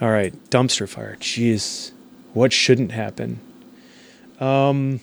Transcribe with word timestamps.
All 0.00 0.10
right, 0.10 0.34
dumpster 0.50 0.88
fire. 0.88 1.16
Jeez, 1.20 1.92
what 2.34 2.52
shouldn't 2.52 2.92
happen? 2.92 3.40
Um, 4.40 5.00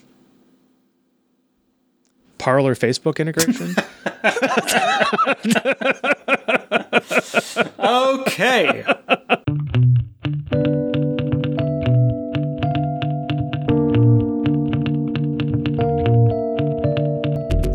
Parler 2.38 2.76
Facebook 2.76 3.18
integration. 3.18 3.76
Okay. 7.80 8.84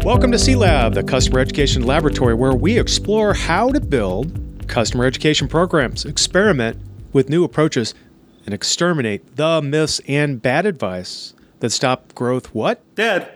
Welcome 0.05 0.33
to 0.33 0.39
C 0.39 0.55
Lab, 0.57 0.95
the 0.95 1.03
customer 1.07 1.41
education 1.41 1.83
laboratory 1.83 2.35
where 2.35 2.55
we 2.55 2.79
explore 2.79 3.35
how 3.35 3.71
to 3.71 3.81
build 3.81 4.41
customer 4.67 5.05
education 5.05 5.49
programs, 5.49 6.05
experiment 6.05 6.79
with 7.13 7.29
new 7.29 7.45
approaches, 7.45 7.95
and 8.45 8.55
exterminate 8.55 9.37
the 9.37 9.61
myths 9.61 10.01
and 10.09 10.41
bad 10.41 10.67
advice 10.67 11.35
that 11.61 11.71
stop 11.71 12.15
growth. 12.15 12.55
What? 12.55 12.83
Dead. 12.95 13.31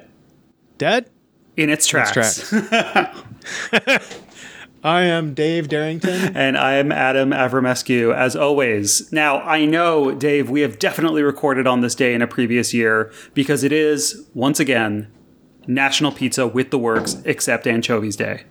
Dead? 0.79 1.11
In 1.57 1.69
its 1.69 1.87
tracks. 1.87 2.49
tracks. 2.49 3.23
I 4.85 5.03
am 5.03 5.35
Dave 5.35 5.69
Derington. 5.69 6.33
And 6.35 6.57
I'm 6.57 6.91
Adam 6.91 7.31
Avramescu, 7.31 8.13
as 8.15 8.35
always. 8.35 9.13
Now, 9.13 9.39
I 9.41 9.65
know, 9.65 10.13
Dave, 10.13 10.51
we 10.51 10.63
have 10.63 10.79
definitely 10.81 11.23
recorded 11.23 11.67
on 11.69 11.83
this 11.83 11.95
day 11.95 12.15
in 12.15 12.23
a 12.23 12.27
previous 12.27 12.75
year 12.75 13.13
because 13.33 13.63
it 13.63 13.71
is, 13.71 14.27
once 14.35 14.59
again, 14.59 15.07
National 15.69 16.11
Pizza 16.11 16.49
with 16.49 16.71
the 16.71 16.79
Works, 16.79 17.17
except 17.25 17.67
Anchovies 17.69 18.17
Day. 18.17 18.43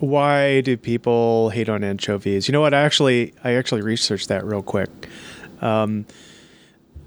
Why 0.00 0.60
do 0.62 0.76
people 0.76 1.50
hate 1.50 1.68
on 1.68 1.84
anchovies? 1.84 2.48
You 2.48 2.52
know 2.52 2.60
what? 2.60 2.74
I 2.74 2.80
actually, 2.82 3.34
I 3.44 3.52
actually 3.52 3.82
researched 3.82 4.28
that 4.28 4.44
real 4.44 4.62
quick. 4.62 4.90
Um, 5.60 6.06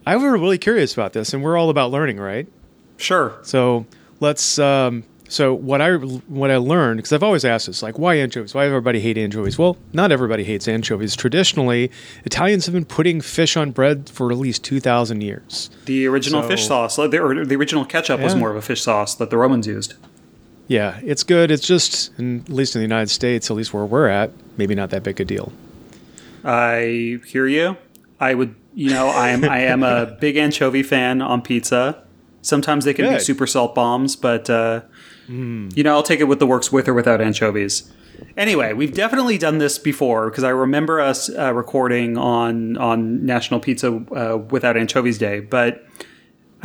I 0.06 0.16
was 0.16 0.24
really 0.24 0.58
curious 0.58 0.94
about 0.94 1.14
this, 1.14 1.34
and 1.34 1.44
we're 1.44 1.58
all 1.58 1.70
about 1.70 1.92
learning, 1.92 2.20
right? 2.20 2.48
Sure. 2.98 3.38
So 3.42 3.86
let's. 4.20 4.60
Um, 4.60 5.04
so 5.28 5.56
what 5.56 5.82
I 5.82 5.96
what 5.96 6.52
I 6.52 6.58
learned 6.58 6.98
because 6.98 7.12
I've 7.12 7.24
always 7.24 7.44
asked 7.44 7.66
this, 7.66 7.82
like, 7.82 7.98
why 7.98 8.16
anchovies? 8.16 8.54
Why 8.54 8.68
everybody 8.68 9.00
hate 9.00 9.18
anchovies? 9.18 9.58
Well, 9.58 9.78
not 9.92 10.12
everybody 10.12 10.44
hates 10.44 10.68
anchovies. 10.68 11.16
Traditionally, 11.16 11.90
Italians 12.26 12.68
have 12.68 12.74
been 12.74 12.86
putting 12.86 13.20
fish 13.22 13.58
on 13.58 13.72
bread 13.72 14.08
for 14.10 14.32
at 14.32 14.38
least 14.38 14.64
two 14.64 14.80
thousand 14.80 15.22
years. 15.22 15.72
The 15.86 16.06
original 16.06 16.44
So- 16.44 16.50
fish 16.50 16.68
sauce, 16.68 16.98
the, 16.98 17.20
or 17.20 17.44
the 17.46 17.56
original 17.56 17.86
ketchup 17.86 18.20
was 18.20 18.36
more 18.36 18.52
of 18.52 18.58
a 18.58 18.62
fish 18.62 18.84
sauce 18.84 19.16
that 19.16 19.32
the 19.32 19.38
Romans 19.38 19.66
used. 19.66 19.96
Yeah, 20.68 21.00
it's 21.04 21.24
good. 21.24 21.52
It's 21.52 21.66
just, 21.66 22.18
in, 22.18 22.42
at 22.42 22.50
least 22.50 22.76
in 22.76 22.80
the 22.80 22.86
United 22.86 23.10
States, 23.10 23.52
at 23.52 23.58
least 23.58 23.74
where 23.74 23.86
we're 23.86 24.08
at, 24.08 24.32
maybe 24.58 24.76
not 24.76 24.90
that 24.92 25.04
big 25.04 25.20
a 25.20 25.26
deal. 25.26 25.52
I 26.44 27.20
hear 27.26 27.48
you. 27.48 27.78
I 28.20 28.34
would, 28.34 28.56
you 28.74 28.90
know, 28.90 29.08
I 29.08 29.30
am 29.30 29.44
I 29.44 29.60
am 29.60 29.84
a 29.84 30.06
big 30.22 30.38
anchovy 30.38 30.84
fan 30.84 31.22
on 31.22 31.42
pizza. 31.42 32.04
Sometimes 32.42 32.86
they 32.86 32.94
can 32.94 33.14
be 33.14 33.20
super 33.20 33.48
salt 33.48 33.74
bombs, 33.76 34.16
but 34.16 34.50
uh, 34.50 34.82
you 35.28 35.84
know, 35.84 35.94
I'll 35.94 36.04
take 36.04 36.20
it 36.20 36.26
with 36.26 36.40
the 36.40 36.48
works 36.48 36.72
with 36.72 36.88
or 36.88 36.94
without 36.94 37.22
anchovies. 37.22 37.92
Anyway, 38.36 38.74
we've 38.74 38.94
definitely 38.94 39.38
done 39.38 39.58
this 39.58 39.78
before 39.80 40.30
because 40.30 40.44
I 40.44 40.50
remember 40.50 41.00
us 41.00 41.30
uh, 41.30 41.54
recording 41.54 42.18
on 42.18 42.78
on 42.78 43.26
National 43.26 43.60
Pizza 43.60 43.94
uh, 43.94 44.38
Without 44.50 44.78
Anchovies 44.78 45.18
Day, 45.18 45.40
but 45.40 45.86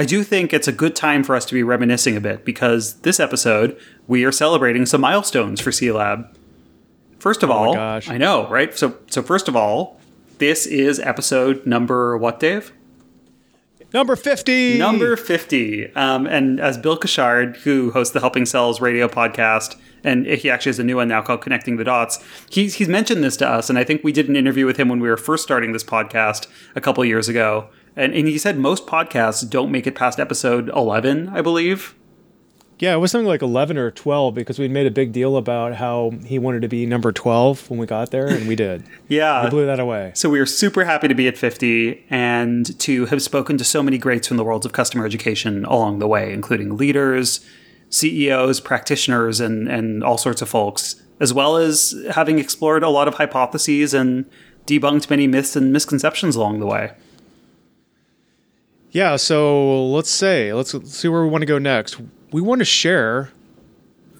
I 0.01 0.05
do 0.05 0.23
think 0.23 0.53
it's 0.55 0.69
a 0.69 0.73
good 0.73 0.95
time 0.95 1.25
for 1.25 1.35
us 1.35 1.45
to 1.47 1.55
be 1.55 1.65
reminiscing 1.65 2.17
a 2.17 2.21
bit 2.21 2.45
because 2.45 3.01
this 3.01 3.19
episode 3.19 3.77
we 4.07 4.25
are 4.25 4.31
celebrating 4.33 4.87
some 4.87 5.01
milestones 5.01 5.61
for 5.61 5.73
C 5.73 5.91
Lab. 5.91 6.27
First 7.19 7.43
of 7.43 7.51
all, 7.51 7.71
Oh 7.71 7.75
gosh. 7.75 8.09
I 8.09 8.17
know, 8.17 8.49
right? 8.49 8.77
So, 8.79 8.97
so 9.11 9.23
first 9.23 9.49
of 9.49 9.57
all, 9.57 10.01
this 10.39 10.67
is 10.67 11.01
episode 11.01 11.67
number 11.67 12.17
what, 12.17 12.39
Dave? 12.39 12.73
Number 13.93 14.17
fifty. 14.17 14.79
Number 14.79 15.17
50. 15.17 15.95
Um, 15.95 16.27
and 16.27 16.61
as 16.61 16.77
Bill 16.77 16.99
Cushard, 16.99 17.57
who 17.59 17.91
hosts 17.91 18.13
the 18.13 18.21
Helping 18.21 18.45
Sells 18.45 18.81
radio 18.83 19.09
podcast, 19.09 19.77
and 20.05 20.27
he 20.27 20.51
actually 20.51 20.71
has 20.71 20.79
a 20.79 20.85
new 20.85 20.97
one 20.97 21.09
now 21.09 21.23
called 21.23 21.41
Connecting 21.41 21.77
the 21.77 21.85
Dots, 21.85 22.23
he's, 22.51 22.75
he's 22.75 22.87
mentioned 22.87 23.25
this 23.25 23.37
to 23.39 23.49
us. 23.49 23.71
And 23.71 23.79
I 23.79 23.85
think 23.85 24.05
we 24.05 24.13
did 24.13 24.29
an 24.29 24.37
interview 24.37 24.67
with 24.67 24.77
him 24.77 24.91
when 24.91 25.01
we 25.01 25.09
were 25.09 25.17
first 25.17 25.43
starting 25.43 25.73
this 25.73 25.83
podcast 25.85 26.47
a 26.77 26.81
couple 26.83 27.03
years 27.05 27.29
ago. 27.31 27.69
And, 27.97 28.15
and 28.15 28.29
he 28.29 28.39
said 28.39 28.59
most 28.59 28.87
podcasts 28.87 29.49
don't 29.49 29.71
make 29.71 29.87
it 29.87 29.95
past 29.95 30.21
episode 30.21 30.69
11, 30.71 31.29
I 31.31 31.41
believe. 31.43 31.95
Yeah, 32.81 32.95
it 32.95 32.99
was 32.99 33.11
something 33.11 33.27
like 33.27 33.43
eleven 33.43 33.77
or 33.77 33.91
twelve 33.91 34.37
because 34.37 34.57
we 34.57 34.69
made 34.69 34.87
a 34.87 34.91
big 34.93 35.11
deal 35.11 35.37
about 35.37 35.75
how 35.75 36.13
he 36.25 36.39
wanted 36.39 36.63
to 36.63 36.69
be 36.69 36.87
number 36.87 37.11
twelve 37.11 37.69
when 37.69 37.77
we 37.81 37.87
got 37.87 38.13
there, 38.13 38.29
and 38.29 38.47
we 38.47 38.55
did. 38.55 38.85
Yeah. 39.09 39.43
we 39.43 39.51
blew 39.51 39.67
that 39.67 39.81
away. 39.81 40.13
So 40.15 40.31
we 40.31 40.39
are 40.39 40.47
super 40.47 40.85
happy 40.85 41.09
to 41.09 41.15
be 41.15 41.27
at 41.27 41.37
50 41.37 42.05
and 42.09 42.79
to 42.79 43.07
have 43.07 43.21
spoken 43.23 43.59
to 43.59 43.65
so 43.65 43.83
many 43.83 43.99
greats 43.99 44.29
from 44.29 44.37
the 44.37 44.45
worlds 44.45 44.65
of 44.65 44.71
customer 44.73 45.05
education 45.07 45.65
along 45.65 45.99
the 45.99 46.07
way, 46.07 46.33
including 46.33 46.77
leaders, 46.77 47.45
CEOs, 47.91 48.61
practitioners, 48.61 49.41
and, 49.41 49.67
and 49.67 50.05
all 50.05 50.19
sorts 50.19 50.43
of 50.43 50.49
folks, 50.49 51.03
as 51.21 51.33
well 51.33 51.57
as 51.57 51.95
having 52.11 52.39
explored 52.39 52.83
a 52.85 52.89
lot 52.91 53.09
of 53.09 53.15
hypotheses 53.15 53.93
and 53.95 54.27
debunked 54.67 55.09
many 55.11 55.27
myths 55.27 55.57
and 55.57 55.73
misconceptions 55.73 56.37
along 56.37 56.61
the 56.61 56.67
way. 56.67 56.93
Yeah, 58.99 59.15
so 59.15 59.87
let's 59.91 60.11
say 60.11 60.53
let's, 60.53 60.75
let's 60.75 60.99
see 60.99 61.07
where 61.07 61.23
we 61.23 61.29
want 61.29 61.43
to 61.43 61.47
go 61.47 61.61
next. 61.61 62.01
We 62.33 62.41
want 62.41 62.59
to 62.59 62.65
share 62.65 63.31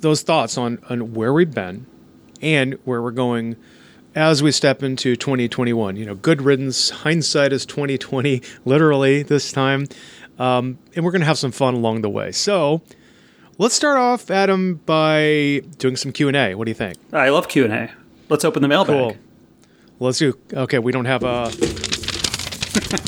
those 0.03 0.23
thoughts 0.23 0.57
on 0.57 0.79
on 0.89 1.15
where 1.15 1.33
we've 1.33 1.53
been 1.53 1.85
and 2.41 2.75
where 2.85 3.03
we're 3.03 3.11
going 3.11 3.57
as 4.15 4.41
we 4.41 4.53
step 4.53 4.85
into 4.85 5.17
2021. 5.17 5.97
You 5.97 6.07
know, 6.07 6.15
good 6.15 6.43
riddance. 6.43 6.91
Hindsight 6.91 7.53
is 7.53 7.67
2020, 7.67 8.41
literally 8.65 9.25
this 9.25 9.51
time, 9.51 9.89
um, 10.39 10.79
and 10.95 11.05
we're 11.05 11.11
going 11.11 11.23
to 11.23 11.27
have 11.27 11.39
some 11.39 11.51
fun 11.51 11.75
along 11.75 12.03
the 12.03 12.11
way. 12.11 12.31
So. 12.31 12.81
Let's 13.61 13.75
start 13.75 13.99
off, 13.99 14.31
Adam, 14.31 14.77
by 14.87 15.63
doing 15.79 15.97
some 15.97 16.13
Q 16.13 16.29
and 16.29 16.37
A. 16.37 16.55
What 16.55 16.67
do 16.67 16.71
you 16.71 16.77
think? 16.77 16.97
I 17.13 17.31
love 17.31 17.49
Q&A. 17.49 17.91
Let's 18.29 18.45
open 18.45 18.63
the 18.63 18.69
mailbag. 18.69 18.95
Cool. 18.95 19.17
Let's 19.99 20.19
do. 20.19 20.39
Okay, 20.53 20.79
we 20.79 20.93
don't 20.93 21.07
have 21.07 21.25
a. 21.25 21.51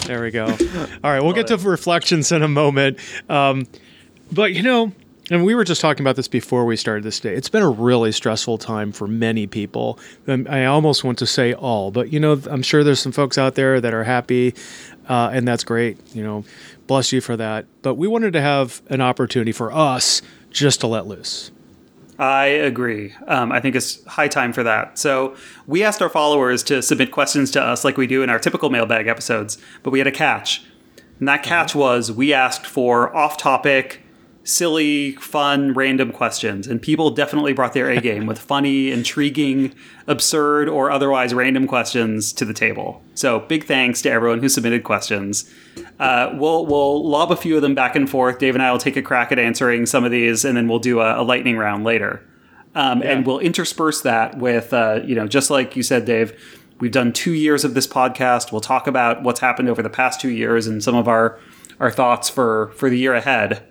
there 0.06 0.22
we 0.22 0.30
go. 0.30 0.46
All 0.46 1.10
right, 1.10 1.22
we'll 1.22 1.32
get 1.32 1.46
to 1.48 1.56
reflections 1.56 2.32
in 2.32 2.42
a 2.42 2.48
moment. 2.48 2.98
Um, 3.28 3.66
but 4.32 4.52
you 4.52 4.62
know, 4.62 4.92
and 5.30 5.44
we 5.44 5.54
were 5.54 5.64
just 5.64 5.80
talking 5.80 6.04
about 6.04 6.16
this 6.16 6.28
before 6.28 6.64
we 6.64 6.76
started 6.76 7.04
this 7.04 7.20
day. 7.20 7.34
It's 7.34 7.48
been 7.48 7.62
a 7.62 7.70
really 7.70 8.10
stressful 8.10 8.58
time 8.58 8.90
for 8.90 9.06
many 9.06 9.46
people. 9.46 9.98
Um, 10.26 10.46
I 10.50 10.66
almost 10.66 11.04
want 11.04 11.18
to 11.18 11.26
say 11.26 11.54
all, 11.54 11.90
but 11.90 12.12
you 12.12 12.18
know, 12.18 12.40
I'm 12.50 12.62
sure 12.62 12.82
there's 12.82 13.00
some 13.00 13.12
folks 13.12 13.38
out 13.38 13.54
there 13.54 13.80
that 13.80 13.94
are 13.94 14.04
happy, 14.04 14.54
uh, 15.08 15.30
and 15.32 15.46
that's 15.46 15.64
great. 15.64 15.98
You 16.14 16.24
know, 16.24 16.44
bless 16.86 17.12
you 17.12 17.20
for 17.20 17.36
that. 17.36 17.66
But 17.82 17.94
we 17.94 18.08
wanted 18.08 18.32
to 18.32 18.40
have 18.40 18.82
an 18.88 19.00
opportunity 19.00 19.52
for 19.52 19.72
us 19.72 20.20
just 20.50 20.80
to 20.80 20.88
let 20.88 21.06
loose. 21.06 21.52
I 22.20 22.44
agree. 22.44 23.14
Um, 23.26 23.50
I 23.50 23.60
think 23.60 23.74
it's 23.74 24.04
high 24.04 24.28
time 24.28 24.52
for 24.52 24.62
that. 24.62 24.98
So 24.98 25.34
we 25.66 25.82
asked 25.82 26.02
our 26.02 26.10
followers 26.10 26.62
to 26.64 26.82
submit 26.82 27.12
questions 27.12 27.50
to 27.52 27.62
us 27.62 27.82
like 27.82 27.96
we 27.96 28.06
do 28.06 28.22
in 28.22 28.28
our 28.28 28.38
typical 28.38 28.68
mailbag 28.68 29.06
episodes, 29.06 29.56
but 29.82 29.90
we 29.90 30.00
had 30.00 30.06
a 30.06 30.12
catch. 30.12 30.62
And 31.18 31.26
that 31.28 31.42
catch 31.42 31.74
was 31.74 32.12
we 32.12 32.34
asked 32.34 32.66
for 32.66 33.14
off 33.16 33.38
topic, 33.38 34.02
silly, 34.42 35.12
fun, 35.16 35.74
random 35.74 36.12
questions. 36.12 36.66
And 36.66 36.80
people 36.80 37.10
definitely 37.10 37.52
brought 37.52 37.74
their 37.74 37.90
A 37.90 38.00
game 38.00 38.26
with 38.26 38.38
funny, 38.38 38.90
intriguing, 38.90 39.74
absurd, 40.06 40.68
or 40.68 40.90
otherwise 40.90 41.34
random 41.34 41.66
questions 41.66 42.32
to 42.32 42.44
the 42.44 42.54
table. 42.54 43.02
So 43.14 43.40
big 43.40 43.64
thanks 43.64 44.02
to 44.02 44.10
everyone 44.10 44.40
who 44.40 44.48
submitted 44.48 44.82
questions. 44.82 45.52
Uh, 45.98 46.30
we'll 46.34 46.64
we'll 46.66 47.06
lob 47.06 47.30
a 47.30 47.36
few 47.36 47.56
of 47.56 47.62
them 47.62 47.74
back 47.74 47.94
and 47.94 48.08
forth. 48.08 48.38
Dave 48.38 48.54
and 48.54 48.62
I 48.62 48.72
will 48.72 48.78
take 48.78 48.96
a 48.96 49.02
crack 49.02 49.30
at 49.30 49.38
answering 49.38 49.86
some 49.86 50.04
of 50.04 50.10
these, 50.10 50.44
and 50.44 50.56
then 50.56 50.68
we'll 50.68 50.78
do 50.78 51.00
a, 51.00 51.20
a 51.20 51.24
lightning 51.24 51.56
round 51.58 51.84
later. 51.84 52.26
Um, 52.74 53.02
And 53.02 53.26
we'll 53.26 53.40
intersperse 53.40 54.00
that 54.02 54.38
with, 54.38 54.72
uh, 54.72 55.00
you 55.04 55.14
know, 55.14 55.26
just 55.26 55.50
like 55.50 55.76
you 55.76 55.82
said, 55.82 56.04
Dave. 56.04 56.32
We've 56.78 56.90
done 56.90 57.12
two 57.12 57.34
years 57.34 57.62
of 57.64 57.74
this 57.74 57.86
podcast. 57.86 58.52
We'll 58.52 58.62
talk 58.62 58.86
about 58.86 59.22
what's 59.22 59.40
happened 59.40 59.68
over 59.68 59.82
the 59.82 59.90
past 59.90 60.18
two 60.18 60.30
years 60.30 60.66
and 60.66 60.82
some 60.82 60.94
of 60.94 61.08
our 61.08 61.38
our 61.78 61.90
thoughts 61.90 62.30
for 62.30 62.72
for 62.74 62.88
the 62.88 62.96
year 62.96 63.12
ahead. 63.12 63.62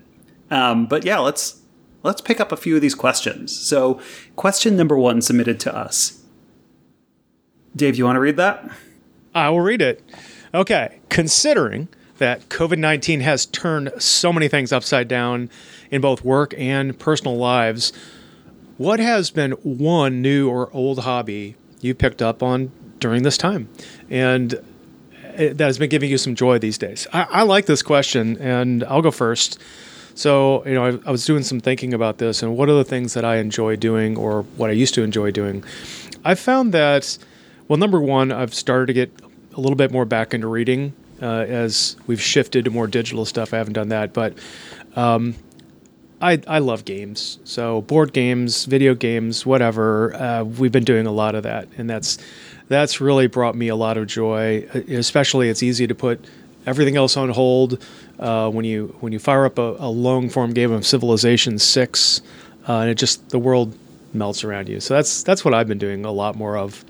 Um, 0.52 0.86
but 0.86 1.06
yeah, 1.06 1.20
let's 1.20 1.62
let's 2.04 2.22
pick 2.22 2.40
up 2.40 2.52
a 2.52 2.58
few 2.58 2.76
of 2.76 2.82
these 2.82 2.96
questions. 2.96 3.58
So, 3.58 4.00
question 4.36 4.76
number 4.76 4.98
one 4.98 5.22
submitted 5.22 5.60
to 5.62 5.76
us. 5.76 6.24
Dave, 7.76 7.98
you 7.98 8.06
want 8.06 8.16
to 8.16 8.20
read 8.20 8.38
that? 8.38 8.70
I 9.34 9.50
will 9.50 9.62
read 9.62 9.82
it. 9.82 10.04
Okay. 10.54 11.00
Considering 11.10 11.88
that 12.18 12.50
COVID 12.50 12.78
19 12.78 13.22
has 13.22 13.46
turned 13.46 13.92
so 14.00 14.34
many 14.34 14.48
things 14.48 14.72
upside 14.74 15.08
down 15.08 15.50
in 15.92 16.02
both 16.02 16.24
work 16.24 16.54
and 16.58 16.98
personal 16.98 17.38
lives, 17.38 17.94
what 18.78 19.00
has 19.00 19.30
been 19.30 19.52
one 19.52 20.22
new 20.22 20.50
or 20.50 20.70
old 20.74 21.00
hobby 21.00 21.56
you 21.82 21.94
picked 21.94 22.22
up 22.22 22.42
on 22.42 22.72
during 23.00 23.24
this 23.24 23.38
time? 23.38 23.70
And 24.10 24.60
that 25.40 25.60
has 25.60 25.78
been 25.78 25.90
giving 25.90 26.10
you 26.10 26.18
some 26.18 26.36
joy 26.36 26.60
these 26.60 26.78
days? 26.78 27.08
I, 27.14 27.24
I 27.24 27.44
like 27.44 27.66
this 27.66 27.82
question, 27.82 28.38
and 28.38 28.84
I'll 28.84 29.02
go 29.02 29.12
first. 29.12 29.60
So, 30.20 30.66
you 30.66 30.74
know, 30.74 30.86
I, 30.86 31.08
I 31.08 31.12
was 31.12 31.24
doing 31.24 31.44
some 31.44 31.62
thinking 31.62 31.94
about 31.94 32.18
this 32.18 32.44
and 32.44 32.58
what 32.58 32.68
are 32.68 32.74
the 32.74 32.84
things 32.84 33.14
that 33.14 33.24
I 33.24 33.38
enjoy 33.38 33.78
doing 33.78 34.18
or 34.18 34.42
what 34.58 34.70
I 34.70 34.74
used 34.74 34.94
to 34.96 35.02
enjoy 35.02 35.32
doing. 35.32 35.64
I 36.26 36.36
found 36.36 36.74
that, 36.74 37.18
well, 37.70 37.78
number 37.78 38.02
one, 38.02 38.34
I've 38.34 38.54
started 38.54 38.88
to 38.88 38.94
get 38.94 39.14
a 39.56 39.62
little 39.62 39.78
bit 39.78 39.94
more 39.94 40.04
back 40.04 40.34
into 40.34 40.48
reading 40.48 40.92
uh, 41.22 41.46
as 41.48 41.96
we've 42.06 42.20
shifted 42.20 42.66
to 42.66 42.70
more 42.70 42.86
digital 42.86 43.24
stuff. 43.24 43.54
I 43.54 43.60
haven't 43.60 43.74
done 43.74 43.88
that, 43.90 44.12
but 44.12 44.38
um, 44.98 45.36
I 46.22 46.42
I 46.48 46.60
love 46.60 46.84
games. 46.84 47.40
So 47.46 47.84
board 47.84 48.12
games, 48.12 48.66
video 48.66 48.96
games, 48.96 49.46
whatever. 49.46 50.14
Uh, 50.16 50.44
we've 50.44 50.74
been 50.74 50.84
doing 50.84 51.06
a 51.06 51.14
lot 51.14 51.34
of 51.34 51.44
that, 51.44 51.70
and 51.78 51.90
that's 51.90 52.18
that's 52.68 53.00
really 53.00 53.28
brought 53.28 53.56
me 53.56 53.70
a 53.70 53.76
lot 53.76 53.98
of 53.98 54.06
joy. 54.08 54.68
Especially, 54.90 55.48
it's 55.48 55.64
easy 55.64 55.88
to 55.88 55.96
put 55.96 56.26
everything 56.70 56.96
else 56.96 57.18
on 57.18 57.30
hold 57.30 57.84
uh, 58.20 58.50
when 58.50 58.64
you 58.64 58.96
when 59.00 59.12
you 59.12 59.20
fire 59.20 59.46
up 59.46 59.58
a, 59.58 59.76
a 59.80 59.90
long 59.90 60.30
form 60.30 60.54
game 60.54 60.72
of 60.72 60.86
Civilization 60.86 61.58
Six, 61.58 62.22
uh, 62.68 62.80
and 62.80 62.90
it 62.90 62.96
just 62.96 63.30
the 63.30 63.40
world 63.40 63.76
melts 64.14 64.44
around 64.44 64.70
you. 64.70 64.80
So 64.80 64.94
that's 64.94 65.24
that's 65.24 65.44
what 65.44 65.54
I've 65.54 65.68
been 65.68 65.80
doing 65.80 66.06
a 66.06 66.12
lot 66.12 66.36
more 66.36 66.58
of. 66.58 66.86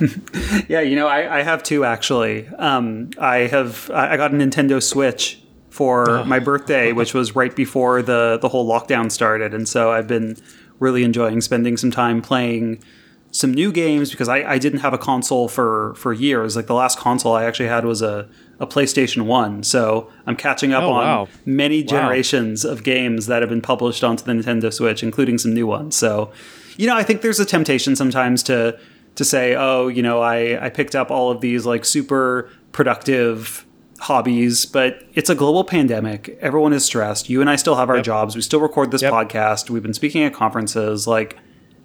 yeah, 0.68 0.80
you 0.80 0.96
know, 0.96 1.06
I, 1.06 1.38
I 1.38 1.42
have 1.42 1.62
two 1.62 1.84
actually. 1.84 2.46
Um, 2.58 3.10
I 3.18 3.38
have 3.48 3.90
I 3.90 4.16
got 4.16 4.32
a 4.32 4.36
Nintendo 4.36 4.82
Switch 4.82 5.40
for 5.70 6.10
oh. 6.10 6.24
my 6.24 6.38
birthday, 6.38 6.92
which 6.92 7.14
was 7.14 7.34
right 7.34 7.54
before 7.54 8.02
the 8.02 8.38
the 8.40 8.48
whole 8.48 8.68
lockdown 8.68 9.10
started, 9.10 9.54
and 9.54 9.68
so 9.68 9.90
I've 9.90 10.08
been 10.08 10.36
really 10.80 11.04
enjoying 11.04 11.40
spending 11.40 11.76
some 11.76 11.90
time 11.90 12.20
playing 12.20 12.82
some 13.30 13.52
new 13.52 13.72
games 13.72 14.10
because 14.10 14.28
I, 14.28 14.44
I 14.44 14.58
didn't 14.58 14.80
have 14.80 14.92
a 14.92 14.98
console 14.98 15.48
for 15.48 15.94
for 15.96 16.12
years. 16.12 16.56
Like 16.56 16.66
the 16.66 16.74
last 16.74 16.98
console 16.98 17.34
I 17.34 17.44
actually 17.44 17.68
had 17.68 17.84
was 17.84 18.02
a, 18.02 18.28
a 18.60 18.66
PlayStation 18.66 19.26
One, 19.26 19.62
so 19.62 20.10
I'm 20.26 20.36
catching 20.36 20.72
up 20.72 20.84
oh, 20.84 20.92
on 20.92 21.04
wow. 21.04 21.28
many 21.44 21.82
generations 21.82 22.64
wow. 22.64 22.72
of 22.72 22.84
games 22.84 23.26
that 23.26 23.42
have 23.42 23.48
been 23.48 23.60
published 23.62 24.04
onto 24.04 24.24
the 24.24 24.32
Nintendo 24.32 24.72
Switch, 24.72 25.02
including 25.02 25.38
some 25.38 25.52
new 25.52 25.66
ones. 25.66 25.96
So, 25.96 26.30
you 26.76 26.86
know, 26.86 26.96
I 26.96 27.02
think 27.02 27.22
there's 27.22 27.40
a 27.40 27.44
temptation 27.44 27.96
sometimes 27.96 28.42
to 28.44 28.78
to 29.16 29.24
say, 29.24 29.54
oh, 29.54 29.88
you 29.88 30.02
know, 30.02 30.20
I, 30.20 30.66
I 30.66 30.70
picked 30.70 30.94
up 30.94 31.10
all 31.10 31.30
of 31.30 31.40
these 31.40 31.64
like 31.64 31.84
super 31.84 32.50
productive 32.72 33.64
hobbies, 34.00 34.66
but 34.66 35.02
it's 35.14 35.30
a 35.30 35.34
global 35.34 35.64
pandemic. 35.64 36.36
Everyone 36.40 36.72
is 36.72 36.84
stressed. 36.84 37.30
You 37.30 37.40
and 37.40 37.48
I 37.48 37.56
still 37.56 37.76
have 37.76 37.88
our 37.88 37.96
yep. 37.96 38.04
jobs. 38.04 38.34
We 38.34 38.42
still 38.42 38.60
record 38.60 38.90
this 38.90 39.02
yep. 39.02 39.12
podcast. 39.12 39.70
We've 39.70 39.82
been 39.82 39.94
speaking 39.94 40.24
at 40.24 40.34
conferences. 40.34 41.06
Like, 41.06 41.38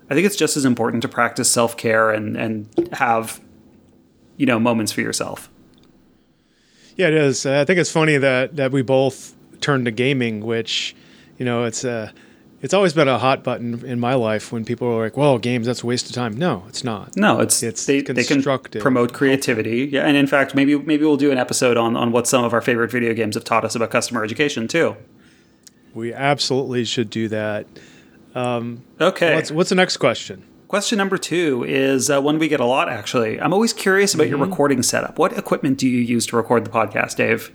I 0.09 0.15
think 0.15 0.25
it's 0.25 0.35
just 0.35 0.57
as 0.57 0.65
important 0.65 1.03
to 1.03 1.07
practice 1.07 1.51
self 1.51 1.77
care 1.77 2.11
and 2.11 2.35
and 2.35 2.89
have, 2.93 3.39
you 4.37 4.45
know, 4.45 4.59
moments 4.59 4.91
for 4.91 5.01
yourself. 5.01 5.49
Yeah, 6.99 7.07
it 7.07 7.13
is. 7.13 7.45
I 7.45 7.63
think 7.63 7.79
it's 7.79 7.89
funny 7.89 8.17
that 8.17 8.57
that 8.57 8.73
we 8.73 8.81
both 8.81 9.33
turned 9.61 9.85
to 9.85 9.91
gaming, 9.91 10.45
which, 10.45 10.93
you 11.37 11.45
know, 11.45 11.63
it's 11.63 11.85
a. 11.85 11.91
Uh, 11.91 12.11
it's 12.61 12.73
always 12.73 12.91
been 12.91 13.07
a 13.07 13.17
hot 13.17 13.41
button 13.41 13.85
in 13.85 14.01
my 14.01 14.15
life 14.15 14.51
when 14.51 14.65
people 14.65 14.85
are 14.89 15.05
like, 15.05 15.15
"Well, 15.15 15.37
games 15.37 15.65
that's 15.65 15.81
a 15.81 15.85
waste 15.85 16.09
of 16.09 16.11
time." 16.13 16.35
No, 16.35 16.65
it's 16.67 16.83
not. 16.83 17.15
No, 17.15 17.39
it's 17.39 17.63
it's 17.63 17.85
they, 17.85 18.01
they 18.01 18.25
can 18.25 18.41
promote 18.41 19.13
creativity. 19.13 19.85
Yeah, 19.89 20.01
and 20.01 20.17
in 20.17 20.27
fact, 20.27 20.55
maybe 20.55 20.77
maybe 20.77 21.05
we'll 21.05 21.15
do 21.15 21.31
an 21.31 21.37
episode 21.37 21.77
on 21.77 21.95
on 21.95 22.11
what 22.11 22.27
some 22.27 22.43
of 22.43 22.51
our 22.51 22.59
favorite 22.59 22.91
video 22.91 23.13
games 23.13 23.35
have 23.35 23.45
taught 23.45 23.63
us 23.63 23.75
about 23.75 23.91
customer 23.91 24.21
education 24.21 24.67
too. 24.67 24.97
We 25.93 26.13
absolutely 26.13 26.83
should 26.83 27.09
do 27.09 27.29
that. 27.29 27.65
Um, 28.35 28.83
okay. 28.99 29.35
What's, 29.35 29.51
what's 29.51 29.69
the 29.69 29.75
next 29.75 29.95
question? 29.95 30.43
Question 30.69 30.99
number 30.99 31.17
two 31.17 31.63
is 31.67 32.11
uh, 32.11 32.21
one 32.21 32.37
we 32.37 32.47
get 32.47 32.59
a 32.59 32.65
lot, 32.65 32.89
actually. 32.89 33.41
I'm 33.41 33.53
always 33.53 33.73
curious 33.73 34.13
about 34.13 34.25
mm-hmm. 34.25 34.37
your 34.37 34.45
recording 34.45 34.83
setup. 34.83 35.17
What 35.17 35.35
equipment 35.35 35.79
do 35.79 35.89
you 35.89 35.99
use 35.99 36.27
to 36.27 36.37
record 36.37 36.63
the 36.63 36.69
podcast, 36.69 37.15
Dave? 37.15 37.51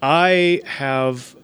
I 0.00 0.62
have 0.64 1.34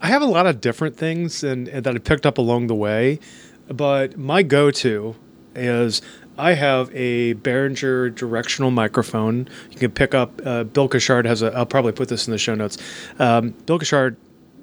I 0.00 0.06
have 0.06 0.22
a 0.22 0.26
lot 0.26 0.46
of 0.46 0.60
different 0.60 0.96
things 0.96 1.42
and, 1.42 1.66
and 1.66 1.82
that 1.82 1.96
I 1.96 1.98
picked 1.98 2.26
up 2.26 2.38
along 2.38 2.68
the 2.68 2.76
way, 2.76 3.18
but 3.66 4.16
my 4.16 4.44
go-to 4.44 5.16
is 5.56 6.00
I 6.38 6.52
have 6.52 6.94
a 6.94 7.34
Behringer 7.34 8.14
directional 8.14 8.70
microphone. 8.70 9.48
You 9.72 9.78
can 9.78 9.90
pick 9.90 10.14
up. 10.14 10.40
Uh, 10.44 10.62
Bill 10.62 10.88
Cushard 10.88 11.24
has 11.24 11.42
a. 11.42 11.52
I'll 11.52 11.66
probably 11.66 11.90
put 11.90 12.08
this 12.08 12.28
in 12.28 12.30
the 12.30 12.38
show 12.38 12.54
notes. 12.54 12.78
Um, 13.18 13.50
Bill 13.66 13.80
Cushard 13.80 14.14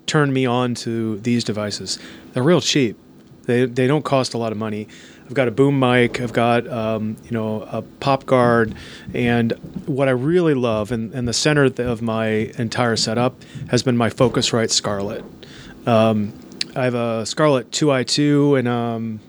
turned 0.06 0.34
me 0.34 0.46
on 0.46 0.76
to 0.76 1.20
these 1.20 1.44
devices. 1.44 2.00
They're 2.32 2.42
real 2.42 2.62
cheap. 2.62 2.98
They 3.44 3.66
they 3.66 3.86
don't 3.86 4.06
cost 4.06 4.34
a 4.34 4.38
lot 4.38 4.54
of 4.54 4.58
money. 4.58 4.88
I've 5.26 5.34
got 5.34 5.48
a 5.48 5.52
boom 5.52 5.80
mic. 5.80 6.22
I've 6.22 6.34
got 6.34 6.68
um, 6.68 7.18
you 7.24 7.32
know 7.32 7.64
a 7.64 7.82
pop 7.82 8.26
guard, 8.26 8.76
and 9.14 9.52
what 9.88 10.08
I 10.08 10.12
really 10.12 10.54
love, 10.54 10.92
and, 10.92 11.14
and 11.14 11.28
the 11.28 11.34
center 11.34 11.66
of 11.66 12.02
my 12.02 12.28
entire 12.58 12.96
setup 12.96 13.36
has 13.70 13.82
been 13.82 13.98
my 13.98 14.10
Focusrite 14.10 14.70
Scarlett. 14.70 15.26
Um, 15.88 16.34
I 16.76 16.84
have 16.84 16.96
a 16.96 17.26
Scarlett 17.26 17.72
2i2 17.72 18.60
and 18.60 18.68
um, 18.68 19.20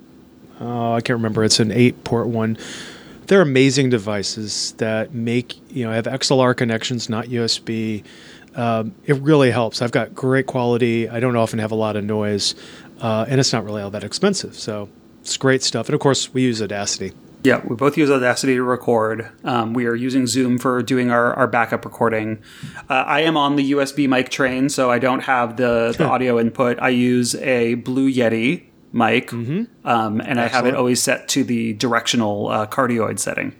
oh, 0.60 0.94
I 0.94 1.00
can't 1.00 1.16
remember. 1.16 1.44
It's 1.44 1.60
an 1.60 1.70
eight 1.70 2.02
port 2.02 2.26
one. 2.26 2.58
They're 3.26 3.42
amazing 3.42 3.90
devices 3.90 4.72
that 4.78 5.14
make 5.14 5.56
you 5.70 5.84
know 5.84 5.92
I 5.92 5.94
have 5.94 6.06
XLR 6.06 6.56
connections, 6.56 7.08
not 7.08 7.26
USB. 7.26 8.04
Um, 8.54 8.94
it 9.04 9.16
really 9.16 9.50
helps. 9.50 9.82
I've 9.82 9.92
got 9.92 10.14
great 10.14 10.46
quality. 10.46 11.08
I 11.08 11.20
don't 11.20 11.36
often 11.36 11.58
have 11.58 11.72
a 11.72 11.74
lot 11.74 11.96
of 11.96 12.04
noise, 12.04 12.54
uh, 13.00 13.26
and 13.28 13.38
it's 13.38 13.52
not 13.52 13.64
really 13.64 13.82
all 13.82 13.90
that 13.90 14.04
expensive. 14.04 14.54
So 14.54 14.88
it's 15.26 15.36
great 15.36 15.64
stuff. 15.64 15.88
And 15.88 15.94
of 15.94 16.00
course, 16.00 16.32
we 16.32 16.42
use 16.42 16.62
Audacity. 16.62 17.12
Yeah, 17.42 17.60
we 17.64 17.74
both 17.74 17.96
use 17.96 18.12
Audacity 18.12 18.54
to 18.54 18.62
record. 18.62 19.28
Um, 19.42 19.74
we 19.74 19.86
are 19.86 19.94
using 19.94 20.28
Zoom 20.28 20.56
for 20.56 20.82
doing 20.84 21.10
our, 21.10 21.34
our 21.34 21.48
backup 21.48 21.84
recording. 21.84 22.40
Uh, 22.88 22.94
I 22.94 23.20
am 23.22 23.36
on 23.36 23.56
the 23.56 23.72
USB 23.72 24.08
mic 24.08 24.28
train, 24.28 24.68
so 24.68 24.88
I 24.88 25.00
don't 25.00 25.20
have 25.20 25.56
the, 25.56 25.94
the 25.98 26.04
audio 26.04 26.38
input. 26.38 26.78
I 26.80 26.90
use 26.90 27.34
a 27.36 27.74
Blue 27.74 28.08
Yeti 28.08 28.66
mic, 28.92 29.30
mm-hmm. 29.30 29.64
um, 29.84 30.20
and 30.20 30.38
Excellent. 30.38 30.38
I 30.38 30.46
have 30.48 30.66
it 30.66 30.74
always 30.76 31.02
set 31.02 31.26
to 31.30 31.42
the 31.42 31.72
directional 31.72 32.46
uh, 32.46 32.66
cardioid 32.68 33.18
setting. 33.18 33.52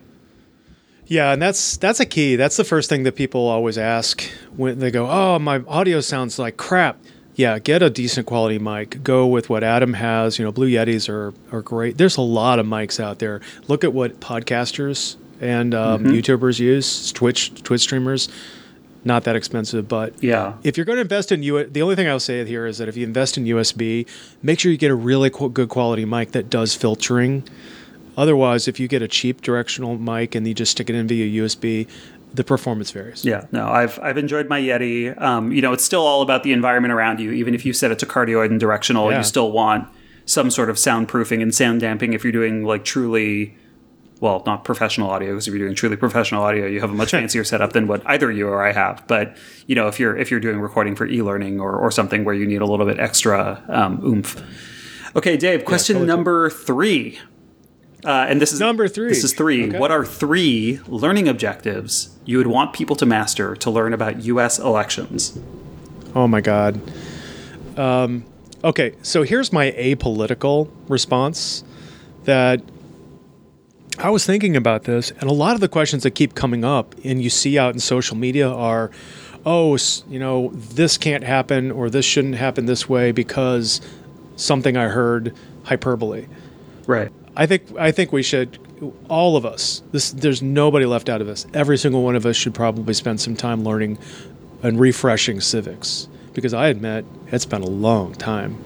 Yeah, 1.06 1.32
and 1.32 1.42
that's 1.42 1.76
that's 1.76 1.98
a 1.98 2.06
key. 2.06 2.36
That's 2.36 2.56
the 2.56 2.64
first 2.64 2.88
thing 2.88 3.02
that 3.04 3.16
people 3.16 3.40
always 3.40 3.76
ask 3.76 4.22
when 4.56 4.78
they 4.78 4.90
go, 4.90 5.08
"Oh, 5.08 5.38
my 5.38 5.62
audio 5.66 6.00
sounds 6.00 6.38
like 6.38 6.56
crap." 6.56 6.98
Yeah, 7.37 7.59
get 7.59 7.83
a 7.83 7.91
decent 7.91 8.27
quality 8.27 8.59
mic. 8.59 9.03
Go 9.05 9.27
with 9.27 9.50
what 9.50 9.62
Adam 9.62 9.93
has. 9.93 10.38
You 10.38 10.44
know, 10.44 10.53
Blue 10.53 10.69
Yetis 10.69 11.09
are 11.09 11.35
are 11.55 11.62
great. 11.62 11.99
There's 11.99 12.17
a 12.17 12.23
lot 12.23 12.59
of 12.59 12.67
mics 12.67 12.99
out 12.99 13.19
there. 13.19 13.43
Look 13.69 13.85
at 13.85 13.93
what 13.93 14.21
podcasters 14.21 15.17
and 15.41 15.75
um, 15.75 16.05
mm-hmm. 16.05 16.12
YouTubers 16.12 16.59
use. 16.59 17.12
Twitch 17.12 17.62
Twitch 17.62 17.83
streamers, 17.83 18.31
not 19.05 19.25
that 19.25 19.37
expensive. 19.37 19.87
But 19.87 20.15
yeah, 20.23 20.55
if 20.65 20.79
you're 20.79 20.87
going 20.87 20.97
to 20.97 21.03
invest 21.03 21.31
in 21.31 21.43
U, 21.43 21.62
the 21.65 21.83
only 21.83 21.94
thing 21.94 22.09
I'll 22.09 22.19
say 22.19 22.43
here 22.47 22.67
is 22.67 22.79
that 22.79 22.88
if 22.88 22.97
you 22.97 23.06
invest 23.06 23.37
in 23.37 23.44
USB, 23.44 24.09
make 24.43 24.59
sure 24.59 24.73
you 24.73 24.79
get 24.79 24.91
a 24.91 24.97
really 24.97 25.29
good 25.29 25.69
quality 25.69 26.06
mic 26.06 26.33
that 26.33 26.49
does 26.49 26.75
filtering. 26.75 27.44
Otherwise, 28.17 28.67
if 28.67 28.81
you 28.81 28.88
get 28.88 29.03
a 29.03 29.09
cheap 29.09 29.43
directional 29.43 29.99
mic 29.99 30.35
and 30.35 30.49
you 30.49 30.55
just 30.55 30.73
stick 30.73 30.88
it 30.88 30.97
in 30.97 31.06
via 31.06 31.43
USB, 31.43 31.87
the 32.37 32.44
performance 32.44 32.91
varies. 32.91 33.25
Yeah, 33.25 33.47
no, 33.50 33.69
I've 33.69 33.99
I've 34.00 34.19
enjoyed 34.19 34.49
my 34.49 34.61
Yeti. 34.61 35.21
Um, 35.21 35.52
you 35.52 35.62
know, 35.62 35.73
it's 35.73 35.85
still 35.85 36.07
all 36.07 36.23
about 36.23 36.43
the 36.43 36.52
environment 36.52 36.93
around 36.93 37.19
you. 37.19 37.33
Even 37.33 37.55
if 37.55 37.64
you 37.64 37.73
set 37.73 37.90
it 37.90 37.99
to 38.00 38.07
cardioid 38.07 38.50
and 38.50 38.61
directional, 38.61 39.11
yeah. 39.11 39.19
you 39.19 39.25
still 39.25 39.50
want 39.50 39.88
some 40.26 40.50
sort 40.50 40.71
of 40.71 40.76
soundproofing 40.76 41.40
and 41.40 41.55
sound 41.55 41.81
damping 41.81 42.12
if 42.12 42.25
you're 42.25 42.33
doing 42.33 42.64
like 42.64 42.85
truly 42.85 43.57
well, 44.21 44.43
not 44.47 44.64
professional 44.64 45.11
audio, 45.11 45.33
because 45.33 45.47
if 45.47 45.52
you're 45.52 45.66
doing 45.66 45.75
truly 45.75 45.97
professional 45.97 46.43
audio, 46.43 46.66
you 46.66 46.81
have 46.81 46.90
a 46.90 46.95
much 46.95 47.11
fancier 47.11 47.45
setup 47.45 47.75
than 47.75 47.87
what 47.87 48.02
either 48.07 48.31
you 48.31 48.49
or 48.49 48.64
I 48.64 48.73
have. 48.73 49.05
But 49.07 49.37
you 49.66 49.75
know, 49.75 49.88
if 49.88 50.00
you're 50.00 50.16
if 50.16 50.31
you're 50.31 50.40
doing 50.40 50.61
recording 50.61 50.95
for 50.95 51.07
e-learning 51.07 51.61
or, 51.61 51.76
or 51.76 51.90
something 51.90 52.25
where 52.25 52.35
you 52.35 52.47
need 52.47 52.62
a 52.62 52.66
little 52.66 52.87
bit 52.87 52.99
extra 52.99 53.62
um, 53.69 54.02
oomph. 54.05 54.43
Okay, 55.14 55.37
Dave. 55.37 55.64
Question 55.64 55.97
yeah, 55.97 56.00
totally 56.00 56.16
number 56.16 56.50
three. 56.50 57.19
Uh, 58.05 58.26
and 58.29 58.41
this 58.41 58.53
is 58.53 58.61
number 58.61 58.87
three. 58.88 59.09
This 59.09 59.25
is 59.25 59.33
three. 59.33 59.69
Okay. 59.69 59.79
What 59.79 59.91
are 59.91 60.05
three 60.05 60.81
learning 60.87 61.29
objectives 61.29 62.17
you 62.25 62.38
would 62.38 62.47
want 62.47 62.73
people 62.73 62.95
to 62.97 63.07
master 63.07 63.57
to 63.57 63.71
learn 63.71 63.93
about 63.93 64.23
U.S. 64.25 64.59
elections? 64.59 65.38
Oh 66.15 66.29
my 66.29 66.41
God. 66.41 66.81
Um, 67.79 68.25
okay, 68.62 68.95
so 69.03 69.23
here's 69.23 69.53
my 69.53 69.73
apolitical 69.73 70.71
response. 70.88 71.65
That 72.25 72.61
I 73.99 74.11
was 74.11 74.26
thinking 74.26 74.57
about 74.57 74.85
this, 74.85 75.11
and 75.12 75.25
a 75.31 75.33
lot 75.33 75.55
of 75.55 75.61
the 75.61 75.69
questions 75.69 76.03
that 76.03 76.12
keep 76.12 76.35
coming 76.35 76.65
up, 76.65 76.95
and 77.05 77.23
you 77.23 77.31
see 77.31 77.59
out 77.59 77.73
in 77.73 77.81
social 77.81 78.17
media, 78.17 78.49
are, 78.49 78.91
"Oh, 79.45 79.79
you 80.09 80.19
know, 80.19 80.50
this 80.55 80.99
can't 80.99 81.23
happen, 81.25 81.71
or 81.71 81.88
this 81.88 82.05
shouldn't 82.05 82.35
happen 82.35 82.67
this 82.67 82.88
way 82.88 83.12
because 83.12 83.81
something 84.37 84.76
I 84.76 84.88
heard." 84.88 85.33
Hyperbole. 85.65 86.26
Right. 86.87 87.11
I 87.37 87.47
think 87.47 87.62
I 87.78 87.93
think 87.93 88.12
we 88.12 88.23
should 88.23 88.59
all 89.09 89.37
of 89.37 89.45
us. 89.45 89.83
This 89.93 90.11
there's 90.11 90.43
nobody 90.43 90.87
left 90.87 91.09
out 91.09 91.21
of 91.21 91.26
this. 91.26 91.47
Every 91.55 91.78
single 91.78 92.02
one 92.02 92.16
of 92.16 92.26
us 92.26 92.37
should 92.37 92.55
probably 92.55 92.95
spend 92.95 93.21
some 93.21 93.37
time 93.37 93.62
learning 93.62 93.99
and 94.62 94.81
refreshing 94.81 95.40
civics 95.40 96.09
because 96.33 96.55
I 96.55 96.69
admit 96.69 97.05
it's 97.28 97.47
been 97.47 97.62
a 97.62 97.69
long 97.69 98.14
time. 98.14 98.59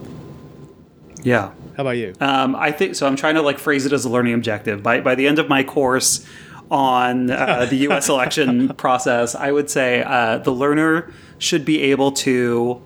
Yeah. 1.22 1.52
How 1.76 1.82
about 1.84 1.96
you? 1.96 2.14
Um, 2.20 2.56
I 2.56 2.72
think 2.72 2.94
so. 2.94 3.06
I'm 3.06 3.16
trying 3.16 3.34
to 3.34 3.42
like 3.42 3.58
phrase 3.58 3.86
it 3.86 3.92
as 3.92 4.04
a 4.04 4.08
learning 4.08 4.34
objective. 4.34 4.82
By 4.82 5.00
by 5.00 5.14
the 5.14 5.26
end 5.26 5.38
of 5.38 5.48
my 5.48 5.62
course 5.62 6.26
on 6.70 7.30
uh, 7.30 7.66
the 7.66 7.76
U.S. 7.76 8.08
election 8.10 8.68
process, 8.74 9.34
I 9.34 9.50
would 9.50 9.68
say 9.68 10.02
uh, 10.02 10.38
the 10.38 10.52
learner 10.52 11.12
should 11.38 11.64
be 11.64 11.82
able 11.82 12.12
to. 12.12 12.82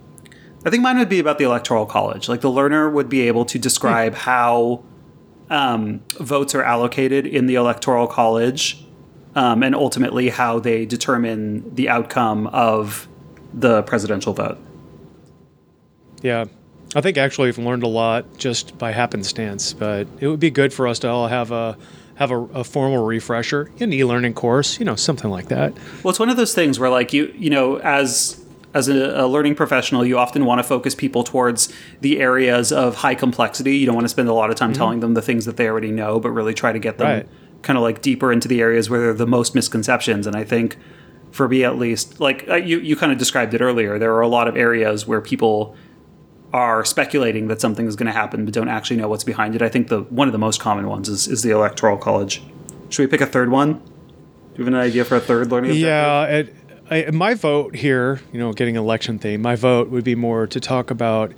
I 0.66 0.70
think 0.70 0.82
mine 0.82 0.96
would 0.96 1.10
be 1.10 1.18
about 1.18 1.36
the 1.36 1.44
electoral 1.44 1.84
college. 1.84 2.28
Like 2.28 2.40
the 2.40 2.50
learner 2.50 2.88
would 2.88 3.10
be 3.10 3.22
able 3.22 3.44
to 3.46 3.58
describe 3.58 4.14
hmm. 4.14 4.20
how 4.20 4.84
um, 5.50 6.00
votes 6.18 6.54
are 6.54 6.62
allocated 6.62 7.26
in 7.26 7.46
the 7.46 7.54
electoral 7.54 8.06
college 8.06 8.84
um, 9.34 9.62
and 9.62 9.74
ultimately 9.74 10.28
how 10.28 10.58
they 10.58 10.86
determine 10.86 11.74
the 11.74 11.88
outcome 11.88 12.46
of 12.48 13.08
the 13.52 13.82
presidential 13.82 14.32
vote. 14.32 14.58
Yeah. 16.22 16.46
I 16.96 17.00
think 17.00 17.18
actually 17.18 17.48
we've 17.48 17.58
learned 17.58 17.82
a 17.82 17.88
lot 17.88 18.38
just 18.38 18.78
by 18.78 18.92
happenstance, 18.92 19.72
but 19.72 20.06
it 20.20 20.28
would 20.28 20.40
be 20.40 20.50
good 20.50 20.72
for 20.72 20.86
us 20.86 21.00
to 21.00 21.08
all 21.08 21.26
have 21.26 21.50
a 21.50 21.76
have 22.16 22.30
a, 22.30 22.38
a 22.38 22.62
formal 22.62 23.04
refresher, 23.04 23.70
an 23.80 23.92
e-learning 23.92 24.34
course, 24.34 24.78
you 24.78 24.84
know, 24.84 24.94
something 24.94 25.30
like 25.30 25.48
that. 25.48 25.72
Well, 26.04 26.10
it's 26.10 26.20
one 26.20 26.30
of 26.30 26.36
those 26.36 26.54
things 26.54 26.78
where, 26.78 26.88
like 26.88 27.12
you, 27.12 27.34
you 27.36 27.50
know, 27.50 27.78
as 27.80 28.43
as 28.74 28.88
a, 28.88 29.22
a, 29.22 29.26
learning 29.26 29.54
professional, 29.54 30.04
you 30.04 30.18
often 30.18 30.44
want 30.44 30.58
to 30.58 30.64
focus 30.64 30.94
people 30.94 31.22
towards 31.22 31.72
the 32.00 32.20
areas 32.20 32.72
of 32.72 32.96
high 32.96 33.14
complexity. 33.14 33.76
You 33.76 33.86
don't 33.86 33.94
want 33.94 34.04
to 34.04 34.10
spend 34.10 34.28
a 34.28 34.34
lot 34.34 34.50
of 34.50 34.56
time 34.56 34.70
mm-hmm. 34.70 34.78
telling 34.78 35.00
them 35.00 35.14
the 35.14 35.22
things 35.22 35.44
that 35.44 35.56
they 35.56 35.68
already 35.68 35.92
know, 35.92 36.18
but 36.18 36.30
really 36.30 36.54
try 36.54 36.72
to 36.72 36.78
get 36.80 36.98
them 36.98 37.06
right. 37.06 37.28
kind 37.62 37.76
of 37.76 37.82
like 37.82 38.02
deeper 38.02 38.32
into 38.32 38.48
the 38.48 38.60
areas 38.60 38.90
where 38.90 39.00
there 39.00 39.10
are 39.10 39.14
the 39.14 39.26
most 39.26 39.54
misconceptions. 39.54 40.26
And 40.26 40.34
I 40.34 40.42
think, 40.42 40.76
for 41.30 41.48
me 41.48 41.64
at 41.64 41.78
least, 41.78 42.20
like 42.20 42.48
uh, 42.48 42.56
you, 42.56 42.80
you 42.80 42.96
kind 42.96 43.12
of 43.12 43.18
described 43.18 43.54
it 43.54 43.60
earlier, 43.60 43.98
there 43.98 44.12
are 44.14 44.20
a 44.20 44.28
lot 44.28 44.48
of 44.48 44.56
areas 44.56 45.06
where 45.06 45.20
people 45.20 45.76
are 46.52 46.84
speculating 46.84 47.48
that 47.48 47.60
something 47.60 47.86
is 47.86 47.96
going 47.96 48.06
to 48.06 48.12
happen 48.12 48.44
but 48.44 48.54
don't 48.54 48.68
actually 48.68 48.96
know 48.96 49.08
what's 49.08 49.24
behind 49.24 49.56
it. 49.56 49.62
I 49.62 49.68
think 49.68 49.88
the 49.88 50.02
one 50.02 50.28
of 50.28 50.32
the 50.32 50.38
most 50.38 50.60
common 50.60 50.88
ones 50.88 51.08
is, 51.08 51.26
is 51.26 51.42
the 51.42 51.50
electoral 51.50 51.96
college. 51.96 52.42
Should 52.90 53.02
we 53.02 53.06
pick 53.08 53.20
a 53.20 53.26
third 53.26 53.50
one? 53.50 53.74
Do 53.74 54.60
you 54.60 54.64
have 54.64 54.72
an 54.72 54.78
idea 54.78 55.04
for 55.04 55.16
a 55.16 55.20
third 55.20 55.50
learning 55.50 55.72
objective? 55.72 55.88
Yeah, 55.88 56.24
it, 56.26 56.54
I, 56.90 57.10
my 57.12 57.34
vote 57.34 57.74
here, 57.74 58.20
you 58.32 58.38
know, 58.38 58.52
getting 58.52 58.76
election 58.76 59.18
theme, 59.18 59.40
my 59.40 59.56
vote 59.56 59.88
would 59.88 60.04
be 60.04 60.14
more 60.14 60.46
to 60.46 60.60
talk 60.60 60.90
about 60.90 61.32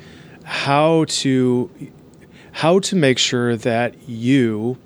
how 0.45 1.05
to 1.09 1.71
how 2.53 2.79
to 2.79 2.97
make 2.97 3.19
sure 3.19 3.57
that 3.57 4.09
you 4.09 4.79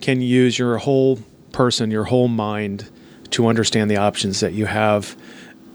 can 0.00 0.20
use 0.20 0.58
your 0.58 0.76
whole 0.78 1.18
person, 1.52 1.90
your 1.90 2.04
whole 2.04 2.28
mind 2.28 2.90
to 3.30 3.46
understand 3.46 3.90
the 3.90 3.96
options 3.96 4.40
that 4.40 4.52
you 4.52 4.66
have 4.66 5.16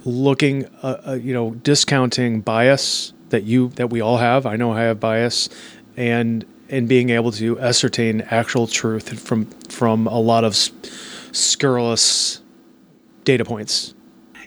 looking 0.05 0.65
uh, 0.81 1.01
uh, 1.07 1.13
you 1.13 1.33
know 1.33 1.51
discounting 1.51 2.41
bias 2.41 3.13
that 3.29 3.43
you 3.43 3.69
that 3.69 3.89
we 3.89 4.01
all 4.01 4.17
have. 4.17 4.45
I 4.45 4.55
know 4.55 4.71
I 4.71 4.81
have 4.81 4.99
bias, 4.99 5.49
and 5.97 6.45
and 6.69 6.87
being 6.87 7.09
able 7.09 7.31
to 7.33 7.59
ascertain 7.59 8.21
actual 8.21 8.67
truth 8.67 9.19
from 9.19 9.45
from 9.69 10.07
a 10.07 10.19
lot 10.19 10.43
of 10.43 10.55
scurrilous 11.31 12.41
data 13.23 13.43
points. 13.43 13.93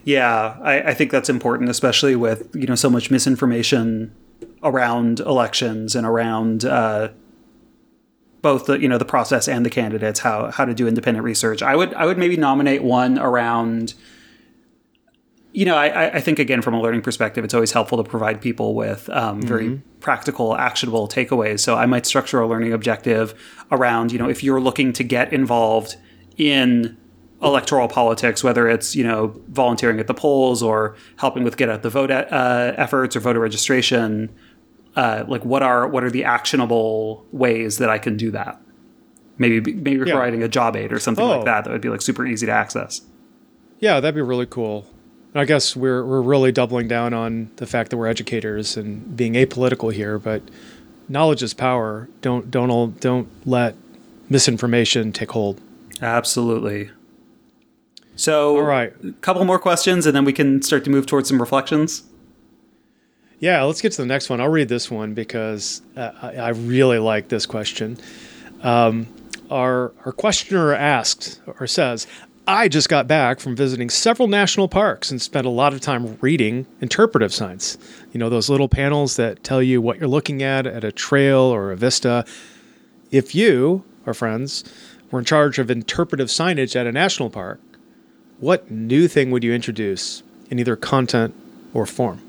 Yeah, 0.04 0.56
I, 0.62 0.80
I 0.80 0.94
think 0.94 1.10
that's 1.10 1.28
important, 1.28 1.70
especially 1.70 2.16
with 2.16 2.54
you 2.54 2.66
know 2.66 2.74
so 2.74 2.90
much 2.90 3.10
misinformation 3.10 4.14
around 4.62 5.20
elections 5.20 5.94
and 5.94 6.06
around 6.06 6.64
uh, 6.64 7.08
both 8.40 8.66
the 8.66 8.80
you 8.80 8.88
know 8.88 8.98
the 8.98 9.04
process 9.04 9.48
and 9.48 9.64
the 9.64 9.70
candidates. 9.70 10.20
How 10.20 10.50
how 10.50 10.64
to 10.64 10.74
do 10.74 10.88
independent 10.88 11.24
research. 11.24 11.62
I 11.62 11.76
would 11.76 11.94
I 11.94 12.06
would 12.06 12.18
maybe 12.18 12.36
nominate 12.36 12.82
one 12.82 13.18
around 13.18 13.94
you 15.52 15.66
know, 15.66 15.76
I, 15.76 16.16
I, 16.16 16.20
think 16.20 16.38
again 16.38 16.62
from 16.62 16.72
a 16.74 16.80
learning 16.80 17.02
perspective, 17.02 17.44
it's 17.44 17.52
always 17.52 17.72
helpful 17.72 18.02
to 18.02 18.08
provide 18.08 18.40
people 18.40 18.74
with 18.74 19.08
um, 19.10 19.38
mm-hmm. 19.38 19.48
very 19.48 19.82
practical, 20.00 20.56
actionable 20.56 21.06
takeaways. 21.08 21.60
So 21.60 21.76
I 21.76 21.86
might 21.86 22.06
structure 22.06 22.40
a 22.40 22.48
learning 22.48 22.72
objective 22.72 23.34
around, 23.70 24.12
you 24.12 24.18
know, 24.18 24.28
if 24.28 24.42
you're 24.42 24.60
looking 24.60 24.92
to 24.94 25.04
get 25.04 25.32
involved 25.32 25.96
in 26.38 26.96
electoral 27.42 27.88
politics, 27.88 28.44
whether 28.44 28.68
it's 28.68 28.94
you 28.94 29.04
know 29.04 29.40
volunteering 29.48 30.00
at 30.00 30.06
the 30.06 30.14
polls 30.14 30.62
or 30.62 30.96
helping 31.16 31.44
with 31.44 31.56
get 31.56 31.68
out 31.68 31.82
the 31.82 31.90
vote 31.90 32.10
uh, 32.10 32.74
efforts 32.76 33.16
or 33.16 33.20
voter 33.20 33.40
registration, 33.40 34.30
uh, 34.96 35.24
like 35.26 35.44
what 35.44 35.62
are 35.62 35.86
what 35.86 36.04
are 36.04 36.10
the 36.10 36.24
actionable 36.24 37.26
ways 37.32 37.78
that 37.78 37.88
I 37.90 37.98
can 37.98 38.16
do 38.16 38.30
that? 38.30 38.60
Maybe 39.38 39.72
maybe 39.72 39.98
yeah. 39.98 40.12
providing 40.12 40.42
a 40.42 40.48
job 40.48 40.76
aid 40.76 40.92
or 40.92 40.98
something 40.98 41.24
oh. 41.24 41.36
like 41.36 41.44
that 41.44 41.64
that 41.64 41.70
would 41.70 41.80
be 41.80 41.88
like 41.88 42.02
super 42.02 42.26
easy 42.26 42.46
to 42.46 42.52
access. 42.52 43.02
Yeah, 43.80 43.98
that'd 44.00 44.14
be 44.14 44.22
really 44.22 44.46
cool. 44.46 44.86
I 45.34 45.44
guess 45.44 45.74
we're 45.74 46.04
we're 46.04 46.22
really 46.22 46.52
doubling 46.52 46.88
down 46.88 47.14
on 47.14 47.50
the 47.56 47.66
fact 47.66 47.90
that 47.90 47.96
we're 47.96 48.06
educators 48.06 48.76
and 48.76 49.16
being 49.16 49.32
apolitical 49.32 49.92
here, 49.92 50.18
but 50.18 50.42
knowledge 51.08 51.42
is 51.42 51.54
power. 51.54 52.08
Don't 52.20 52.50
don't 52.50 53.00
don't 53.00 53.28
let 53.46 53.74
misinformation 54.28 55.12
take 55.12 55.32
hold. 55.32 55.60
Absolutely. 56.00 56.90
So, 58.16 58.56
all 58.56 58.62
right, 58.62 58.92
a 59.04 59.12
couple 59.12 59.44
more 59.44 59.58
questions, 59.58 60.06
and 60.06 60.14
then 60.14 60.24
we 60.24 60.32
can 60.32 60.62
start 60.62 60.84
to 60.84 60.90
move 60.90 61.06
towards 61.06 61.28
some 61.28 61.40
reflections. 61.40 62.04
Yeah, 63.40 63.62
let's 63.62 63.80
get 63.80 63.92
to 63.92 64.02
the 64.02 64.06
next 64.06 64.30
one. 64.30 64.40
I'll 64.40 64.48
read 64.48 64.68
this 64.68 64.90
one 64.90 65.14
because 65.14 65.82
uh, 65.96 66.12
I, 66.22 66.36
I, 66.36 66.48
really 66.50 66.98
like 66.98 67.28
this 67.28 67.44
question. 67.44 67.98
Um, 68.62 69.08
our 69.50 69.92
our 70.04 70.12
questioner 70.12 70.72
asked 70.72 71.40
or 71.58 71.66
says, 71.66 72.06
I 72.46 72.68
just 72.68 72.88
got 72.88 73.06
back 73.06 73.38
from 73.38 73.54
visiting 73.54 73.88
several 73.88 74.26
national 74.26 74.68
parks 74.68 75.10
and 75.10 75.22
spent 75.22 75.46
a 75.46 75.50
lot 75.50 75.72
of 75.72 75.80
time 75.80 76.18
reading 76.20 76.66
interpretive 76.80 77.32
signs. 77.32 77.78
You 78.12 78.18
know, 78.18 78.28
those 78.28 78.48
little 78.48 78.68
panels 78.68 79.16
that 79.16 79.44
tell 79.44 79.62
you 79.62 79.80
what 79.80 79.98
you're 79.98 80.08
looking 80.08 80.42
at 80.42 80.66
at 80.66 80.82
a 80.82 80.90
trail 80.90 81.40
or 81.40 81.70
a 81.70 81.76
vista. 81.76 82.24
If 83.10 83.34
you, 83.34 83.84
our 84.06 84.14
friends, 84.14 84.64
were 85.12 85.20
in 85.20 85.24
charge 85.24 85.58
of 85.60 85.70
interpretive 85.70 86.28
signage 86.28 86.74
at 86.74 86.86
a 86.86 86.92
national 86.92 87.30
park, 87.30 87.60
what 88.42 88.68
new 88.72 89.06
thing 89.06 89.30
would 89.30 89.44
you 89.44 89.54
introduce 89.54 90.24
in 90.50 90.58
either 90.58 90.74
content 90.74 91.32
or 91.72 91.86
form? 91.86 92.20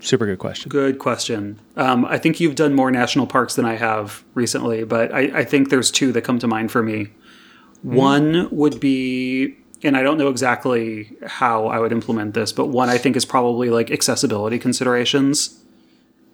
Super 0.00 0.26
good 0.26 0.40
question. 0.40 0.68
Good 0.68 0.98
question. 0.98 1.60
Um, 1.76 2.04
I 2.04 2.18
think 2.18 2.40
you've 2.40 2.56
done 2.56 2.74
more 2.74 2.90
national 2.90 3.28
parks 3.28 3.54
than 3.54 3.64
I 3.64 3.76
have 3.76 4.24
recently, 4.34 4.82
but 4.82 5.14
I, 5.14 5.20
I 5.32 5.44
think 5.44 5.70
there's 5.70 5.92
two 5.92 6.10
that 6.10 6.22
come 6.22 6.40
to 6.40 6.48
mind 6.48 6.72
for 6.72 6.82
me. 6.82 7.04
Mm-hmm. 7.04 7.94
One 7.94 8.48
would 8.50 8.80
be, 8.80 9.56
and 9.84 9.96
I 9.96 10.02
don't 10.02 10.18
know 10.18 10.28
exactly 10.28 11.16
how 11.24 11.66
I 11.66 11.78
would 11.78 11.92
implement 11.92 12.34
this, 12.34 12.50
but 12.50 12.66
one 12.66 12.88
I 12.88 12.98
think 12.98 13.14
is 13.14 13.24
probably 13.24 13.70
like 13.70 13.92
accessibility 13.92 14.58
considerations. 14.58 15.56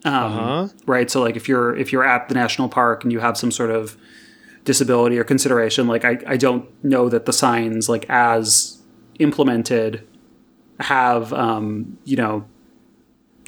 Um, 0.06 0.14
uh-huh. 0.14 0.68
Right. 0.86 1.10
So 1.10 1.20
like 1.20 1.36
if 1.36 1.46
you're 1.46 1.76
if 1.76 1.92
you're 1.92 2.06
at 2.06 2.30
the 2.30 2.34
national 2.34 2.70
park 2.70 3.04
and 3.04 3.12
you 3.12 3.20
have 3.20 3.36
some 3.36 3.50
sort 3.50 3.70
of 3.70 3.98
disability 4.64 5.18
or 5.18 5.24
consideration, 5.24 5.88
like 5.88 6.06
I, 6.06 6.18
I 6.26 6.36
don't 6.38 6.66
know 6.82 7.10
that 7.10 7.26
the 7.26 7.34
signs 7.34 7.90
like 7.90 8.06
as 8.08 8.77
implemented 9.18 10.06
have 10.80 11.32
um, 11.32 11.98
you 12.04 12.16
know 12.16 12.44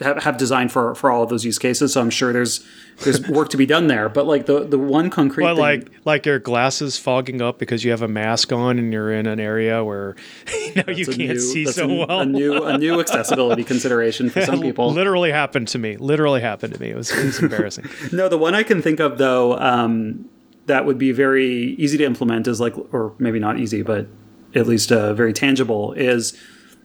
have, 0.00 0.22
have 0.22 0.36
designed 0.36 0.72
for 0.72 0.94
for 0.94 1.10
all 1.10 1.22
of 1.22 1.28
those 1.28 1.44
use 1.44 1.58
cases. 1.58 1.92
So 1.92 2.00
I'm 2.00 2.10
sure 2.10 2.32
there's 2.32 2.64
there's 2.98 3.20
work 3.28 3.50
to 3.50 3.56
be 3.56 3.66
done 3.66 3.86
there. 3.86 4.08
But 4.08 4.26
like 4.26 4.46
the 4.46 4.64
the 4.64 4.78
one 4.78 5.10
concrete, 5.10 5.44
well, 5.44 5.56
like 5.56 5.90
like 6.04 6.26
your 6.26 6.38
glasses 6.38 6.96
fogging 6.98 7.40
up 7.40 7.58
because 7.58 7.84
you 7.84 7.90
have 7.90 8.02
a 8.02 8.08
mask 8.08 8.52
on 8.52 8.78
and 8.78 8.92
you're 8.92 9.12
in 9.12 9.26
an 9.26 9.40
area 9.40 9.84
where 9.84 10.16
you 10.52 10.74
know 10.74 10.92
you 10.92 11.06
can't 11.06 11.18
new, 11.18 11.38
see 11.38 11.66
so 11.66 11.88
a, 11.88 12.06
well. 12.06 12.20
a 12.20 12.26
new 12.26 12.64
a 12.64 12.78
new 12.78 13.00
accessibility 13.00 13.64
consideration 13.64 14.30
for 14.30 14.42
some 14.42 14.60
people. 14.60 14.90
Literally 14.90 15.30
happened 15.30 15.68
to 15.68 15.78
me. 15.78 15.96
Literally 15.96 16.40
happened 16.40 16.74
to 16.74 16.80
me. 16.80 16.90
It 16.90 16.96
was, 16.96 17.10
it 17.10 17.24
was 17.24 17.38
embarrassing. 17.40 17.88
no, 18.12 18.28
the 18.28 18.38
one 18.38 18.54
I 18.54 18.62
can 18.62 18.82
think 18.82 19.00
of 19.00 19.18
though. 19.18 19.58
Um, 19.58 20.28
that 20.66 20.86
would 20.86 20.98
be 20.98 21.10
very 21.10 21.74
easy 21.78 21.98
to 21.98 22.04
implement 22.04 22.46
is 22.46 22.60
like, 22.60 22.76
or 22.92 23.12
maybe 23.18 23.40
not 23.40 23.58
easy, 23.58 23.82
but 23.82 24.06
at 24.54 24.66
least 24.66 24.92
uh, 24.92 25.14
very 25.14 25.32
tangible 25.32 25.92
is 25.92 26.36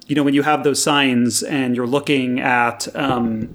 you 0.08 0.16
know, 0.16 0.24
when 0.24 0.34
you 0.34 0.44
have 0.44 0.64
those 0.64 0.82
signs 0.82 1.42
and 1.42 1.76
you're 1.76 1.88
looking 1.88 2.40
at, 2.40 2.94
um, 2.96 3.54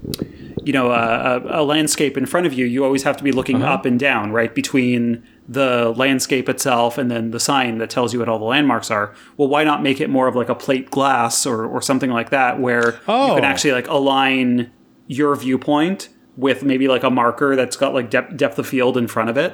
you 0.63 0.73
know, 0.73 0.91
a, 0.91 1.61
a, 1.61 1.63
landscape 1.63 2.17
in 2.17 2.25
front 2.25 2.45
of 2.45 2.53
you, 2.53 2.65
you 2.65 2.83
always 2.83 3.03
have 3.03 3.15
to 3.17 3.23
be 3.23 3.31
looking 3.31 3.63
uh-huh. 3.63 3.73
up 3.73 3.85
and 3.85 3.99
down, 3.99 4.31
right, 4.31 4.53
between 4.53 5.25
the 5.47 5.93
landscape 5.95 6.49
itself 6.49 6.97
and 6.97 7.09
then 7.09 7.31
the 7.31 7.39
sign 7.39 7.77
that 7.77 7.89
tells 7.89 8.13
you 8.13 8.19
what 8.19 8.27
all 8.27 8.37
the 8.37 8.45
landmarks 8.45 8.91
are. 8.91 9.13
Well, 9.37 9.47
why 9.47 9.63
not 9.63 9.81
make 9.81 10.01
it 10.01 10.09
more 10.09 10.27
of 10.27 10.35
like 10.35 10.49
a 10.49 10.55
plate 10.55 10.91
glass 10.91 11.45
or, 11.45 11.65
or 11.65 11.81
something 11.81 12.09
like 12.09 12.31
that, 12.31 12.59
where 12.59 12.99
oh. 13.07 13.27
you 13.27 13.35
can 13.35 13.45
oh. 13.45 13.47
actually 13.47 13.71
like 13.71 13.87
align 13.87 14.71
your 15.07 15.35
viewpoint 15.35 16.09
with 16.35 16.63
maybe 16.63 16.87
like 16.87 17.03
a 17.03 17.09
marker 17.09 17.55
that's 17.55 17.77
got 17.77 17.93
like 17.93 18.09
depth, 18.09 18.35
depth 18.35 18.59
of 18.59 18.67
field 18.67 18.97
in 18.97 19.07
front 19.07 19.29
of 19.29 19.37
it, 19.37 19.53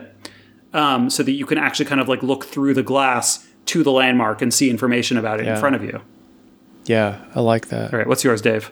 um, 0.73 1.11
so 1.11 1.21
that 1.21 1.31
you 1.31 1.45
can 1.45 1.59
actually 1.59 1.85
kind 1.85 2.01
of 2.01 2.07
like 2.07 2.23
look 2.23 2.45
through 2.45 2.73
the 2.73 2.83
glass 2.83 3.46
to 3.67 3.83
the 3.83 3.91
landmark 3.91 4.41
and 4.41 4.53
see 4.53 4.69
information 4.69 5.17
about 5.17 5.39
it 5.39 5.45
yeah. 5.45 5.55
in 5.55 5.59
front 5.59 5.75
of 5.75 5.83
you. 5.83 6.01
Yeah, 6.85 7.19
I 7.35 7.41
like 7.41 7.67
that. 7.67 7.93
All 7.93 7.99
right, 7.99 8.07
what's 8.07 8.23
yours, 8.23 8.41
Dave? 8.41 8.71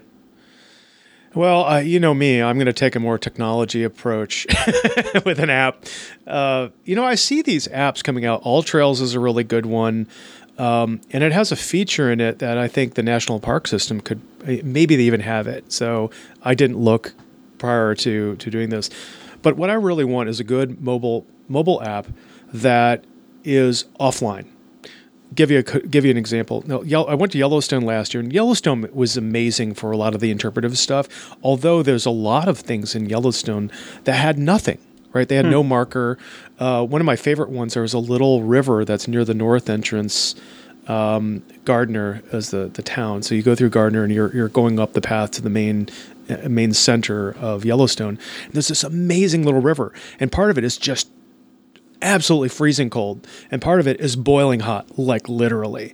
Well, 1.33 1.65
uh, 1.65 1.79
you 1.79 1.99
know 1.99 2.13
me, 2.13 2.41
I'm 2.41 2.55
going 2.55 2.65
to 2.67 2.73
take 2.73 2.95
a 2.95 2.99
more 2.99 3.17
technology 3.17 3.83
approach 3.83 4.47
with 5.25 5.37
an 5.39 5.49
app. 5.49 5.83
Uh, 6.25 6.69
you 6.85 6.95
know, 6.95 7.03
I 7.03 7.15
see 7.15 7.41
these 7.41 7.67
apps 7.67 8.01
coming 8.01 8.25
out. 8.25 8.41
All 8.43 8.63
Trails 8.63 9.01
is 9.01 9.15
a 9.15 9.19
really 9.19 9.43
good 9.43 9.65
one. 9.65 10.07
Um, 10.57 11.01
and 11.11 11.25
it 11.25 11.33
has 11.33 11.51
a 11.51 11.57
feature 11.57 12.09
in 12.09 12.21
it 12.21 12.39
that 12.39 12.57
I 12.57 12.69
think 12.69 12.93
the 12.93 13.03
National 13.03 13.41
Park 13.41 13.67
System 13.67 13.99
could 13.99 14.21
maybe 14.63 14.95
they 14.95 15.03
even 15.03 15.19
have 15.19 15.47
it. 15.47 15.73
So 15.73 16.09
I 16.43 16.55
didn't 16.55 16.77
look 16.77 17.13
prior 17.57 17.93
to 17.95 18.37
to 18.37 18.49
doing 18.49 18.69
this. 18.69 18.89
But 19.41 19.57
what 19.57 19.69
I 19.69 19.73
really 19.73 20.05
want 20.05 20.29
is 20.29 20.39
a 20.39 20.45
good 20.45 20.81
mobile 20.81 21.25
mobile 21.49 21.83
app 21.83 22.07
that 22.53 23.03
is 23.43 23.83
offline 23.99 24.47
give 25.35 25.51
you 25.51 25.59
a, 25.59 25.63
give 25.63 26.05
you 26.05 26.11
an 26.11 26.17
example. 26.17 26.63
Now, 26.65 26.81
I 27.05 27.15
went 27.15 27.31
to 27.33 27.37
Yellowstone 27.37 27.83
last 27.83 28.13
year, 28.13 28.23
and 28.23 28.31
Yellowstone 28.31 28.89
was 28.93 29.17
amazing 29.17 29.73
for 29.75 29.91
a 29.91 29.97
lot 29.97 30.15
of 30.15 30.21
the 30.21 30.31
interpretive 30.31 30.77
stuff. 30.77 31.35
Although 31.43 31.83
there's 31.83 32.05
a 32.05 32.11
lot 32.11 32.47
of 32.47 32.59
things 32.59 32.95
in 32.95 33.09
Yellowstone 33.09 33.71
that 34.05 34.13
had 34.13 34.39
nothing. 34.39 34.77
Right, 35.13 35.29
they 35.29 35.37
had 35.37 35.45
hmm. 35.45 35.51
no 35.51 35.63
marker. 35.63 36.17
Uh, 36.59 36.85
one 36.85 36.99
of 36.99 37.05
my 37.05 37.15
favorite 37.15 37.49
ones. 37.49 37.73
There 37.73 37.83
was 37.83 37.93
a 37.93 37.99
little 37.99 38.43
river 38.43 38.83
that's 38.83 39.07
near 39.07 39.23
the 39.23 39.33
north 39.33 39.69
entrance 39.69 40.35
um, 40.87 41.41
Gardiner 41.63 42.21
is 42.31 42.51
the 42.51 42.67
the 42.67 42.83
town. 42.83 43.23
So 43.23 43.35
you 43.35 43.41
go 43.41 43.55
through 43.55 43.69
Gardiner 43.69 44.03
and 44.03 44.13
you're 44.13 44.33
you're 44.35 44.49
going 44.49 44.79
up 44.79 44.93
the 44.93 45.01
path 45.01 45.31
to 45.31 45.41
the 45.41 45.49
main 45.49 45.89
uh, 46.29 46.49
main 46.49 46.73
center 46.73 47.35
of 47.37 47.65
Yellowstone. 47.65 48.19
And 48.45 48.53
there's 48.53 48.67
this 48.67 48.83
amazing 48.83 49.43
little 49.43 49.61
river, 49.61 49.93
and 50.19 50.31
part 50.31 50.51
of 50.51 50.57
it 50.57 50.63
is 50.63 50.77
just 50.77 51.09
absolutely 52.05 52.49
freezing 52.49 52.89
cold, 52.89 53.27
and 53.51 53.61
part 53.61 53.79
of 53.79 53.87
it 53.87 53.99
is 53.99 54.15
boiling 54.15 54.61
hot, 54.61 54.97
like 54.97 55.27
literally. 55.27 55.93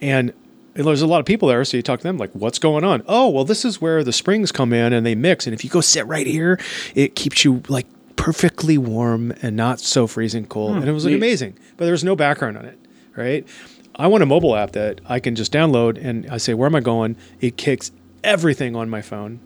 And 0.00 0.32
there's 0.74 1.02
a 1.02 1.06
lot 1.06 1.20
of 1.20 1.26
people 1.26 1.48
there, 1.48 1.64
so 1.64 1.76
you 1.76 1.82
talk 1.82 2.00
to 2.00 2.04
them 2.04 2.18
like, 2.18 2.32
"What's 2.32 2.58
going 2.58 2.82
on?" 2.82 3.02
Oh, 3.06 3.28
well, 3.28 3.44
this 3.44 3.64
is 3.64 3.80
where 3.80 4.02
the 4.02 4.12
springs 4.12 4.50
come 4.50 4.72
in 4.72 4.92
and 4.92 5.06
they 5.06 5.14
mix, 5.14 5.46
and 5.46 5.54
if 5.54 5.62
you 5.62 5.70
go 5.70 5.80
sit 5.80 6.06
right 6.06 6.26
here, 6.26 6.58
it 6.94 7.14
keeps 7.14 7.44
you 7.44 7.62
like 7.68 7.86
perfectly 8.16 8.78
warm 8.78 9.32
and 9.42 9.56
not 9.56 9.80
so 9.80 10.06
freezing 10.06 10.46
cold. 10.46 10.72
Hmm, 10.72 10.78
and 10.78 10.88
it 10.88 10.92
was 10.92 11.04
like 11.04 11.12
neat. 11.12 11.18
amazing, 11.18 11.58
but 11.76 11.84
there 11.84 11.92
was 11.92 12.04
no 12.04 12.16
background 12.16 12.56
on 12.56 12.64
it, 12.64 12.78
right? 13.16 13.46
I 13.94 14.06
want 14.06 14.22
a 14.22 14.26
mobile 14.26 14.56
app 14.56 14.72
that 14.72 15.02
I 15.06 15.20
can 15.20 15.34
just 15.34 15.52
download 15.52 16.02
and 16.02 16.26
I 16.30 16.38
say, 16.38 16.54
"Where 16.54 16.66
am 16.66 16.74
I 16.74 16.80
going?" 16.80 17.16
It 17.40 17.56
kicks 17.58 17.92
everything 18.24 18.74
on 18.74 18.88
my 18.88 19.02
phone. 19.02 19.40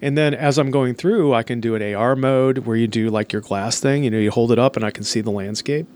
And 0.00 0.16
then 0.16 0.34
as 0.34 0.58
I'm 0.58 0.70
going 0.70 0.94
through, 0.94 1.34
I 1.34 1.42
can 1.42 1.60
do 1.60 1.74
an 1.74 1.94
AR 1.94 2.16
mode 2.16 2.58
where 2.58 2.76
you 2.76 2.86
do 2.86 3.10
like 3.10 3.32
your 3.32 3.42
glass 3.42 3.80
thing. 3.80 4.04
You 4.04 4.10
know, 4.10 4.18
you 4.18 4.30
hold 4.30 4.52
it 4.52 4.58
up 4.58 4.76
and 4.76 4.84
I 4.84 4.90
can 4.90 5.04
see 5.04 5.20
the 5.20 5.30
landscape, 5.30 5.86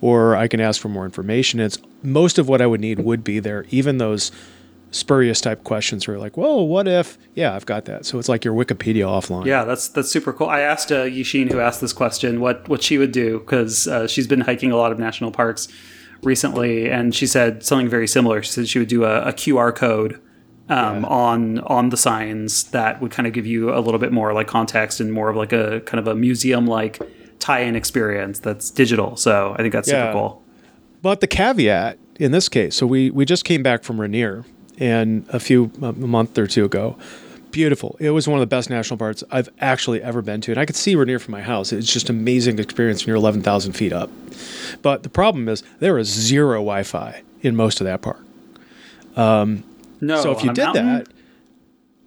or 0.00 0.36
I 0.36 0.48
can 0.48 0.60
ask 0.60 0.80
for 0.80 0.88
more 0.88 1.04
information. 1.04 1.60
It's 1.60 1.78
most 2.02 2.38
of 2.38 2.48
what 2.48 2.60
I 2.60 2.66
would 2.66 2.80
need 2.80 3.00
would 3.00 3.24
be 3.24 3.40
there. 3.40 3.66
Even 3.70 3.98
those 3.98 4.30
spurious 4.92 5.40
type 5.40 5.62
questions 5.64 6.06
where 6.06 6.16
you're 6.16 6.22
like, 6.22 6.36
"Whoa, 6.36 6.62
what 6.62 6.88
if?" 6.88 7.16
Yeah, 7.34 7.54
I've 7.54 7.66
got 7.66 7.84
that. 7.86 8.06
So 8.06 8.18
it's 8.18 8.28
like 8.28 8.44
your 8.44 8.54
Wikipedia 8.54 9.04
offline. 9.04 9.46
Yeah, 9.46 9.64
that's 9.64 9.88
that's 9.88 10.10
super 10.10 10.32
cool. 10.32 10.48
I 10.48 10.60
asked 10.60 10.90
uh, 10.92 11.04
Yishin, 11.04 11.50
who 11.50 11.60
asked 11.60 11.80
this 11.80 11.92
question, 11.92 12.40
what 12.40 12.68
what 12.68 12.82
she 12.82 12.98
would 12.98 13.12
do 13.12 13.38
because 13.40 13.86
uh, 13.86 14.06
she's 14.06 14.26
been 14.26 14.42
hiking 14.42 14.70
a 14.72 14.76
lot 14.76 14.92
of 14.92 14.98
national 14.98 15.30
parks 15.30 15.68
recently, 16.22 16.90
and 16.90 17.14
she 17.14 17.26
said 17.26 17.64
something 17.64 17.88
very 17.88 18.06
similar. 18.06 18.42
She 18.42 18.52
said 18.52 18.68
she 18.68 18.78
would 18.78 18.88
do 18.88 19.04
a, 19.04 19.28
a 19.28 19.32
QR 19.32 19.74
code 19.74 20.20
um, 20.70 21.04
on 21.04 21.58
on 21.60 21.90
the 21.90 21.96
signs 21.96 22.64
that 22.70 23.00
would 23.02 23.10
kind 23.10 23.26
of 23.26 23.32
give 23.34 23.44
you 23.46 23.74
a 23.74 23.80
little 23.80 23.98
bit 24.00 24.12
more 24.12 24.32
like 24.32 24.46
context 24.46 25.00
and 25.00 25.12
more 25.12 25.28
of 25.28 25.36
like 25.36 25.52
a 25.52 25.80
kind 25.80 25.98
of 25.98 26.06
a 26.06 26.14
museum 26.14 26.66
like 26.66 26.98
tie-in 27.40 27.74
experience 27.76 28.38
that's 28.38 28.70
digital. 28.70 29.16
So 29.16 29.54
I 29.54 29.62
think 29.62 29.72
that's 29.72 29.88
Yeah. 29.88 30.06
super 30.06 30.12
cool. 30.12 30.42
But 31.02 31.20
the 31.20 31.26
caveat 31.26 31.98
in 32.18 32.32
this 32.32 32.48
case, 32.48 32.74
so 32.76 32.86
we 32.86 33.10
we 33.10 33.24
just 33.24 33.44
came 33.44 33.62
back 33.62 33.82
from 33.82 34.00
Rainier, 34.00 34.44
and 34.78 35.24
a 35.30 35.40
few 35.40 35.70
a 35.82 35.92
month 35.92 36.36
or 36.38 36.46
two 36.46 36.64
ago, 36.66 36.96
beautiful. 37.50 37.96
It 37.98 38.10
was 38.10 38.28
one 38.28 38.38
of 38.38 38.40
the 38.42 38.54
best 38.56 38.68
national 38.70 38.98
parks 38.98 39.24
I've 39.30 39.48
actually 39.60 40.02
ever 40.02 40.20
been 40.22 40.40
to, 40.42 40.52
and 40.52 40.60
I 40.60 40.66
could 40.66 40.76
see 40.76 40.94
Rainier 40.94 41.18
from 41.18 41.32
my 41.32 41.40
house. 41.40 41.72
It's 41.72 41.90
just 41.92 42.10
amazing 42.10 42.58
experience 42.58 43.02
when 43.02 43.08
you're 43.08 43.16
eleven 43.16 43.40
thousand 43.42 43.72
feet 43.72 43.92
up. 43.94 44.10
But 44.82 45.02
the 45.02 45.08
problem 45.08 45.48
is 45.48 45.62
there 45.80 45.96
is 45.98 46.08
zero 46.08 46.56
Wi-Fi 46.58 47.22
in 47.40 47.56
most 47.56 47.80
of 47.80 47.86
that 47.86 48.02
park. 48.02 48.20
No, 50.00 50.22
so 50.22 50.32
if 50.32 50.42
you 50.44 50.52
did 50.52 50.64
mountain, 50.64 50.86
that, 50.86 51.08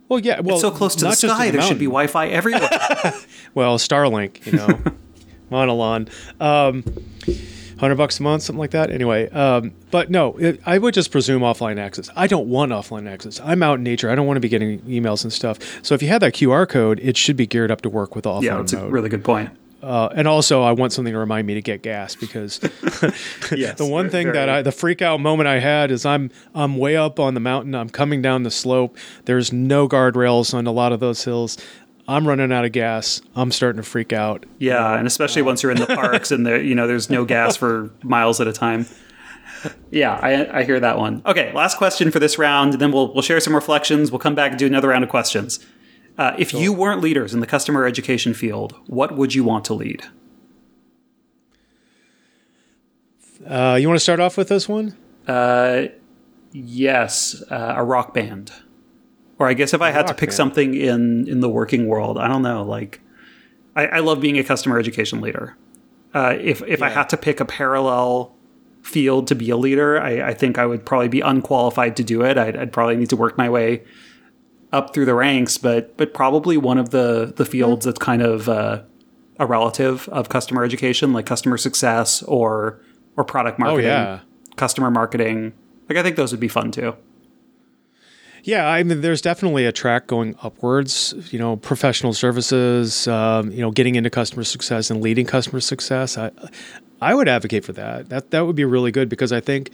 well, 0.10 0.20
yeah, 0.20 0.40
well, 0.42 0.56
it's 0.56 0.62
so 0.62 0.72
close 0.72 0.96
to 0.96 1.02
the 1.02 1.10
not 1.10 1.18
just 1.18 1.34
sky, 1.34 1.48
the 1.48 1.58
there 1.58 1.62
should 1.62 1.80
be. 1.80 1.86
Wi-Fi 1.86 2.28
everywhere. 2.28 2.70
Well, 3.56 3.78
Starlink, 3.78 4.46
you 4.48 4.54
know, 4.54 4.68
Monolon, 5.52 6.10
um, 6.42 6.84
hundred 7.80 7.96
bucks 7.98 8.20
a 8.20 8.24
month, 8.24 8.42
something 8.42 8.60
like 8.60 8.72
that. 8.72 8.90
Anyway, 8.90 9.30
um, 9.30 9.74
but 9.92 10.10
no, 10.10 10.36
it, 10.38 10.60
I 10.66 10.80
would 10.80 10.96
just 10.96 11.12
presume 11.12 11.44
offline 11.44 11.78
access. 11.78 12.10
I 12.16 12.26
don't 12.26 12.48
want 12.48 12.72
offline 12.72 13.08
access. 13.08 13.40
I'm 13.42 13.62
out 13.62 13.78
in 13.78 13.84
nature. 13.84 14.10
I 14.10 14.16
don't 14.16 14.26
want 14.26 14.38
to 14.38 14.42
be 14.42 14.50
getting 14.50 14.80
emails 14.82 15.24
and 15.24 15.32
stuff. 15.32 15.60
So 15.84 15.94
if 15.94 16.02
you 16.02 16.10
had 16.10 16.22
that 16.24 16.34
QR 16.34 16.68
code, 16.68 17.00
it 17.04 17.16
should 17.16 17.38
be 17.38 17.46
geared 17.46 17.70
up 17.70 17.82
to 17.82 17.90
work 17.90 18.16
with 18.16 18.26
offline 18.26 18.42
yeah, 18.42 18.58
that's 18.58 18.74
a 18.74 18.88
really 18.88 19.10
good 19.10 19.24
point. 19.24 19.52
Uh, 19.84 20.10
and 20.16 20.28
also, 20.28 20.64
I 20.64 20.72
want 20.72 20.94
something 20.94 21.14
to 21.14 21.20
remind 21.20 21.46
me 21.46 21.54
to 21.56 21.62
get 21.62 21.82
gas 21.84 22.16
because 22.16 22.60
Yes, 23.52 23.78
the 23.78 23.86
one 23.86 24.10
very- 24.10 24.24
thing 24.24 24.34
that 24.34 24.50
I, 24.50 24.62
the 24.62 24.72
freak 24.72 25.02
out 25.02 25.20
moment 25.20 25.48
I 25.48 25.60
had 25.60 25.92
is 25.92 26.06
I'm 26.06 26.32
I'm 26.56 26.78
way 26.78 26.96
up 26.96 27.20
on 27.20 27.34
the 27.34 27.40
mountain. 27.40 27.76
I'm 27.76 27.90
coming 27.90 28.22
down 28.22 28.44
the 28.44 28.52
slope. 28.52 28.98
There's 29.26 29.52
no 29.54 29.88
guardrails 29.90 30.54
on 30.54 30.66
a 30.68 30.72
lot 30.72 30.94
of 30.94 31.00
those 31.00 31.24
hills. 31.26 31.58
I'm 32.08 32.28
running 32.28 32.52
out 32.52 32.66
of 32.66 32.72
gas. 32.74 33.22
I'm 33.36 33.52
starting 33.52 33.82
to 33.82 33.88
freak 33.88 34.12
out. 34.12 34.46
Yeah, 34.60 34.98
and 34.98 35.08
especially 35.08 35.42
once 35.42 35.64
you're 35.64 35.72
in 35.72 35.78
the 35.80 35.86
parks 35.96 36.32
and 36.32 36.46
there, 36.46 36.62
you 36.62 36.76
know, 36.76 36.88
there's 36.88 37.10
no 37.10 37.24
gas 37.26 37.56
for 37.56 37.92
miles 38.04 38.42
at 38.42 38.48
a 38.48 38.54
time. 38.54 38.86
Yeah, 39.92 40.14
I, 40.22 40.60
I 40.60 40.64
hear 40.64 40.80
that 40.82 40.98
one. 40.98 41.22
Okay, 41.26 41.54
last 41.54 41.78
question 41.78 42.12
for 42.12 42.20
this 42.20 42.38
round. 42.38 42.74
Then 42.74 42.92
we'll 42.92 43.14
we'll 43.14 43.22
share 43.22 43.40
some 43.40 43.56
reflections. 43.56 44.12
We'll 44.12 44.20
come 44.20 44.36
back 44.36 44.52
and 44.52 44.60
do 44.60 44.66
another 44.66 44.90
round 44.90 45.04
of 45.06 45.10
questions. 45.10 45.66
Uh, 46.18 46.36
if 46.38 46.54
you 46.54 46.72
weren't 46.72 47.02
leaders 47.02 47.34
in 47.34 47.40
the 47.40 47.48
customer 47.48 47.86
education 47.86 48.34
field, 48.34 48.76
what 48.86 49.16
would 49.16 49.34
you 49.34 49.44
want 49.44 49.66
to 49.66 49.74
lead? 49.74 50.04
Uh, 53.48 53.78
you 53.80 53.88
want 53.88 53.98
to 53.98 54.04
start 54.04 54.20
off 54.20 54.38
with 54.38 54.48
this 54.48 54.70
one? 54.70 54.96
Uh, 55.28 55.86
yes, 56.52 57.42
uh, 57.50 57.74
a 57.76 57.84
rock 57.84 58.14
band. 58.14 58.52
Or 59.40 59.48
I 59.48 59.54
guess 59.54 59.74
if 59.74 59.82
I 59.82 59.92
had 59.92 60.08
to 60.08 60.14
pick 60.14 60.30
band. 60.30 60.34
something 60.34 60.74
in 60.76 61.28
in 61.28 61.40
the 61.40 61.50
working 61.50 61.88
world, 61.88 62.18
I 62.20 62.28
don't 62.28 62.44
know. 62.44 62.64
Like, 62.64 63.02
I, 63.76 63.88
I 63.88 64.00
love 64.00 64.22
being 64.22 64.38
a 64.38 64.44
customer 64.44 64.78
education 64.78 65.20
leader. 65.20 65.58
Uh, 66.14 66.38
if 66.40 66.62
if 66.68 66.84
I 66.84 66.90
had 66.90 67.10
to 67.10 67.18
pick 67.18 67.40
a 67.40 67.46
parallel 67.46 68.36
field 68.84 69.28
to 69.28 69.36
be 69.36 69.50
a 69.50 69.58
leader, 69.58 70.00
I, 70.00 70.30
I 70.30 70.34
think 70.36 70.60
I 70.60 70.66
would 70.68 70.86
probably 70.86 71.08
be 71.08 71.22
unqualified 71.22 71.98
to 71.98 72.04
do 72.04 72.22
it. 72.24 72.38
I'd, 72.38 72.56
I'd 72.56 72.72
probably 72.72 72.98
need 72.98 73.10
to 73.10 73.18
work 73.18 73.38
my 73.38 73.50
way 73.50 73.84
up 74.74 74.94
through 74.94 75.06
the 75.06 75.16
ranks, 75.16 75.58
but 75.58 75.96
but 75.96 76.14
probably 76.14 76.58
one 76.58 76.78
of 76.78 76.90
the 76.90 77.32
the 77.36 77.46
fields 77.46 77.86
that's 77.86 78.00
kind 78.00 78.22
of 78.22 78.50
uh, 78.50 78.82
a 79.40 79.46
relative 79.46 80.10
of 80.10 80.28
customer 80.28 80.66
education, 80.66 81.14
like 81.14 81.26
customer 81.26 81.58
success 81.58 82.22
or 82.24 82.82
or 83.16 83.24
product 83.24 83.60
Oh 83.60 83.64
marketing 83.66 83.86
yeah, 83.90 84.20
customer 84.58 84.92
marketing. 84.92 85.54
Like 85.88 85.98
I 85.98 86.04
think 86.04 86.16
those 86.18 86.32
would 86.32 86.42
be 86.42 86.48
fun 86.50 86.72
too. 86.72 86.96
yeah. 88.44 88.68
I 88.68 88.84
mean, 88.84 89.02
there's 89.02 89.22
definitely 89.22 89.66
a 89.66 89.72
track 89.72 90.08
going 90.08 90.36
upwards. 90.42 91.14
You 91.32 91.40
know, 91.40 91.56
professional 91.56 92.14
services. 92.14 93.08
Um, 93.08 93.52
you 93.52 93.60
know, 93.62 93.72
getting 93.72 93.96
into 93.96 94.10
customer 94.10 94.44
success 94.44 94.90
and 94.90 95.02
leading 95.02 95.26
customer 95.26 95.60
success. 95.62 96.18
I 96.18 96.32
I 97.02 97.14
would 97.14 97.28
advocate 97.28 97.64
for 97.66 97.74
that. 97.74 98.10
That 98.10 98.32
that 98.32 98.46
would 98.46 98.56
be 98.56 98.66
really 98.66 98.92
good 98.92 99.08
because 99.10 99.32
I 99.32 99.40
think 99.40 99.72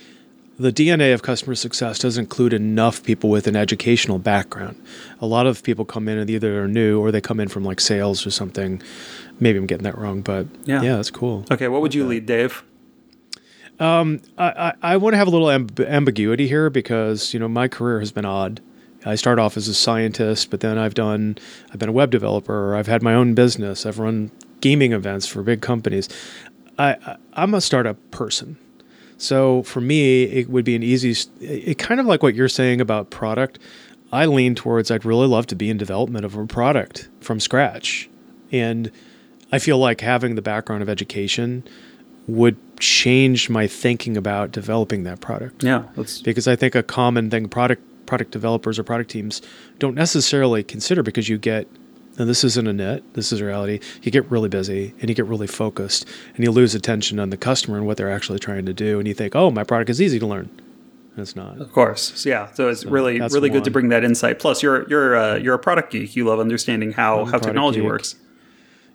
the 0.60 0.72
DNA 0.74 1.14
of 1.14 1.22
customer 1.22 1.56
success 1.56 2.00
doesn't 2.00 2.24
include 2.26 2.54
enough 2.54 3.02
people 3.04 3.30
with 3.30 3.48
an 3.48 3.56
educational 3.56 4.20
background. 4.20 4.82
A 5.22 5.26
lot 5.26 5.48
of 5.48 5.64
people 5.64 5.86
come 5.86 6.08
in 6.10 6.18
and 6.18 6.30
either 6.30 6.64
are 6.64 6.68
new 6.68 7.00
or 7.00 7.12
they 7.12 7.22
come 7.22 7.40
in 7.40 7.48
from 7.48 7.64
like 7.64 7.80
sales 7.80 8.28
or 8.28 8.32
something. 8.32 8.82
Maybe 9.40 9.58
I'm 9.58 9.66
getting 9.68 9.86
that 9.86 9.98
wrong, 9.98 10.22
but 10.22 10.48
Yeah. 10.66 10.82
yeah, 10.82 10.96
that's 10.98 11.12
cool. 11.12 11.46
Okay, 11.50 11.68
what 11.70 11.82
would 11.82 11.96
you 11.96 12.06
lead, 12.06 12.26
Dave? 12.26 12.64
Um, 13.80 14.22
I, 14.38 14.74
I, 14.82 14.94
I 14.94 14.98
want 14.98 15.14
to 15.14 15.18
have 15.18 15.28
a 15.28 15.32
little 15.32 15.48
amb- 15.48 15.88
ambiguity 15.88 16.48
here 16.48 16.70
because 16.70 17.34
you 17.34 17.40
know 17.40 17.48
my 17.48 17.68
career 17.70 18.00
has 18.00 18.12
been 18.12 18.26
odd. 18.26 18.60
I 19.06 19.16
started 19.16 19.42
off 19.42 19.56
as 19.56 19.70
a 19.70 19.74
scientist, 19.74 20.50
but 20.52 20.60
then 20.60 20.78
I've 20.78 20.94
done 20.94 21.38
I've 21.72 21.80
been 21.80 21.88
a 21.88 21.94
web 21.94 22.12
developer. 22.12 22.76
I've 22.76 22.88
had 22.88 23.02
my 23.02 23.14
own 23.14 23.34
business. 23.36 23.86
I've 23.86 23.98
run 24.00 24.32
gaming 24.60 24.92
events 24.92 25.26
for 25.26 25.42
big 25.42 25.62
companies. 25.62 26.10
I, 26.78 26.98
I 27.06 27.16
I'm 27.34 27.54
a 27.54 27.62
startup 27.62 27.96
person, 28.12 28.58
so 29.20 29.62
for 29.64 29.82
me 29.82 30.24
it 30.24 30.50
would 30.50 30.66
be 30.66 30.76
an 30.76 30.82
easy. 30.82 31.16
It, 31.40 31.78
kind 31.78 32.00
of 32.00 32.08
like 32.08 32.24
what 32.24 32.34
you're 32.34 32.50
saying 32.50 32.82
about 32.82 33.12
product. 33.12 33.60
I 34.12 34.26
lean 34.26 34.56
towards 34.56 34.90
I'd 34.90 35.06
really 35.06 35.28
love 35.28 35.46
to 35.48 35.56
be 35.56 35.70
in 35.70 35.78
development 35.78 36.26
of 36.26 36.36
a 36.36 36.48
product 36.48 37.10
from 37.22 37.40
scratch, 37.40 38.10
and 38.52 38.92
I 39.52 39.60
feel 39.60 39.78
like 39.78 40.02
having 40.02 40.34
the 40.34 40.42
background 40.42 40.82
of 40.82 40.90
education 40.90 41.64
would 42.28 42.58
change 42.80 43.50
my 43.50 43.68
thinking 43.68 44.16
about 44.16 44.52
developing 44.52 45.04
that 45.04 45.20
product 45.20 45.64
Yeah, 45.64 45.84
because 46.24 46.48
I 46.48 46.56
think 46.56 46.74
a 46.74 46.82
common 46.84 47.30
thing 47.30 47.48
product 47.50 47.84
product 48.06 48.32
developers 48.32 48.80
or 48.80 48.84
product 48.84 49.12
teams 49.12 49.42
don't 49.78 49.94
necessarily 49.94 50.64
consider 50.64 51.04
because 51.04 51.30
you 51.30 51.38
get 51.38 51.68
and 52.20 52.30
this 52.30 52.44
isn't 52.44 52.68
a 52.68 52.74
net 52.74 53.02
this 53.14 53.32
is 53.32 53.42
reality 53.42 53.80
you 54.04 54.12
get 54.12 54.30
really 54.30 54.50
busy 54.50 54.94
and 55.00 55.10
you 55.10 55.16
get 55.16 55.26
really 55.26 55.48
focused 55.48 56.06
and 56.36 56.44
you 56.44 56.52
lose 56.52 56.76
attention 56.76 57.20
on 57.20 57.32
the 57.32 57.38
customer 57.38 57.78
and 57.78 57.88
what 57.88 57.98
they're 57.98 58.12
actually 58.12 58.38
trying 58.38 58.66
to 58.66 58.74
do 58.74 59.00
and 59.00 59.08
you 59.08 59.14
think 59.16 59.36
oh 59.36 59.50
my 59.50 59.64
product 59.64 59.90
is 59.90 60.02
easy 60.02 60.20
to 60.20 60.28
learn 60.28 60.50
and 61.16 61.28
it's 61.28 61.36
not 61.36 61.60
Of 61.60 61.74
course, 61.74 62.14
So, 62.16 62.30
yeah. 62.30 62.52
So 62.54 62.70
it's 62.70 62.86
really, 62.86 63.20
that's 63.20 63.34
really 63.34 63.50
good 63.50 63.66
to 63.66 63.72
bring 63.72 63.90
that 63.90 64.04
insight. 64.06 64.40
Plus, 64.40 64.64
you're 64.64 64.88
you're 64.90 65.18
uh, 65.18 65.36
you're 65.36 65.56
a 65.56 65.60
product 65.60 65.92
geek. 65.92 66.16
You 66.16 66.26
love 66.26 66.40
understanding 66.40 66.94
how 66.94 67.26
how 67.26 67.40
technology 67.40 67.82
geek. 67.82 67.90
works. 67.90 68.16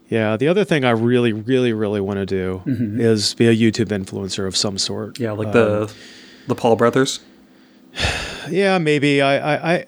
yeah 0.09 0.37
the 0.37 0.49
other 0.49 0.65
thing 0.65 0.85
I 0.85 0.91
really 0.91 1.33
really 1.33 1.73
really 1.73 2.01
want 2.01 2.19
to 2.19 2.27
do 2.27 2.63
is 2.67 3.35
be 3.35 3.47
a 3.47 3.55
YouTube 3.55 3.89
influencer 3.89 4.47
of 4.47 4.57
some 4.57 4.79
sort 4.79 5.19
Yeah, 5.19 5.33
like 5.33 5.53
the 5.53 5.93
the 6.47 6.55
Paul 6.55 6.77
brothers. 6.77 7.21
Yeah, 8.49 8.79
maybe. 8.79 9.23
I 9.23 9.75
I 9.77 9.87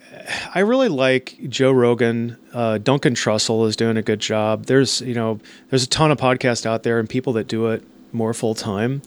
I, 0.54 0.60
really 0.60 0.88
like 0.88 1.38
Joe 1.48 1.72
Rogan. 1.72 2.36
Uh, 2.52 2.78
Duncan 2.78 3.14
Trussell 3.14 3.66
is 3.66 3.76
doing 3.76 3.96
a 3.96 4.02
good 4.02 4.20
job. 4.20 4.66
There's 4.66 5.00
you 5.00 5.14
know 5.14 5.40
there's 5.70 5.84
a 5.84 5.88
ton 5.88 6.10
of 6.10 6.18
podcasts 6.18 6.66
out 6.66 6.82
there 6.82 6.98
and 6.98 7.08
people 7.08 7.32
that 7.34 7.48
do 7.48 7.68
it 7.68 7.84
more 8.12 8.34
full 8.34 8.54
time. 8.54 9.02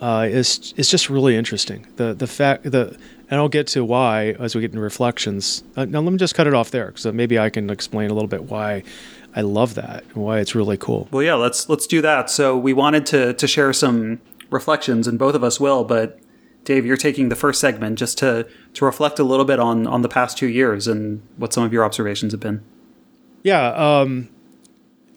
Uh, 0.00 0.28
it's 0.30 0.74
it's 0.76 0.90
just 0.90 1.08
really 1.10 1.36
interesting. 1.36 1.86
The 1.96 2.14
the 2.14 2.26
fact 2.26 2.64
the 2.64 2.96
and 3.30 3.40
I'll 3.40 3.48
get 3.48 3.66
to 3.68 3.84
why 3.84 4.36
as 4.38 4.54
we 4.54 4.60
get 4.60 4.70
into 4.70 4.82
reflections. 4.82 5.64
Uh, 5.76 5.84
now 5.84 6.00
let 6.00 6.12
me 6.12 6.18
just 6.18 6.34
cut 6.34 6.46
it 6.46 6.54
off 6.54 6.70
there 6.70 6.86
because 6.86 7.06
maybe 7.06 7.38
I 7.38 7.50
can 7.50 7.70
explain 7.70 8.10
a 8.10 8.14
little 8.14 8.28
bit 8.28 8.44
why 8.44 8.82
I 9.34 9.40
love 9.40 9.74
that 9.74 10.04
and 10.04 10.16
why 10.16 10.38
it's 10.38 10.54
really 10.54 10.76
cool. 10.76 11.08
Well, 11.10 11.22
yeah, 11.22 11.34
let's 11.34 11.68
let's 11.68 11.86
do 11.86 12.00
that. 12.02 12.30
So 12.30 12.56
we 12.56 12.72
wanted 12.72 13.06
to 13.06 13.34
to 13.34 13.46
share 13.46 13.72
some 13.72 14.20
reflections, 14.50 15.06
and 15.06 15.18
both 15.18 15.34
of 15.34 15.42
us 15.42 15.58
will. 15.58 15.84
But 15.84 16.18
Dave, 16.64 16.86
you're 16.86 16.96
taking 16.96 17.28
the 17.28 17.36
first 17.36 17.60
segment 17.60 17.98
just 17.98 18.18
to 18.18 18.46
to 18.74 18.84
reflect 18.84 19.18
a 19.18 19.24
little 19.24 19.44
bit 19.44 19.58
on 19.58 19.86
on 19.86 20.02
the 20.02 20.08
past 20.08 20.38
two 20.38 20.48
years 20.48 20.88
and 20.88 21.22
what 21.36 21.52
some 21.52 21.64
of 21.64 21.72
your 21.72 21.84
observations 21.84 22.32
have 22.32 22.40
been. 22.40 22.62
Yeah, 23.42 23.68
um, 23.72 24.30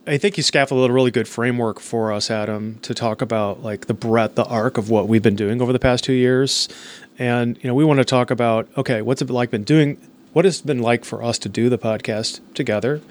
I 0.05 0.17
think 0.17 0.37
you 0.37 0.43
scaffolded 0.43 0.89
a 0.89 0.93
really 0.93 1.11
good 1.11 1.27
framework 1.27 1.79
for 1.79 2.11
us, 2.11 2.29
Adam, 2.29 2.79
to 2.81 2.93
talk 2.93 3.21
about 3.21 3.63
like 3.63 3.87
the 3.87 3.93
breadth, 3.93 4.35
the 4.35 4.45
arc 4.45 4.77
of 4.77 4.89
what 4.89 5.07
we've 5.07 5.23
been 5.23 5.35
doing 5.35 5.61
over 5.61 5.73
the 5.73 5.79
past 5.79 6.03
two 6.03 6.13
years, 6.13 6.69
and 7.17 7.57
you 7.61 7.67
know 7.67 7.73
we 7.73 7.85
want 7.85 7.99
to 7.99 8.05
talk 8.05 8.29
about 8.29 8.67
okay, 8.77 9.01
what's 9.01 9.21
it 9.21 9.29
like 9.29 9.49
been 9.49 9.63
doing? 9.63 9.97
What 10.33 10.45
has 10.45 10.61
been 10.61 10.81
like 10.81 11.03
for 11.03 11.23
us 11.23 11.39
to 11.39 11.49
do 11.49 11.69
the 11.69 11.77
podcast 11.77 12.41
together? 12.53 13.01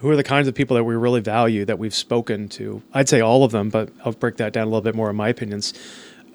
Who 0.00 0.10
are 0.10 0.16
the 0.16 0.22
kinds 0.22 0.46
of 0.46 0.54
people 0.54 0.76
that 0.76 0.84
we 0.84 0.94
really 0.94 1.20
value 1.20 1.64
that 1.64 1.78
we've 1.78 1.94
spoken 1.94 2.48
to? 2.50 2.82
I'd 2.92 3.08
say 3.08 3.20
all 3.20 3.44
of 3.44 3.52
them, 3.52 3.70
but 3.70 3.88
I'll 4.04 4.12
break 4.12 4.36
that 4.36 4.52
down 4.52 4.64
a 4.64 4.66
little 4.66 4.82
bit 4.82 4.94
more 4.94 5.08
in 5.08 5.16
my 5.16 5.30
opinions. 5.30 5.72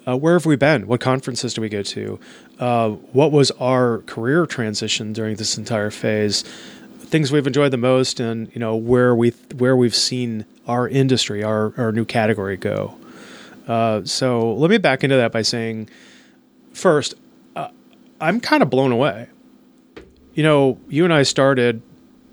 Uh, 0.06 0.16
where 0.16 0.34
have 0.34 0.46
we 0.46 0.56
been? 0.56 0.86
What 0.86 1.00
conferences 1.00 1.54
do 1.54 1.60
we 1.60 1.68
go 1.68 1.82
to? 1.82 2.18
Uh, 2.58 2.90
what 2.90 3.30
was 3.30 3.50
our 3.52 3.98
career 3.98 4.46
transition 4.46 5.12
during 5.12 5.36
this 5.36 5.56
entire 5.56 5.90
phase? 5.90 6.42
Things 6.98 7.30
we've 7.30 7.46
enjoyed 7.46 7.72
the 7.72 7.76
most, 7.76 8.18
and 8.20 8.50
you 8.54 8.58
know 8.58 8.74
where 8.74 9.14
we 9.14 9.30
where 9.56 9.76
we've 9.76 9.94
seen 9.94 10.44
our 10.66 10.88
industry, 10.88 11.44
our 11.44 11.72
our 11.76 11.92
new 11.92 12.04
category 12.04 12.56
go. 12.56 12.96
Uh, 13.68 14.02
so 14.04 14.54
let 14.54 14.70
me 14.70 14.78
back 14.78 15.04
into 15.04 15.16
that 15.16 15.30
by 15.30 15.42
saying, 15.42 15.88
first, 16.72 17.14
uh, 17.54 17.68
I'm 18.20 18.40
kind 18.40 18.62
of 18.62 18.70
blown 18.70 18.90
away. 18.90 19.28
You 20.34 20.42
know, 20.42 20.80
you 20.88 21.04
and 21.04 21.12
I 21.12 21.22
started 21.22 21.82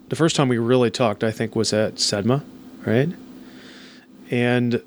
the 0.08 0.16
first 0.16 0.36
time 0.36 0.48
we 0.48 0.58
really 0.58 0.90
talked. 0.90 1.24
I 1.24 1.32
think 1.32 1.56
was 1.56 1.74
at 1.74 1.96
CEdMA, 1.96 2.44
right? 2.86 3.10
And 4.32 4.82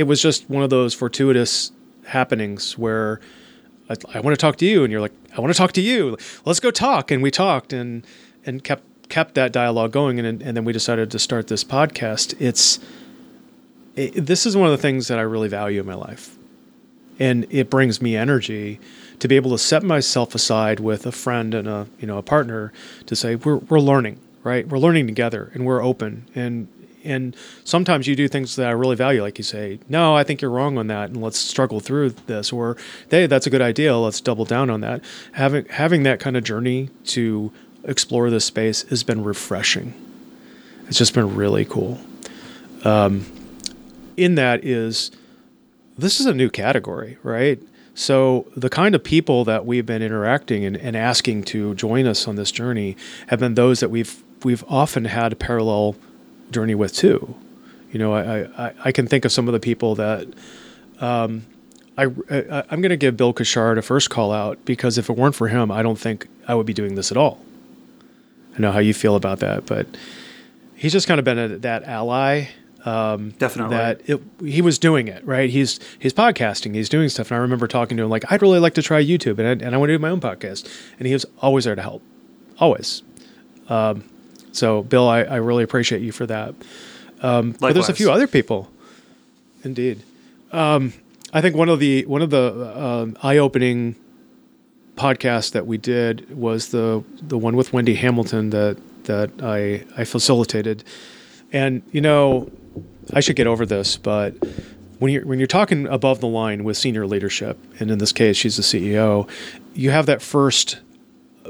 it 0.00 0.06
was 0.06 0.22
just 0.22 0.48
one 0.48 0.62
of 0.62 0.70
those 0.70 0.94
fortuitous 0.94 1.72
happenings 2.06 2.78
where 2.78 3.20
I, 3.90 3.96
I 4.14 4.20
want 4.20 4.32
to 4.32 4.40
talk 4.40 4.56
to 4.56 4.64
you, 4.64 4.82
and 4.82 4.90
you're 4.90 5.02
like, 5.02 5.12
I 5.36 5.42
want 5.42 5.52
to 5.52 5.58
talk 5.58 5.72
to 5.72 5.82
you. 5.82 6.16
Let's 6.46 6.58
go 6.58 6.70
talk, 6.70 7.10
and 7.10 7.22
we 7.22 7.30
talked, 7.30 7.74
and 7.74 8.06
and 8.46 8.64
kept 8.64 8.82
kept 9.10 9.34
that 9.34 9.52
dialogue 9.52 9.92
going, 9.92 10.18
and 10.18 10.40
and 10.40 10.56
then 10.56 10.64
we 10.64 10.72
decided 10.72 11.10
to 11.10 11.18
start 11.18 11.48
this 11.48 11.64
podcast. 11.64 12.34
It's 12.40 12.80
it, 13.94 14.12
this 14.24 14.46
is 14.46 14.56
one 14.56 14.70
of 14.70 14.72
the 14.72 14.80
things 14.80 15.08
that 15.08 15.18
I 15.18 15.22
really 15.22 15.48
value 15.48 15.80
in 15.80 15.86
my 15.86 15.96
life, 15.96 16.38
and 17.18 17.46
it 17.50 17.68
brings 17.68 18.00
me 18.00 18.16
energy 18.16 18.80
to 19.18 19.28
be 19.28 19.36
able 19.36 19.50
to 19.50 19.58
set 19.58 19.82
myself 19.82 20.34
aside 20.34 20.80
with 20.80 21.04
a 21.04 21.12
friend 21.12 21.52
and 21.52 21.68
a 21.68 21.86
you 21.98 22.06
know 22.06 22.16
a 22.16 22.22
partner 22.22 22.72
to 23.04 23.14
say 23.14 23.34
we're 23.34 23.56
we're 23.56 23.80
learning, 23.80 24.18
right? 24.44 24.66
We're 24.66 24.78
learning 24.78 25.08
together, 25.08 25.50
and 25.52 25.66
we're 25.66 25.84
open, 25.84 26.26
and 26.34 26.68
and 27.04 27.36
sometimes 27.64 28.06
you 28.06 28.16
do 28.16 28.28
things 28.28 28.56
that 28.56 28.68
I 28.68 28.72
really 28.72 28.96
value, 28.96 29.22
like 29.22 29.38
you 29.38 29.44
say, 29.44 29.80
no, 29.88 30.14
I 30.16 30.24
think 30.24 30.40
you're 30.40 30.50
wrong 30.50 30.78
on 30.78 30.86
that, 30.88 31.10
and 31.10 31.22
let's 31.22 31.38
struggle 31.38 31.80
through 31.80 32.10
this, 32.26 32.52
or 32.52 32.76
hey, 33.10 33.26
that's 33.26 33.46
a 33.46 33.50
good 33.50 33.62
idea, 33.62 33.96
let's 33.96 34.20
double 34.20 34.44
down 34.44 34.70
on 34.70 34.80
that. 34.80 35.02
Having 35.32 35.66
having 35.66 36.02
that 36.04 36.20
kind 36.20 36.36
of 36.36 36.44
journey 36.44 36.90
to 37.06 37.52
explore 37.84 38.30
this 38.30 38.44
space 38.44 38.82
has 38.88 39.02
been 39.02 39.24
refreshing. 39.24 39.94
It's 40.88 40.98
just 40.98 41.14
been 41.14 41.34
really 41.36 41.64
cool. 41.64 42.00
Um, 42.84 43.26
in 44.16 44.34
that 44.34 44.64
is 44.64 45.10
this 45.96 46.20
is 46.20 46.26
a 46.26 46.34
new 46.34 46.50
category, 46.50 47.18
right? 47.22 47.60
So 47.94 48.46
the 48.56 48.70
kind 48.70 48.94
of 48.94 49.04
people 49.04 49.44
that 49.44 49.66
we've 49.66 49.84
been 49.84 50.02
interacting 50.02 50.64
and, 50.64 50.76
and 50.76 50.96
asking 50.96 51.44
to 51.44 51.74
join 51.74 52.06
us 52.06 52.26
on 52.26 52.36
this 52.36 52.50
journey 52.50 52.96
have 53.26 53.40
been 53.40 53.54
those 53.54 53.80
that 53.80 53.90
we've 53.90 54.22
we've 54.42 54.64
often 54.68 55.04
had 55.04 55.38
parallel 55.38 55.96
journey 56.50 56.74
with 56.74 56.94
too. 56.94 57.34
You 57.92 57.98
know, 57.98 58.14
I, 58.14 58.66
I, 58.66 58.74
I 58.84 58.92
can 58.92 59.06
think 59.06 59.24
of 59.24 59.32
some 59.32 59.48
of 59.48 59.52
the 59.52 59.60
people 59.60 59.96
that 59.96 60.28
um, 61.00 61.44
I, 61.98 62.04
I 62.04 62.64
am 62.70 62.80
going 62.80 62.90
to 62.90 62.96
give 62.96 63.16
Bill 63.16 63.34
Cushard 63.34 63.78
a 63.78 63.82
first 63.82 64.10
call 64.10 64.32
out 64.32 64.64
because 64.64 64.96
if 64.96 65.10
it 65.10 65.16
weren't 65.16 65.34
for 65.34 65.48
him, 65.48 65.70
I 65.70 65.82
don't 65.82 65.98
think 65.98 66.28
I 66.46 66.54
would 66.54 66.66
be 66.66 66.72
doing 66.72 66.94
this 66.94 67.10
at 67.10 67.16
all. 67.16 67.44
I 68.56 68.60
know 68.60 68.72
how 68.72 68.78
you 68.78 68.94
feel 68.94 69.16
about 69.16 69.40
that, 69.40 69.66
but 69.66 69.86
he's 70.74 70.92
just 70.92 71.06
kind 71.08 71.18
of 71.18 71.24
been 71.24 71.38
a, 71.38 71.48
that 71.58 71.84
ally. 71.84 72.48
Um, 72.84 73.32
Definitely. 73.32 73.76
That 73.76 74.08
it, 74.08 74.20
he 74.42 74.62
was 74.62 74.78
doing 74.78 75.08
it 75.08 75.24
right. 75.26 75.50
He's 75.50 75.78
he's 75.98 76.14
podcasting. 76.14 76.74
He's 76.74 76.88
doing 76.88 77.08
stuff, 77.10 77.30
and 77.30 77.36
I 77.36 77.40
remember 77.40 77.66
talking 77.66 77.96
to 77.98 78.04
him 78.04 78.08
like, 78.08 78.30
I'd 78.32 78.40
really 78.40 78.58
like 78.58 78.74
to 78.74 78.82
try 78.82 79.04
YouTube, 79.04 79.38
and 79.38 79.46
I, 79.46 79.66
and 79.66 79.74
I 79.74 79.78
want 79.78 79.90
to 79.90 79.94
do 79.94 79.98
my 79.98 80.08
own 80.08 80.20
podcast. 80.20 80.66
And 80.98 81.06
he 81.06 81.12
was 81.12 81.26
always 81.42 81.64
there 81.64 81.74
to 81.74 81.82
help, 81.82 82.02
always. 82.58 83.02
Um, 83.68 84.04
so, 84.52 84.82
Bill, 84.82 85.08
I, 85.08 85.22
I 85.22 85.36
really 85.36 85.62
appreciate 85.62 86.02
you 86.02 86.12
for 86.12 86.26
that. 86.26 86.54
Um, 87.22 87.52
but 87.52 87.74
there's 87.74 87.88
a 87.88 87.94
few 87.94 88.10
other 88.10 88.26
people, 88.26 88.70
indeed. 89.62 90.02
Um, 90.52 90.92
I 91.32 91.40
think 91.40 91.54
one 91.54 91.68
of 91.68 91.78
the 91.78 92.04
one 92.06 92.22
of 92.22 92.30
the 92.30 92.52
uh, 92.74 93.06
eye-opening 93.22 93.94
podcasts 94.96 95.52
that 95.52 95.66
we 95.66 95.78
did 95.78 96.36
was 96.36 96.68
the 96.68 97.04
the 97.20 97.38
one 97.38 97.56
with 97.56 97.72
Wendy 97.72 97.94
Hamilton 97.94 98.50
that 98.50 98.78
that 99.04 99.30
I 99.42 99.84
I 99.96 100.04
facilitated, 100.04 100.82
and 101.52 101.82
you 101.92 102.00
know, 102.00 102.50
I 103.12 103.20
should 103.20 103.36
get 103.36 103.46
over 103.46 103.66
this, 103.66 103.96
but 103.96 104.34
when 104.98 105.12
you're 105.12 105.24
when 105.24 105.38
you're 105.38 105.46
talking 105.46 105.86
above 105.86 106.20
the 106.20 106.26
line 106.26 106.64
with 106.64 106.76
senior 106.76 107.06
leadership, 107.06 107.58
and 107.80 107.90
in 107.90 107.98
this 107.98 108.12
case, 108.12 108.36
she's 108.36 108.56
the 108.56 108.62
CEO, 108.62 109.28
you 109.74 109.90
have 109.90 110.06
that 110.06 110.22
first 110.22 110.80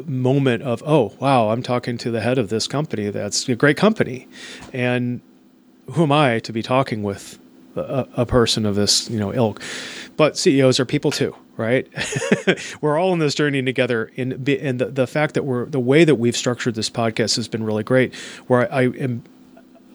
moment 0.06 0.62
of 0.62 0.82
oh 0.86 1.14
wow 1.18 1.50
i'm 1.50 1.62
talking 1.62 1.98
to 1.98 2.10
the 2.10 2.20
head 2.20 2.38
of 2.38 2.48
this 2.48 2.66
company 2.66 3.10
that's 3.10 3.48
a 3.48 3.56
great 3.56 3.76
company. 3.76 4.28
And 4.72 5.20
who 5.92 6.04
am 6.04 6.12
i 6.12 6.38
to 6.40 6.52
be 6.52 6.62
talking 6.62 7.02
with 7.02 7.38
a, 7.76 8.06
a 8.16 8.26
person 8.26 8.66
of 8.66 8.74
this 8.76 9.10
you 9.10 9.18
know 9.18 9.32
ilk? 9.34 9.62
But 10.16 10.36
ceos 10.36 10.78
are 10.80 10.84
people 10.84 11.10
too 11.10 11.34
right? 11.60 11.86
We're 12.80 12.98
all 12.98 13.12
in 13.12 13.18
this 13.18 13.34
journey 13.34 13.62
together. 13.62 14.10
And, 14.16 14.48
and 14.48 14.78
the, 14.78 14.86
the 14.86 15.06
fact 15.06 15.34
that 15.34 15.44
we're 15.44 15.66
the 15.66 15.78
way 15.78 16.04
that 16.04 16.14
we've 16.14 16.36
structured 16.36 16.74
this 16.74 16.88
podcast 16.88 17.36
has 17.36 17.48
been 17.48 17.62
really 17.62 17.84
great 17.84 18.14
where 18.46 18.72
i, 18.72 18.80
I 18.80 18.82
am 18.84 19.22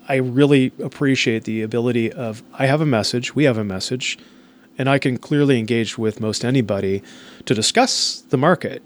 i 0.08 0.16
really 0.16 0.72
appreciate 0.82 1.44
the 1.46 1.62
ability 1.62 2.12
of 2.12 2.44
i 2.54 2.68
have 2.68 2.82
a 2.82 2.86
message 2.86 3.36
we 3.36 3.46
have 3.46 3.58
a 3.58 3.64
message 3.64 4.18
and 4.78 4.90
i 4.90 5.00
can 5.00 5.18
clearly 5.18 5.58
engage 5.58 5.98
with 5.98 6.20
most 6.20 6.46
anybody 6.46 7.02
to 7.46 7.56
discuss 7.56 8.22
the 8.30 8.38
market 8.38 8.84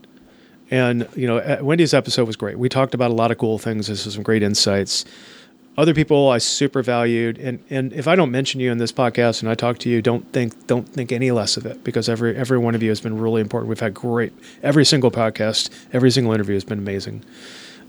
and 0.72 1.08
you 1.16 1.28
know, 1.28 1.60
Wendy's 1.62 1.94
episode 1.94 2.26
was 2.28 2.36
great. 2.36 2.58
We 2.60 2.70
talked 2.70 2.94
about 2.94 3.12
a 3.12 3.14
lot 3.14 3.32
of 3.32 3.38
cool 3.38 3.58
things. 3.58 3.88
This 3.88 4.06
was 4.06 4.14
some 4.14 4.24
great 4.24 4.44
insights. 4.44 5.06
Other 5.78 5.94
people 5.94 6.30
I 6.30 6.40
super 6.40 6.84
valued, 6.84 7.38
and 7.38 7.64
and 7.70 7.94
if 7.94 8.08
I 8.08 8.16
don't 8.16 8.32
mention 8.32 8.60
you 8.60 8.72
in 8.72 8.80
this 8.80 8.92
podcast 8.92 9.42
and 9.42 9.50
I 9.50 9.56
talk 9.56 9.78
to 9.80 9.90
you, 9.90 10.02
don't 10.02 10.30
think 10.34 10.68
don't 10.68 10.88
think 10.88 11.12
any 11.12 11.32
less 11.32 11.56
of 11.56 11.66
it 11.66 11.84
because 11.84 12.10
every 12.10 12.36
every 12.36 12.58
one 12.58 12.76
of 12.76 12.84
you 12.84 12.90
has 12.90 13.00
been 13.00 13.18
really 13.18 13.42
important. 13.42 13.70
We've 13.70 13.80
had 13.80 13.94
great 13.94 14.34
every 14.62 14.84
single 14.84 15.10
podcast, 15.10 15.70
every 15.94 16.12
single 16.12 16.34
interview 16.34 16.56
has 16.56 16.66
been 16.66 16.80
amazing. 16.80 17.24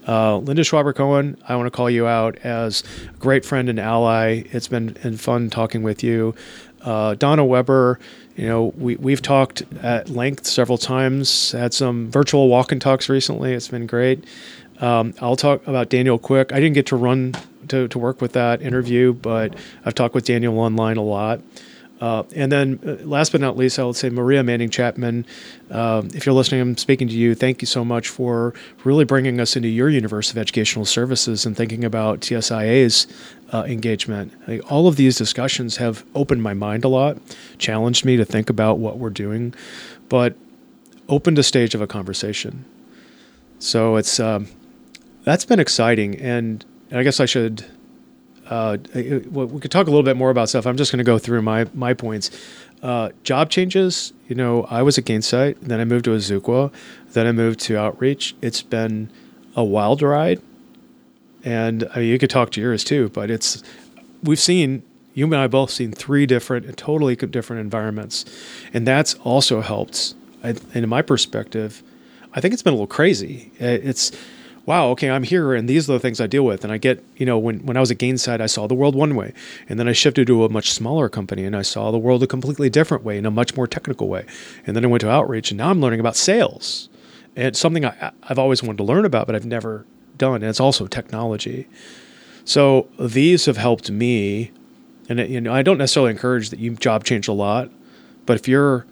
Uh, 0.06 0.38
Linda 0.38 0.62
Schwaber 0.62 0.94
Cohen, 0.94 1.36
I 1.46 1.56
want 1.56 1.66
to 1.66 1.70
call 1.70 1.90
you 1.90 2.06
out 2.06 2.38
as 2.38 2.82
a 3.08 3.18
great 3.18 3.44
friend 3.44 3.68
and 3.68 3.78
ally. 3.78 4.44
It's 4.50 4.68
been 4.68 4.94
fun 5.18 5.50
talking 5.50 5.82
with 5.82 6.02
you. 6.02 6.34
Uh, 6.82 7.14
Donna 7.14 7.44
Weber, 7.44 7.98
you 8.36 8.46
know, 8.46 8.72
we, 8.76 8.96
we've 8.96 9.22
talked 9.22 9.62
at 9.82 10.08
length 10.08 10.46
several 10.46 10.78
times, 10.78 11.52
had 11.52 11.74
some 11.74 12.10
virtual 12.10 12.48
walk 12.48 12.72
and 12.72 12.80
talks 12.80 13.08
recently. 13.08 13.52
It's 13.52 13.68
been 13.68 13.86
great. 13.86 14.24
Um, 14.80 15.14
I'll 15.20 15.36
talk 15.36 15.66
about 15.66 15.90
Daniel 15.90 16.18
Quick. 16.18 16.52
I 16.52 16.56
didn't 16.56 16.74
get 16.74 16.86
to 16.86 16.96
run 16.96 17.34
to, 17.68 17.86
to 17.88 17.98
work 17.98 18.20
with 18.20 18.32
that 18.32 18.62
interview, 18.62 19.12
but 19.12 19.54
I've 19.84 19.94
talked 19.94 20.14
with 20.14 20.24
Daniel 20.24 20.58
online 20.58 20.96
a 20.96 21.02
lot. 21.02 21.40
Uh, 22.00 22.22
and 22.34 22.50
then, 22.50 22.80
uh, 22.84 23.04
last 23.06 23.30
but 23.30 23.42
not 23.42 23.58
least, 23.58 23.78
I 23.78 23.84
would 23.84 23.94
say 23.94 24.08
Maria 24.08 24.42
Manning 24.42 24.70
Chapman. 24.70 25.26
Uh, 25.70 26.02
if 26.14 26.24
you're 26.24 26.34
listening, 26.34 26.62
I'm 26.62 26.76
speaking 26.78 27.08
to 27.08 27.14
you. 27.14 27.34
Thank 27.34 27.60
you 27.60 27.66
so 27.66 27.84
much 27.84 28.08
for 28.08 28.54
really 28.84 29.04
bringing 29.04 29.38
us 29.38 29.54
into 29.54 29.68
your 29.68 29.90
universe 29.90 30.30
of 30.30 30.38
educational 30.38 30.86
services 30.86 31.44
and 31.44 31.54
thinking 31.54 31.84
about 31.84 32.20
TSIA's 32.20 33.06
uh, 33.52 33.64
engagement. 33.66 34.32
Like, 34.48 34.72
all 34.72 34.88
of 34.88 34.96
these 34.96 35.18
discussions 35.18 35.76
have 35.76 36.04
opened 36.14 36.42
my 36.42 36.54
mind 36.54 36.84
a 36.84 36.88
lot, 36.88 37.18
challenged 37.58 38.06
me 38.06 38.16
to 38.16 38.24
think 38.24 38.48
about 38.48 38.78
what 38.78 38.98
we're 38.98 39.10
doing, 39.10 39.52
but 40.08 40.34
opened 41.08 41.38
a 41.38 41.42
stage 41.42 41.74
of 41.74 41.82
a 41.82 41.86
conversation. 41.86 42.64
So 43.58 43.96
it's 43.96 44.18
um, 44.18 44.48
that's 45.24 45.44
been 45.44 45.60
exciting, 45.60 46.16
and 46.16 46.64
I 46.90 47.02
guess 47.02 47.20
I 47.20 47.26
should 47.26 47.66
uh, 48.50 48.76
we 48.94 49.60
could 49.60 49.70
talk 49.70 49.86
a 49.86 49.90
little 49.90 50.02
bit 50.02 50.16
more 50.16 50.30
about 50.30 50.48
stuff. 50.48 50.66
I'm 50.66 50.76
just 50.76 50.90
going 50.90 50.98
to 50.98 51.04
go 51.04 51.18
through 51.18 51.40
my 51.42 51.66
my 51.72 51.94
points. 51.94 52.30
Uh, 52.82 53.10
job 53.22 53.48
changes. 53.48 54.12
You 54.28 54.34
know, 54.34 54.64
I 54.64 54.82
was 54.82 54.98
at 54.98 55.04
Gainsight, 55.04 55.60
then 55.60 55.80
I 55.80 55.84
moved 55.84 56.06
to 56.06 56.10
Azuqua, 56.10 56.72
then 57.12 57.26
I 57.26 57.32
moved 57.32 57.60
to 57.60 57.78
Outreach. 57.78 58.34
It's 58.42 58.62
been 58.62 59.10
a 59.54 59.62
wild 59.64 60.02
ride, 60.02 60.42
and 61.44 61.88
I 61.94 62.00
mean, 62.00 62.08
you 62.08 62.18
could 62.18 62.30
talk 62.30 62.50
to 62.52 62.60
yours 62.60 62.82
too. 62.82 63.08
But 63.10 63.30
it's 63.30 63.62
we've 64.22 64.40
seen 64.40 64.82
you 65.14 65.26
and 65.26 65.36
I 65.36 65.46
both 65.46 65.70
seen 65.70 65.92
three 65.92 66.26
different, 66.26 66.76
totally 66.76 67.14
different 67.16 67.60
environments, 67.60 68.24
and 68.74 68.86
that's 68.86 69.14
also 69.16 69.60
helped. 69.60 70.14
And 70.42 70.60
in 70.74 70.88
my 70.88 71.02
perspective, 71.02 71.82
I 72.32 72.40
think 72.40 72.54
it's 72.54 72.62
been 72.62 72.72
a 72.72 72.76
little 72.76 72.86
crazy. 72.86 73.52
It's 73.58 74.12
wow, 74.70 74.90
okay, 74.90 75.10
I'm 75.10 75.24
here 75.24 75.52
and 75.52 75.68
these 75.68 75.90
are 75.90 75.94
the 75.94 75.98
things 75.98 76.20
I 76.20 76.28
deal 76.28 76.44
with. 76.44 76.62
And 76.62 76.72
I 76.72 76.78
get, 76.78 77.02
you 77.16 77.26
know, 77.26 77.36
when, 77.36 77.66
when 77.66 77.76
I 77.76 77.80
was 77.80 77.90
at 77.90 77.98
Gainsight, 77.98 78.40
I 78.40 78.46
saw 78.46 78.68
the 78.68 78.74
world 78.74 78.94
one 78.94 79.16
way. 79.16 79.34
And 79.68 79.80
then 79.80 79.88
I 79.88 79.92
shifted 79.92 80.28
to 80.28 80.44
a 80.44 80.48
much 80.48 80.70
smaller 80.70 81.08
company 81.08 81.44
and 81.44 81.56
I 81.56 81.62
saw 81.62 81.90
the 81.90 81.98
world 81.98 82.22
a 82.22 82.28
completely 82.28 82.70
different 82.70 83.02
way 83.02 83.18
in 83.18 83.26
a 83.26 83.32
much 83.32 83.56
more 83.56 83.66
technical 83.66 84.06
way. 84.06 84.26
And 84.64 84.76
then 84.76 84.84
I 84.84 84.86
went 84.86 85.00
to 85.00 85.10
outreach 85.10 85.50
and 85.50 85.58
now 85.58 85.70
I'm 85.70 85.80
learning 85.80 85.98
about 85.98 86.14
sales. 86.14 86.88
And 87.34 87.48
it's 87.48 87.58
something 87.58 87.84
I, 87.84 88.12
I've 88.22 88.38
always 88.38 88.62
wanted 88.62 88.76
to 88.76 88.84
learn 88.84 89.04
about, 89.04 89.26
but 89.26 89.34
I've 89.34 89.44
never 89.44 89.86
done. 90.16 90.36
And 90.36 90.44
it's 90.44 90.60
also 90.60 90.86
technology. 90.86 91.66
So 92.44 92.86
these 92.96 93.46
have 93.46 93.56
helped 93.56 93.90
me. 93.90 94.52
And, 95.08 95.18
it, 95.18 95.30
you 95.30 95.40
know, 95.40 95.52
I 95.52 95.62
don't 95.62 95.78
necessarily 95.78 96.12
encourage 96.12 96.50
that 96.50 96.60
you 96.60 96.76
job 96.76 97.02
change 97.02 97.26
a 97.26 97.32
lot, 97.32 97.72
but 98.24 98.36
if 98.36 98.46
you're 98.46 98.86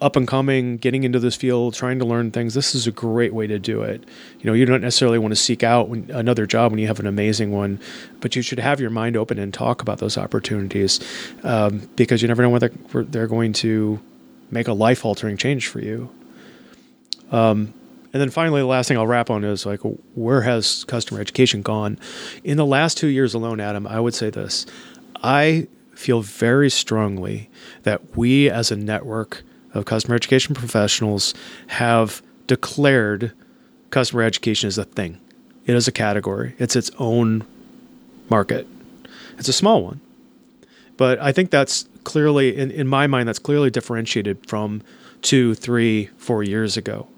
up 0.00 0.16
and 0.16 0.26
coming, 0.26 0.78
getting 0.78 1.04
into 1.04 1.18
this 1.18 1.36
field, 1.36 1.74
trying 1.74 1.98
to 1.98 2.04
learn 2.04 2.30
things, 2.30 2.54
this 2.54 2.74
is 2.74 2.86
a 2.86 2.90
great 2.90 3.34
way 3.34 3.46
to 3.46 3.58
do 3.58 3.82
it. 3.82 4.02
You 4.40 4.46
know, 4.46 4.54
you 4.54 4.64
don't 4.64 4.80
necessarily 4.80 5.18
want 5.18 5.32
to 5.32 5.36
seek 5.36 5.62
out 5.62 5.88
when, 5.88 6.10
another 6.10 6.46
job 6.46 6.72
when 6.72 6.78
you 6.78 6.86
have 6.86 7.00
an 7.00 7.06
amazing 7.06 7.52
one, 7.52 7.78
but 8.20 8.34
you 8.34 8.42
should 8.42 8.58
have 8.58 8.80
your 8.80 8.90
mind 8.90 9.16
open 9.16 9.38
and 9.38 9.52
talk 9.52 9.82
about 9.82 9.98
those 9.98 10.16
opportunities 10.16 11.00
um, 11.42 11.88
because 11.96 12.22
you 12.22 12.28
never 12.28 12.42
know 12.42 12.50
whether 12.50 12.70
they're 12.92 13.26
going 13.26 13.52
to 13.52 14.00
make 14.50 14.68
a 14.68 14.72
life 14.72 15.04
altering 15.04 15.36
change 15.36 15.68
for 15.68 15.80
you. 15.80 16.10
Um, 17.30 17.74
and 18.12 18.20
then 18.20 18.30
finally, 18.30 18.60
the 18.60 18.66
last 18.66 18.88
thing 18.88 18.96
I'll 18.96 19.06
wrap 19.06 19.30
on 19.30 19.44
is 19.44 19.64
like, 19.66 19.80
where 20.14 20.40
has 20.40 20.84
customer 20.84 21.20
education 21.20 21.62
gone? 21.62 21.98
In 22.42 22.56
the 22.56 22.66
last 22.66 22.96
two 22.96 23.06
years 23.06 23.34
alone, 23.34 23.60
Adam, 23.60 23.86
I 23.86 24.00
would 24.00 24.14
say 24.14 24.30
this. 24.30 24.66
I 25.22 25.68
feel 25.94 26.22
very 26.22 26.70
strongly 26.70 27.50
that 27.82 28.16
we 28.16 28.50
as 28.50 28.70
a 28.70 28.76
network 28.76 29.44
of 29.74 29.84
customer 29.84 30.14
education 30.14 30.54
professionals 30.54 31.34
have 31.68 32.22
declared 32.46 33.32
customer 33.90 34.22
education 34.22 34.68
as 34.68 34.78
a 34.78 34.84
thing. 34.84 35.20
It 35.66 35.74
is 35.74 35.86
a 35.86 35.92
category, 35.92 36.54
it's 36.58 36.76
its 36.76 36.90
own 36.98 37.46
market. 38.28 38.66
It's 39.38 39.48
a 39.48 39.52
small 39.52 39.82
one. 39.82 40.00
But 40.96 41.18
I 41.20 41.32
think 41.32 41.50
that's 41.50 41.88
clearly, 42.04 42.56
in, 42.56 42.70
in 42.70 42.86
my 42.86 43.06
mind, 43.06 43.28
that's 43.28 43.38
clearly 43.38 43.70
differentiated 43.70 44.46
from 44.46 44.82
two, 45.22 45.54
three, 45.54 46.06
four 46.18 46.42
years 46.42 46.76
ago. 46.76 47.08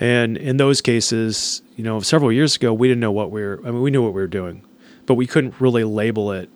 And 0.00 0.36
in 0.36 0.56
those 0.56 0.80
cases, 0.80 1.62
you 1.76 1.84
know, 1.84 2.00
several 2.00 2.32
years 2.32 2.56
ago, 2.56 2.74
we 2.74 2.88
didn't 2.88 3.00
know 3.00 3.12
what 3.12 3.30
we 3.30 3.42
were, 3.42 3.60
I 3.64 3.70
mean, 3.70 3.82
we 3.82 3.90
knew 3.90 4.02
what 4.02 4.14
we 4.14 4.20
were 4.20 4.26
doing, 4.26 4.64
but 5.06 5.14
we 5.14 5.26
couldn't 5.26 5.54
really 5.60 5.84
label 5.84 6.32
it 6.32 6.50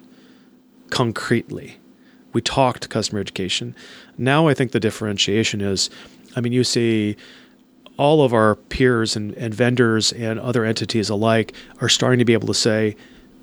concretely 0.91 1.79
we 2.33 2.41
talked 2.41 2.89
customer 2.89 3.21
education. 3.21 3.75
Now 4.17 4.49
I 4.49 4.55
think 4.55 4.73
the 4.73 4.81
differentiation 4.81 5.61
is, 5.61 5.91
I 6.37 6.41
mean, 6.41 6.53
you 6.53 6.65
see 6.65 7.17
all 7.97 8.23
of 8.23 8.33
our 8.33 8.55
peers 8.55 9.17
and, 9.17 9.35
and 9.35 9.53
vendors 9.53 10.13
and 10.13 10.39
other 10.39 10.65
entities 10.65 11.11
alike 11.11 11.53
are 11.81 11.89
starting 11.89 12.19
to 12.19 12.25
be 12.25 12.33
able 12.33 12.47
to 12.47 12.55
say, 12.55 12.97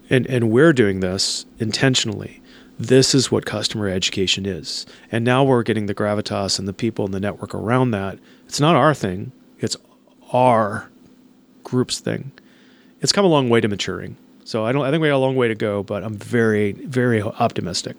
and, 0.10 0.26
and 0.28 0.50
we're 0.50 0.74
doing 0.74 1.02
this 1.02 1.46
intentionally. 1.60 2.42
This 2.78 3.16
is 3.16 3.32
what 3.32 3.46
customer 3.46 3.88
education 3.88 4.46
is. 4.46 4.86
And 5.12 5.24
now 5.24 5.44
we're 5.44 5.64
getting 5.64 5.86
the 5.86 5.96
gravitas 5.96 6.60
and 6.60 6.68
the 6.68 6.74
people 6.74 7.06
in 7.06 7.12
the 7.12 7.20
network 7.20 7.54
around 7.54 7.92
that. 7.92 8.20
It's 8.46 8.60
not 8.60 8.76
our 8.76 8.94
thing, 8.94 9.32
it's 9.60 9.78
our 10.32 10.90
group's 11.64 12.00
thing. 12.00 12.32
It's 13.02 13.12
come 13.12 13.26
a 13.26 13.30
long 13.30 13.50
way 13.50 13.62
to 13.62 13.68
maturing. 13.68 14.18
So 14.46 14.66
I 14.66 14.72
don't 14.72 14.86
I 14.86 14.92
think 14.92 15.02
we 15.02 15.10
got 15.10 15.16
a 15.16 15.18
long 15.18 15.36
way 15.36 15.48
to 15.48 15.56
go, 15.56 15.84
but 15.84 16.04
I'm 16.04 16.16
very, 16.16 16.74
very 16.74 17.22
optimistic. 17.22 17.98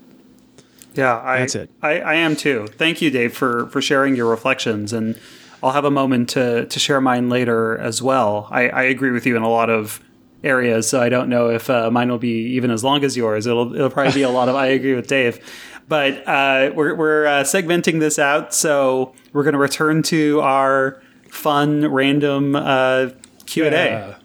Yeah, 0.97 1.21
I, 1.23 1.41
that's 1.41 1.55
it. 1.55 1.71
I, 1.83 2.01
I 2.01 2.15
am 2.15 2.37
too. 2.37 2.67
Thank 2.67 3.03
you, 3.03 3.11
Dave, 3.11 3.37
for 3.37 3.67
for 3.69 3.81
sharing 3.81 4.17
your 4.17 4.29
reflections, 4.29 4.93
and 4.93 5.19
I'll 5.63 5.73
have 5.73 5.85
a 5.85 5.91
moment 5.91 6.31
to 6.31 6.67
to 6.67 6.79
share 6.79 7.01
mine 7.01 7.29
later 7.29 7.77
as 7.79 8.03
well. 8.03 8.49
I, 8.51 8.69
I 8.69 8.83
agree 8.85 9.11
with 9.11 9.27
you 9.27 9.37
in 9.37 9.43
a 9.43 9.51
lot 9.51 9.71
of 9.71 10.01
areas, 10.43 10.89
so 10.89 11.01
I 11.01 11.09
don't 11.09 11.29
know 11.29 11.51
if 11.51 11.69
uh, 11.69 11.91
mine 11.91 12.11
will 12.11 12.19
be 12.19 12.55
even 12.55 12.71
as 12.71 12.83
long 12.83 13.05
as 13.05 13.17
yours. 13.17 13.47
It'll 13.47 13.75
it'll 13.75 13.91
probably 13.91 14.13
be 14.13 14.23
a 14.23 14.31
lot 14.31 14.49
of 14.49 14.55
I 14.55 14.67
agree 14.67 14.95
with 14.95 15.07
Dave. 15.07 15.41
But 15.89 16.27
uh, 16.27 16.73
we're 16.75 16.95
we're 16.95 17.27
uh, 17.27 17.45
segmenting 17.45 18.01
this 18.01 18.19
out, 18.19 18.53
so 18.53 19.15
we're 19.33 19.45
going 19.45 19.53
to 19.53 19.59
return 19.59 20.03
to 20.05 20.41
our 20.41 21.01
fun 21.29 21.87
random 21.93 22.57
uh, 22.57 23.11
Q 23.47 23.67
and 23.67 23.75
A. 23.75 24.19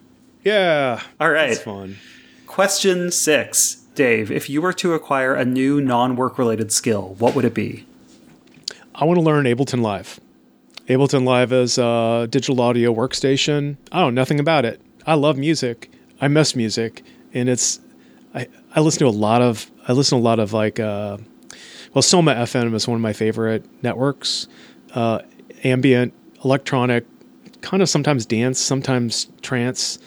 Yeah. 0.43 1.01
All 1.19 1.29
right. 1.29 1.49
That's 1.49 1.61
fun. 1.61 1.97
Question 2.47 3.11
six. 3.11 3.80
Dave, 4.01 4.31
if 4.31 4.49
you 4.49 4.63
were 4.63 4.73
to 4.73 4.95
acquire 4.95 5.35
a 5.35 5.45
new 5.45 5.79
non 5.79 6.15
work 6.15 6.39
related 6.39 6.71
skill, 6.71 7.15
what 7.19 7.35
would 7.35 7.45
it 7.45 7.53
be? 7.53 7.85
I 8.95 9.05
want 9.05 9.19
to 9.19 9.21
learn 9.21 9.45
Ableton 9.45 9.83
Live. 9.83 10.19
Ableton 10.87 11.23
Live 11.23 11.53
is 11.53 11.77
a 11.77 12.27
digital 12.27 12.59
audio 12.61 12.91
workstation. 12.91 13.77
I 13.91 14.01
know 14.01 14.09
nothing 14.09 14.39
about 14.39 14.65
it. 14.65 14.81
I 15.05 15.13
love 15.13 15.37
music. 15.37 15.91
I 16.19 16.29
miss 16.29 16.55
music, 16.55 17.03
and 17.35 17.47
it's 17.47 17.79
I, 18.33 18.47
I 18.75 18.79
listen 18.79 19.01
to 19.01 19.07
a 19.07 19.09
lot 19.09 19.43
of 19.43 19.69
I 19.87 19.93
listen 19.93 20.17
to 20.17 20.23
a 20.23 20.25
lot 20.25 20.39
of 20.39 20.51
like 20.51 20.79
uh, 20.79 21.17
well 21.93 22.01
Soma 22.01 22.33
FM 22.33 22.73
is 22.73 22.87
one 22.87 22.95
of 22.95 23.01
my 23.01 23.13
favorite 23.13 23.63
networks. 23.83 24.47
Uh, 24.95 25.19
ambient, 25.63 26.11
electronic, 26.43 27.05
kind 27.61 27.83
of 27.83 27.87
sometimes 27.87 28.25
dance, 28.25 28.59
sometimes 28.59 29.27
trance. 29.43 29.99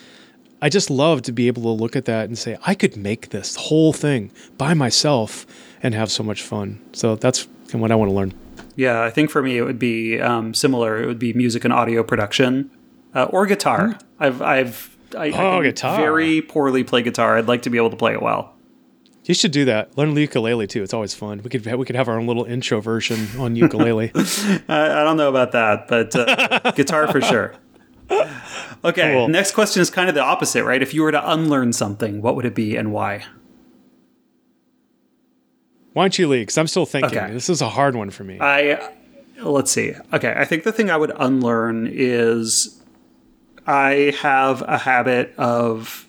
I 0.64 0.70
just 0.70 0.88
love 0.88 1.20
to 1.22 1.32
be 1.32 1.46
able 1.46 1.60
to 1.64 1.82
look 1.82 1.94
at 1.94 2.06
that 2.06 2.24
and 2.24 2.38
say, 2.38 2.56
I 2.64 2.74
could 2.74 2.96
make 2.96 3.28
this 3.28 3.54
whole 3.54 3.92
thing 3.92 4.30
by 4.56 4.72
myself 4.72 5.44
and 5.82 5.92
have 5.92 6.10
so 6.10 6.22
much 6.22 6.40
fun. 6.40 6.80
So 6.94 7.16
that's 7.16 7.46
what 7.72 7.92
I 7.92 7.94
want 7.94 8.08
to 8.08 8.14
learn. 8.14 8.32
Yeah, 8.74 9.02
I 9.02 9.10
think 9.10 9.28
for 9.28 9.42
me 9.42 9.58
it 9.58 9.62
would 9.62 9.78
be 9.78 10.18
um, 10.22 10.54
similar. 10.54 11.02
It 11.02 11.06
would 11.06 11.18
be 11.18 11.34
music 11.34 11.64
and 11.64 11.72
audio 11.74 12.02
production 12.02 12.70
uh, 13.14 13.24
or 13.24 13.44
guitar. 13.44 13.88
Mm. 13.88 14.02
I've 14.18 14.40
I've 14.40 14.96
I, 15.14 15.30
oh, 15.32 15.60
I 15.60 15.64
guitar. 15.64 15.98
very 15.98 16.40
poorly 16.40 16.82
play 16.82 17.02
guitar. 17.02 17.36
I'd 17.36 17.46
like 17.46 17.60
to 17.62 17.70
be 17.70 17.76
able 17.76 17.90
to 17.90 17.96
play 17.96 18.14
it 18.14 18.22
well. 18.22 18.54
You 19.24 19.34
should 19.34 19.52
do 19.52 19.66
that. 19.66 19.98
Learn 19.98 20.14
the 20.14 20.22
ukulele 20.22 20.66
too. 20.66 20.82
It's 20.82 20.94
always 20.94 21.12
fun. 21.12 21.42
We 21.42 21.50
could 21.50 21.66
we 21.76 21.84
could 21.84 21.96
have 21.96 22.08
our 22.08 22.18
own 22.18 22.26
little 22.26 22.44
intro 22.44 22.80
version 22.80 23.28
on 23.38 23.54
ukulele. 23.64 24.12
I, 24.14 24.62
I, 24.68 25.04
don't 25.04 25.18
know 25.18 25.28
about 25.28 25.52
that, 25.52 25.88
but 25.88 26.16
uh, 26.16 26.70
guitar 26.74 27.06
for 27.12 27.20
sure. 27.20 27.54
Okay, 28.84 29.14
cool. 29.14 29.28
next 29.28 29.52
question 29.52 29.80
is 29.80 29.88
kind 29.88 30.10
of 30.10 30.14
the 30.14 30.20
opposite, 30.20 30.62
right? 30.62 30.82
If 30.82 30.92
you 30.92 31.02
were 31.02 31.12
to 31.12 31.32
unlearn 31.32 31.72
something, 31.72 32.20
what 32.20 32.36
would 32.36 32.44
it 32.44 32.54
be 32.54 32.76
and 32.76 32.92
why? 32.92 33.24
Why 35.94 36.02
don't 36.04 36.18
you 36.18 36.28
lead? 36.28 36.40
Because 36.42 36.58
I'm 36.58 36.66
still 36.66 36.84
thinking. 36.84 37.18
Okay. 37.18 37.32
This 37.32 37.48
is 37.48 37.62
a 37.62 37.68
hard 37.70 37.96
one 37.96 38.10
for 38.10 38.24
me. 38.24 38.38
I 38.40 38.90
let's 39.40 39.70
see. 39.70 39.94
Okay, 40.12 40.34
I 40.36 40.44
think 40.44 40.64
the 40.64 40.72
thing 40.72 40.90
I 40.90 40.98
would 40.98 41.12
unlearn 41.16 41.88
is 41.90 42.82
I 43.66 44.14
have 44.20 44.60
a 44.62 44.78
habit 44.78 45.32
of 45.38 46.06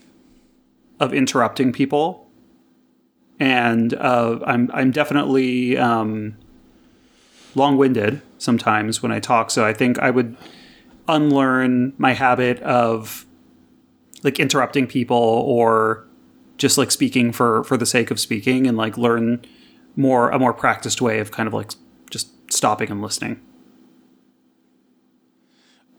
of 1.00 1.14
interrupting 1.14 1.72
people, 1.72 2.28
and 3.40 3.94
uh, 3.94 4.40
I'm 4.46 4.70
I'm 4.74 4.92
definitely 4.92 5.78
um, 5.78 6.36
long 7.54 7.78
winded 7.78 8.22
sometimes 8.38 9.02
when 9.02 9.12
I 9.12 9.20
talk. 9.20 9.52
So 9.52 9.66
I 9.66 9.72
think 9.72 10.00
I 10.00 10.10
would 10.10 10.36
unlearn 11.08 11.94
my 11.98 12.14
habit 12.14 12.60
of 12.62 13.26
like 14.24 14.40
interrupting 14.40 14.88
people 14.88 15.18
or 15.18 16.06
just 16.58 16.78
like 16.78 16.92
speaking 16.92 17.32
for 17.32 17.64
for 17.64 17.78
the 17.78 17.86
sake 17.86 18.12
of 18.12 18.20
speaking 18.20 18.68
and 18.68 18.78
like 18.78 18.98
learn 18.98 19.46
more 19.96 20.30
a 20.30 20.40
more 20.40 20.54
practiced 20.54 21.02
way 21.02 21.20
of 21.20 21.32
kind 21.32 21.48
of 21.48 21.54
like 21.54 21.72
just 22.10 22.30
stopping 22.52 22.92
and 22.92 23.02
listening. 23.02 23.40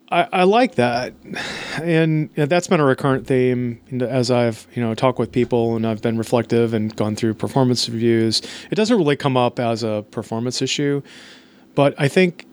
I, 0.08 0.28
I 0.32 0.44
like 0.44 0.76
that, 0.76 1.14
and 1.82 2.30
that's 2.36 2.68
been 2.68 2.78
a 2.78 2.84
recurrent 2.84 3.26
theme 3.26 3.80
as 4.00 4.30
I've 4.30 4.66
you 4.74 4.82
know 4.82 4.94
talked 4.94 5.18
with 5.18 5.32
people 5.32 5.74
and 5.74 5.86
I've 5.86 6.00
been 6.00 6.16
reflective 6.16 6.74
and 6.74 6.94
gone 6.94 7.16
through 7.16 7.34
performance 7.34 7.88
reviews. 7.88 8.40
It 8.70 8.76
doesn't 8.76 8.96
really 8.96 9.16
come 9.16 9.36
up 9.36 9.58
as 9.58 9.82
a 9.82 10.04
performance 10.10 10.62
issue, 10.62 11.02
but 11.74 11.94
I 11.98 12.06
think 12.08 12.46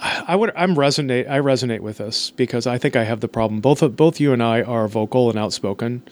I 0.00 0.36
would 0.36 0.52
I'm 0.56 0.76
resonate 0.76 1.28
I 1.28 1.38
resonate 1.40 1.80
with 1.80 1.98
this 1.98 2.30
because 2.30 2.66
I 2.66 2.78
think 2.78 2.94
I 2.96 3.04
have 3.04 3.20
the 3.20 3.28
problem. 3.28 3.60
Both 3.60 3.96
both 3.96 4.20
you 4.20 4.32
and 4.32 4.42
I 4.42 4.62
are 4.62 4.86
vocal 4.86 5.30
and 5.30 5.38
outspoken, 5.38 6.02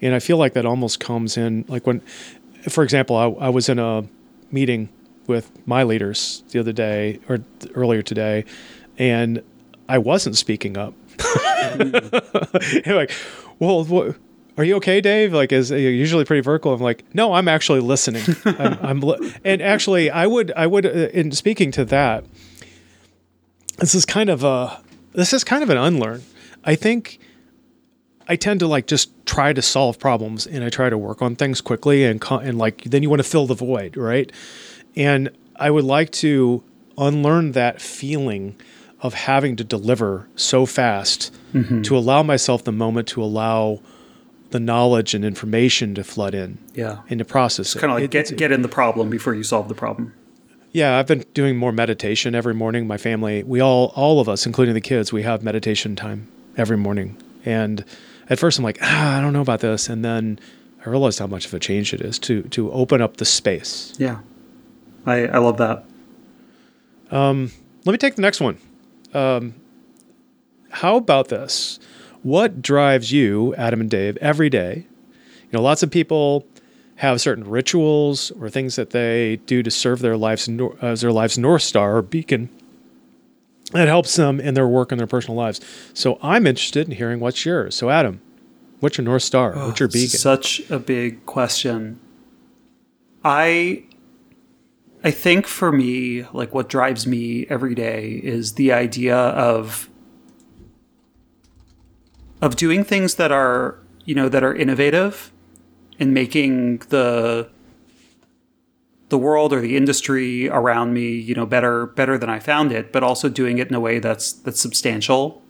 and 0.00 0.14
I 0.14 0.20
feel 0.20 0.36
like 0.36 0.52
that 0.54 0.64
almost 0.64 1.00
comes 1.00 1.36
in 1.36 1.64
like 1.68 1.86
when, 1.86 2.00
for 2.68 2.84
example, 2.84 3.16
I, 3.16 3.46
I 3.46 3.48
was 3.48 3.68
in 3.68 3.78
a 3.78 4.04
meeting 4.52 4.90
with 5.26 5.50
my 5.66 5.82
leaders 5.82 6.44
the 6.50 6.60
other 6.60 6.72
day 6.72 7.18
or 7.28 7.38
earlier 7.74 8.02
today, 8.02 8.44
and 8.96 9.42
I 9.88 9.98
wasn't 9.98 10.36
speaking 10.36 10.76
up. 10.76 10.94
like, 12.86 13.12
well, 13.58 13.84
what, 13.84 14.16
are 14.56 14.64
you 14.64 14.76
okay, 14.76 15.00
Dave? 15.00 15.32
Like, 15.32 15.52
is 15.52 15.70
you're 15.70 15.78
usually 15.78 16.24
pretty 16.24 16.42
vertical. 16.42 16.72
I'm 16.72 16.80
like, 16.80 17.04
no, 17.14 17.32
I'm 17.32 17.48
actually 17.48 17.80
listening. 17.80 18.22
I'm, 18.44 18.78
I'm 18.82 19.00
li-. 19.00 19.34
and 19.44 19.60
actually, 19.60 20.10
I 20.10 20.26
would, 20.26 20.52
I 20.56 20.66
would, 20.66 20.86
uh, 20.86 21.08
in 21.12 21.32
speaking 21.32 21.70
to 21.72 21.84
that, 21.86 22.24
this 23.80 23.94
is 23.94 24.04
kind 24.06 24.30
of 24.30 24.44
a 24.44 24.80
this 25.12 25.32
is 25.32 25.42
kind 25.44 25.62
of 25.62 25.70
an 25.70 25.76
unlearn. 25.76 26.22
I 26.64 26.74
think 26.74 27.18
I 28.28 28.36
tend 28.36 28.60
to 28.60 28.66
like 28.66 28.86
just 28.86 29.10
try 29.26 29.52
to 29.52 29.62
solve 29.62 29.98
problems 29.98 30.46
and 30.46 30.62
I 30.62 30.68
try 30.68 30.88
to 30.90 30.98
work 30.98 31.20
on 31.22 31.34
things 31.36 31.60
quickly 31.60 32.04
and 32.04 32.22
and 32.30 32.58
like 32.58 32.84
then 32.84 33.02
you 33.02 33.10
want 33.10 33.20
to 33.20 33.28
fill 33.28 33.46
the 33.46 33.54
void, 33.54 33.96
right? 33.96 34.30
And 34.96 35.30
I 35.56 35.70
would 35.70 35.84
like 35.84 36.10
to 36.12 36.62
unlearn 36.96 37.52
that 37.52 37.80
feeling 37.80 38.56
of 39.00 39.14
having 39.14 39.56
to 39.56 39.64
deliver 39.64 40.28
so 40.36 40.66
fast 40.66 41.32
mm-hmm. 41.54 41.82
to 41.82 41.96
allow 41.96 42.22
myself 42.22 42.64
the 42.64 42.72
moment 42.72 43.08
to 43.08 43.22
allow 43.22 43.80
the 44.50 44.60
knowledge 44.60 45.14
and 45.14 45.24
information 45.24 45.94
to 45.94 46.04
flood 46.04 46.34
in 46.34 46.58
Yeah. 46.74 46.98
and 47.08 47.18
to 47.20 47.24
process 47.24 47.74
it. 47.74 47.78
Kind 47.78 47.92
of 47.92 47.96
like 47.96 48.04
It- 48.04 48.10
get 48.10 48.36
get 48.36 48.52
in 48.52 48.62
the 48.62 48.68
problem 48.68 49.08
before 49.08 49.34
you 49.34 49.42
solve 49.42 49.68
the 49.68 49.74
problem. 49.74 50.12
Yeah, 50.72 50.98
I've 50.98 51.06
been 51.06 51.24
doing 51.34 51.56
more 51.56 51.72
meditation 51.72 52.34
every 52.34 52.54
morning. 52.54 52.86
My 52.86 52.96
family, 52.96 53.42
we 53.42 53.60
all, 53.60 53.92
all 53.96 54.20
of 54.20 54.28
us, 54.28 54.46
including 54.46 54.74
the 54.74 54.80
kids, 54.80 55.12
we 55.12 55.22
have 55.22 55.42
meditation 55.42 55.96
time 55.96 56.30
every 56.56 56.76
morning. 56.76 57.16
And 57.44 57.84
at 58.28 58.38
first, 58.38 58.58
I'm 58.58 58.64
like, 58.64 58.78
ah, 58.82 59.18
I 59.18 59.20
don't 59.20 59.32
know 59.32 59.40
about 59.40 59.60
this, 59.60 59.88
and 59.88 60.04
then 60.04 60.38
I 60.84 60.88
realized 60.88 61.18
how 61.18 61.26
much 61.26 61.46
of 61.46 61.54
a 61.54 61.58
change 61.58 61.92
it 61.92 62.00
is 62.00 62.18
to 62.20 62.42
to 62.42 62.70
open 62.72 63.00
up 63.02 63.16
the 63.16 63.24
space. 63.24 63.94
Yeah. 63.98 64.20
I 65.06 65.26
I 65.26 65.38
love 65.38 65.56
that. 65.58 65.84
Let 67.84 67.92
me 67.92 67.98
take 67.98 68.14
the 68.14 68.22
next 68.22 68.40
one. 68.40 68.58
Um, 69.14 69.54
how 70.70 70.96
about 70.96 71.28
this? 71.28 71.80
What 72.22 72.62
drives 72.62 73.10
you, 73.10 73.54
Adam 73.56 73.80
and 73.80 73.90
Dave, 73.90 74.16
every 74.18 74.50
day? 74.50 74.86
You 75.08 75.48
know, 75.52 75.62
lots 75.62 75.82
of 75.82 75.90
people 75.90 76.46
have 77.00 77.18
certain 77.18 77.48
rituals 77.48 78.30
or 78.32 78.50
things 78.50 78.76
that 78.76 78.90
they 78.90 79.36
do 79.46 79.62
to 79.62 79.70
serve 79.70 80.00
their 80.00 80.18
lives 80.18 80.50
as 80.50 80.60
uh, 80.82 80.94
their 81.00 81.12
lives 81.12 81.38
north 81.38 81.62
star 81.62 81.96
or 81.96 82.02
beacon 82.02 82.50
that 83.72 83.88
helps 83.88 84.16
them 84.16 84.38
in 84.38 84.52
their 84.52 84.68
work 84.68 84.92
and 84.92 84.98
their 84.98 85.06
personal 85.06 85.34
lives. 85.34 85.62
So 85.94 86.18
I'm 86.22 86.46
interested 86.46 86.86
in 86.86 86.94
hearing 86.94 87.18
what's 87.18 87.46
yours. 87.46 87.74
So 87.74 87.88
Adam, 87.88 88.20
what's 88.80 88.98
your 88.98 89.06
north 89.06 89.22
star? 89.22 89.54
what's 89.54 89.80
oh, 89.80 89.84
your 89.84 89.88
beacon? 89.88 90.18
Such 90.18 90.60
a 90.68 90.78
big 90.78 91.24
question. 91.24 91.98
I 93.24 93.84
I 95.02 95.10
think 95.10 95.46
for 95.46 95.72
me, 95.72 96.24
like 96.34 96.52
what 96.52 96.68
drives 96.68 97.06
me 97.06 97.46
every 97.48 97.74
day 97.74 98.20
is 98.22 98.54
the 98.54 98.72
idea 98.72 99.16
of 99.16 99.88
of 102.42 102.56
doing 102.56 102.84
things 102.84 103.14
that 103.14 103.32
are, 103.32 103.78
you 104.04 104.14
know, 104.14 104.28
that 104.28 104.44
are 104.44 104.54
innovative 104.54 105.32
and 106.00 106.12
making 106.12 106.78
the 106.88 107.48
the 109.10 109.18
world 109.18 109.52
or 109.52 109.60
the 109.60 109.76
industry 109.76 110.48
around 110.48 110.94
me, 110.94 111.10
you 111.10 111.34
know, 111.34 111.46
better 111.46 111.86
better 111.86 112.16
than 112.16 112.30
I 112.30 112.38
found 112.38 112.72
it, 112.72 112.92
but 112.92 113.02
also 113.02 113.28
doing 113.28 113.58
it 113.58 113.68
in 113.68 113.74
a 113.74 113.80
way 113.80 113.98
that's 113.98 114.32
that's 114.32 114.60
substantial. 114.60 115.42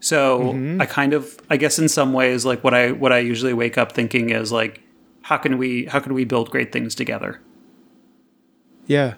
So 0.00 0.40
mm-hmm. 0.40 0.80
I 0.80 0.86
kind 0.86 1.12
of, 1.12 1.40
I 1.50 1.56
guess, 1.56 1.78
in 1.78 1.88
some 1.88 2.12
ways, 2.12 2.44
like 2.44 2.64
what 2.64 2.74
I 2.74 2.92
what 2.92 3.12
I 3.12 3.18
usually 3.18 3.52
wake 3.52 3.76
up 3.76 3.92
thinking 3.92 4.30
is 4.30 4.50
like, 4.50 4.82
how 5.22 5.36
can 5.36 5.58
we 5.58 5.86
how 5.86 6.00
can 6.00 6.14
we 6.14 6.24
build 6.24 6.50
great 6.50 6.72
things 6.72 6.94
together? 6.94 7.40
yeah. 8.86 9.14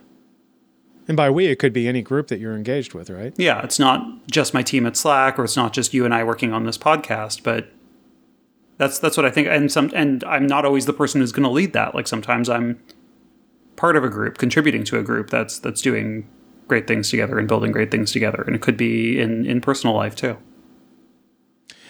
And 1.06 1.16
by 1.16 1.30
we, 1.30 1.46
it 1.46 1.58
could 1.58 1.72
be 1.72 1.88
any 1.88 2.02
group 2.02 2.28
that 2.28 2.38
you're 2.38 2.54
engaged 2.54 2.92
with, 2.92 3.08
right? 3.08 3.32
Yeah, 3.38 3.62
it's 3.62 3.78
not 3.78 4.26
just 4.30 4.52
my 4.52 4.62
team 4.62 4.84
at 4.84 4.94
Slack, 4.94 5.38
or 5.38 5.44
it's 5.44 5.56
not 5.56 5.72
just 5.72 5.94
you 5.94 6.04
and 6.04 6.12
I 6.12 6.22
working 6.22 6.52
on 6.52 6.64
this 6.64 6.76
podcast, 6.76 7.42
but 7.42 7.68
that's 8.78 8.98
that's 8.98 9.16
what 9.16 9.26
I 9.26 9.30
think. 9.30 9.48
And 9.48 9.70
some, 9.70 9.90
and 9.94 10.24
I'm 10.24 10.46
not 10.46 10.64
always 10.64 10.86
the 10.86 10.92
person 10.92 11.20
who's 11.20 11.32
going 11.32 11.44
to 11.44 11.50
lead 11.50 11.72
that. 11.74 11.94
Like 11.94 12.06
sometimes 12.06 12.48
I'm 12.48 12.80
part 13.76 13.96
of 13.96 14.04
a 14.04 14.08
group, 14.08 14.38
contributing 14.38 14.84
to 14.84 14.98
a 14.98 15.02
group 15.02 15.30
that's 15.30 15.58
that's 15.58 15.82
doing 15.82 16.28
great 16.68 16.86
things 16.86 17.10
together 17.10 17.38
and 17.38 17.48
building 17.48 17.72
great 17.72 17.90
things 17.90 18.12
together, 18.12 18.42
and 18.46 18.54
it 18.54 18.62
could 18.62 18.76
be 18.76 19.20
in 19.20 19.44
in 19.44 19.60
personal 19.60 19.94
life 19.94 20.14
too. 20.14 20.38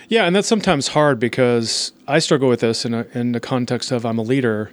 Yeah, 0.09 0.25
and 0.25 0.35
that's 0.35 0.49
sometimes 0.49 0.89
hard 0.89 1.21
because 1.21 1.93
I 2.07 2.19
struggle 2.19 2.49
with 2.49 2.61
this 2.61 2.87
in 2.87 2.95
a, 2.95 3.07
in 3.13 3.33
the 3.33 3.41
context 3.41 3.93
of 3.93 4.07
I'm 4.07 4.19
a 4.19 4.23
leader, 4.23 4.71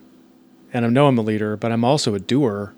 and 0.72 0.86
I 0.86 0.90
know 0.90 1.08
I'm 1.08 1.18
a 1.18 1.22
leader, 1.22 1.58
but 1.58 1.74
I'm 1.74 1.84
also 1.84 2.16
a 2.16 2.20
doer. 2.20 2.74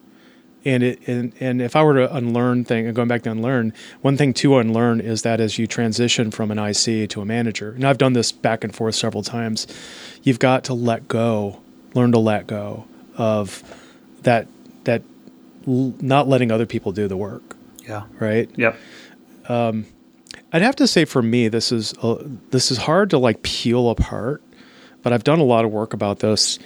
And 0.65 0.83
it 0.83 1.07
and, 1.07 1.31
and 1.39 1.61
if 1.61 1.75
I 1.75 1.83
were 1.83 1.93
to 1.93 2.13
unlearn 2.15 2.65
thing 2.65 2.87
and 2.87 2.95
going 2.95 3.07
back 3.07 3.21
to 3.23 3.31
unlearn, 3.31 3.73
one 4.01 4.17
thing 4.17 4.33
to 4.35 4.57
unlearn 4.57 4.99
is 4.99 5.21
that 5.21 5.39
as 5.39 5.57
you 5.57 5.65
transition 5.67 6.29
from 6.31 6.51
an 6.51 6.59
IC 6.59 7.09
to 7.11 7.21
a 7.21 7.25
manager, 7.25 7.71
and 7.71 7.85
I've 7.85 7.97
done 7.97 8.13
this 8.13 8.31
back 8.31 8.63
and 8.63 8.75
forth 8.75 8.95
several 8.95 9.23
times, 9.23 9.65
you've 10.23 10.39
got 10.39 10.63
to 10.65 10.73
let 10.73 11.07
go, 11.07 11.61
learn 11.93 12.11
to 12.11 12.19
let 12.19 12.47
go 12.47 12.85
of 13.15 13.63
that 14.23 14.47
that 14.83 15.03
l- 15.67 15.93
not 16.01 16.27
letting 16.27 16.51
other 16.51 16.65
people 16.65 16.91
do 16.91 17.07
the 17.07 17.17
work, 17.17 17.55
Yeah. 17.87 18.03
right? 18.19 18.49
Yep. 18.57 18.75
I'd 19.49 20.61
have 20.61 20.75
to 20.77 20.87
say 20.87 21.05
for 21.05 21.21
me, 21.21 21.47
this 21.47 21.71
is 21.71 21.93
uh, 22.01 22.17
this 22.51 22.71
is 22.71 22.77
hard 22.77 23.09
to 23.11 23.17
like 23.17 23.41
peel 23.43 23.89
apart, 23.89 24.41
but 25.03 25.13
I've 25.13 25.23
done 25.23 25.39
a 25.39 25.43
lot 25.43 25.65
of 25.65 25.71
work 25.71 25.93
about 25.93 26.19
this. 26.19 26.59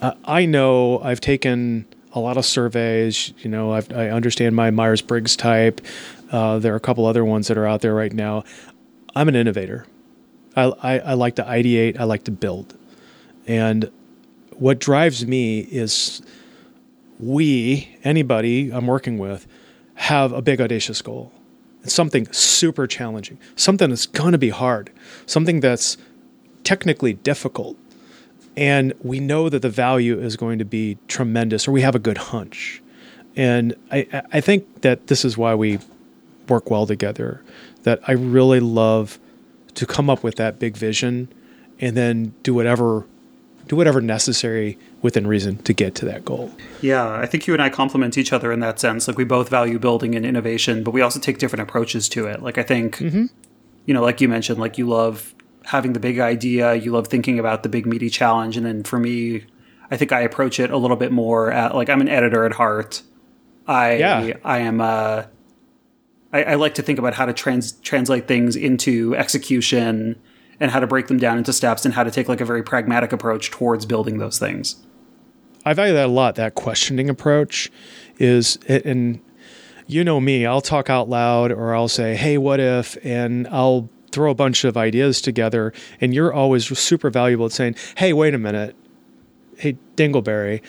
Uh, 0.00 0.14
I 0.24 0.44
know 0.46 1.00
I've 1.00 1.20
taken 1.20 1.86
a 2.14 2.20
lot 2.20 2.36
of 2.36 2.44
surveys. 2.44 3.32
You 3.38 3.50
know, 3.50 3.72
I've, 3.72 3.90
I 3.92 4.10
understand 4.10 4.54
my 4.54 4.70
Myers 4.70 5.02
Briggs 5.02 5.36
type. 5.36 5.80
Uh, 6.30 6.58
there 6.58 6.72
are 6.72 6.76
a 6.76 6.80
couple 6.80 7.06
other 7.06 7.24
ones 7.24 7.48
that 7.48 7.58
are 7.58 7.66
out 7.66 7.80
there 7.80 7.94
right 7.94 8.12
now. 8.12 8.44
I'm 9.14 9.28
an 9.28 9.36
innovator. 9.36 9.86
I, 10.56 10.72
I, 10.82 10.98
I 10.98 11.14
like 11.14 11.36
to 11.36 11.42
ideate. 11.42 11.98
I 11.98 12.04
like 12.04 12.24
to 12.24 12.30
build, 12.30 12.76
and 13.46 13.90
what 14.52 14.78
drives 14.78 15.26
me 15.26 15.60
is 15.60 16.22
we 17.18 17.96
anybody 18.04 18.70
I'm 18.70 18.86
working 18.86 19.18
with 19.18 19.46
have 19.94 20.32
a 20.32 20.42
big 20.42 20.60
audacious 20.60 21.00
goal 21.00 21.32
it's 21.82 21.94
something 21.94 22.30
super 22.32 22.86
challenging, 22.86 23.38
something 23.56 23.90
that's 23.90 24.06
going 24.06 24.32
to 24.32 24.38
be 24.38 24.50
hard, 24.50 24.90
something 25.26 25.60
that's 25.60 25.96
technically 26.64 27.14
difficult. 27.14 27.76
And 28.56 28.92
we 29.02 29.20
know 29.20 29.48
that 29.48 29.62
the 29.62 29.70
value 29.70 30.20
is 30.20 30.36
going 30.36 30.58
to 30.58 30.64
be 30.64 30.98
tremendous, 31.08 31.66
or 31.66 31.72
we 31.72 31.80
have 31.82 31.94
a 31.94 31.98
good 31.98 32.18
hunch. 32.18 32.82
And 33.34 33.74
I, 33.90 34.22
I- 34.32 34.40
think 34.42 34.82
that 34.82 35.06
this 35.06 35.24
is 35.24 35.38
why 35.38 35.54
we 35.54 35.78
work 36.48 36.70
well 36.70 36.86
together. 36.86 37.42
That 37.84 38.00
I 38.06 38.12
really 38.12 38.60
love 38.60 39.18
to 39.74 39.86
come 39.86 40.10
up 40.10 40.22
with 40.22 40.36
that 40.36 40.58
big 40.58 40.76
vision 40.76 41.32
and 41.80 41.96
then 41.96 42.34
do 42.42 42.52
whatever 42.52 43.06
do 43.68 43.76
whatever 43.76 44.00
necessary 44.00 44.76
within 45.02 45.26
reason 45.26 45.56
to 45.58 45.72
get 45.72 45.94
to 45.94 46.04
that 46.04 46.24
goal. 46.24 46.52
Yeah, 46.80 47.08
I 47.08 47.26
think 47.26 47.46
you 47.46 47.54
and 47.54 47.62
I 47.62 47.70
complement 47.70 48.18
each 48.18 48.32
other 48.32 48.52
in 48.52 48.60
that 48.60 48.80
sense. 48.80 49.06
Like 49.06 49.16
we 49.16 49.24
both 49.24 49.48
value 49.48 49.78
building 49.78 50.14
and 50.14 50.26
innovation, 50.26 50.82
but 50.82 50.90
we 50.90 51.00
also 51.00 51.20
take 51.20 51.38
different 51.38 51.62
approaches 51.62 52.08
to 52.10 52.26
it. 52.26 52.42
Like 52.42 52.58
I 52.58 52.64
think, 52.64 52.98
mm-hmm. 52.98 53.26
you 53.86 53.94
know, 53.94 54.02
like 54.02 54.20
you 54.20 54.28
mentioned, 54.28 54.58
like 54.58 54.78
you 54.78 54.88
love 54.88 55.32
having 55.72 55.94
the 55.94 56.00
big 56.00 56.18
idea, 56.18 56.74
you 56.74 56.92
love 56.92 57.08
thinking 57.08 57.38
about 57.38 57.62
the 57.62 57.68
big 57.70 57.86
meaty 57.86 58.10
challenge, 58.10 58.58
and 58.58 58.66
then 58.66 58.84
for 58.84 58.98
me, 58.98 59.46
I 59.90 59.96
think 59.96 60.12
I 60.12 60.20
approach 60.20 60.60
it 60.60 60.70
a 60.70 60.76
little 60.76 60.98
bit 60.98 61.12
more 61.12 61.50
at 61.50 61.74
like 61.74 61.88
I'm 61.88 62.02
an 62.02 62.08
editor 62.08 62.44
at 62.44 62.52
heart. 62.52 63.02
I 63.66 63.96
Yeah. 63.96 64.34
I 64.44 64.58
am 64.58 64.80
uh 64.82 65.24
I, 66.30 66.44
I 66.44 66.54
like 66.54 66.74
to 66.74 66.82
think 66.82 66.98
about 66.98 67.14
how 67.14 67.24
to 67.24 67.32
trans 67.32 67.72
translate 67.80 68.28
things 68.28 68.54
into 68.54 69.16
execution 69.16 70.20
and 70.60 70.70
how 70.70 70.78
to 70.78 70.86
break 70.86 71.06
them 71.06 71.18
down 71.18 71.38
into 71.38 71.54
steps 71.54 71.86
and 71.86 71.94
how 71.94 72.04
to 72.04 72.10
take 72.10 72.28
like 72.28 72.42
a 72.42 72.44
very 72.44 72.62
pragmatic 72.62 73.10
approach 73.12 73.50
towards 73.50 73.86
building 73.86 74.18
those 74.18 74.38
things. 74.38 74.76
I 75.64 75.72
value 75.72 75.94
that 75.94 76.06
a 76.06 76.12
lot. 76.12 76.34
That 76.34 76.54
questioning 76.54 77.08
approach 77.08 77.70
is, 78.18 78.58
and 78.68 79.20
you 79.86 80.04
know 80.04 80.20
me, 80.20 80.44
I'll 80.44 80.60
talk 80.60 80.90
out 80.90 81.08
loud 81.08 81.50
or 81.50 81.74
I'll 81.74 81.88
say, 81.88 82.14
"Hey, 82.14 82.36
what 82.36 82.60
if?" 82.60 82.98
and 83.04 83.48
I'll 83.48 83.88
throw 84.12 84.30
a 84.30 84.34
bunch 84.34 84.64
of 84.64 84.76
ideas 84.76 85.20
together. 85.20 85.72
And 86.00 86.14
you're 86.14 86.32
always 86.32 86.66
super 86.78 87.10
valuable 87.10 87.46
at 87.46 87.52
saying, 87.52 87.76
"Hey, 87.96 88.12
wait 88.12 88.34
a 88.34 88.38
minute." 88.38 88.76
Hey, 89.56 89.76
Dingleberry, 89.96 90.60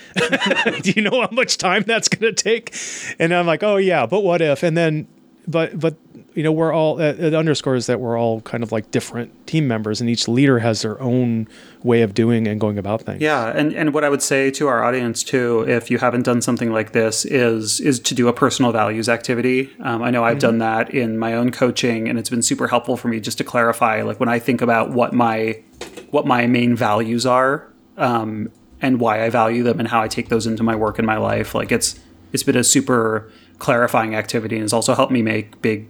do 0.83 0.91
you 0.91 1.01
know 1.01 1.21
how 1.21 1.29
much 1.31 1.57
time 1.57 1.83
that's 1.87 2.07
going 2.07 2.35
to 2.35 2.43
take? 2.43 2.75
And 3.17 3.33
I'm 3.33 3.47
like, 3.47 3.63
oh 3.63 3.77
yeah, 3.77 4.05
but 4.05 4.21
what 4.21 4.39
if? 4.39 4.61
And 4.61 4.77
then, 4.77 5.07
but 5.47 5.79
but 5.79 5.95
you 6.35 6.43
know, 6.43 6.51
we're 6.51 6.73
all 6.73 6.99
uh, 6.99 7.13
it 7.13 7.33
underscores 7.33 7.85
that 7.85 7.99
we're 7.99 8.17
all 8.17 8.41
kind 8.41 8.63
of 8.63 8.71
like 8.71 8.91
different 8.91 9.45
team 9.47 9.67
members, 9.67 10.01
and 10.01 10.09
each 10.09 10.27
leader 10.27 10.59
has 10.59 10.81
their 10.81 10.99
own 11.01 11.47
way 11.83 12.01
of 12.01 12.13
doing 12.13 12.47
and 12.47 12.59
going 12.59 12.77
about 12.77 13.03
things. 13.03 13.21
Yeah, 13.21 13.51
and, 13.55 13.73
and 13.73 13.93
what 13.93 14.03
I 14.03 14.09
would 14.09 14.21
say 14.21 14.49
to 14.51 14.67
our 14.67 14.83
audience 14.83 15.23
too, 15.23 15.61
if 15.67 15.91
you 15.91 15.97
haven't 15.99 16.23
done 16.23 16.41
something 16.41 16.71
like 16.71 16.91
this, 16.91 17.25
is 17.25 17.79
is 17.79 17.99
to 18.01 18.15
do 18.15 18.27
a 18.27 18.33
personal 18.33 18.71
values 18.71 19.09
activity. 19.09 19.71
Um, 19.81 20.01
I 20.01 20.09
know 20.09 20.23
I've 20.23 20.39
done 20.39 20.57
that 20.59 20.89
in 20.89 21.17
my 21.17 21.33
own 21.33 21.51
coaching, 21.51 22.07
and 22.07 22.17
it's 22.17 22.29
been 22.29 22.41
super 22.41 22.67
helpful 22.67 22.97
for 22.97 23.07
me 23.07 23.19
just 23.19 23.37
to 23.37 23.43
clarify, 23.43 24.01
like 24.01 24.19
when 24.19 24.29
I 24.29 24.39
think 24.39 24.61
about 24.61 24.91
what 24.91 25.13
my 25.13 25.61
what 26.09 26.25
my 26.25 26.47
main 26.47 26.75
values 26.75 27.25
are, 27.25 27.67
um, 27.97 28.51
and 28.81 28.99
why 28.99 29.23
I 29.23 29.29
value 29.29 29.63
them, 29.63 29.79
and 29.79 29.87
how 29.87 30.01
I 30.01 30.07
take 30.07 30.29
those 30.29 30.47
into 30.47 30.63
my 30.63 30.75
work 30.75 30.97
and 30.97 31.05
my 31.05 31.17
life. 31.17 31.53
Like 31.53 31.71
it's 31.71 31.99
it's 32.31 32.43
been 32.43 32.57
a 32.57 32.63
super 32.63 33.31
clarifying 33.59 34.15
activity, 34.15 34.55
and 34.55 34.63
it's 34.63 34.73
also 34.73 34.95
helped 34.95 35.11
me 35.11 35.21
make 35.21 35.61
big 35.61 35.87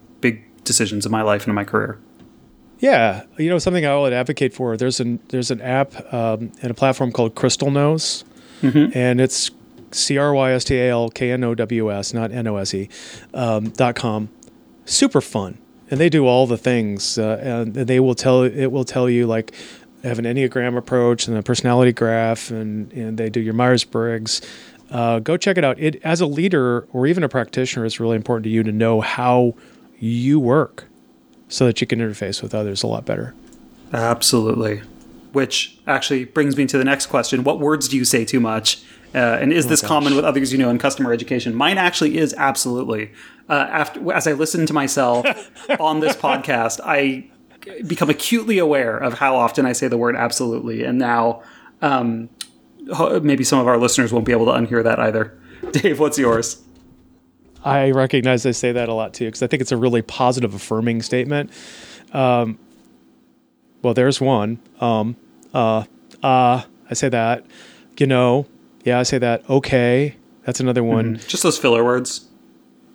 decisions 0.64 1.05
in 1.05 1.11
my 1.11 1.22
life 1.22 1.43
and 1.43 1.49
in 1.49 1.55
my 1.55 1.64
career. 1.64 1.99
Yeah, 2.80 3.24
you 3.38 3.49
know 3.49 3.59
something 3.59 3.86
I 3.86 3.97
would 3.97 4.11
advocate 4.11 4.53
for. 4.53 4.76
There's 4.76 4.99
an 4.99 5.20
there's 5.30 5.51
an 5.51 5.61
app 5.61 6.14
um, 6.14 6.51
and 6.61 6.70
a 6.70 6.74
platform 6.74 7.14
called 7.14 7.34
Crystal 7.34 7.72
Knows, 7.72 8.26
and 8.93 9.22
it's 9.22 9.51
C 9.91 10.18
R 10.18 10.34
Y 10.34 10.51
S 10.51 10.66
T 10.66 10.78
A 10.78 10.89
L 10.89 11.09
K 11.09 11.32
N 11.32 11.43
O 11.45 11.55
W 11.55 11.91
S, 11.91 12.14
not 12.14 12.32
N 12.32 12.45
O 12.47 12.57
S 12.57 12.74
E, 12.74 12.89
um, 13.34 13.70
dot 13.70 13.95
com. 13.95 14.30
Super 14.86 15.22
fun, 15.22 15.57
and 15.89 15.99
they 15.99 16.09
do 16.09 16.28
all 16.28 16.45
the 16.45 16.57
things, 16.57 17.18
uh, 17.18 17.39
and 17.41 17.74
they 17.74 18.01
will 18.01 18.16
tell 18.16 18.41
it 18.43 18.68
will 18.68 18.84
tell 18.84 19.09
you 19.09 19.28
like 19.28 19.53
have 20.03 20.20
an 20.20 20.26
enneagram 20.26 20.76
approach 20.76 21.28
and 21.30 21.38
a 21.38 21.41
personality 21.41 21.93
graph, 21.93 22.51
and 22.51 22.91
and 22.91 23.18
they 23.18 23.30
do 23.30 23.39
your 23.39 23.53
Myers 23.53 23.86
Briggs. 23.86 24.41
Uh, 24.91 25.20
go 25.20 25.38
check 25.38 25.57
it 25.57 25.64
out. 25.64 25.80
It 25.80 26.01
as 26.03 26.20
a 26.20 26.26
leader 26.26 26.86
or 26.91 27.07
even 27.07 27.24
a 27.24 27.30
practitioner, 27.30 27.86
it's 27.86 27.99
really 27.99 28.18
important 28.18 28.43
to 28.43 28.49
you 28.49 28.61
to 28.64 28.72
know 28.72 28.99
how 28.99 29.55
you 30.00 30.39
work 30.39 30.86
so 31.48 31.66
that 31.66 31.82
you 31.82 31.88
can 31.88 32.00
interface 32.00 32.41
with 32.41 32.56
others 32.56 32.84
a 32.84 32.88
lot 32.88 33.06
better. 33.06 33.34
Absolutely. 33.94 34.82
Which 35.32 35.78
actually 35.88 36.26
brings 36.26 36.58
me 36.58 36.66
to 36.68 36.78
the 36.78 36.84
next 36.84 37.08
question. 37.08 37.44
What 37.44 37.60
words 37.60 37.88
do 37.88 37.98
you 37.98 38.06
say 38.06 38.26
too 38.26 38.39
much? 38.39 38.84
Uh, 39.16 39.38
and 39.39 39.54
is 39.54 39.68
this 39.68 39.82
gosh. 39.82 39.88
common 39.88 40.16
with 40.16 40.26
others 40.26 40.52
you 40.52 40.58
know 40.58 40.70
in 40.70 40.80
customer 40.80 41.14
education? 41.14 41.54
Mine 41.54 41.78
actually 41.78 42.18
is 42.18 42.34
absolutely. 42.36 43.12
Uh, 43.48 43.68
after 43.70 44.12
as 44.12 44.26
I 44.26 44.34
listen 44.34 44.66
to 44.66 44.74
myself 44.74 45.26
on 45.80 46.00
this 46.00 46.16
podcast, 46.16 46.80
I 46.84 47.30
become 47.86 48.10
acutely 48.10 48.58
aware 48.58 48.98
of 48.98 49.14
how 49.16 49.36
often 49.36 49.66
I 49.66 49.74
say 49.74 49.88
the 49.88 49.98
word 49.98 50.16
absolutely, 50.16 50.84
and 50.84 50.98
now 50.98 51.44
um, 51.82 52.30
maybe 53.22 53.44
some 53.44 53.60
of 53.60 53.68
our 53.68 53.78
listeners 53.78 54.12
won't 54.12 54.26
be 54.26 54.32
able 54.32 54.46
to 54.48 54.52
unhear 54.52 54.84
that 54.84 55.00
either. 55.00 55.38
Dave, 55.72 56.00
what's 56.00 56.18
yours? 56.18 56.62
I 57.64 57.91
recognize 57.91 58.45
I 58.45 58.51
say 58.51 58.72
that 58.72 58.89
a 58.89 58.93
lot 58.93 59.14
too 59.14 59.26
because 59.26 59.41
I 59.41 59.47
think 59.47 59.61
it's 59.61 59.72
a 59.72 59.78
really 59.78 60.01
positive, 60.01 60.53
affirming 60.53 61.01
statement. 61.01 61.51
Um, 62.11 62.59
well, 63.82 63.93
there's 63.93 64.20
one. 64.22 64.59
Um, 64.80 65.16
uh, 65.53 65.84
uh, 66.22 66.64
I 66.89 66.93
say 66.93 67.09
that. 67.09 67.45
You 67.97 68.07
know, 68.07 68.47
yeah, 68.84 68.99
I 68.99 69.03
say 69.03 69.18
that. 69.20 69.47
Okay, 69.49 70.16
that's 70.43 70.59
another 70.59 70.84
one. 70.84 71.18
Just 71.28 71.43
those 71.43 71.57
filler 71.57 71.84
words. 71.84 72.28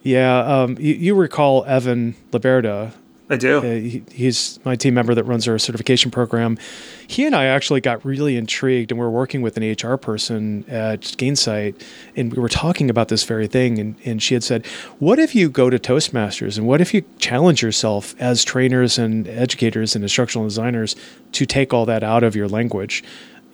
Yeah, 0.02 0.38
um, 0.38 0.76
you, 0.78 0.94
you 0.94 1.14
recall 1.14 1.64
Evan 1.64 2.14
Liberta. 2.32 2.92
I 3.30 3.36
do. 3.36 3.58
Uh, 3.58 3.62
he, 3.62 4.02
he's 4.10 4.58
my 4.64 4.74
team 4.74 4.94
member 4.94 5.14
that 5.14 5.24
runs 5.24 5.46
our 5.46 5.58
certification 5.58 6.10
program. 6.10 6.58
He 7.06 7.26
and 7.26 7.34
I 7.34 7.44
actually 7.44 7.80
got 7.80 8.04
really 8.04 8.36
intrigued, 8.36 8.90
and 8.90 8.98
we 8.98 9.04
are 9.04 9.10
working 9.10 9.42
with 9.42 9.58
an 9.58 9.70
HR 9.70 9.96
person 9.96 10.64
at 10.68 11.02
Gainsight, 11.02 11.82
and 12.16 12.32
we 12.32 12.40
were 12.40 12.48
talking 12.48 12.88
about 12.88 13.08
this 13.08 13.24
very 13.24 13.46
thing. 13.46 13.78
And, 13.78 13.96
and 14.04 14.22
she 14.22 14.34
had 14.34 14.42
said, 14.42 14.66
"What 14.98 15.18
if 15.18 15.34
you 15.34 15.50
go 15.50 15.68
to 15.68 15.78
Toastmasters, 15.78 16.56
and 16.56 16.66
what 16.66 16.80
if 16.80 16.94
you 16.94 17.04
challenge 17.18 17.62
yourself 17.62 18.14
as 18.18 18.44
trainers 18.44 18.98
and 18.98 19.28
educators 19.28 19.94
and 19.94 20.02
instructional 20.02 20.46
designers 20.46 20.96
to 21.32 21.44
take 21.44 21.74
all 21.74 21.84
that 21.86 22.02
out 22.02 22.22
of 22.22 22.34
your 22.34 22.48
language?" 22.48 23.04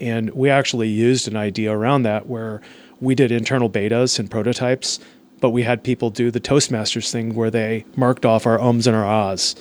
And 0.01 0.31
we 0.31 0.51
actually 0.51 0.89
used 0.89 1.29
an 1.29 1.37
idea 1.37 1.72
around 1.72 2.03
that 2.03 2.27
where 2.29 2.61
we 3.01 3.14
did 3.14 3.33
internal 3.33 3.70
betas 3.70 4.18
and 4.18 4.31
prototypes 4.31 5.01
but 5.41 5.51
we 5.51 5.62
had 5.62 5.82
people 5.85 6.11
do 6.11 6.30
the 6.30 6.41
Toastmasters 6.41 7.11
thing 7.11 7.35
where 7.35 7.51
they 7.51 7.85
marked 7.97 8.24
off 8.24 8.47
our 8.47 8.61
ums 8.61 8.87
and 8.87 8.97
our 8.97 9.05
ahs 9.05 9.55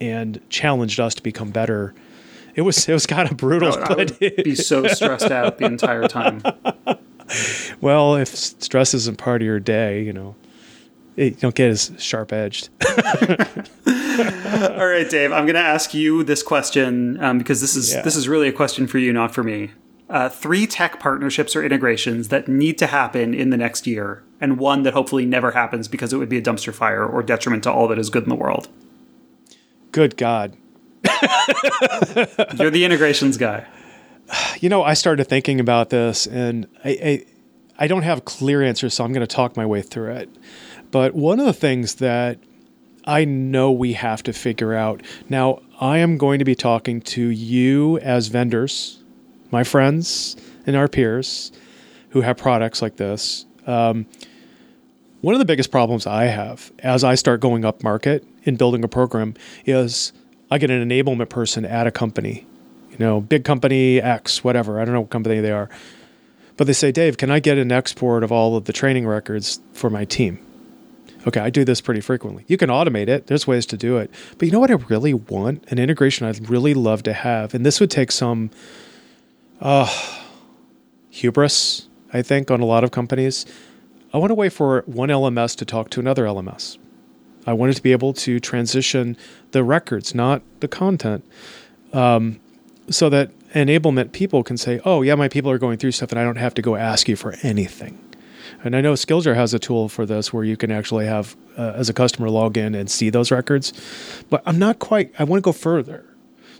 and 0.00 0.40
challenged 0.50 0.98
us 1.00 1.14
to 1.14 1.22
become 1.22 1.50
better. 1.50 1.94
It 2.54 2.62
was 2.62 2.88
it 2.88 2.92
was 2.92 3.06
kind 3.06 3.30
of 3.30 3.36
brutal, 3.36 3.72
I 3.82 3.94
would 3.94 4.16
but 4.20 4.44
be 4.44 4.54
so 4.54 4.86
stressed 4.88 5.30
out 5.30 5.58
the 5.58 5.64
entire 5.64 6.06
time. 6.06 6.42
well, 7.80 8.16
if 8.16 8.28
stress 8.28 8.92
isn't 8.94 9.16
part 9.18 9.40
of 9.42 9.46
your 9.46 9.60
day, 9.60 10.02
you 10.02 10.12
know, 10.12 10.34
it, 11.16 11.24
you 11.34 11.38
don't 11.40 11.54
get 11.54 11.70
as 11.70 11.92
sharp 11.98 12.32
edged. 12.32 12.68
All 13.86 14.86
right, 14.86 15.08
Dave. 15.08 15.32
I'm 15.32 15.44
going 15.46 15.54
to 15.54 15.60
ask 15.60 15.94
you 15.94 16.22
this 16.24 16.42
question 16.42 17.22
um, 17.22 17.38
because 17.38 17.60
this 17.60 17.74
is 17.76 17.92
Yeah. 17.94 18.02
this 18.02 18.16
is 18.16 18.28
really 18.28 18.48
a 18.48 18.52
question 18.52 18.86
for 18.86 18.98
you, 18.98 19.12
not 19.12 19.32
for 19.34 19.42
me. 19.42 19.70
Uh, 20.10 20.28
three 20.28 20.66
tech 20.66 21.00
partnerships 21.00 21.56
or 21.56 21.64
integrations 21.64 22.28
that 22.28 22.46
need 22.48 22.76
to 22.78 22.86
happen 22.86 23.32
in 23.32 23.48
the 23.50 23.56
next 23.56 23.86
year, 23.86 24.22
and 24.42 24.58
one 24.58 24.82
that 24.82 24.92
hopefully 24.92 25.24
never 25.24 25.52
happens 25.52 25.86
because 25.86 26.12
it 26.12 26.16
would 26.16 26.28
be 26.28 26.36
a 26.36 26.42
dumpster 26.42 26.74
fire 26.74 27.06
or 27.06 27.22
detriment 27.22 27.62
to 27.62 27.72
all 27.72 27.86
that 27.86 27.98
is 27.98 28.10
good 28.10 28.24
in 28.24 28.28
the 28.28 28.34
world. 28.34 28.68
Good 29.92 30.16
God. 30.16 30.56
You're 32.58 32.70
the 32.70 32.82
integrations 32.84 33.36
guy. 33.36 33.66
You 34.60 34.68
know, 34.68 34.82
I 34.82 34.94
started 34.94 35.26
thinking 35.26 35.60
about 35.60 35.90
this, 35.90 36.26
and 36.26 36.66
I, 36.84 36.90
I, 36.90 37.24
I 37.78 37.86
don't 37.86 38.02
have 38.02 38.24
clear 38.24 38.62
answers, 38.62 38.94
so 38.94 39.04
I'm 39.04 39.12
going 39.12 39.26
to 39.26 39.32
talk 39.32 39.56
my 39.56 39.64
way 39.64 39.80
through 39.80 40.12
it. 40.12 40.28
But 40.90 41.14
one 41.14 41.38
of 41.38 41.46
the 41.46 41.52
things 41.52 41.96
that 41.96 42.38
I 43.04 43.24
know 43.24 43.70
we 43.70 43.92
have 43.92 44.24
to 44.24 44.32
figure 44.32 44.74
out 44.74 45.02
now, 45.28 45.62
I 45.80 45.98
am 45.98 46.18
going 46.18 46.40
to 46.40 46.44
be 46.44 46.56
talking 46.56 47.00
to 47.02 47.22
you 47.22 47.98
as 47.98 48.26
vendors, 48.26 49.02
my 49.52 49.62
friends 49.62 50.36
and 50.66 50.74
our 50.74 50.88
peers 50.88 51.52
who 52.10 52.22
have 52.22 52.36
products 52.36 52.82
like 52.82 52.96
this. 52.96 53.46
Um, 53.66 54.06
one 55.22 55.34
of 55.34 55.38
the 55.38 55.44
biggest 55.44 55.70
problems 55.70 56.06
I 56.06 56.24
have 56.24 56.70
as 56.80 57.04
I 57.04 57.14
start 57.14 57.40
going 57.40 57.64
up 57.64 57.82
market 57.82 58.24
in 58.42 58.56
building 58.56 58.84
a 58.84 58.88
program 58.88 59.34
is 59.64 60.12
I 60.50 60.58
get 60.58 60.70
an 60.70 60.86
enablement 60.86 61.30
person 61.30 61.64
at 61.64 61.86
a 61.86 61.90
company, 61.90 62.44
you 62.90 62.98
know, 62.98 63.20
big 63.20 63.44
company 63.44 64.02
X, 64.02 64.44
whatever. 64.44 64.80
I 64.80 64.84
don't 64.84 64.92
know 64.92 65.00
what 65.00 65.10
company 65.10 65.40
they 65.40 65.52
are. 65.52 65.70
But 66.56 66.66
they 66.66 66.72
say, 66.72 66.92
Dave, 66.92 67.16
can 67.16 67.30
I 67.30 67.38
get 67.38 67.56
an 67.56 67.72
export 67.72 68.24
of 68.24 68.30
all 68.30 68.56
of 68.56 68.64
the 68.66 68.72
training 68.72 69.06
records 69.06 69.60
for 69.72 69.88
my 69.88 70.04
team? 70.04 70.44
Okay, 71.26 71.40
I 71.40 71.50
do 71.50 71.64
this 71.64 71.80
pretty 71.80 72.00
frequently. 72.00 72.44
You 72.48 72.56
can 72.56 72.68
automate 72.68 73.08
it. 73.08 73.28
There's 73.28 73.46
ways 73.46 73.64
to 73.66 73.76
do 73.76 73.96
it. 73.98 74.10
But 74.38 74.46
you 74.46 74.52
know 74.52 74.58
what 74.58 74.72
I 74.72 74.74
really 74.74 75.14
want? 75.14 75.64
An 75.68 75.78
integration 75.78 76.26
I'd 76.26 76.50
really 76.50 76.74
love 76.74 77.04
to 77.04 77.12
have. 77.12 77.54
And 77.54 77.64
this 77.64 77.78
would 77.78 77.92
take 77.92 78.10
some 78.10 78.50
uh, 79.60 79.88
hubris, 81.10 81.88
I 82.12 82.22
think, 82.22 82.50
on 82.50 82.60
a 82.60 82.64
lot 82.66 82.82
of 82.82 82.90
companies. 82.90 83.46
I 84.12 84.18
want 84.18 84.30
a 84.30 84.34
way 84.34 84.48
for 84.48 84.82
one 84.86 85.08
LMS 85.08 85.56
to 85.56 85.64
talk 85.64 85.88
to 85.90 86.00
another 86.00 86.24
LMS. 86.24 86.78
I 87.46 87.54
wanted 87.54 87.76
to 87.76 87.82
be 87.82 87.92
able 87.92 88.12
to 88.14 88.38
transition 88.38 89.16
the 89.52 89.64
records, 89.64 90.14
not 90.14 90.42
the 90.60 90.68
content, 90.68 91.24
um, 91.92 92.40
so 92.90 93.08
that 93.08 93.30
enablement 93.50 94.12
people 94.12 94.42
can 94.42 94.56
say, 94.56 94.80
oh, 94.84 95.02
yeah, 95.02 95.14
my 95.14 95.28
people 95.28 95.50
are 95.50 95.58
going 95.58 95.78
through 95.78 95.92
stuff 95.92 96.10
and 96.10 96.20
I 96.20 96.24
don't 96.24 96.36
have 96.36 96.54
to 96.54 96.62
go 96.62 96.76
ask 96.76 97.08
you 97.08 97.16
for 97.16 97.34
anything. 97.42 97.98
And 98.64 98.76
I 98.76 98.80
know 98.80 98.92
Skilljar 98.92 99.34
has 99.34 99.54
a 99.54 99.58
tool 99.58 99.88
for 99.88 100.06
this 100.06 100.32
where 100.32 100.44
you 100.44 100.56
can 100.56 100.70
actually 100.70 101.06
have, 101.06 101.36
uh, 101.56 101.72
as 101.74 101.88
a 101.88 101.92
customer, 101.92 102.30
log 102.30 102.56
in 102.56 102.74
and 102.74 102.90
see 102.90 103.10
those 103.10 103.30
records. 103.30 103.72
But 104.30 104.42
I'm 104.46 104.58
not 104.58 104.78
quite, 104.78 105.12
I 105.18 105.24
want 105.24 105.42
to 105.42 105.44
go 105.44 105.52
further. 105.52 106.04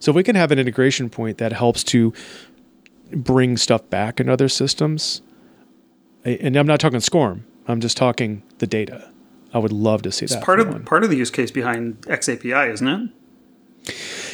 So 0.01 0.11
if 0.11 0.17
we 0.17 0.25
can 0.25 0.35
have 0.35 0.51
an 0.51 0.59
integration 0.59 1.11
point 1.11 1.39
that 1.39 1.53
helps 1.53 1.85
to 1.85 2.13
bring 3.13 3.57
stuff 3.57 3.89
back 3.89 4.19
in 4.19 4.29
other 4.29 4.49
systems, 4.49 5.23
and 6.25 6.57
I'm 6.57 6.67
not 6.67 6.81
talking 6.81 7.01
SCORM, 7.01 7.45
I'm 7.67 7.81
just 7.81 7.97
talking 7.97 8.43
the 8.59 8.67
data. 8.67 9.09
I 9.55 9.59
would 9.59 9.73
love 9.73 10.03
to 10.03 10.13
see 10.13 10.27
that. 10.27 10.37
It's 10.37 10.45
part 10.45 10.61
of 10.61 10.69
one. 10.69 10.85
part 10.85 11.05
of 11.05 11.11
the 11.11 11.17
use 11.17 11.31
case 11.31 11.51
behind 11.51 12.01
XAPI, 12.03 12.73
isn't 12.73 12.89
it? 12.89 13.11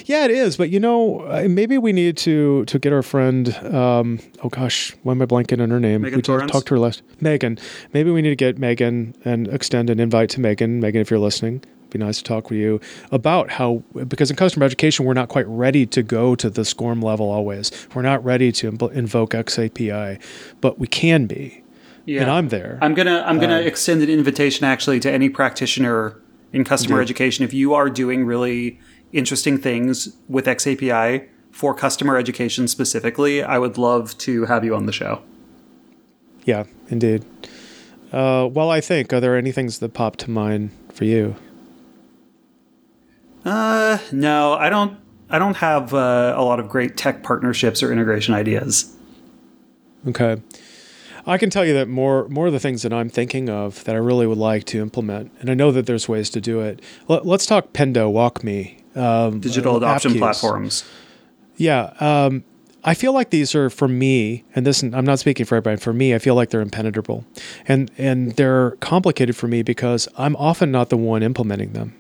Yeah, 0.05 0.25
it 0.25 0.31
is. 0.31 0.57
But 0.57 0.71
you 0.71 0.81
know, 0.81 1.27
maybe 1.49 1.77
we 1.79 1.93
need 1.93 2.17
to 2.19 2.65
to 2.67 2.79
get 2.79 2.93
our 2.93 3.03
friend. 3.03 3.55
Um, 3.65 4.21
oh 4.43 4.49
gosh, 4.49 4.95
why 5.03 5.13
am 5.13 5.23
I 5.23 5.27
blanking 5.27 5.61
on 5.61 5.71
her 5.71 5.81
name? 5.81 6.03
Megan 6.03 6.19
we 6.19 6.23
Torrance? 6.23 6.51
talked 6.53 6.69
to 6.69 6.75
her 6.75 6.81
last. 6.81 7.03
Megan. 7.21 7.59
Maybe 7.93 8.11
we 8.11 8.23
need 8.23 8.31
to 8.31 8.37
get 8.37 8.59
Megan 8.59 9.15
and 9.25 9.49
extend 9.49 9.91
an 9.91 10.01
invite 10.01 10.31
to 10.31 10.41
Megan. 10.41 10.81
Megan, 10.81 11.01
if 11.01 11.11
you're 11.11 11.19
listening, 11.19 11.63
be 11.91 11.99
nice 11.99 12.19
to 12.19 12.25
talk 12.25 12.51
with 12.51 12.59
you 12.59 12.81
about 13.11 13.51
how 13.51 13.83
because 14.07 14.31
in 14.31 14.37
customer 14.37 14.65
education 14.67 15.05
we're 15.05 15.15
not 15.15 15.29
quite 15.29 15.47
ready 15.47 15.87
to 15.87 16.03
go 16.03 16.35
to 16.35 16.49
the 16.49 16.65
SCORM 16.65 17.03
level. 17.03 17.31
Always, 17.31 17.71
we're 17.95 18.03
not 18.03 18.25
ready 18.25 18.53
to 18.53 18.69
invoke 18.69 19.33
XAPI, 19.33 20.21
but 20.61 20.79
we 20.79 20.87
can 20.87 21.27
be. 21.27 21.63
Yeah, 22.09 22.23
And 22.23 22.31
I'm 22.31 22.49
there. 22.49 22.79
I'm 22.81 22.95
gonna 22.95 23.23
I'm 23.27 23.39
gonna 23.39 23.61
extend 23.61 24.03
an 24.03 24.09
invitation 24.09 24.65
actually 24.65 24.99
to 25.01 25.13
any 25.13 25.29
practitioner 25.29 26.19
in 26.55 26.65
customer 26.65 27.03
education. 27.03 27.45
If 27.45 27.53
you 27.53 27.75
are 27.75 27.91
doing 27.91 28.25
really 28.25 28.81
interesting 29.13 29.59
things 29.59 30.17
with 30.27 30.47
XAPI 30.47 31.29
for 31.51 31.75
customer 31.75 32.17
education 32.17 32.67
specifically, 32.67 33.43
I 33.43 33.59
would 33.59 33.77
love 33.77 34.17
to 34.19 34.47
have 34.47 34.65
you 34.65 34.75
on 34.75 34.87
the 34.87 34.93
show. 34.93 35.21
Yeah, 36.45 36.65
indeed. 36.89 37.27
Uh, 38.11 38.49
well, 38.51 38.71
I 38.71 38.81
think 38.81 39.13
are 39.13 39.21
there 39.21 39.37
any 39.37 39.53
things 39.53 39.79
that 39.81 39.93
pop 39.93 40.17
to 40.17 40.31
mind 40.31 40.71
for 40.91 41.05
you? 41.05 41.37
Uh, 43.45 43.99
no, 44.13 44.55
I 44.55 44.71
don't. 44.71 44.99
I 45.29 45.39
don't 45.39 45.59
have 45.59 45.93
uh, 45.93 46.33
a 46.35 46.43
lot 46.43 46.59
of 46.59 46.71
great 46.71 46.97
tech 46.97 47.23
partnerships 47.23 47.83
or 47.83 47.93
integration 47.93 48.33
ideas. 48.33 48.97
Okay. 50.07 50.41
I 51.29 51.39
can 51.39 51.51
tell 51.51 51.65
you 51.65 51.75
that 51.75 51.89
more 51.89 52.27
more 52.29 52.47
of 52.47 52.53
the 52.53 52.59
things 52.59 52.83
that 52.83 52.93
I'm 52.93 53.11
thinking 53.11 53.51
of 53.51 53.85
that 53.85 53.95
I 53.95 53.99
really 53.99 54.27
would 54.27 54.39
like 54.39 54.65
to 54.65 54.81
implement, 54.81 55.31
and 55.41 55.51
I 55.51 55.55
know 55.55 55.71
that 55.73 55.87
there's 55.87 56.09
ways 56.09 56.31
to 56.31 56.41
do 56.41 56.61
it. 56.61 56.81
Let, 57.07 57.27
us 57.27 57.47
talk 57.47 57.73
Pendo, 57.73 58.11
WalkMe, 58.11 58.97
um, 58.97 59.41
Digital 59.41 59.75
uh, 59.75 59.79
adoption 59.79 60.15
platforms. 60.15 60.89
Yeah, 61.57 61.93
um, 62.01 62.45
I 62.83 62.95
feel 62.95 63.13
like 63.13 63.31
these 63.31 63.55
are 63.55 63.69
for 63.69 63.89
me, 63.89 64.45
and 64.55 64.67
this 64.67 64.83
I'm 64.83 65.05
not 65.05 65.19
speaking 65.19 65.45
for 65.45 65.57
everybody. 65.57 65.81
For 65.81 65.93
me, 65.93 66.15
I 66.15 66.19
feel 66.19 66.35
like 66.35 66.49
they're 66.49 66.63
impenetrable, 66.63 67.27
and 67.67 67.91
and 67.99 68.33
they're 68.37 68.73
complicated 68.81 69.37
for 69.37 69.49
me 69.49 69.63
because 69.63 70.09
I'm 70.17 70.35
often 70.37 70.71
not 70.71 70.89
the 70.89 70.97
one 70.97 71.23
implementing 71.23 71.75
them. 71.75 71.95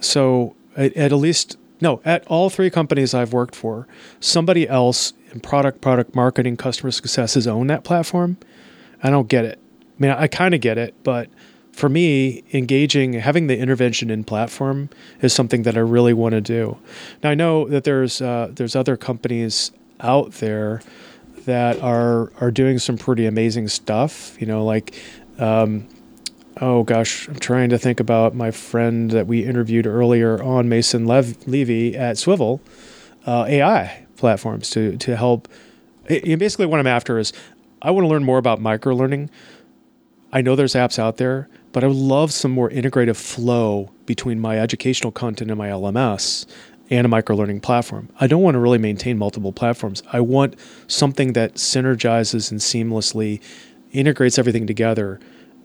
So 0.00 0.54
at, 0.76 0.96
at 0.96 1.12
least 1.12 1.56
no, 1.80 2.00
at 2.04 2.26
all 2.26 2.50
three 2.50 2.70
companies 2.70 3.14
I've 3.14 3.32
worked 3.32 3.54
for, 3.54 3.86
somebody 4.20 4.68
else 4.68 5.12
in 5.32 5.40
product, 5.40 5.80
product 5.80 6.14
marketing, 6.14 6.56
customer 6.56 6.90
success 6.90 7.34
has 7.34 7.46
owned 7.46 7.70
that 7.70 7.84
platform. 7.84 8.36
I 9.02 9.10
don't 9.10 9.28
get 9.28 9.44
it. 9.44 9.58
I 9.82 10.02
mean, 10.02 10.10
I 10.10 10.26
kind 10.26 10.54
of 10.54 10.60
get 10.60 10.78
it, 10.78 10.94
but 11.02 11.28
for 11.72 11.88
me, 11.88 12.44
engaging, 12.52 13.14
having 13.14 13.48
the 13.48 13.58
intervention 13.58 14.10
in 14.10 14.24
platform 14.24 14.88
is 15.20 15.32
something 15.32 15.64
that 15.64 15.76
I 15.76 15.80
really 15.80 16.12
want 16.12 16.32
to 16.32 16.40
do. 16.40 16.78
Now 17.22 17.30
I 17.30 17.34
know 17.34 17.68
that 17.68 17.84
there's 17.84 18.22
uh, 18.22 18.48
there's 18.52 18.76
other 18.76 18.96
companies 18.96 19.72
out 20.00 20.32
there 20.34 20.80
that 21.46 21.80
are 21.80 22.32
are 22.40 22.50
doing 22.50 22.78
some 22.78 22.96
pretty 22.96 23.26
amazing 23.26 23.68
stuff. 23.68 24.40
You 24.40 24.46
know, 24.46 24.64
like 24.64 24.94
um, 25.38 25.88
oh 26.60 26.82
gosh, 26.82 27.28
I'm 27.28 27.36
trying 27.36 27.70
to 27.70 27.78
think 27.78 28.00
about 28.00 28.34
my 28.34 28.50
friend 28.50 29.10
that 29.10 29.26
we 29.26 29.44
interviewed 29.44 29.86
earlier 29.86 30.42
on 30.42 30.68
Mason 30.68 31.06
Lev- 31.06 31.46
Levy 31.46 31.96
at 31.96 32.18
Swivel 32.18 32.60
uh, 33.26 33.44
AI 33.48 34.06
platforms 34.16 34.70
to 34.70 34.96
to 34.98 35.16
help. 35.16 35.48
Basically, 36.06 36.66
what 36.66 36.80
I'm 36.80 36.86
after 36.86 37.18
is 37.18 37.32
I 37.82 37.90
want 37.90 38.04
to 38.04 38.08
learn 38.08 38.24
more 38.24 38.38
about 38.38 38.60
micro 38.60 38.94
learning. 38.94 39.30
I 40.32 40.42
know 40.42 40.56
there's 40.56 40.74
apps 40.74 40.98
out 40.98 41.16
there, 41.16 41.48
but 41.72 41.84
I 41.84 41.86
would 41.86 41.96
love 41.96 42.32
some 42.32 42.50
more 42.50 42.68
integrative 42.68 43.16
flow 43.16 43.90
between 44.04 44.40
my 44.40 44.58
educational 44.58 45.12
content 45.12 45.50
and 45.50 45.58
my 45.58 45.68
LMS 45.68 46.46
and 46.90 47.04
a 47.04 47.08
micro 47.08 47.36
learning 47.36 47.60
platform. 47.60 48.08
I 48.20 48.26
don't 48.26 48.42
want 48.42 48.54
to 48.56 48.58
really 48.58 48.78
maintain 48.78 49.16
multiple 49.16 49.52
platforms. 49.52 50.02
I 50.12 50.20
want 50.20 50.56
something 50.86 51.32
that 51.32 51.54
synergizes 51.54 52.50
and 52.50 52.60
seamlessly 52.60 53.40
integrates 53.92 54.38
everything 54.38 54.66
together 54.66 55.20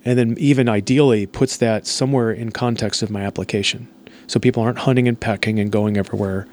and 0.06 0.18
then 0.18 0.36
even 0.38 0.70
ideally 0.70 1.26
puts 1.26 1.58
that 1.58 1.86
somewhere 1.86 2.32
in 2.32 2.52
context 2.52 3.02
of 3.02 3.10
my 3.10 3.22
application. 3.22 3.88
So 4.28 4.39
people 4.39 4.64
aren't 4.64 4.80
hunting 4.80 5.08
and 5.08 5.20
pecking 5.20 5.60
and 5.60 5.72
going 5.72 5.97
everywhere. 5.97 6.47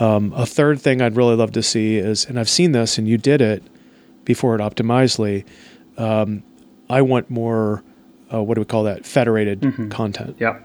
Um, 0.00 0.32
a 0.34 0.44
third 0.44 0.80
thing 0.80 1.00
i'd 1.00 1.14
really 1.14 1.36
love 1.36 1.52
to 1.52 1.62
see 1.62 1.98
is 1.98 2.24
and 2.24 2.36
i've 2.36 2.48
seen 2.48 2.72
this 2.72 2.98
and 2.98 3.06
you 3.06 3.16
did 3.16 3.40
it 3.40 3.62
before 4.24 4.56
at 4.56 4.60
optimizely 4.60 5.44
um, 5.98 6.42
i 6.90 7.00
want 7.00 7.30
more 7.30 7.84
uh, 8.34 8.42
what 8.42 8.54
do 8.54 8.60
we 8.60 8.64
call 8.64 8.84
that? 8.84 9.04
Federated 9.06 9.60
mm-hmm. 9.60 9.88
content. 9.88 10.36
Yeah. 10.38 10.60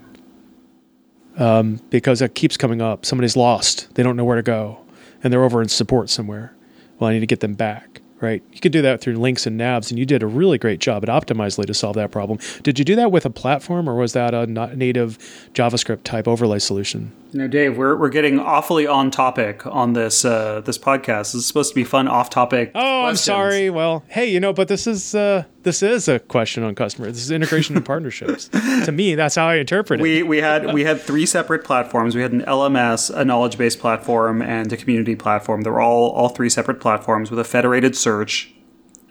Um, 1.38 1.80
because 1.90 2.22
it 2.22 2.36
keeps 2.36 2.58
coming 2.58 2.82
up. 2.82 3.06
Somebody's 3.06 3.38
lost. 3.38 3.94
They 3.96 4.04
don't 4.04 4.18
know 4.18 4.26
where 4.26 4.36
to 4.36 4.44
go. 4.44 4.80
And 5.24 5.32
they're 5.32 5.44
over 5.44 5.62
in 5.62 5.70
support 5.70 6.10
somewhere. 6.10 6.54
Well 6.98 7.10
i 7.10 7.14
need 7.14 7.22
to 7.22 7.26
get 7.26 7.40
them 7.40 7.54
back 7.54 7.99
right? 8.22 8.44
You 8.52 8.60
could 8.60 8.72
do 8.72 8.82
that 8.82 9.02
through 9.02 9.16
links 9.16 9.46
and 9.46 9.60
navs, 9.60 9.90
and 9.90 10.00
you 10.00 10.06
did 10.06 10.24
a 10.24 10.28
really 10.28 10.58
great 10.58 10.80
job 10.80 11.04
at 11.04 11.10
Optimizely 11.10 11.66
to 11.66 11.74
solve 11.74 11.96
that 11.96 12.12
problem. 12.12 12.40
Did 12.64 12.80
you 12.80 12.86
do 12.86 12.96
that 12.96 13.12
with 13.12 13.26
a 13.26 13.30
platform, 13.30 13.90
or 13.90 13.96
was 13.96 14.14
that 14.14 14.34
a 14.34 14.46
native 14.76 15.18
JavaScript 15.54 16.04
type 16.04 16.28
overlay 16.28 16.60
solution? 16.60 17.12
You 17.32 17.40
know, 17.40 17.48
Dave, 17.48 17.78
we're, 17.78 17.96
we're 17.96 18.10
getting 18.10 18.40
awfully 18.40 18.88
on 18.88 19.12
topic 19.12 19.64
on 19.68 19.94
this 19.94 20.26
uh, 20.26 20.62
this 20.62 20.80
podcast. 20.80 21.34
This 21.34 21.36
is 21.36 21.46
supposed 21.46 21.70
to 21.70 21.76
be 21.76 21.84
fun, 21.84 22.08
off 22.08 22.32
topic. 22.32 22.72
Oh, 22.74 23.02
questions. 23.04 23.30
I'm 23.30 23.36
sorry. 23.36 23.70
Well, 23.70 24.04
hey, 24.08 24.32
you 24.32 24.40
know, 24.40 24.52
but 24.52 24.68
this 24.68 24.88
is 24.88 25.14
uh, 25.14 25.44
this 25.62 25.84
is 25.84 26.08
a 26.08 26.18
question 26.18 26.64
on 26.64 26.74
customer. 26.74 27.12
This 27.12 27.22
is 27.22 27.30
integration 27.30 27.76
and 27.76 27.86
partnerships. 27.86 28.48
to 28.48 28.92
me, 28.92 29.14
that's 29.14 29.36
how 29.36 29.48
I 29.48 29.56
interpret 29.56 30.00
it. 30.00 30.04
We 30.04 30.24
we 30.24 30.40
had 30.40 30.74
we 30.74 30.84
had 30.84 31.02
three 31.02 31.28
separate 31.28 31.64
platforms. 31.64 32.16
We 32.16 32.24
had 32.24 32.32
an 32.32 32.42
LMS, 32.42 33.16
a 33.16 33.24
knowledge 33.24 33.60
based 33.60 33.80
platform, 33.80 34.42
and 34.42 34.74
a 34.74 34.78
community 34.78 35.16
platform. 35.16 35.62
They 35.62 35.70
were 35.70 35.82
all 35.82 36.10
all 36.10 36.30
three 36.30 36.50
separate 36.50 36.80
platforms 36.80 37.30
with 37.30 37.40
a 37.40 37.44
federated 37.44 37.96
search 37.96 38.52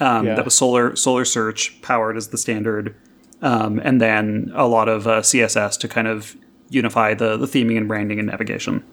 um, 0.01 0.27
yeah. 0.27 0.35
that 0.35 0.45
was 0.45 0.55
solar 0.55 0.91
Solr 0.93 1.25
Search 1.25 1.81
powered 1.83 2.17
as 2.17 2.29
the 2.29 2.39
standard, 2.39 2.97
um, 3.43 3.79
and 3.79 4.01
then 4.01 4.51
a 4.57 4.67
lot 4.67 4.89
of 4.89 5.07
uh, 5.07 5.21
CSS 5.21 5.79
to 5.79 5.87
kind 5.87 6.09
of 6.09 6.37
unify 6.71 7.15
the 7.15 7.37
the 7.37 7.47
theming 7.47 7.77
and 7.77 7.89
branding 7.89 8.19
and 8.19 8.29
navigation. 8.29 8.85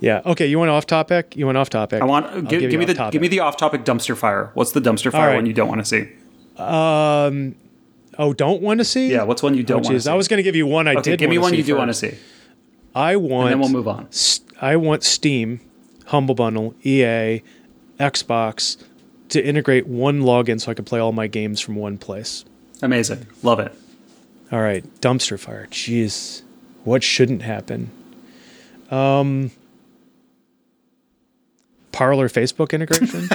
Yeah. 0.00 0.22
Okay. 0.24 0.46
You 0.46 0.58
went 0.58 0.70
off 0.70 0.86
topic? 0.86 1.36
You 1.36 1.46
went 1.46 1.58
off 1.58 1.70
topic? 1.70 2.02
I 2.02 2.04
want 2.04 2.48
give, 2.48 2.60
give 2.60 2.78
me 2.78 2.84
the 2.84 2.94
topic. 2.94 3.12
give 3.12 3.22
me 3.22 3.28
the 3.28 3.40
off 3.40 3.56
topic 3.56 3.84
dumpster 3.84 4.16
fire. 4.16 4.50
What's 4.54 4.72
the 4.72 4.80
dumpster 4.80 5.10
fire 5.10 5.28
right. 5.28 5.36
one 5.36 5.46
you 5.46 5.52
don't 5.52 5.68
want 5.68 5.80
to 5.80 5.84
see? 5.84 6.08
Um. 6.56 7.56
Oh, 8.20 8.32
don't 8.32 8.60
want 8.60 8.78
to 8.78 8.84
see? 8.84 9.12
Yeah. 9.12 9.22
What's 9.22 9.42
one 9.42 9.54
you 9.54 9.62
don't 9.62 9.76
oh, 9.76 9.88
want 9.88 9.94
to 9.94 10.00
see? 10.00 10.10
I 10.10 10.14
was 10.14 10.26
going 10.26 10.38
to 10.38 10.42
give 10.42 10.56
you 10.56 10.66
one 10.66 10.88
I 10.88 10.94
okay, 10.94 11.02
did. 11.02 11.20
Give 11.20 11.30
me 11.30 11.38
one 11.38 11.54
you 11.54 11.62
do 11.62 11.76
want 11.76 11.88
to 11.88 11.94
see. 11.94 12.16
I 12.94 13.16
want. 13.16 13.52
And 13.52 13.54
then 13.54 13.60
we'll 13.60 13.68
move 13.68 13.88
on. 13.88 14.08
I 14.60 14.76
want 14.76 15.04
Steam, 15.04 15.60
Humble 16.06 16.34
Bundle, 16.34 16.74
EA, 16.82 17.42
Xbox 18.00 18.76
to 19.28 19.44
integrate 19.44 19.86
one 19.86 20.22
login 20.22 20.60
so 20.60 20.70
I 20.70 20.74
can 20.74 20.84
play 20.84 20.98
all 20.98 21.12
my 21.12 21.28
games 21.28 21.60
from 21.60 21.76
one 21.76 21.96
place. 21.98 22.44
Amazing. 22.82 23.26
Love 23.42 23.60
it. 23.60 23.72
All 24.50 24.60
right. 24.60 24.84
Dumpster 25.00 25.38
fire. 25.38 25.68
Jeez. 25.70 26.42
What 26.84 27.02
shouldn't 27.02 27.42
happen? 27.42 27.90
Um, 28.90 29.50
Parler 31.92 32.28
Facebook 32.28 32.72
integration. 32.72 33.28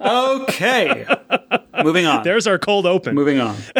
okay. 0.00 1.06
Moving 1.84 2.06
on. 2.06 2.24
There's 2.24 2.46
our 2.46 2.58
cold 2.58 2.86
open. 2.86 3.14
Moving 3.14 3.40
on. 3.40 3.54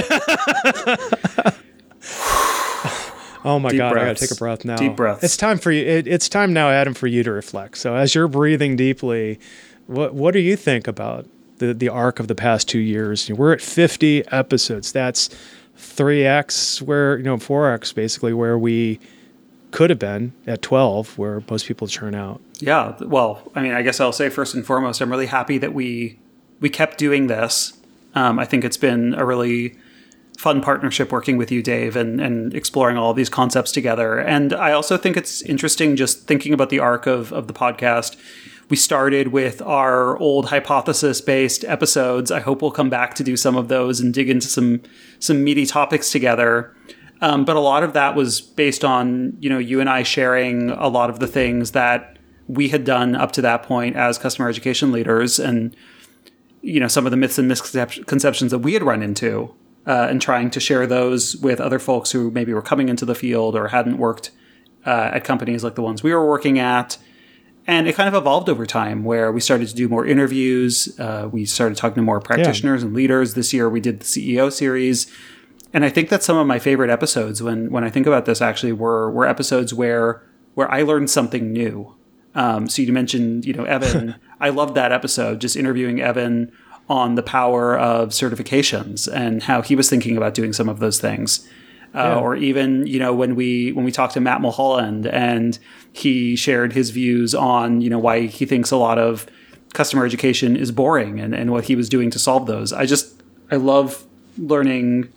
oh 3.44 3.58
my 3.58 3.70
Deep 3.70 3.78
god, 3.78 3.92
breaths. 3.92 4.04
I 4.04 4.04
gotta 4.06 4.14
take 4.14 4.30
a 4.30 4.34
breath 4.36 4.64
now. 4.64 4.76
Deep 4.76 4.94
breath. 4.96 5.24
It's 5.24 5.36
time 5.36 5.58
for 5.58 5.72
you. 5.72 5.84
It, 5.84 6.06
it's 6.06 6.28
time 6.28 6.52
now, 6.52 6.70
Adam, 6.70 6.94
for 6.94 7.06
you 7.06 7.22
to 7.24 7.32
reflect. 7.32 7.78
So 7.78 7.96
as 7.96 8.14
you're 8.14 8.28
breathing 8.28 8.76
deeply, 8.76 9.40
what 9.86 10.14
what 10.14 10.32
do 10.32 10.40
you 10.40 10.56
think 10.56 10.86
about 10.86 11.26
the 11.58 11.74
the 11.74 11.88
arc 11.88 12.20
of 12.20 12.28
the 12.28 12.34
past 12.34 12.68
two 12.68 12.78
years? 12.78 13.30
We're 13.30 13.52
at 13.52 13.60
50 13.60 14.26
episodes. 14.28 14.92
That's 14.92 15.30
3x 15.78 16.80
where 16.82 17.18
you 17.18 17.24
know 17.24 17.36
4x 17.36 17.94
basically 17.94 18.32
where 18.32 18.58
we 18.58 18.98
could 19.72 19.90
have 19.90 19.98
been 19.98 20.32
at 20.46 20.62
12 20.62 21.18
where 21.18 21.42
most 21.50 21.66
people 21.66 21.86
churn 21.86 22.14
out 22.14 22.40
yeah 22.60 22.96
well 23.00 23.42
i 23.54 23.60
mean 23.60 23.72
i 23.72 23.82
guess 23.82 24.00
i'll 24.00 24.12
say 24.12 24.28
first 24.28 24.54
and 24.54 24.64
foremost 24.64 25.00
i'm 25.00 25.10
really 25.10 25.26
happy 25.26 25.58
that 25.58 25.74
we 25.74 26.18
we 26.60 26.70
kept 26.70 26.96
doing 26.96 27.26
this 27.26 27.74
um, 28.14 28.38
i 28.38 28.44
think 28.44 28.64
it's 28.64 28.78
been 28.78 29.12
a 29.14 29.24
really 29.24 29.76
fun 30.38 30.62
partnership 30.62 31.12
working 31.12 31.36
with 31.36 31.50
you 31.50 31.62
dave 31.62 31.94
and, 31.94 32.20
and 32.20 32.54
exploring 32.54 32.96
all 32.96 33.12
these 33.12 33.28
concepts 33.28 33.70
together 33.70 34.18
and 34.18 34.54
i 34.54 34.72
also 34.72 34.96
think 34.96 35.16
it's 35.16 35.42
interesting 35.42 35.94
just 35.94 36.26
thinking 36.26 36.54
about 36.54 36.70
the 36.70 36.78
arc 36.78 37.06
of, 37.06 37.32
of 37.32 37.48
the 37.48 37.54
podcast 37.54 38.16
we 38.68 38.76
started 38.76 39.28
with 39.28 39.62
our 39.62 40.18
old 40.18 40.46
hypothesis 40.46 41.20
based 41.20 41.64
episodes. 41.64 42.30
I 42.30 42.40
hope 42.40 42.62
we'll 42.62 42.72
come 42.72 42.90
back 42.90 43.14
to 43.14 43.24
do 43.24 43.36
some 43.36 43.56
of 43.56 43.68
those 43.68 44.00
and 44.00 44.12
dig 44.12 44.28
into 44.28 44.48
some 44.48 44.82
some 45.18 45.44
meaty 45.44 45.66
topics 45.66 46.10
together. 46.10 46.74
Um, 47.20 47.44
but 47.44 47.56
a 47.56 47.60
lot 47.60 47.82
of 47.82 47.92
that 47.94 48.14
was 48.14 48.40
based 48.40 48.84
on 48.84 49.36
you 49.40 49.48
know 49.48 49.58
you 49.58 49.80
and 49.80 49.88
I 49.88 50.02
sharing 50.02 50.70
a 50.70 50.88
lot 50.88 51.10
of 51.10 51.20
the 51.20 51.26
things 51.26 51.72
that 51.72 52.18
we 52.48 52.68
had 52.68 52.84
done 52.84 53.14
up 53.14 53.32
to 53.32 53.42
that 53.42 53.62
point 53.62 53.96
as 53.96 54.18
customer 54.18 54.48
education 54.48 54.92
leaders, 54.92 55.38
and 55.38 55.74
you 56.62 56.80
know 56.80 56.88
some 56.88 57.06
of 57.06 57.10
the 57.10 57.16
myths 57.16 57.38
and 57.38 57.48
misconceptions 57.48 58.50
that 58.50 58.58
we 58.58 58.74
had 58.74 58.82
run 58.82 59.02
into, 59.02 59.54
uh, 59.86 60.08
and 60.10 60.20
trying 60.20 60.50
to 60.50 60.60
share 60.60 60.86
those 60.86 61.36
with 61.36 61.60
other 61.60 61.78
folks 61.78 62.10
who 62.10 62.30
maybe 62.32 62.52
were 62.52 62.62
coming 62.62 62.88
into 62.88 63.04
the 63.04 63.14
field 63.14 63.54
or 63.54 63.68
hadn't 63.68 63.98
worked 63.98 64.32
uh, 64.84 65.10
at 65.12 65.24
companies 65.24 65.64
like 65.64 65.74
the 65.76 65.82
ones 65.82 66.02
we 66.02 66.12
were 66.12 66.26
working 66.26 66.58
at. 66.58 66.98
And 67.66 67.88
it 67.88 67.96
kind 67.96 68.08
of 68.08 68.14
evolved 68.14 68.48
over 68.48 68.64
time 68.64 69.02
where 69.02 69.32
we 69.32 69.40
started 69.40 69.68
to 69.68 69.74
do 69.74 69.88
more 69.88 70.06
interviews. 70.06 70.98
Uh, 71.00 71.28
we 71.30 71.44
started 71.44 71.76
talking 71.76 71.96
to 71.96 72.02
more 72.02 72.20
practitioners 72.20 72.82
yeah. 72.82 72.86
and 72.86 72.94
leaders. 72.94 73.34
This 73.34 73.52
year 73.52 73.68
we 73.68 73.80
did 73.80 74.00
the 74.00 74.04
CEO 74.04 74.52
series. 74.52 75.10
And 75.72 75.84
I 75.84 75.88
think 75.88 76.08
that 76.10 76.22
some 76.22 76.36
of 76.36 76.46
my 76.46 76.60
favorite 76.60 76.90
episodes 76.90 77.42
when, 77.42 77.70
when 77.70 77.82
I 77.82 77.90
think 77.90 78.06
about 78.06 78.24
this 78.24 78.40
actually 78.40 78.72
were, 78.72 79.10
were 79.10 79.26
episodes 79.26 79.74
where, 79.74 80.22
where 80.54 80.70
I 80.70 80.82
learned 80.82 81.10
something 81.10 81.52
new. 81.52 81.94
Um, 82.36 82.68
so 82.68 82.82
you 82.82 82.92
mentioned, 82.92 83.44
you 83.44 83.52
know, 83.52 83.64
Evan. 83.64 84.14
I 84.40 84.50
loved 84.50 84.74
that 84.76 84.92
episode, 84.92 85.40
just 85.40 85.56
interviewing 85.56 86.00
Evan 86.00 86.52
on 86.88 87.16
the 87.16 87.22
power 87.22 87.76
of 87.76 88.10
certifications 88.10 89.12
and 89.12 89.42
how 89.42 89.60
he 89.60 89.74
was 89.74 89.90
thinking 89.90 90.16
about 90.16 90.34
doing 90.34 90.52
some 90.52 90.68
of 90.68 90.78
those 90.78 91.00
things. 91.00 91.48
Uh, 91.96 92.02
yeah. 92.02 92.18
or 92.18 92.36
even 92.36 92.86
you 92.86 92.98
know 92.98 93.14
when 93.14 93.34
we 93.34 93.72
when 93.72 93.82
we 93.82 93.90
talked 93.90 94.12
to 94.12 94.20
Matt 94.20 94.42
Mulholland 94.42 95.06
and 95.06 95.58
he 95.94 96.36
shared 96.36 96.74
his 96.74 96.90
views 96.90 97.34
on 97.34 97.80
you 97.80 97.88
know 97.88 97.98
why 97.98 98.26
he 98.26 98.44
thinks 98.44 98.70
a 98.70 98.76
lot 98.76 98.98
of 98.98 99.26
customer 99.72 100.04
education 100.04 100.56
is 100.56 100.70
boring 100.70 101.18
and, 101.20 101.34
and 101.34 101.50
what 101.52 101.64
he 101.64 101.74
was 101.74 101.88
doing 101.88 102.10
to 102.10 102.18
solve 102.18 102.46
those. 102.46 102.70
I 102.72 102.84
just 102.84 103.22
I 103.50 103.56
love 103.56 104.04
learning 104.36 105.10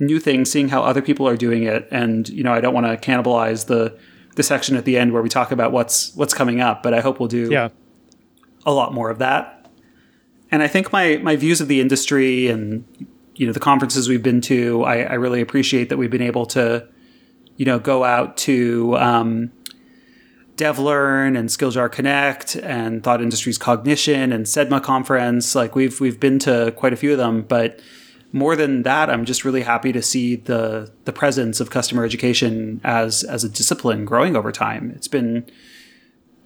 new 0.00 0.18
things, 0.18 0.50
seeing 0.50 0.68
how 0.68 0.82
other 0.82 1.00
people 1.00 1.28
are 1.28 1.36
doing 1.36 1.62
it, 1.62 1.86
and 1.90 2.28
you 2.28 2.42
know 2.42 2.52
I 2.52 2.60
don't 2.60 2.74
want 2.74 2.86
to 2.86 2.96
cannibalize 2.96 3.66
the 3.66 3.96
the 4.34 4.42
section 4.42 4.76
at 4.76 4.84
the 4.84 4.98
end 4.98 5.12
where 5.12 5.22
we 5.22 5.28
talk 5.28 5.52
about 5.52 5.70
what's 5.70 6.14
what's 6.16 6.34
coming 6.34 6.60
up, 6.60 6.82
but 6.82 6.92
I 6.92 7.00
hope 7.00 7.20
we'll 7.20 7.28
do 7.28 7.48
yeah. 7.50 7.68
a 8.66 8.72
lot 8.72 8.92
more 8.92 9.10
of 9.10 9.18
that. 9.18 9.70
And 10.50 10.62
I 10.62 10.66
think 10.66 10.92
my 10.92 11.18
my 11.18 11.36
views 11.36 11.60
of 11.60 11.68
the 11.68 11.80
industry 11.80 12.48
and 12.48 12.84
you 13.34 13.46
know 13.46 13.52
the 13.52 13.60
conferences 13.60 14.08
we've 14.08 14.22
been 14.22 14.40
to, 14.42 14.82
I, 14.84 15.02
I 15.02 15.14
really 15.14 15.40
appreciate 15.40 15.88
that 15.88 15.96
we've 15.96 16.10
been 16.10 16.22
able 16.22 16.46
to, 16.46 16.86
you 17.56 17.64
know, 17.64 17.78
go 17.78 18.04
out 18.04 18.36
to 18.38 18.96
um, 18.96 19.52
DevLearn 20.56 21.36
and 21.36 21.48
Skilljar 21.48 21.90
Connect 21.90 22.56
and 22.56 23.02
Thought 23.02 23.20
Industries 23.20 23.58
Cognition 23.58 24.32
and 24.32 24.46
CEdMA 24.46 24.82
conference. 24.82 25.54
Like 25.54 25.74
we've 25.74 26.00
we've 26.00 26.20
been 26.20 26.38
to 26.40 26.72
quite 26.76 26.92
a 26.92 26.96
few 26.96 27.12
of 27.12 27.18
them, 27.18 27.42
but 27.42 27.80
more 28.32 28.56
than 28.56 28.82
that, 28.82 29.10
I'm 29.10 29.24
just 29.24 29.44
really 29.44 29.62
happy 29.62 29.92
to 29.92 30.02
see 30.02 30.36
the 30.36 30.92
the 31.04 31.12
presence 31.12 31.60
of 31.60 31.70
customer 31.70 32.04
education 32.04 32.80
as 32.84 33.24
as 33.24 33.44
a 33.44 33.48
discipline 33.48 34.04
growing 34.04 34.36
over 34.36 34.52
time. 34.52 34.92
It's 34.94 35.08
been 35.08 35.44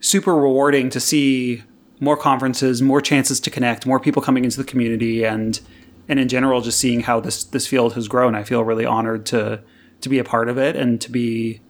super 0.00 0.34
rewarding 0.34 0.90
to 0.90 1.00
see 1.00 1.62
more 2.00 2.16
conferences, 2.16 2.80
more 2.80 3.00
chances 3.00 3.40
to 3.40 3.50
connect, 3.50 3.84
more 3.84 3.98
people 3.98 4.22
coming 4.22 4.44
into 4.44 4.56
the 4.56 4.64
community, 4.64 5.24
and 5.24 5.60
and 6.08 6.18
in 6.18 6.28
general, 6.28 6.60
just 6.60 6.78
seeing 6.78 7.00
how 7.00 7.20
this 7.20 7.44
this 7.44 7.66
field 7.66 7.92
has 7.94 8.08
grown, 8.08 8.34
I 8.34 8.42
feel 8.42 8.64
really 8.64 8.86
honored 8.86 9.26
to 9.26 9.60
to 10.00 10.08
be 10.08 10.18
a 10.18 10.24
part 10.24 10.48
of 10.48 10.56
it 10.56 10.76
and 10.76 11.00
to 11.00 11.10
be, 11.10 11.60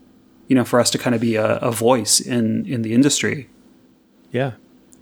you 0.46 0.54
know, 0.54 0.64
for 0.64 0.78
us 0.78 0.90
to 0.90 0.98
kind 0.98 1.14
of 1.14 1.20
be 1.20 1.36
a, 1.36 1.56
a 1.56 1.72
voice 1.72 2.20
in 2.20 2.64
in 2.66 2.82
the 2.82 2.94
industry. 2.94 3.48
Yeah, 4.30 4.52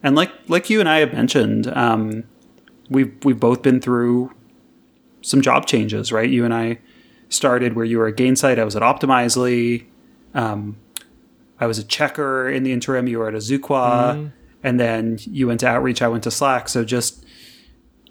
and 0.02 0.16
like 0.16 0.30
like 0.48 0.70
you 0.70 0.80
and 0.80 0.88
I 0.88 0.98
have 0.98 1.12
mentioned, 1.12 1.66
um, 1.68 2.24
we've 2.88 3.12
we've 3.24 3.40
both 3.40 3.62
been 3.62 3.80
through 3.80 4.32
some 5.20 5.42
job 5.42 5.66
changes, 5.66 6.12
right? 6.12 6.30
You 6.30 6.44
and 6.44 6.54
I 6.54 6.78
started 7.28 7.74
where 7.74 7.84
you 7.84 7.98
were 7.98 8.06
at 8.06 8.16
Gainsight. 8.16 8.58
I 8.58 8.64
was 8.64 8.76
at 8.76 8.82
Optimizely. 8.82 9.84
Um, 10.34 10.76
I 11.58 11.66
was 11.66 11.78
a 11.78 11.84
checker 11.84 12.48
in 12.48 12.62
the 12.62 12.72
interim. 12.72 13.08
You 13.08 13.18
were 13.18 13.28
at 13.28 13.34
Azuqua, 13.34 14.30
and 14.62 14.78
then 14.80 15.18
you 15.22 15.48
went 15.48 15.60
to 15.60 15.68
Outreach. 15.68 16.00
I 16.00 16.08
went 16.08 16.24
to 16.24 16.30
Slack. 16.30 16.68
So 16.68 16.84
just 16.84 17.25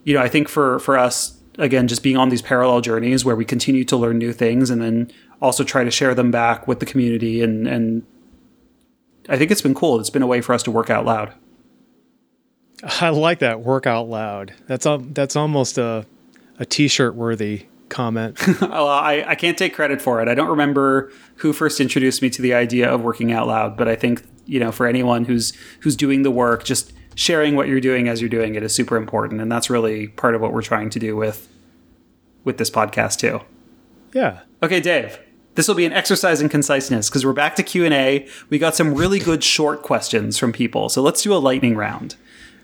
you 0.06 0.14
know, 0.14 0.22
I 0.22 0.30
think 0.30 0.48
for 0.48 0.80
for 0.80 0.98
us 0.98 1.38
again, 1.58 1.88
just 1.88 2.04
being 2.04 2.16
on 2.16 2.30
these 2.30 2.42
parallel 2.42 2.80
journeys 2.80 3.26
where 3.26 3.36
we 3.36 3.44
continue 3.44 3.84
to 3.86 3.98
learn 3.98 4.18
new 4.18 4.32
things, 4.32 4.70
and 4.70 4.82
then 4.82 5.12
also 5.42 5.64
try 5.64 5.84
to 5.84 5.92
share 5.92 6.16
them 6.16 6.32
back 6.32 6.68
with 6.68 6.80
the 6.80 6.86
community, 6.86 7.42
and 7.42 7.68
and 7.68 8.06
I 9.28 9.38
think 9.38 9.52
it's 9.52 9.62
been 9.62 9.76
cool. 9.76 10.00
It's 10.00 10.10
been 10.10 10.22
a 10.22 10.28
way 10.28 10.40
for 10.40 10.54
us 10.54 10.64
to 10.64 10.72
work 10.72 10.90
out 10.90 11.06
loud. 11.06 11.34
I 13.02 13.10
like 13.10 13.40
that 13.40 13.62
work 13.62 13.88
out 13.88 14.08
loud. 14.08 14.54
That's 14.68 14.86
al- 14.86 15.00
that's 15.00 15.36
almost 15.36 15.78
a 15.78 16.06
a 16.60 16.66
t-shirt 16.66 17.16
worthy 17.16 17.66
comment. 17.90 18.40
well, 18.62 18.88
I, 18.88 19.24
I 19.28 19.36
can't 19.36 19.58
take 19.58 19.74
credit 19.74 20.02
for 20.02 20.22
it. 20.22 20.28
I 20.28 20.36
don't 20.36 20.50
remember 20.50 21.12
who 21.38 21.52
first 21.52 21.80
introduced 21.80 22.22
me 22.22 22.30
to 22.30 22.42
the 22.42 22.54
idea 22.54 22.92
of 22.92 23.02
working 23.02 23.32
out 23.32 23.48
loud, 23.48 23.76
but 23.76 23.88
I 23.88 23.96
think 23.96 24.24
you 24.46 24.60
know 24.60 24.72
for 24.72 24.86
anyone 24.86 25.26
who's 25.26 25.54
who's 25.80 25.96
doing 25.96 26.22
the 26.22 26.32
work, 26.32 26.64
just 26.64 26.94
sharing 27.16 27.56
what 27.56 27.68
you're 27.68 27.80
doing 27.82 28.08
as 28.08 28.22
you're 28.22 28.30
doing 28.30 28.56
it 28.56 28.64
is 28.64 28.74
super 28.76 28.96
important, 28.98 29.42
and 29.42 29.52
that's 29.52 29.70
really 29.70 30.08
part 30.10 30.36
of 30.36 30.42
what 30.42 30.54
we're 30.54 30.62
trying 30.62 30.90
to 30.92 31.00
do 31.00 31.16
with 31.16 31.48
with 32.44 32.58
this 32.58 32.70
podcast 32.70 33.18
too. 33.20 33.42
yeah. 34.14 34.42
Okay, 34.62 34.80
Dave. 34.80 35.20
This 35.56 35.68
will 35.68 35.76
be 35.76 35.86
an 35.86 35.94
exercise 35.94 36.42
in 36.42 36.50
conciseness 36.50 37.10
because 37.10 37.26
we're 37.26 37.32
back 37.34 37.56
to 37.56 37.64
Q 37.64 37.86
and 37.86 37.94
A. 37.94 38.28
We 38.50 38.58
got 38.60 38.76
some 38.76 38.94
really 38.94 39.20
good 39.20 39.44
short 39.44 39.82
questions 39.84 40.38
from 40.38 40.52
people, 40.52 40.90
so 40.90 41.02
let's 41.02 41.24
do 41.24 41.34
a 41.34 41.38
lightning 41.40 41.76
round. 41.76 42.16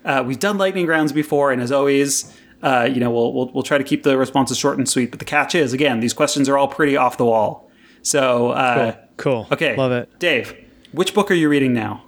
Uh, 0.04 0.22
we've 0.26 0.38
done 0.38 0.58
lightning 0.58 0.86
rounds 0.86 1.12
before, 1.12 1.52
and 1.52 1.62
as 1.62 1.72
always, 1.72 2.36
uh, 2.62 2.88
you 2.92 3.00
know, 3.00 3.10
we'll, 3.10 3.32
we'll 3.32 3.50
we'll 3.52 3.62
try 3.62 3.78
to 3.78 3.84
keep 3.84 4.02
the 4.02 4.18
responses 4.18 4.58
short 4.58 4.76
and 4.78 4.88
sweet. 4.88 5.10
But 5.10 5.20
the 5.20 5.24
catch 5.24 5.54
is, 5.54 5.72
again, 5.72 6.00
these 6.00 6.12
questions 6.12 6.48
are 6.48 6.58
all 6.58 6.68
pretty 6.68 6.96
off 6.96 7.16
the 7.16 7.24
wall. 7.24 7.70
So, 8.02 8.50
uh, 8.50 8.96
Cool. 9.16 9.46
okay, 9.52 9.76
Love 9.76 9.92
it. 9.92 10.18
Dave. 10.18 10.54
Which 10.92 11.14
book 11.14 11.30
are 11.30 11.34
you 11.34 11.48
reading 11.48 11.72
now? 11.72 12.02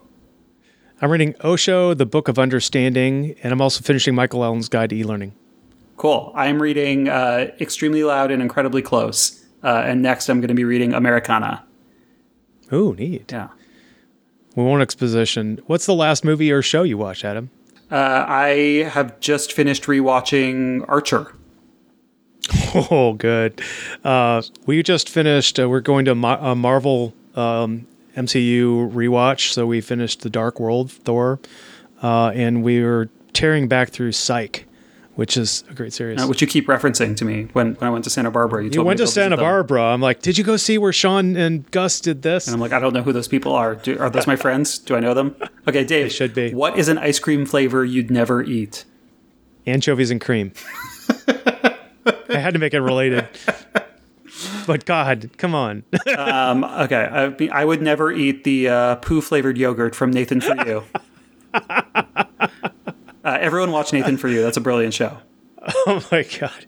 I'm 1.03 1.11
reading 1.11 1.35
Osho, 1.43 1.93
The 1.95 2.07
Book 2.07 2.29
of 2.29 2.39
Understanding, 2.39 3.35
and 3.43 3.53
I'm 3.53 3.61
also 3.61 3.83
finishing 3.83 4.15
Michael 4.15 4.45
Allen's 4.45 4.69
Guide 4.69 4.91
to 4.91 4.97
E-Learning. 4.97 5.35
Cool. 5.97 6.33
I'm 6.35 6.61
reading 6.63 7.09
uh, 7.09 7.51
Extremely 7.61 8.05
Loud 8.05 8.31
and 8.31 8.41
Incredibly 8.41 8.81
Close, 8.83 9.45
uh, 9.63 9.83
and 9.87 10.03
next 10.03 10.29
I'm 10.29 10.41
going 10.41 10.49
to 10.49 10.55
be 10.55 10.65
reading 10.65 10.95
Americana. 10.95 11.65
Ooh, 12.73 12.95
neat. 12.95 13.31
Yeah. 13.31 13.49
We 14.57 14.63
won't 14.63 14.83
exposition. 14.83 15.61
What's 15.67 15.87
the 15.87 15.95
last 15.95 16.25
movie 16.25 16.51
or 16.53 16.63
show 16.63 16.85
you 16.85 16.97
watched, 16.97 17.25
Adam? 17.25 17.51
Uh, 17.91 18.25
I 18.27 18.89
have 18.91 19.19
just 19.21 19.53
finished 19.53 19.85
rewatching 19.85 20.85
Archer. 20.89 21.35
Oh, 22.91 23.13
good. 23.13 23.61
Uh, 24.03 24.43
we 24.67 24.83
just 24.83 25.09
finished. 25.09 25.61
Uh, 25.61 25.69
we're 25.69 25.81
going 25.81 26.07
to 26.07 26.15
Ma- 26.17 26.51
a 26.51 26.57
Marvel 26.57 27.15
um, 27.37 27.87
MCU 28.17 28.91
rewatch, 28.93 29.53
so 29.53 29.67
we 29.67 29.81
finished 29.81 30.23
the 30.23 30.31
Dark 30.31 30.61
World 30.61 30.91
Thor, 30.91 31.41
uh, 32.03 32.29
and 32.35 32.63
we 32.63 32.83
were 32.83 33.09
tearing 33.33 33.67
back 33.69 33.91
through 33.91 34.13
Psych, 34.13 34.67
which 35.17 35.37
is 35.37 35.65
a 35.71 35.75
great 35.75 35.93
series. 35.93 36.23
uh, 36.23 36.27
which 36.27 36.41
you 36.41 36.47
keep 36.47 36.67
referencing 36.67 37.17
to 37.17 37.25
me 37.25 37.49
when, 37.53 37.75
when 37.75 37.89
I 37.89 37.91
went 37.91 38.05
to 38.05 38.11
Santa 38.11 38.31
Barbara. 38.31 38.63
You, 38.63 38.67
you 38.67 38.71
told 38.75 38.87
went 38.87 39.01
me 39.01 39.07
to 39.07 39.11
Santa 39.11 39.37
them. 39.37 39.45
Barbara. 39.45 39.83
I'm 39.83 40.01
like, 40.01 40.23
did 40.23 40.39
you 40.39 40.45
go 40.45 40.57
see 40.57 40.79
where 40.79 40.93
Shawn 40.93 41.37
and 41.37 41.69
Gus 41.71 42.01
did 42.01 42.23
this? 42.23 42.47
And 42.47 42.55
I'm 42.55 42.61
like, 42.61 42.73
I 42.73 42.79
don't 42.79 42.93
know 42.95 43.03
who 43.03 43.13
those 43.13 43.29
people 43.29 43.53
are. 43.55 43.75
Do, 43.77 43.99
are 43.99 44.11
those 44.11 44.27
my 44.27 44.37
friends? 44.37 44.79
Do 44.79 44.95
I 44.97 45.01
know 45.01 45.15
them? 45.15 45.37
Okay, 45.67 45.83
Dave. 45.83 46.05
They 46.05 46.09
should 46.11 46.35
be. 46.35 46.53
What 46.53 46.79
is 46.79 46.89
an 46.89 46.99
ice 46.99 47.19
cream 47.19 47.47
flavor 47.47 47.85
you'd 47.87 48.11
never 48.11 48.43
eat? 48.43 48.85
Anchovies 49.67 50.11
and 50.11 50.21
cream. 50.21 50.53
I 51.27 52.39
had 52.39 52.53
to 52.53 52.59
make 52.59 52.75
it 52.75 52.81
related. 52.83 53.27
But 54.67 54.87
God, 54.87 55.31
come 55.37 55.55
on. 55.55 55.85
Um, 56.17 56.65
okay, 56.65 57.05
I, 57.51 57.61
I 57.61 57.65
would 57.65 57.83
never 57.83 58.11
eat 58.11 58.45
the 58.45 58.69
uh, 58.69 58.95
poo 58.97 59.21
flavored 59.21 59.59
yogurt 59.59 59.95
from 59.95 60.11
Nathan 60.11 60.41
for 60.41 60.55
You. 60.67 60.85
uh, 61.55 62.19
everyone 63.25 63.73
watch 63.73 63.93
Nathan 63.93 64.17
for 64.17 64.29
You. 64.29 64.43
That's 64.43 64.57
a 64.57 64.61
brilliant 64.61 64.95
show. 64.95 65.19
oh 65.87 66.07
my 66.11 66.23
God. 66.23 66.67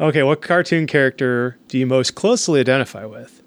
Okay, 0.00 0.22
what 0.22 0.42
cartoon 0.42 0.86
character 0.86 1.58
do 1.68 1.78
you 1.78 1.86
most 1.86 2.14
closely 2.14 2.60
identify 2.60 3.04
with? 3.04 3.42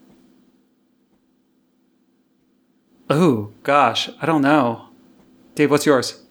Oh 3.10 3.52
gosh, 3.64 4.10
I 4.22 4.26
don't 4.26 4.42
know. 4.42 4.90
Dave, 5.56 5.72
what's 5.72 5.86
yours? 5.86 6.22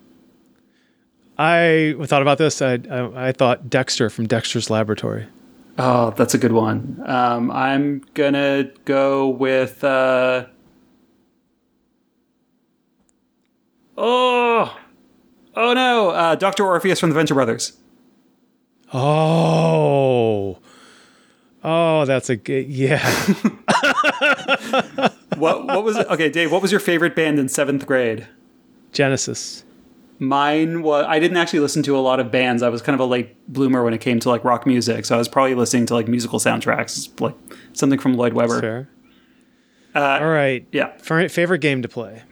I 1.36 1.94
thought 2.04 2.22
about 2.22 2.38
this. 2.38 2.62
I, 2.62 2.78
I, 2.90 3.28
I 3.28 3.32
thought 3.32 3.68
Dexter 3.68 4.10
from 4.10 4.26
Dexter's 4.26 4.70
Laboratory. 4.70 5.26
Oh, 5.78 6.10
that's 6.10 6.34
a 6.34 6.38
good 6.38 6.52
one. 6.52 7.02
Um, 7.06 7.50
I'm 7.50 8.04
gonna 8.14 8.70
go 8.84 9.28
with. 9.28 9.82
Uh... 9.84 10.46
Oh, 13.96 14.76
oh 15.56 15.72
no! 15.72 16.10
Uh, 16.10 16.34
Doctor 16.34 16.66
Orpheus 16.66 17.00
from 17.00 17.10
the 17.10 17.14
Venture 17.14 17.34
Brothers. 17.34 17.76
Oh. 18.92 20.58
Oh, 21.64 22.04
that's 22.04 22.28
a 22.30 22.36
good. 22.36 22.68
Yeah. 22.68 23.02
What? 25.38 25.66
What 25.66 25.84
was 25.84 25.96
it? 25.96 26.06
Okay, 26.08 26.28
Dave. 26.28 26.50
What 26.50 26.62
was 26.62 26.72
your 26.72 26.80
favorite 26.80 27.14
band 27.14 27.38
in 27.38 27.48
seventh 27.48 27.86
grade? 27.86 28.26
Genesis. 28.92 29.64
Mine 30.20 30.82
was. 30.82 31.04
I 31.08 31.18
didn't 31.20 31.36
actually 31.36 31.60
listen 31.60 31.82
to 31.84 31.96
a 31.96 32.00
lot 32.00 32.18
of 32.18 32.30
bands. 32.32 32.62
I 32.62 32.68
was 32.68 32.82
kind 32.82 32.94
of 32.94 33.00
a 33.00 33.04
late 33.04 33.36
bloomer 33.52 33.84
when 33.84 33.94
it 33.94 34.00
came 34.00 34.18
to 34.20 34.28
like 34.28 34.42
rock 34.44 34.66
music, 34.66 35.04
so 35.06 35.14
I 35.14 35.18
was 35.18 35.28
probably 35.28 35.54
listening 35.54 35.86
to 35.86 35.94
like 35.94 36.08
musical 36.08 36.38
soundtracks, 36.40 37.20
like 37.20 37.34
something 37.72 37.98
from 38.00 38.14
Lloyd 38.14 38.32
Webber. 38.32 38.60
Fair. 38.60 38.88
Uh, 39.94 40.18
All 40.20 40.28
right. 40.28 40.66
Yeah. 40.72 40.96
Fa- 40.98 41.28
Favorite 41.28 41.60
game 41.60 41.82
to 41.82 41.88
play? 41.88 42.22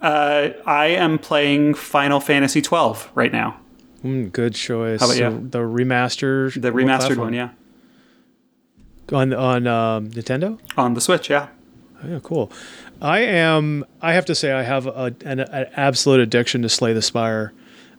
Uh, 0.00 0.50
I 0.66 0.86
am 0.88 1.18
playing 1.18 1.74
Final 1.74 2.20
Fantasy 2.20 2.60
twelve 2.60 3.10
right 3.14 3.32
now. 3.32 3.58
Mm, 4.04 4.30
good 4.30 4.54
choice. 4.54 5.00
How 5.00 5.06
about 5.06 5.16
So 5.16 5.30
you? 5.30 5.48
The 5.48 5.58
remaster. 5.60 6.52
The 6.60 6.70
remastered 6.70 7.16
one, 7.16 7.32
yeah, 7.32 7.48
On 9.10 9.32
on 9.32 9.66
um, 9.66 10.10
Nintendo. 10.10 10.58
on 10.76 10.92
the 10.94 11.00
Switch, 11.00 11.30
yeah. 11.30 11.48
Oh, 12.04 12.08
yeah, 12.08 12.18
cool. 12.22 12.52
I 13.00 13.20
am. 13.20 13.84
I 14.00 14.14
have 14.14 14.24
to 14.26 14.34
say, 14.34 14.52
I 14.52 14.62
have 14.62 14.86
a, 14.86 15.14
an, 15.24 15.40
an 15.40 15.66
absolute 15.74 16.20
addiction 16.20 16.62
to 16.62 16.68
Slay 16.68 16.92
the 16.92 17.02
Spire. 17.02 17.52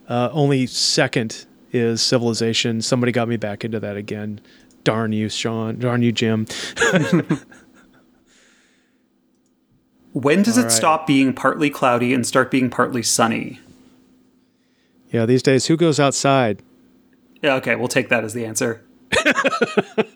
Uh, 0.07 0.29
only 0.31 0.65
second 0.67 1.45
is 1.71 2.01
Civilization. 2.01 2.81
Somebody 2.81 3.11
got 3.11 3.27
me 3.27 3.37
back 3.37 3.63
into 3.63 3.79
that 3.79 3.97
again. 3.97 4.41
Darn 4.83 5.11
you, 5.11 5.29
Sean. 5.29 5.79
Darn 5.79 6.01
you, 6.01 6.11
Jim. 6.11 6.47
When 10.17 10.41
does 10.41 10.57
it 10.57 10.63
right. 10.63 10.71
stop 10.71 11.05
being 11.05 11.31
partly 11.31 11.69
cloudy 11.69 12.11
and 12.11 12.25
start 12.25 12.49
being 12.49 12.71
partly 12.71 13.03
sunny? 13.03 13.59
Yeah, 15.11 15.27
these 15.27 15.43
days, 15.43 15.67
who 15.67 15.77
goes 15.77 15.99
outside? 15.99 16.63
Yeah, 17.43 17.53
okay, 17.55 17.75
we'll 17.75 17.87
take 17.87 18.09
that 18.09 18.23
as 18.23 18.33
the 18.33 18.43
answer. 18.43 18.83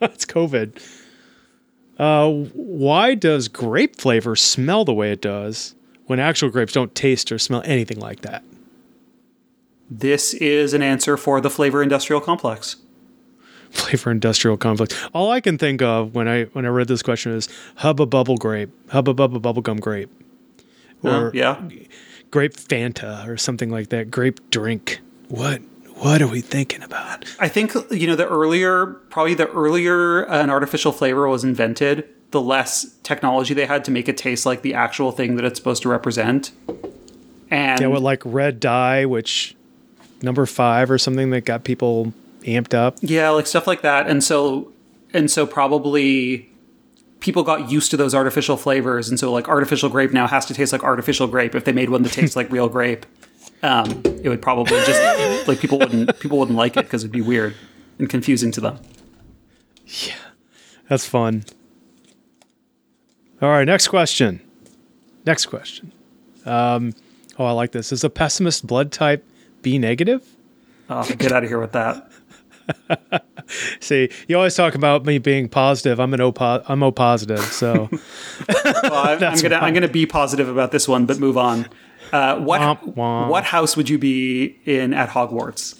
It's 0.01 0.25
COVID. 0.25 0.81
Uh, 1.97 2.29
why 2.53 3.13
does 3.15 3.47
grape 3.47 3.95
flavor 3.95 4.35
smell 4.35 4.85
the 4.85 4.93
way 4.93 5.11
it 5.11 5.21
does 5.21 5.75
when 6.07 6.19
actual 6.19 6.49
grapes 6.49 6.73
don't 6.73 6.93
taste 6.95 7.31
or 7.31 7.37
smell 7.37 7.61
anything 7.65 7.99
like 7.99 8.21
that? 8.21 8.43
This 9.89 10.33
is 10.33 10.73
an 10.73 10.81
answer 10.81 11.17
for 11.17 11.41
the 11.41 11.49
flavor 11.49 11.83
industrial 11.83 12.21
complex. 12.21 12.77
Flavor 13.71 14.11
industrial 14.11 14.57
conflict. 14.57 14.93
All 15.13 15.31
I 15.31 15.39
can 15.39 15.57
think 15.57 15.81
of 15.81 16.13
when 16.13 16.27
I 16.27 16.43
when 16.45 16.65
I 16.65 16.69
read 16.69 16.89
this 16.89 17.01
question 17.01 17.31
is 17.31 17.47
hubba 17.75 18.05
bubble 18.05 18.35
grape, 18.35 18.69
hubba 18.89 19.13
bubba 19.13 19.39
bubblegum 19.39 19.79
grape, 19.79 20.09
or 21.03 21.27
Uh, 21.27 21.31
yeah, 21.33 21.61
grape 22.31 22.53
Fanta 22.53 23.25
or 23.27 23.37
something 23.37 23.69
like 23.69 23.87
that. 23.89 24.11
Grape 24.11 24.49
drink. 24.49 24.99
What 25.29 25.61
what 26.01 26.21
are 26.21 26.27
we 26.27 26.41
thinking 26.41 26.81
about? 26.81 27.25
I 27.39 27.47
think 27.47 27.73
you 27.91 28.07
know 28.07 28.15
the 28.15 28.27
earlier, 28.27 28.87
probably 28.87 29.35
the 29.35 29.47
earlier 29.49 30.23
an 30.23 30.49
artificial 30.49 30.91
flavor 30.91 31.27
was 31.27 31.43
invented, 31.43 32.09
the 32.31 32.41
less 32.41 32.95
technology 33.03 33.53
they 33.53 33.67
had 33.67 33.83
to 33.85 33.91
make 33.91 34.09
it 34.09 34.17
taste 34.17 34.45
like 34.45 34.63
the 34.63 34.73
actual 34.73 35.11
thing 35.11 35.35
that 35.35 35.45
it's 35.45 35.59
supposed 35.59 35.83
to 35.83 35.89
represent. 35.89 36.51
And 37.51 37.79
Yeah, 37.79 37.87
what 37.87 38.01
like 38.01 38.23
red 38.25 38.59
dye, 38.59 39.05
which 39.05 39.55
number 40.23 40.45
five 40.47 40.89
or 40.89 40.97
something 40.97 41.29
that 41.31 41.41
got 41.41 41.63
people 41.63 42.13
amped 42.41 42.73
up. 42.73 42.97
Yeah, 43.01 43.29
like 43.29 43.45
stuff 43.45 43.67
like 43.67 43.81
that. 43.81 44.07
And 44.07 44.23
so 44.23 44.71
and 45.13 45.29
so 45.29 45.45
probably 45.45 46.49
people 47.19 47.43
got 47.43 47.69
used 47.69 47.91
to 47.91 47.97
those 47.97 48.15
artificial 48.15 48.57
flavors 48.57 49.07
and 49.07 49.19
so 49.19 49.31
like 49.31 49.47
artificial 49.47 49.89
grape 49.89 50.11
now 50.11 50.25
has 50.25 50.47
to 50.47 50.55
taste 50.55 50.71
like 50.71 50.83
artificial 50.83 51.27
grape. 51.27 51.53
If 51.53 51.65
they 51.65 51.73
made 51.73 51.91
one 51.91 52.01
that 52.01 52.13
tastes 52.13 52.35
like 52.35 52.51
real 52.51 52.69
grape, 52.69 53.05
um, 53.63 54.01
it 54.23 54.29
would 54.29 54.41
probably 54.41 54.77
just 54.85 55.47
like 55.47 55.59
people 55.59 55.79
wouldn't 55.79 56.19
people 56.19 56.37
wouldn't 56.39 56.57
like 56.57 56.77
it 56.77 56.85
because 56.85 57.03
it'd 57.03 57.11
be 57.11 57.21
weird 57.21 57.55
and 57.99 58.09
confusing 58.09 58.51
to 58.51 58.61
them. 58.61 58.79
Yeah, 59.85 60.15
that's 60.87 61.05
fun. 61.05 61.43
All 63.41 63.49
right, 63.49 63.65
next 63.65 63.87
question. 63.87 64.41
Next 65.25 65.47
question. 65.47 65.91
Um, 66.45 66.93
oh, 67.37 67.45
I 67.45 67.51
like 67.51 67.71
this. 67.71 67.91
Is 67.91 68.03
a 68.03 68.09
pessimist 68.09 68.65
blood 68.65 68.91
type 68.91 69.25
B 69.61 69.77
negative? 69.77 70.27
Oh, 70.89 71.03
get 71.15 71.31
out 71.31 71.43
of 71.43 71.49
here 71.49 71.59
with 71.59 71.71
that. 71.71 72.11
See, 73.79 74.09
you 74.27 74.35
always 74.37 74.55
talk 74.55 74.75
about 74.75 75.05
me 75.05 75.17
being 75.17 75.49
positive. 75.49 75.99
I'm 75.99 76.13
an 76.13 76.21
O. 76.21 76.31
po- 76.31 76.63
I'm 76.67 76.83
O 76.83 76.91
positive. 76.91 77.39
So 77.39 77.89
Well, 78.63 78.93
I, 78.93 79.17
I'm 79.21 79.39
gonna 79.39 79.55
I'm 79.57 79.73
gonna 79.73 79.87
be 79.87 80.05
positive 80.05 80.47
about 80.47 80.71
this 80.71 80.87
one, 80.87 81.05
but 81.05 81.19
move 81.19 81.37
on. 81.37 81.67
Uh, 82.11 82.39
what 82.39 82.59
Womp 82.61 82.95
womp. 82.95 83.29
what 83.29 83.43
house 83.45 83.77
would 83.77 83.89
you 83.89 83.97
be 83.97 84.57
in 84.65 84.93
at 84.93 85.09
Hogwarts? 85.09 85.77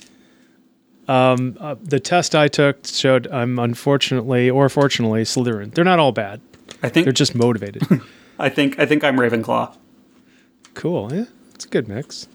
uh, 1.10 1.76
the 1.84 2.00
test 2.00 2.34
I 2.36 2.48
took 2.48 2.86
showed 2.88 3.28
I'm 3.28 3.60
unfortunately 3.60 4.50
or 4.50 4.70
fortunately 4.70 5.24
Slytherin. 5.24 5.74
They're 5.74 5.84
not 5.84 6.00
all 6.00 6.12
bad. 6.14 6.40
I 6.82 6.88
think 6.90 7.04
They're 7.06 7.12
just 7.14 7.36
motivated. 7.36 7.84
I 8.40 8.48
think 8.50 8.80
I 8.80 8.86
think 8.86 9.04
I'm 9.04 9.18
Ravenclaw. 9.18 9.76
cool. 10.74 11.14
Yeah, 11.14 11.26
it's 11.54 11.66
a 11.66 11.68
good 11.68 11.88
mix. 11.90 12.28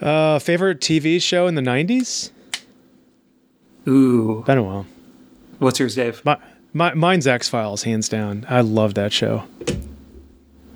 Uh, 0.00 0.38
favorite 0.38 0.80
TV 0.80 1.20
show 1.20 1.46
in 1.46 1.56
the 1.56 1.60
'90s? 1.62 2.30
Ooh, 3.86 4.42
Been 4.46 4.58
a 4.58 4.62
while. 4.62 4.86
what's 5.58 5.78
yours, 5.78 5.94
Dave? 5.94 6.22
My, 6.24 6.38
my 6.72 6.94
mine's 6.94 7.26
X 7.26 7.48
Files, 7.48 7.82
hands 7.84 8.08
down. 8.08 8.46
I 8.48 8.60
love 8.60 8.94
that 8.94 9.12
show. 9.12 9.44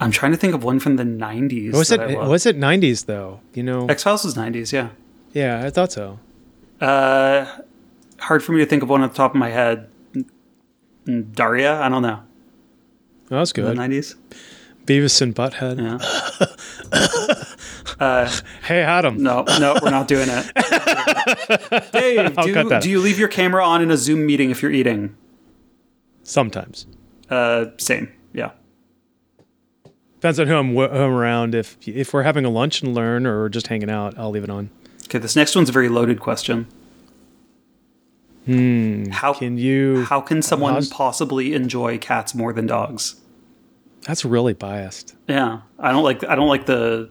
I'm 0.02 0.10
trying 0.10 0.32
to 0.32 0.38
think 0.38 0.54
of 0.54 0.64
one 0.64 0.78
from 0.80 0.96
the 0.96 1.04
'90s. 1.04 1.72
Was 1.72 1.90
it 1.92 1.98
that 2.00 2.10
I 2.10 2.14
love. 2.14 2.28
was 2.28 2.44
it 2.46 2.58
'90s 2.58 3.06
though? 3.06 3.40
You 3.54 3.62
know, 3.62 3.86
X 3.86 4.02
Files 4.02 4.24
was 4.24 4.34
'90s? 4.34 4.72
Yeah. 4.72 4.90
yeah, 5.32 5.64
I 5.64 5.70
thought 5.70 5.92
so. 5.92 6.18
Uh, 6.80 7.46
hard 8.18 8.42
for 8.42 8.52
me 8.52 8.58
to 8.58 8.66
think 8.66 8.82
of 8.82 8.88
one 8.88 9.02
at 9.02 9.10
the 9.12 9.16
top 9.16 9.32
of 9.32 9.36
my 9.38 9.50
head. 9.50 9.88
Daria, 11.06 11.80
I 11.80 11.88
don't 11.88 12.02
know. 12.02 12.20
That 13.28 13.38
was 13.40 13.52
The 13.52 13.62
good. 13.62 13.76
'90s. 13.78 14.14
Beavis 14.86 15.22
and 15.22 15.34
Butthead. 15.34 15.78
Yeah. 15.80 15.98
Hey, 18.64 18.82
Adam. 18.82 19.22
No, 19.22 19.44
no, 19.60 19.76
we're 19.80 19.90
not 19.90 20.08
doing 20.08 20.26
it. 20.28 20.46
Dave, 21.92 22.34
do, 22.36 22.68
that. 22.68 22.80
do 22.82 22.90
you 22.90 22.98
leave 23.00 23.16
your 23.16 23.28
camera 23.28 23.64
on 23.64 23.80
in 23.80 23.92
a 23.92 23.96
Zoom 23.96 24.26
meeting 24.26 24.50
if 24.50 24.60
you're 24.60 24.72
eating? 24.72 25.14
Sometimes 26.24 26.86
Uh, 27.30 27.66
same. 27.78 28.10
Depends 30.22 30.38
on 30.38 30.46
who 30.46 30.54
I'm, 30.54 30.72
who 30.72 30.82
I'm 30.84 31.12
around. 31.12 31.52
If 31.52 31.76
if 31.84 32.14
we're 32.14 32.22
having 32.22 32.44
a 32.44 32.48
lunch 32.48 32.80
and 32.80 32.94
learn 32.94 33.26
or 33.26 33.48
just 33.48 33.66
hanging 33.66 33.90
out, 33.90 34.16
I'll 34.16 34.30
leave 34.30 34.44
it 34.44 34.50
on. 34.50 34.70
Okay, 35.06 35.18
this 35.18 35.34
next 35.34 35.56
one's 35.56 35.68
a 35.68 35.72
very 35.72 35.88
loaded 35.88 36.20
question. 36.20 36.68
Hmm. 38.46 39.06
How 39.10 39.32
Can 39.32 39.58
you? 39.58 40.04
how 40.04 40.20
can 40.20 40.40
someone 40.40 40.74
How's- 40.74 40.88
possibly 40.90 41.54
enjoy 41.54 41.98
cats 41.98 42.36
more 42.36 42.52
than 42.52 42.68
dogs? 42.68 43.16
That's 44.02 44.24
really 44.24 44.52
biased. 44.52 45.16
Yeah, 45.26 45.62
I 45.80 45.90
don't 45.90 46.04
like 46.04 46.22
I 46.22 46.36
don't 46.36 46.48
like 46.48 46.66
the 46.66 47.10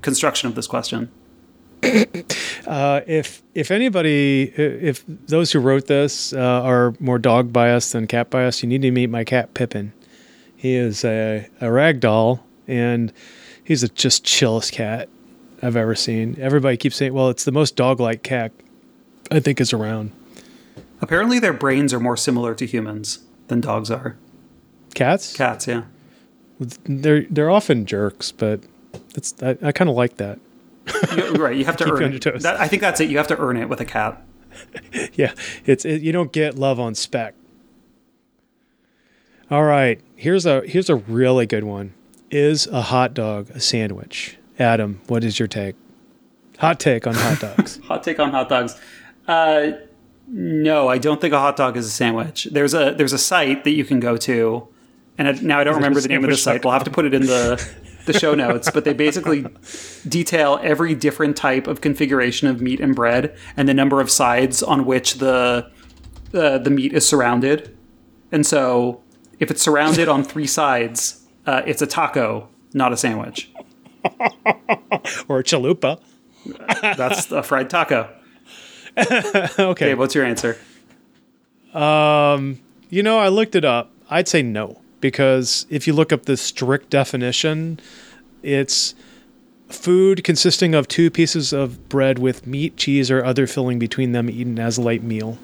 construction 0.00 0.48
of 0.48 0.54
this 0.54 0.68
question. 0.68 1.10
Uh, 2.66 3.02
if 3.06 3.42
if 3.54 3.70
anybody, 3.70 4.44
if 4.56 5.04
those 5.06 5.52
who 5.52 5.58
wrote 5.58 5.86
this 5.86 6.32
uh, 6.32 6.38
are 6.38 6.94
more 6.98 7.18
dog 7.18 7.52
biased 7.52 7.92
than 7.92 8.06
cat 8.06 8.30
biased, 8.30 8.62
you 8.62 8.68
need 8.70 8.80
to 8.80 8.90
meet 8.90 9.10
my 9.10 9.22
cat 9.22 9.52
Pippin. 9.52 9.92
He 10.64 10.76
is 10.76 11.04
a, 11.04 11.46
a 11.60 11.70
rag 11.70 12.00
doll, 12.00 12.42
and 12.66 13.12
he's 13.62 13.82
the 13.82 13.88
just 13.88 14.24
chillest 14.24 14.72
cat 14.72 15.10
I've 15.62 15.76
ever 15.76 15.94
seen. 15.94 16.38
Everybody 16.40 16.78
keeps 16.78 16.96
saying, 16.96 17.12
"Well, 17.12 17.28
it's 17.28 17.44
the 17.44 17.52
most 17.52 17.76
dog-like 17.76 18.22
cat 18.22 18.50
I 19.30 19.40
think 19.40 19.60
is 19.60 19.74
around." 19.74 20.12
Apparently, 21.02 21.38
their 21.38 21.52
brains 21.52 21.92
are 21.92 22.00
more 22.00 22.16
similar 22.16 22.54
to 22.54 22.64
humans 22.64 23.18
than 23.48 23.60
dogs 23.60 23.90
are. 23.90 24.16
Cats, 24.94 25.36
Cats, 25.36 25.66
yeah. 25.66 25.82
they're 26.86 27.24
they're 27.28 27.50
often 27.50 27.84
jerks, 27.84 28.32
but 28.32 28.60
it's 29.14 29.34
I, 29.42 29.58
I 29.62 29.70
kind 29.70 29.90
of 29.90 29.96
like 29.96 30.16
that. 30.16 30.38
You- 31.14 31.32
right, 31.34 31.54
you 31.54 31.66
have 31.66 31.76
to 31.82 31.92
earn 31.92 32.14
it. 32.14 32.22
That, 32.40 32.58
I 32.58 32.68
think 32.68 32.80
that's 32.80 33.02
it. 33.02 33.10
You 33.10 33.18
have 33.18 33.28
to 33.28 33.38
earn 33.38 33.58
it 33.58 33.68
with 33.68 33.82
a 33.82 33.84
cat. 33.84 34.18
Yeah, 35.12 35.34
it's 35.66 35.84
it, 35.84 36.00
you 36.00 36.12
don't 36.12 36.32
get 36.32 36.54
love 36.54 36.80
on 36.80 36.94
spec. 36.94 37.34
All 39.50 39.64
right, 39.64 40.00
here's 40.16 40.46
a 40.46 40.62
here's 40.62 40.88
a 40.88 40.96
really 40.96 41.46
good 41.46 41.64
one. 41.64 41.92
Is 42.30 42.66
a 42.68 42.80
hot 42.80 43.14
dog 43.14 43.50
a 43.50 43.60
sandwich? 43.60 44.38
Adam, 44.58 45.00
what 45.06 45.22
is 45.22 45.38
your 45.38 45.48
take? 45.48 45.76
Hot 46.58 46.80
take 46.80 47.06
on 47.06 47.14
hot 47.14 47.40
dogs. 47.40 47.78
Hot 47.84 48.02
take 48.02 48.20
on 48.20 48.30
hot 48.30 48.48
dogs. 48.48 48.80
Uh, 49.26 49.72
no, 50.28 50.88
I 50.88 50.98
don't 50.98 51.20
think 51.20 51.34
a 51.34 51.38
hot 51.38 51.56
dog 51.56 51.76
is 51.76 51.86
a 51.86 51.90
sandwich. 51.90 52.48
There's 52.50 52.74
a 52.74 52.94
there's 52.96 53.12
a 53.12 53.18
site 53.18 53.64
that 53.64 53.72
you 53.72 53.84
can 53.84 54.00
go 54.00 54.16
to, 54.18 54.66
and 55.18 55.28
I, 55.28 55.32
now 55.32 55.58
I 55.58 55.64
don't 55.64 55.74
remember 55.74 56.00
the 56.00 56.08
name 56.08 56.24
of 56.24 56.30
the 56.30 56.36
site. 56.36 56.64
We'll 56.64 56.72
have 56.72 56.84
to 56.84 56.90
put 56.90 57.04
it 57.04 57.12
in 57.12 57.26
the 57.26 57.62
the 58.06 58.12
show 58.12 58.34
notes. 58.44 58.70
But 58.70 58.84
they 58.84 58.94
basically 58.94 59.46
detail 60.08 60.58
every 60.62 60.94
different 60.94 61.36
type 61.36 61.66
of 61.66 61.80
configuration 61.80 62.48
of 62.48 62.62
meat 62.62 62.80
and 62.80 62.94
bread, 62.94 63.36
and 63.56 63.68
the 63.68 63.74
number 63.74 64.00
of 64.00 64.10
sides 64.10 64.62
on 64.62 64.86
which 64.86 65.14
the 65.14 65.70
uh, 66.32 66.58
the 66.58 66.70
meat 66.70 66.92
is 66.92 67.06
surrounded. 67.06 67.76
And 68.32 68.46
so, 68.46 69.02
if 69.38 69.50
it's 69.50 69.62
surrounded 69.62 70.08
on 70.08 70.24
three 70.24 70.46
sides, 70.46 71.24
uh, 71.46 71.62
it's 71.66 71.82
a 71.82 71.86
taco, 71.86 72.48
not 72.72 72.92
a 72.92 72.96
sandwich. 72.96 73.50
or 75.28 75.38
a 75.38 75.44
chalupa. 75.44 76.00
That's 76.82 77.30
a 77.30 77.42
fried 77.42 77.70
taco. 77.70 78.10
Okay. 78.96 79.48
Okay, 79.58 79.94
what's 79.94 80.14
your 80.14 80.24
answer? 80.24 80.56
You 82.94 83.02
know, 83.02 83.18
I 83.18 83.26
looked 83.26 83.56
it 83.56 83.64
up. 83.64 83.90
I'd 84.08 84.28
say 84.28 84.40
no 84.40 84.80
because 85.00 85.66
if 85.68 85.88
you 85.88 85.92
look 85.92 86.12
up 86.12 86.26
the 86.26 86.36
strict 86.36 86.90
definition, 86.90 87.80
it's 88.44 88.94
food 89.68 90.22
consisting 90.22 90.74
of 90.74 90.86
two 90.86 91.10
pieces 91.10 91.52
of 91.52 91.88
bread 91.88 92.20
with 92.20 92.46
meat, 92.46 92.76
cheese, 92.76 93.10
or 93.10 93.24
other 93.24 93.48
filling 93.48 93.80
between 93.80 94.12
them 94.12 94.30
eaten 94.30 94.60
as 94.60 94.78
a 94.78 94.80
light 94.80 95.02
meal. 95.02 95.38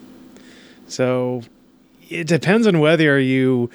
So 0.86 1.42
it 2.10 2.26
depends 2.26 2.66
on 2.66 2.80
whether 2.80 3.18
you 3.18 3.70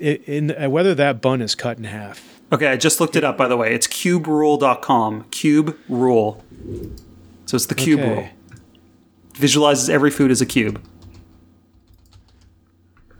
in 0.00 0.50
uh, 0.50 0.68
whether 0.68 0.94
that 0.94 1.20
bun 1.22 1.40
is 1.40 1.54
cut 1.54 1.78
in 1.78 1.84
half. 1.84 2.40
Okay, 2.52 2.66
I 2.66 2.76
just 2.76 3.00
looked 3.00 3.16
it 3.16 3.24
up 3.24 3.36
by 3.38 3.46
the 3.48 3.56
way. 3.56 3.72
It's 3.74 3.86
cuberule.com. 3.86 5.24
Cube 5.30 5.76
rule. 5.88 6.44
So 7.46 7.54
it's 7.56 7.66
the 7.66 7.74
cube 7.74 8.00
Okay. 8.00 8.14
rule. 8.14 8.28
Visualizes 9.34 9.88
every 9.88 10.10
food 10.10 10.30
as 10.30 10.40
a 10.40 10.46
cube. 10.46 10.80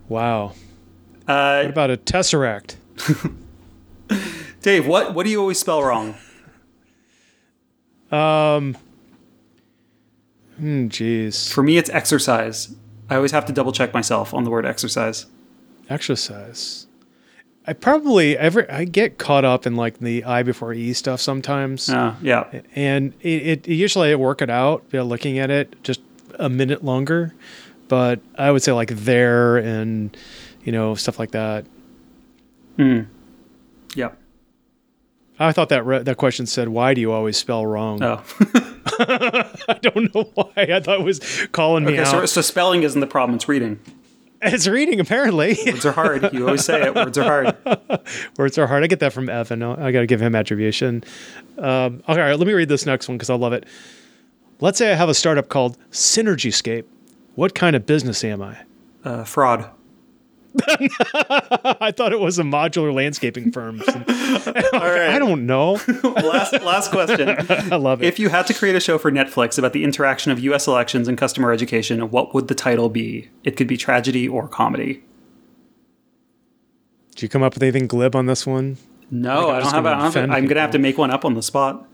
Wow. 0.09 0.53
Uh, 1.29 1.63
What 1.63 1.71
about 1.71 1.91
a 1.91 1.97
tesseract? 1.97 2.75
Dave, 4.63 4.87
what 4.87 5.15
what 5.15 5.25
do 5.25 5.31
you 5.31 5.41
always 5.41 5.59
spell 5.59 5.83
wrong? 5.83 6.15
Hmm, 8.11 8.73
jeez. 10.89 11.51
For 11.51 11.63
me, 11.63 11.79
it's 11.79 11.89
exercise. 11.91 12.75
I 13.11 13.17
always 13.17 13.33
have 13.33 13.45
to 13.47 13.53
double 13.53 13.73
check 13.73 13.93
myself 13.93 14.33
on 14.33 14.45
the 14.45 14.51
word 14.51 14.65
exercise. 14.65 15.27
Exercise. 15.89 16.87
I 17.67 17.73
probably 17.75 18.39
ever 18.39 18.71
I 18.73 18.85
get 18.85 19.19
caught 19.19 19.45
up 19.45 19.67
in 19.67 19.77
like 19.77 19.99
the 19.99 20.25
I 20.25 20.43
before 20.43 20.73
E 20.73 20.93
stuff 20.95 21.21
sometimes. 21.21 21.91
Uh, 21.91 22.15
yeah. 22.23 22.49
and 22.75 23.13
it, 23.21 23.67
it 23.67 23.69
usually 23.69 24.13
I 24.13 24.15
work 24.15 24.41
it 24.41 24.49
out 24.51 24.85
you 24.93 25.01
know, 25.01 25.05
looking 25.05 25.39
at 25.39 25.51
it 25.51 25.83
just 25.83 26.01
a 26.39 26.49
minute 26.49 26.83
longer 26.85 27.35
but 27.89 28.21
i 28.39 28.51
would 28.51 28.63
say 28.63 28.71
like 28.73 28.89
there 28.91 29.59
and 29.59 30.17
you 30.65 30.71
know 30.73 30.95
stuff 30.95 31.19
like 31.19 31.33
that 31.33 31.67
Yeah. 33.95 34.13
i 35.39 35.53
thought 35.53 35.69
that 35.71 35.85
re- 35.85 36.03
that 36.03 36.17
question 36.17 36.47
said 36.47 36.69
why 36.69 36.95
do 36.95 37.01
you 37.01 37.13
always 37.13 37.37
spell 37.37 37.67
wrong 37.67 38.03
Oh. 38.03 38.23
i 38.99 39.79
don't 39.83 40.15
know 40.15 40.25
why 40.35 40.51
i 40.57 40.81
thought 40.81 41.01
it 41.01 41.05
was 41.05 41.21
calling 41.53 41.85
me 41.85 41.95
Okay, 42.01 42.05
so, 42.11 42.27
so 42.27 42.41
spelling 42.41 42.83
isn't 42.83 43.01
the 43.01 43.07
problem, 43.07 43.37
it's 43.37 43.49
reading. 43.49 43.79
it's 44.43 44.67
reading 44.67 45.01
apparently 45.01 45.57
Words 45.67 45.85
are 45.87 45.93
hard. 45.93 46.33
You 46.33 46.47
always 46.47 46.65
say 46.65 46.83
it. 46.83 46.95
Words 46.95 47.19
are 47.19 47.25
hard. 47.25 48.01
words 48.39 48.57
are 48.59 48.67
hard 48.67 48.83
i 48.85 48.87
get 48.87 49.01
that 49.01 49.13
from 49.13 49.29
evan 49.29 49.63
i 49.63 49.93
gotta 49.93 50.07
give 50.07 50.21
him 50.23 50.35
attribution 50.35 51.05
um, 51.59 52.03
okay 52.09 52.21
all 52.23 52.29
right 52.29 52.39
let 52.39 52.47
me 52.47 52.53
read 52.55 52.69
this 52.69 52.87
next 52.87 53.09
one 53.09 53.17
because 53.19 53.31
i 53.31 53.35
love 53.35 53.53
it 53.53 53.67
let's 54.61 54.79
say 54.79 54.91
i 54.93 54.95
have 54.95 55.09
a 55.09 55.15
startup 55.15 55.49
called 55.49 55.77
synergyscape 55.91 56.85
what 57.35 57.55
kind 57.55 57.77
of 57.77 57.85
business 57.87 58.25
am 58.25 58.41
i 58.43 58.57
Uh, 59.05 59.25
fraud. 59.25 59.69
I 60.67 61.93
thought 61.97 62.13
it 62.13 62.21
was 62.21 62.39
a 62.39 62.43
modular 62.43 62.93
landscaping 62.93 63.53
firm. 63.53 63.81
All 63.89 63.95
right. 63.95 65.11
I 65.11 65.19
don't 65.19 65.47
know. 65.47 65.73
last 66.03 66.53
last 66.63 66.91
question. 66.91 67.29
I 67.29 67.77
love 67.77 68.03
it. 68.03 68.07
If 68.07 68.19
you 68.19 68.29
had 68.29 68.47
to 68.49 68.55
create 68.55 68.75
a 68.75 68.81
show 68.81 68.99
for 68.99 69.13
Netflix 69.13 69.59
about 69.59 69.73
the 69.73 69.85
interaction 69.85 70.33
of 70.33 70.41
U.S. 70.41 70.67
elections 70.67 71.07
and 71.09 71.17
customer 71.17 71.53
education, 71.53 72.11
what 72.11 72.35
would 72.35 72.49
the 72.49 72.55
title 72.55 72.89
be? 72.89 73.29
It 73.45 73.57
could 73.57 73.69
be 73.69 73.77
tragedy 73.77 74.27
or 74.27 74.49
comedy. 74.49 75.03
Did 77.11 77.23
you 77.23 77.29
come 77.29 77.43
up 77.43 77.55
with 77.55 77.63
anything 77.63 77.87
glib 77.87 78.17
on 78.17 78.27
this 78.27 78.47
one? 78.47 78.77
No, 79.11 79.51
I 79.51 79.61
don't 79.61 79.73
have. 79.73 79.85
gonna 79.85 79.97
I 79.97 80.03
don't 80.03 80.15
have 80.15 80.31
I'm 80.31 80.47
gonna 80.47 80.61
have 80.61 80.71
to 80.73 80.79
make 80.79 80.99
one 80.99 81.11
up 81.11 81.25
on 81.25 81.35
the 81.35 81.43
spot. 81.43 81.87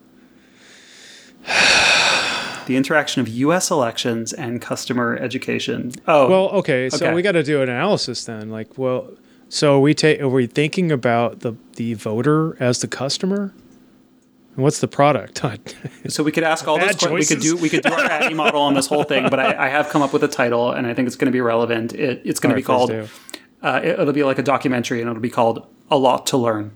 The 2.66 2.76
interaction 2.76 3.20
of 3.22 3.28
U.S. 3.28 3.70
elections 3.70 4.32
and 4.32 4.60
customer 4.60 5.16
education. 5.16 5.92
Oh, 6.06 6.28
Well, 6.28 6.48
okay, 6.60 6.90
so 6.90 7.06
Okay. 7.06 7.14
we 7.14 7.22
got 7.22 7.32
to 7.32 7.42
do 7.42 7.62
an 7.62 7.68
analysis 7.68 8.24
then. 8.24 8.50
Like, 8.50 8.76
well, 8.76 9.10
so 9.48 9.78
we 9.80 9.94
take 9.94 10.20
are 10.20 10.28
we 10.28 10.46
thinking 10.46 10.90
about 10.92 11.40
the 11.40 11.54
the 11.76 11.94
voter 11.94 12.56
as 12.60 12.80
the 12.80 12.88
customer, 12.88 13.54
And 14.56 14.64
what's 14.64 14.80
the 14.80 14.88
product? 14.88 15.40
so 16.08 16.22
we 16.24 16.32
could 16.32 16.42
ask 16.44 16.66
all 16.66 16.78
those. 16.78 16.88
Bad 16.96 16.98
que- 16.98 17.12
we 17.12 17.24
could 17.24 17.40
do 17.40 17.56
we 17.56 17.68
could 17.68 17.82
do 17.82 17.92
our 17.92 18.04
ADDIE 18.10 18.34
model 18.34 18.60
on 18.62 18.74
this 18.74 18.86
whole 18.88 19.04
thing, 19.04 19.28
but 19.30 19.38
I, 19.38 19.66
I 19.66 19.68
have 19.68 19.88
come 19.90 20.02
up 20.02 20.12
with 20.12 20.24
a 20.24 20.28
title, 20.28 20.72
and 20.72 20.86
I 20.86 20.94
think 20.94 21.06
it's 21.06 21.16
going 21.16 21.26
to 21.26 21.32
be 21.32 21.40
relevant. 21.40 21.92
It, 21.94 22.20
it's 22.24 22.40
going 22.40 22.50
to 22.50 22.56
be 22.56 22.62
called. 22.64 22.90
Uh, 22.90 23.80
it, 23.84 23.98
it'll 24.00 24.12
be 24.12 24.24
like 24.24 24.38
a 24.38 24.42
documentary, 24.42 25.00
and 25.00 25.08
it'll 25.08 25.22
be 25.22 25.30
called 25.30 25.64
"A 25.90 25.96
Lot 25.96 26.26
to 26.28 26.36
Learn." 26.36 26.72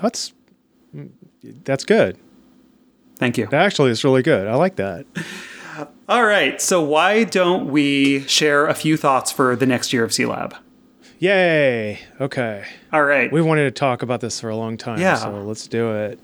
That's 0.00 0.32
that's 1.64 1.84
good. 1.84 2.18
Thank 3.18 3.38
you. 3.38 3.48
Actually 3.52 3.90
it's 3.90 4.04
really 4.04 4.22
good. 4.22 4.46
I 4.46 4.54
like 4.54 4.76
that. 4.76 5.06
All 6.08 6.24
right, 6.24 6.60
so 6.60 6.82
why 6.82 7.24
don't 7.24 7.70
we 7.70 8.20
share 8.26 8.66
a 8.66 8.74
few 8.74 8.96
thoughts 8.98 9.32
for 9.32 9.56
the 9.56 9.64
next 9.66 9.92
year 9.92 10.04
of 10.04 10.12
C 10.12 10.26
Lab? 10.26 10.54
Yay. 11.18 12.00
Okay. 12.20 12.64
All 12.92 13.04
right. 13.04 13.32
We 13.32 13.40
wanted 13.40 13.64
to 13.64 13.70
talk 13.70 14.02
about 14.02 14.20
this 14.20 14.40
for 14.40 14.50
a 14.50 14.56
long 14.56 14.76
time, 14.76 14.98
Yeah. 15.00 15.14
so 15.14 15.30
let's 15.42 15.66
do 15.68 15.92
it. 15.94 16.18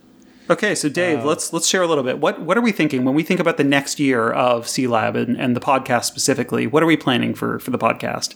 Okay, 0.51 0.75
so 0.75 0.89
Dave, 0.89 1.25
let's 1.25 1.53
let's 1.53 1.69
share 1.69 1.83
a 1.83 1.87
little 1.87 2.03
bit. 2.05 2.19
What 2.19 2.41
what 2.41 2.59
are 2.59 2.61
we 2.63 2.73
thinking 2.73 3.05
when 3.05 3.15
we 3.15 3.23
think 3.23 3.39
about 3.39 3.57
the 3.59 3.65
next 3.65 4.01
year 4.01 4.31
of 4.31 4.67
C 4.69 4.87
Lab 4.87 5.15
and, 5.15 5.37
and 5.41 5.55
the 5.55 5.61
podcast 5.61 6.05
specifically? 6.05 6.67
What 6.67 6.83
are 6.83 6.87
we 6.87 6.97
planning 6.97 7.35
for 7.35 7.59
for 7.59 7.71
the 7.71 7.79
podcast? 7.79 8.35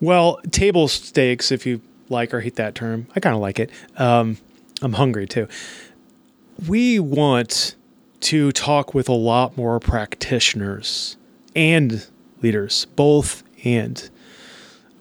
Well, 0.00 0.40
table 0.50 0.88
stakes, 0.88 1.52
if 1.52 1.64
you 1.66 1.80
like 2.08 2.34
or 2.34 2.40
hate 2.40 2.56
that 2.56 2.74
term, 2.74 3.06
I 3.14 3.20
kind 3.20 3.34
of 3.34 3.40
like 3.40 3.60
it. 3.60 3.70
Um, 3.96 4.38
I'm 4.80 4.94
hungry 4.94 5.26
too. 5.26 5.46
We 6.68 6.98
want 7.00 7.74
to 8.20 8.52
talk 8.52 8.94
with 8.94 9.08
a 9.08 9.14
lot 9.14 9.56
more 9.56 9.80
practitioners 9.80 11.16
and 11.56 12.06
leaders, 12.40 12.86
both 12.96 13.42
and. 13.64 14.08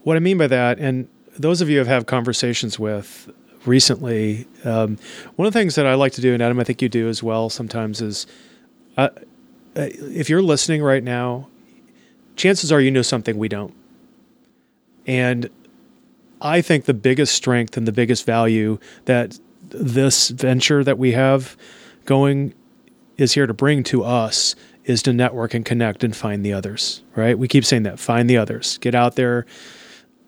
What 0.03 0.17
I 0.17 0.19
mean 0.19 0.37
by 0.39 0.47
that, 0.47 0.79
and 0.79 1.07
those 1.37 1.61
of 1.61 1.69
you 1.69 1.79
I've 1.79 1.87
had 1.87 2.07
conversations 2.07 2.79
with 2.79 3.31
recently, 3.65 4.47
um, 4.63 4.97
one 5.35 5.47
of 5.47 5.53
the 5.53 5.59
things 5.59 5.75
that 5.75 5.85
I 5.85 5.93
like 5.93 6.13
to 6.13 6.21
do, 6.21 6.33
and 6.33 6.41
Adam, 6.41 6.59
I 6.59 6.63
think 6.63 6.81
you 6.81 6.89
do 6.89 7.07
as 7.07 7.21
well 7.21 7.49
sometimes, 7.49 8.01
is 8.01 8.25
uh, 8.97 9.09
uh, 9.75 9.89
if 9.93 10.29
you're 10.29 10.41
listening 10.41 10.81
right 10.81 11.03
now, 11.03 11.47
chances 12.35 12.71
are 12.71 12.81
you 12.81 12.89
know 12.89 13.03
something 13.03 13.37
we 13.37 13.47
don't. 13.47 13.75
And 15.05 15.49
I 16.41 16.61
think 16.61 16.85
the 16.85 16.93
biggest 16.93 17.35
strength 17.35 17.77
and 17.77 17.87
the 17.87 17.91
biggest 17.91 18.25
value 18.25 18.79
that 19.05 19.39
this 19.71 20.29
venture 20.29 20.83
that 20.83 20.97
we 20.97 21.13
have 21.13 21.57
going 22.05 22.53
is 23.17 23.33
here 23.33 23.47
to 23.47 23.53
bring 23.53 23.83
to 23.83 24.03
us 24.03 24.55
is 24.85 25.03
to 25.03 25.13
network 25.13 25.53
and 25.53 25.65
connect 25.65 26.03
and 26.03 26.15
find 26.15 26.45
the 26.45 26.53
others, 26.53 27.03
right? 27.15 27.37
We 27.37 27.47
keep 27.47 27.65
saying 27.65 27.83
that, 27.83 27.99
find 27.99 28.29
the 28.29 28.37
others. 28.37 28.77
Get 28.79 28.95
out 28.95 29.15
there 29.15 29.45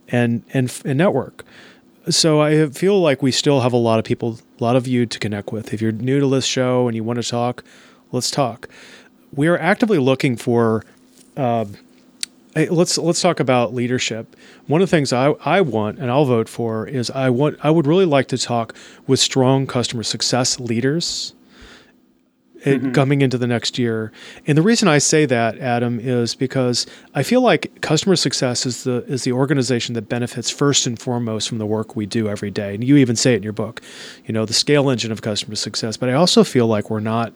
and 0.09 0.43
and 0.53 0.73
and 0.85 0.97
network. 0.97 1.43
So 2.09 2.41
I 2.41 2.67
feel 2.67 2.99
like 2.99 3.21
we 3.21 3.31
still 3.31 3.61
have 3.61 3.71
a 3.73 3.77
lot 3.77 3.97
of 3.97 4.05
people, 4.05 4.39
a 4.59 4.63
lot 4.63 4.75
of 4.75 4.87
you 4.87 5.05
to 5.05 5.19
connect 5.19 5.51
with. 5.51 5.73
If 5.73 5.81
you're 5.81 5.93
new 5.93 6.19
to 6.19 6.27
this 6.27 6.45
show 6.45 6.87
and 6.87 6.95
you 6.95 7.03
want 7.03 7.21
to 7.21 7.27
talk, 7.27 7.63
let's 8.11 8.29
talk. 8.29 8.67
We 9.33 9.47
are 9.47 9.57
actively 9.57 9.97
looking 9.97 10.35
for 10.35 10.83
uh, 11.37 11.65
Hey, 12.55 12.69
let's 12.69 12.99
let's 12.99 13.19
talk 13.19 13.39
about 13.39 13.73
leadership. 13.73 14.35
One 14.67 14.81
of 14.81 14.89
the 14.89 14.95
things 14.95 15.11
I, 15.11 15.31
I 15.43 15.61
want 15.61 15.97
and 15.97 16.11
I'll 16.11 16.25
vote 16.25 16.47
for 16.47 16.87
is 16.87 17.09
I 17.09 17.31
want 17.31 17.57
I 17.63 17.71
would 17.71 17.87
really 17.87 18.05
like 18.05 18.27
to 18.27 18.37
talk 18.37 18.75
with 19.07 19.19
strong 19.19 19.65
customer 19.65 20.03
success 20.03 20.59
leaders 20.59 21.33
it- 22.63 22.81
mm-hmm. 22.81 22.91
coming 22.91 23.21
into 23.21 23.39
the 23.39 23.47
next 23.47 23.79
year. 23.79 24.11
And 24.45 24.55
the 24.55 24.61
reason 24.61 24.87
I 24.87 24.99
say 24.99 25.25
that, 25.25 25.57
Adam, 25.57 25.99
is 25.99 26.35
because 26.35 26.85
I 27.15 27.23
feel 27.23 27.41
like 27.41 27.81
customer 27.81 28.15
success 28.15 28.67
is 28.67 28.83
the 28.83 29.03
is 29.07 29.23
the 29.23 29.31
organization 29.31 29.95
that 29.95 30.07
benefits 30.07 30.51
first 30.51 30.85
and 30.85 30.99
foremost 30.99 31.49
from 31.49 31.57
the 31.57 31.65
work 31.65 31.95
we 31.95 32.05
do 32.05 32.29
every 32.29 32.51
day. 32.51 32.75
And 32.75 32.83
you 32.83 32.97
even 32.97 33.15
say 33.15 33.33
it 33.33 33.37
in 33.37 33.43
your 33.43 33.53
book, 33.53 33.81
you 34.25 34.33
know, 34.33 34.45
the 34.45 34.53
scale 34.53 34.91
engine 34.91 35.11
of 35.11 35.23
customer 35.23 35.55
success. 35.55 35.97
But 35.97 36.09
I 36.09 36.13
also 36.13 36.43
feel 36.43 36.67
like 36.67 36.91
we're 36.91 36.99
not 36.99 37.33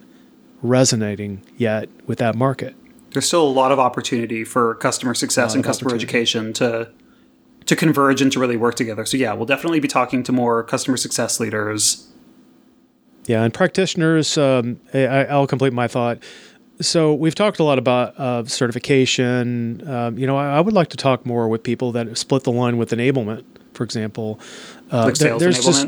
resonating 0.62 1.42
yet 1.58 1.90
with 2.06 2.20
that 2.20 2.36
market. 2.36 2.76
There's 3.18 3.26
still 3.26 3.48
a 3.48 3.50
lot 3.50 3.72
of 3.72 3.80
opportunity 3.80 4.44
for 4.44 4.76
customer 4.76 5.16
success 5.16 5.56
and 5.56 5.64
customer 5.64 5.96
education 5.96 6.54
to 6.54 6.88
to 7.66 7.76
converge 7.76 8.22
and 8.22 8.32
to 8.32 8.40
really 8.40 8.58
work 8.58 8.76
together. 8.76 9.08
So 9.08 9.18
yeah, 9.18 9.34
we'll 9.34 9.48
definitely 9.48 9.80
be 9.80 9.88
talking 9.88 10.22
to 10.22 10.32
more 10.32 10.62
customer 10.62 10.98
success 10.98 11.40
leaders. 11.40 12.08
Yeah, 13.26 13.42
and 13.42 13.52
practitioners, 13.52 14.38
um, 14.38 14.80
I, 14.94 15.26
I'll 15.26 15.48
complete 15.48 15.74
my 15.74 15.88
thought. 15.88 16.20
So 16.80 17.12
we've 17.16 17.34
talked 17.34 17.58
a 17.58 17.64
lot 17.64 17.80
about 17.80 18.14
uh, 18.20 18.46
certification. 18.46 19.82
Um, 19.90 20.20
you 20.20 20.28
know, 20.28 20.38
I, 20.38 20.58
I 20.58 20.62
would 20.62 20.76
like 20.76 20.90
to 20.90 20.98
talk 20.98 21.26
more 21.26 21.48
with 21.50 21.64
people 21.64 21.92
that 21.94 22.16
split 22.20 22.44
the 22.44 22.52
line 22.52 22.78
with 22.78 22.92
enablement, 22.92 23.44
for 23.74 23.84
example. 23.84 24.40
Uh, 24.92 25.06
Like 25.06 25.16
there- 25.16 25.30
sales 25.30 25.42
there's 25.42 25.58
enablement. 25.58 25.66
just- 25.66 25.88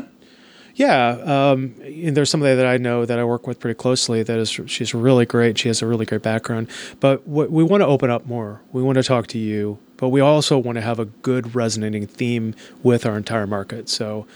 yeah, 0.74 1.08
um, 1.08 1.74
and 1.82 2.16
there's 2.16 2.30
somebody 2.30 2.54
that 2.54 2.66
I 2.66 2.76
know 2.76 3.04
that 3.04 3.18
I 3.18 3.24
work 3.24 3.46
with 3.46 3.60
pretty 3.60 3.76
closely. 3.76 4.22
That 4.22 4.38
is, 4.38 4.50
she's 4.66 4.94
really 4.94 5.26
great. 5.26 5.58
She 5.58 5.68
has 5.68 5.82
a 5.82 5.86
really 5.86 6.06
great 6.06 6.22
background. 6.22 6.68
But 7.00 7.26
what, 7.26 7.50
we 7.50 7.62
want 7.62 7.82
to 7.82 7.86
open 7.86 8.10
up 8.10 8.26
more. 8.26 8.62
We 8.72 8.82
want 8.82 8.96
to 8.96 9.02
talk 9.02 9.26
to 9.28 9.38
you, 9.38 9.78
but 9.96 10.08
we 10.08 10.20
also 10.20 10.58
want 10.58 10.76
to 10.76 10.82
have 10.82 10.98
a 10.98 11.04
good 11.06 11.54
resonating 11.54 12.06
theme 12.06 12.54
with 12.82 13.06
our 13.06 13.16
entire 13.16 13.46
market. 13.46 13.88
So, 13.88 14.26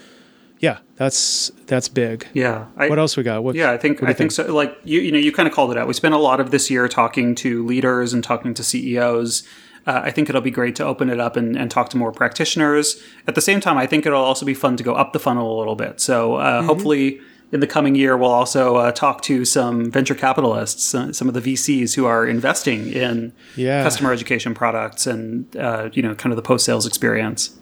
yeah, 0.58 0.78
that's 0.96 1.50
that's 1.66 1.88
big. 1.88 2.26
yeah. 2.32 2.66
I, 2.76 2.88
What 2.88 2.98
else 2.98 3.16
we 3.16 3.22
got? 3.22 3.44
What, 3.44 3.54
Yeah, 3.54 3.70
I 3.70 3.78
think 3.78 4.02
I 4.02 4.08
you 4.08 4.14
think 4.14 4.32
so. 4.32 4.54
Like 4.54 4.76
you, 4.84 5.00
you 5.00 5.12
know, 5.12 5.18
you 5.18 5.32
kind 5.32 5.48
of 5.48 5.54
called 5.54 5.70
it 5.72 5.78
out. 5.78 5.86
We 5.86 5.94
spent 5.94 6.14
a 6.14 6.18
lot 6.18 6.40
of 6.40 6.50
this 6.50 6.70
year 6.70 6.88
talking 6.88 7.34
to 7.36 7.64
leaders 7.64 8.12
and 8.12 8.22
talking 8.22 8.54
to 8.54 8.64
CEOs. 8.64 9.42
Uh, 9.86 10.00
I 10.04 10.10
think 10.10 10.28
it'll 10.28 10.40
be 10.40 10.50
great 10.50 10.74
to 10.76 10.84
open 10.84 11.10
it 11.10 11.20
up 11.20 11.36
and, 11.36 11.56
and 11.56 11.70
talk 11.70 11.90
to 11.90 11.96
more 11.96 12.10
practitioners. 12.12 13.02
At 13.26 13.34
the 13.34 13.40
same 13.40 13.60
time, 13.60 13.76
I 13.78 13.86
think 13.86 14.06
it'll 14.06 14.22
also 14.22 14.46
be 14.46 14.54
fun 14.54 14.76
to 14.78 14.82
go 14.82 14.94
up 14.94 15.12
the 15.12 15.18
funnel 15.18 15.56
a 15.56 15.58
little 15.58 15.76
bit. 15.76 16.00
So 16.00 16.36
uh, 16.36 16.58
Mm-hmm. 16.58 16.66
hopefully, 16.68 17.20
in 17.52 17.60
the 17.60 17.66
coming 17.66 17.94
year, 17.94 18.16
we'll 18.16 18.30
also 18.30 18.76
uh, 18.76 18.90
talk 18.92 19.20
to 19.22 19.44
some 19.44 19.90
venture 19.90 20.14
capitalists, 20.14 20.94
uh, 20.94 21.12
some 21.12 21.28
of 21.28 21.34
the 21.34 21.40
VCs 21.40 21.94
who 21.94 22.04
are 22.06 22.26
investing 22.26 22.88
in 22.92 23.32
Yeah. 23.56 23.82
customer 23.84 24.12
education 24.12 24.54
products 24.54 25.06
and 25.06 25.54
uh, 25.56 25.90
you 25.92 26.02
know, 26.02 26.14
kind 26.14 26.32
of 26.32 26.36
the 26.36 26.42
post 26.42 26.64
sales 26.64 26.86
experience. 26.86 27.56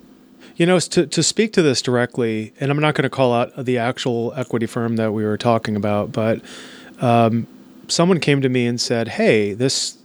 You 0.57 0.67
know, 0.67 0.79
to, 0.79 1.07
to 1.07 1.23
speak 1.23 1.53
to 1.55 1.63
this 1.63 1.83
directly, 1.83 2.53
and 2.61 2.71
I'm 2.71 2.79
not 2.79 2.95
going 2.95 3.05
to 3.05 3.11
call 3.11 3.33
out 3.35 3.65
the 3.65 3.79
actual 3.79 4.33
equity 4.37 4.67
firm 4.67 4.97
that 4.97 5.13
we 5.13 5.25
were 5.25 5.39
talking 5.39 5.77
about, 5.77 6.13
but 6.13 6.41
um, 7.01 7.47
someone 7.89 8.21
came 8.21 8.41
to 8.43 8.49
me 8.49 8.67
and 8.67 8.81
said, 8.81 9.09
"Hey, 9.09 9.55
this 9.55 9.97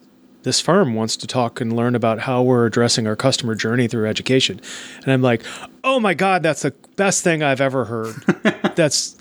this 0.48 0.62
firm 0.62 0.96
wants 0.96 1.18
to 1.18 1.28
talk 1.28 1.60
and 1.60 1.76
learn 1.76 1.94
about 1.94 2.20
how 2.20 2.42
we're 2.42 2.66
addressing 2.66 3.06
our 3.06 3.16
customer 3.16 3.54
journey 3.54 3.88
through 3.88 4.08
education," 4.08 4.62
and 5.04 5.12
I'm 5.12 5.22
like, 5.22 5.44
"Oh 5.84 6.00
my 6.00 6.14
God, 6.14 6.42
that's 6.42 6.62
the 6.62 6.72
best 6.96 7.24
thing 7.24 7.44
I've 7.44 7.62
ever 7.62 7.86
heard. 7.86 8.16
that's 8.76 9.16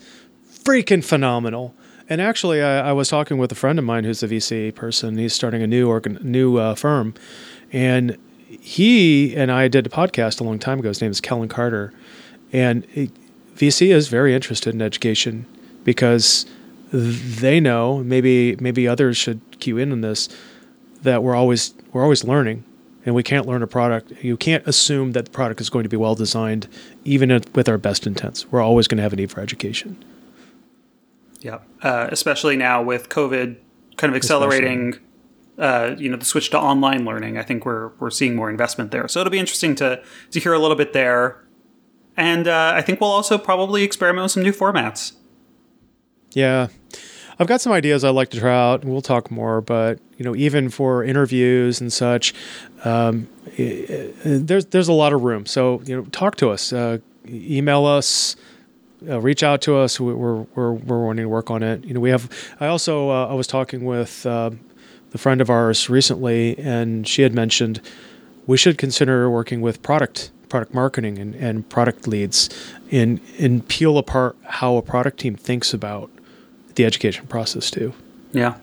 freaking 0.64 1.04
phenomenal." 1.04 1.74
And 2.08 2.20
actually, 2.20 2.62
I, 2.62 2.90
I 2.90 2.92
was 2.92 3.08
talking 3.08 3.36
with 3.38 3.50
a 3.50 3.56
friend 3.56 3.78
of 3.78 3.84
mine 3.84 4.04
who's 4.04 4.22
a 4.22 4.28
VC 4.28 4.72
person. 4.74 5.18
He's 5.18 5.32
starting 5.32 5.62
a 5.62 5.66
new 5.66 5.88
organ, 5.88 6.18
new 6.22 6.56
uh, 6.56 6.74
firm, 6.76 7.14
and 7.72 8.16
he 8.48 9.34
and 9.36 9.50
I 9.50 9.68
did 9.68 9.86
a 9.86 9.90
podcast 9.90 10.40
a 10.40 10.44
long 10.44 10.58
time 10.58 10.78
ago. 10.78 10.88
His 10.88 11.02
name 11.02 11.10
is 11.10 11.20
Kellen 11.20 11.48
Carter, 11.48 11.92
and 12.52 12.86
it, 12.94 13.10
VC 13.56 13.88
is 13.88 14.08
very 14.08 14.34
interested 14.34 14.74
in 14.74 14.82
education 14.82 15.46
because 15.82 16.46
they 16.92 17.58
know 17.58 18.02
maybe 18.04 18.56
maybe 18.56 18.86
others 18.86 19.16
should 19.16 19.40
cue 19.58 19.78
in 19.78 19.92
on 19.92 20.00
this 20.02 20.28
that 21.02 21.22
we're 21.22 21.34
always 21.34 21.74
we're 21.92 22.02
always 22.02 22.24
learning 22.24 22.64
and 23.04 23.14
we 23.14 23.22
can't 23.22 23.46
learn 23.46 23.62
a 23.62 23.66
product 23.66 24.12
you 24.22 24.36
can't 24.36 24.66
assume 24.66 25.12
that 25.12 25.26
the 25.26 25.30
product 25.30 25.60
is 25.60 25.70
going 25.70 25.82
to 25.82 25.88
be 25.88 25.96
well 25.96 26.14
designed 26.14 26.68
even 27.04 27.28
with 27.54 27.68
our 27.68 27.78
best 27.78 28.06
intents 28.06 28.50
we're 28.50 28.62
always 28.62 28.88
going 28.88 28.96
to 28.96 29.02
have 29.02 29.12
a 29.12 29.16
need 29.16 29.30
for 29.30 29.40
education 29.40 29.96
Yeah, 31.40 31.58
uh, 31.82 32.08
especially 32.10 32.56
now 32.56 32.82
with 32.82 33.08
COVID 33.08 33.56
kind 33.96 34.10
of 34.10 34.16
accelerating, 34.16 34.98
uh, 35.58 35.94
you 35.96 36.08
know, 36.08 36.16
the 36.16 36.24
switch 36.24 36.50
to 36.50 36.58
online 36.58 37.04
learning. 37.04 37.38
I 37.38 37.42
think 37.42 37.64
we're 37.64 37.88
we're 37.98 38.10
seeing 38.10 38.34
more 38.34 38.50
investment 38.50 38.90
there. 38.90 39.06
So 39.08 39.20
it'll 39.20 39.30
be 39.30 39.38
interesting 39.38 39.74
to 39.76 40.02
to 40.30 40.40
hear 40.40 40.52
a 40.52 40.58
little 40.58 40.76
bit 40.76 40.92
there, 40.92 41.44
and 42.16 42.48
uh, 42.48 42.72
I 42.74 42.82
think 42.82 43.00
we'll 43.00 43.10
also 43.10 43.38
probably 43.38 43.82
experiment 43.84 44.24
with 44.24 44.32
some 44.32 44.42
new 44.42 44.52
formats. 44.52 45.12
Yeah. 46.32 46.68
I've 47.38 47.46
got 47.46 47.60
some 47.60 47.72
ideas 47.72 48.02
I'd 48.04 48.10
like 48.10 48.30
to 48.30 48.40
try 48.40 48.54
out, 48.54 48.82
and 48.82 48.90
we'll 48.90 49.02
talk 49.02 49.30
more. 49.30 49.60
But 49.60 49.98
you 50.16 50.24
know, 50.24 50.34
even 50.34 50.70
for 50.70 51.04
interviews 51.04 51.80
and 51.80 51.92
such, 51.92 52.32
um, 52.84 53.28
i- 53.58 53.62
i- 53.62 54.10
there's 54.24 54.66
there's 54.66 54.88
a 54.88 54.92
lot 54.92 55.12
of 55.12 55.22
room. 55.22 55.44
So 55.46 55.82
you 55.84 55.96
know, 55.96 56.02
talk 56.12 56.36
to 56.36 56.50
us, 56.50 56.72
uh, 56.72 56.98
email 57.28 57.84
us, 57.84 58.36
uh, 59.08 59.20
reach 59.20 59.42
out 59.42 59.60
to 59.62 59.76
us. 59.76 60.00
We- 60.00 60.14
We're 60.14 60.46
we're 60.54 60.72
we're 60.72 61.04
wanting 61.04 61.24
to 61.24 61.28
work 61.28 61.50
on 61.50 61.62
it. 61.62 61.84
You 61.84 61.92
know, 61.94 62.00
we 62.00 62.10
have. 62.10 62.28
I 62.60 62.66
also 62.68 63.10
uh, 63.10 63.26
I 63.26 63.34
was 63.34 63.46
talking 63.46 63.84
with 63.84 64.24
uh, 64.24 64.50
the 65.10 65.18
friend 65.18 65.40
of 65.42 65.50
ours 65.50 65.90
recently, 65.90 66.58
and 66.58 67.06
she 67.06 67.20
had 67.22 67.34
mentioned 67.34 67.80
we 68.46 68.56
should 68.56 68.78
consider 68.78 69.28
working 69.30 69.60
with 69.60 69.82
product 69.82 70.30
product 70.48 70.72
marketing 70.72 71.18
and, 71.18 71.34
and 71.34 71.68
product 71.68 72.06
leads 72.06 72.48
and 72.92 73.20
and 73.38 73.66
peel 73.68 73.98
apart 73.98 74.36
how 74.44 74.76
a 74.76 74.82
product 74.82 75.18
team 75.18 75.34
thinks 75.34 75.74
about 75.74 76.08
the 76.76 76.84
education 76.84 77.26
process 77.26 77.70
too. 77.70 77.92
Yeah, 78.32 78.54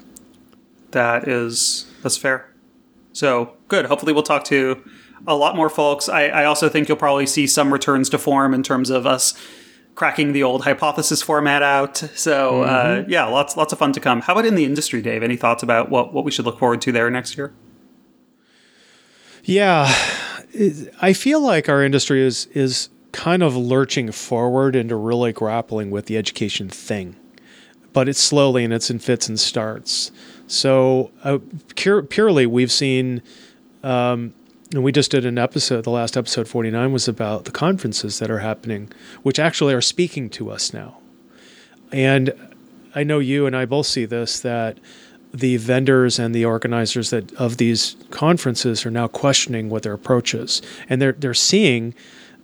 that 0.91 1.27
is 1.27 1.85
that's 2.01 2.17
fair. 2.17 2.49
So 3.11 3.55
good. 3.67 3.85
Hopefully, 3.85 4.13
we'll 4.13 4.23
talk 4.23 4.43
to 4.45 4.83
a 5.27 5.35
lot 5.35 5.55
more 5.55 5.69
folks. 5.69 6.09
I, 6.09 6.27
I 6.27 6.45
also 6.45 6.69
think 6.69 6.87
you'll 6.87 6.97
probably 6.97 7.27
see 7.27 7.47
some 7.47 7.71
returns 7.71 8.09
to 8.09 8.17
form 8.17 8.53
in 8.53 8.63
terms 8.63 8.89
of 8.89 9.05
us 9.05 9.33
cracking 9.95 10.33
the 10.33 10.43
old 10.43 10.63
hypothesis 10.63 11.21
format 11.21 11.61
out. 11.61 11.97
So 12.15 12.63
uh, 12.63 13.05
yeah, 13.07 13.25
lots 13.25 13.55
lots 13.57 13.73
of 13.73 13.79
fun 13.79 13.93
to 13.93 13.99
come. 13.99 14.21
How 14.21 14.33
about 14.33 14.45
in 14.45 14.55
the 14.55 14.65
industry, 14.65 15.01
Dave? 15.01 15.23
Any 15.23 15.37
thoughts 15.37 15.63
about 15.63 15.89
what 15.89 16.13
what 16.13 16.23
we 16.25 16.31
should 16.31 16.45
look 16.45 16.59
forward 16.59 16.81
to 16.81 16.91
there 16.91 17.09
next 17.09 17.37
year? 17.37 17.53
Yeah, 19.43 19.93
I 21.01 21.13
feel 21.13 21.41
like 21.41 21.69
our 21.69 21.83
industry 21.83 22.21
is 22.21 22.47
is 22.47 22.89
kind 23.11 23.43
of 23.43 23.55
lurching 23.55 24.11
forward 24.11 24.75
into 24.75 24.95
really 24.95 25.31
grappling 25.31 25.91
with 25.91 26.07
the 26.07 26.17
education 26.17 26.69
thing, 26.69 27.15
but 27.93 28.09
it's 28.09 28.19
slowly 28.19 28.63
and 28.63 28.73
it's 28.73 28.89
in 28.89 28.99
fits 28.99 29.29
and 29.29 29.39
starts. 29.39 30.11
So 30.47 31.11
uh, 31.23 31.39
pure, 31.75 32.03
purely, 32.03 32.45
we've 32.45 32.71
seen, 32.71 33.21
um, 33.83 34.33
and 34.73 34.83
we 34.83 34.91
just 34.91 35.11
did 35.11 35.25
an 35.25 35.37
episode. 35.37 35.83
The 35.83 35.91
last 35.91 36.17
episode, 36.17 36.47
forty 36.47 36.71
nine, 36.71 36.91
was 36.91 37.07
about 37.07 37.45
the 37.45 37.51
conferences 37.51 38.19
that 38.19 38.29
are 38.29 38.39
happening, 38.39 38.91
which 39.21 39.39
actually 39.39 39.73
are 39.73 39.81
speaking 39.81 40.29
to 40.31 40.49
us 40.49 40.73
now. 40.73 40.97
And 41.91 42.33
I 42.95 43.03
know 43.03 43.19
you 43.19 43.45
and 43.45 43.55
I 43.55 43.65
both 43.65 43.85
see 43.85 44.05
this 44.05 44.39
that 44.41 44.79
the 45.33 45.57
vendors 45.57 46.19
and 46.19 46.35
the 46.35 46.45
organizers 46.45 47.09
that 47.09 47.31
of 47.33 47.57
these 47.57 47.95
conferences 48.11 48.85
are 48.85 48.91
now 48.91 49.07
questioning 49.07 49.69
what 49.69 49.83
their 49.83 49.93
approach 49.93 50.33
is, 50.33 50.61
and 50.89 51.01
they're 51.01 51.13
they're 51.13 51.33
seeing 51.33 51.95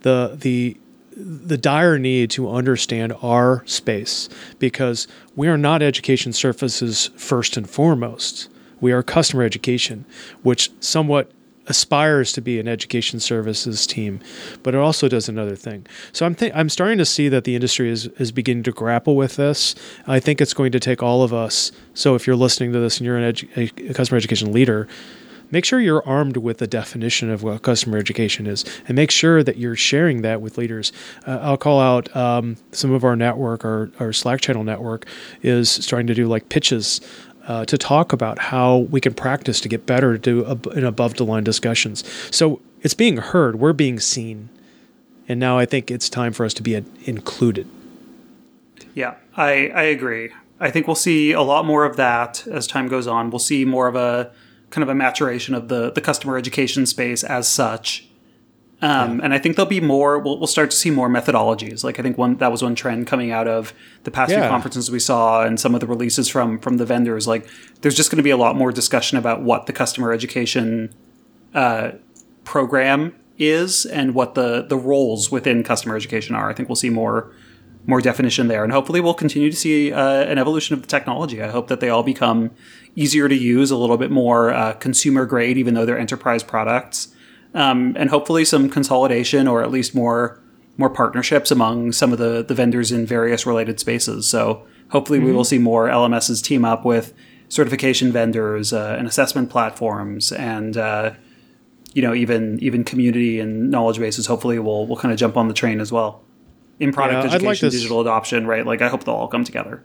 the 0.01 0.37
the 0.39 0.77
the 1.19 1.57
dire 1.57 1.99
need 1.99 2.29
to 2.31 2.49
understand 2.49 3.13
our 3.21 3.63
space 3.65 4.29
because 4.57 5.07
we 5.35 5.47
are 5.47 5.57
not 5.57 5.81
education 5.81 6.31
services 6.31 7.09
first 7.17 7.57
and 7.57 7.69
foremost. 7.69 8.49
We 8.79 8.93
are 8.93 9.03
customer 9.03 9.43
education, 9.43 10.05
which 10.43 10.71
somewhat 10.79 11.31
aspires 11.67 12.31
to 12.33 12.41
be 12.41 12.59
an 12.59 12.67
education 12.67 13.19
services 13.19 13.85
team, 13.85 14.21
but 14.63 14.73
it 14.73 14.79
also 14.79 15.07
does 15.07 15.27
another 15.29 15.55
thing. 15.55 15.85
So 16.13 16.25
I'm 16.25 16.33
th- 16.33 16.53
I'm 16.55 16.69
starting 16.69 16.97
to 16.97 17.05
see 17.05 17.27
that 17.29 17.43
the 17.43 17.53
industry 17.53 17.89
is 17.89 18.07
is 18.17 18.31
beginning 18.31 18.63
to 18.63 18.71
grapple 18.71 19.15
with 19.15 19.35
this. 19.35 19.75
I 20.07 20.19
think 20.19 20.39
it's 20.41 20.53
going 20.53 20.71
to 20.71 20.79
take 20.79 21.03
all 21.03 21.21
of 21.21 21.33
us. 21.33 21.71
So 21.93 22.15
if 22.15 22.25
you're 22.25 22.37
listening 22.37 22.71
to 22.71 22.79
this 22.79 22.97
and 22.97 23.05
you're 23.05 23.17
an 23.17 23.33
edu- 23.33 23.89
a 23.89 23.93
customer 23.93 24.17
education 24.17 24.53
leader, 24.53 24.87
make 25.51 25.65
sure 25.65 25.79
you're 25.79 26.05
armed 26.07 26.37
with 26.37 26.57
the 26.57 26.67
definition 26.67 27.29
of 27.29 27.43
what 27.43 27.61
customer 27.61 27.97
education 27.97 28.47
is 28.47 28.65
and 28.87 28.95
make 28.95 29.11
sure 29.11 29.43
that 29.43 29.57
you're 29.57 29.75
sharing 29.75 30.21
that 30.21 30.41
with 30.41 30.57
leaders 30.57 30.91
uh, 31.27 31.39
i'll 31.41 31.57
call 31.57 31.79
out 31.79 32.13
um, 32.15 32.57
some 32.71 32.91
of 32.91 33.03
our 33.03 33.15
network 33.15 33.63
our, 33.65 33.89
our 33.99 34.13
slack 34.13 34.41
channel 34.41 34.63
network 34.63 35.05
is 35.41 35.69
starting 35.69 36.07
to 36.07 36.13
do 36.13 36.27
like 36.27 36.49
pitches 36.49 37.01
uh, 37.47 37.65
to 37.65 37.77
talk 37.77 38.13
about 38.13 38.37
how 38.37 38.77
we 38.91 39.01
can 39.01 39.13
practice 39.13 39.59
to 39.59 39.67
get 39.67 39.85
better 39.85 40.13
to 40.13 40.19
do 40.19 40.45
ab- 40.45 40.67
in 40.75 40.83
above 40.83 41.15
the 41.15 41.25
line 41.25 41.43
discussions 41.43 42.03
so 42.35 42.61
it's 42.81 42.93
being 42.93 43.17
heard 43.17 43.59
we're 43.59 43.73
being 43.73 43.99
seen 43.99 44.49
and 45.27 45.39
now 45.39 45.57
i 45.57 45.65
think 45.65 45.89
it's 45.89 46.09
time 46.09 46.31
for 46.33 46.45
us 46.45 46.53
to 46.53 46.63
be 46.63 46.75
uh, 46.75 46.81
included 47.05 47.67
Yeah, 48.93 49.15
I, 49.37 49.69
I 49.69 49.83
agree. 49.83 50.31
I 50.59 50.71
think 50.71 50.87
we'll 50.87 50.95
see 50.95 51.31
a 51.31 51.41
lot 51.41 51.65
more 51.65 51.85
of 51.85 51.95
that 51.97 52.45
as 52.47 52.67
time 52.67 52.87
goes 52.87 53.07
on. 53.07 53.29
We'll 53.29 53.39
see 53.39 53.65
more 53.65 53.87
of 53.87 53.95
a 53.95 54.31
kind 54.69 54.83
of 54.83 54.89
a 54.89 54.95
maturation 54.95 55.55
of 55.55 55.67
the, 55.67 55.91
the 55.91 56.01
customer 56.01 56.37
education 56.37 56.85
space 56.85 57.23
as 57.23 57.47
such. 57.47 58.05
Um, 58.81 59.19
And 59.21 59.33
I 59.33 59.39
think 59.39 59.57
there'll 59.57 59.69
be 59.69 59.81
more. 59.81 60.19
We'll, 60.19 60.37
we'll 60.37 60.47
start 60.47 60.71
to 60.71 60.77
see 60.77 60.89
more 60.89 61.09
methodologies. 61.09 61.83
Like 61.83 61.99
I 61.99 62.01
think 62.01 62.17
one 62.17 62.37
that 62.37 62.49
was 62.49 62.63
one 62.63 62.75
trend 62.75 63.07
coming 63.07 63.29
out 63.29 63.47
of 63.47 63.73
the 64.03 64.11
past 64.11 64.31
few 64.31 64.49
conferences 64.49 64.89
we 64.89 64.99
saw, 64.99 65.43
and 65.43 65.59
some 65.59 65.75
of 65.75 65.81
the 65.81 65.87
releases 65.87 66.29
from 66.29 66.59
from 66.59 66.77
the 66.77 66.85
vendors. 66.85 67.27
Like 67.27 67.45
there's 67.81 67.95
just 67.95 68.09
going 68.09 68.17
to 68.17 68.23
be 68.23 68.29
a 68.29 68.37
lot 68.37 68.55
more 68.55 68.71
discussion 68.71 69.17
about 69.17 69.41
what 69.41 69.65
the 69.65 69.73
customer 69.73 70.13
education 70.13 70.93
uh, 71.53 71.91
program 72.45 73.13
is 73.37 73.85
and 73.85 74.15
what 74.15 74.35
the 74.35 74.61
the 74.61 74.77
roles 74.77 75.29
within 75.29 75.61
customer 75.63 75.97
education 75.97 76.33
are. 76.35 76.49
I 76.49 76.53
think 76.53 76.69
we'll 76.69 76.77
see 76.77 76.89
more 76.89 77.33
more 77.89 78.01
definition 78.01 78.47
there, 78.47 78.63
and 78.63 78.71
hopefully 78.71 79.01
we'll 79.01 79.15
continue 79.15 79.49
to 79.49 79.55
see 79.55 79.91
uh, 79.91 80.21
an 80.23 80.37
evolution 80.37 80.75
of 80.75 80.81
the 80.81 80.87
technology. 80.87 81.41
I 81.41 81.49
hope 81.49 81.67
that 81.67 81.79
they 81.79 81.89
all 81.89 82.03
become 82.03 82.51
easier 82.95 83.27
to 83.27 83.35
use, 83.35 83.71
a 83.71 83.77
little 83.77 83.97
bit 83.97 84.11
more 84.11 84.51
uh, 84.51 84.73
consumer 84.73 85.25
grade, 85.25 85.57
even 85.57 85.73
though 85.73 85.85
they're 85.85 85.97
enterprise 85.97 86.43
products, 86.43 87.13
um, 87.55 87.95
and 87.97 88.11
hopefully 88.11 88.45
some 88.45 88.69
consolidation 88.69 89.47
or 89.47 89.63
at 89.63 89.71
least 89.71 89.95
more 89.95 90.39
more 90.77 90.89
partnerships 90.89 91.51
among 91.51 91.91
some 91.91 92.13
of 92.13 92.19
the 92.19 92.43
the 92.43 92.53
vendors 92.53 92.91
in 92.91 93.05
various 93.05 93.45
related 93.45 93.79
spaces. 93.79 94.27
So 94.27 94.65
hopefully 94.89 95.19
we 95.19 95.31
will 95.31 95.43
see 95.43 95.57
more 95.57 95.87
LMSs 95.87 96.43
team 96.43 96.63
up 96.63 96.85
with 96.85 97.13
certification 97.49 98.11
vendors 98.11 98.71
uh, 98.71 98.95
and 98.97 99.07
assessment 99.07 99.49
platforms 99.49 100.31
and 100.31 100.77
uh, 100.77 101.11
you 101.93 102.01
know 102.01 102.13
even 102.13 102.59
even 102.61 102.83
community 102.83 103.39
and 103.39 103.71
knowledge 103.71 103.97
bases 103.97 104.27
hopefully 104.27 104.59
will 104.59 104.85
will 104.87 104.97
kind 104.97 105.11
of 105.11 105.17
jump 105.17 105.35
on 105.35 105.47
the 105.47 105.53
train 105.53 105.79
as 105.81 105.91
well 105.91 106.23
in 106.79 106.91
product 106.91 107.25
Yeah, 107.25 107.35
education 107.35 107.67
like 107.67 107.71
digital 107.73 108.01
adoption 108.01 108.47
right 108.47 108.65
like 108.65 108.81
i 108.81 108.87
hope 108.87 109.03
they'll 109.03 109.15
all 109.15 109.27
come 109.27 109.43
together 109.43 109.83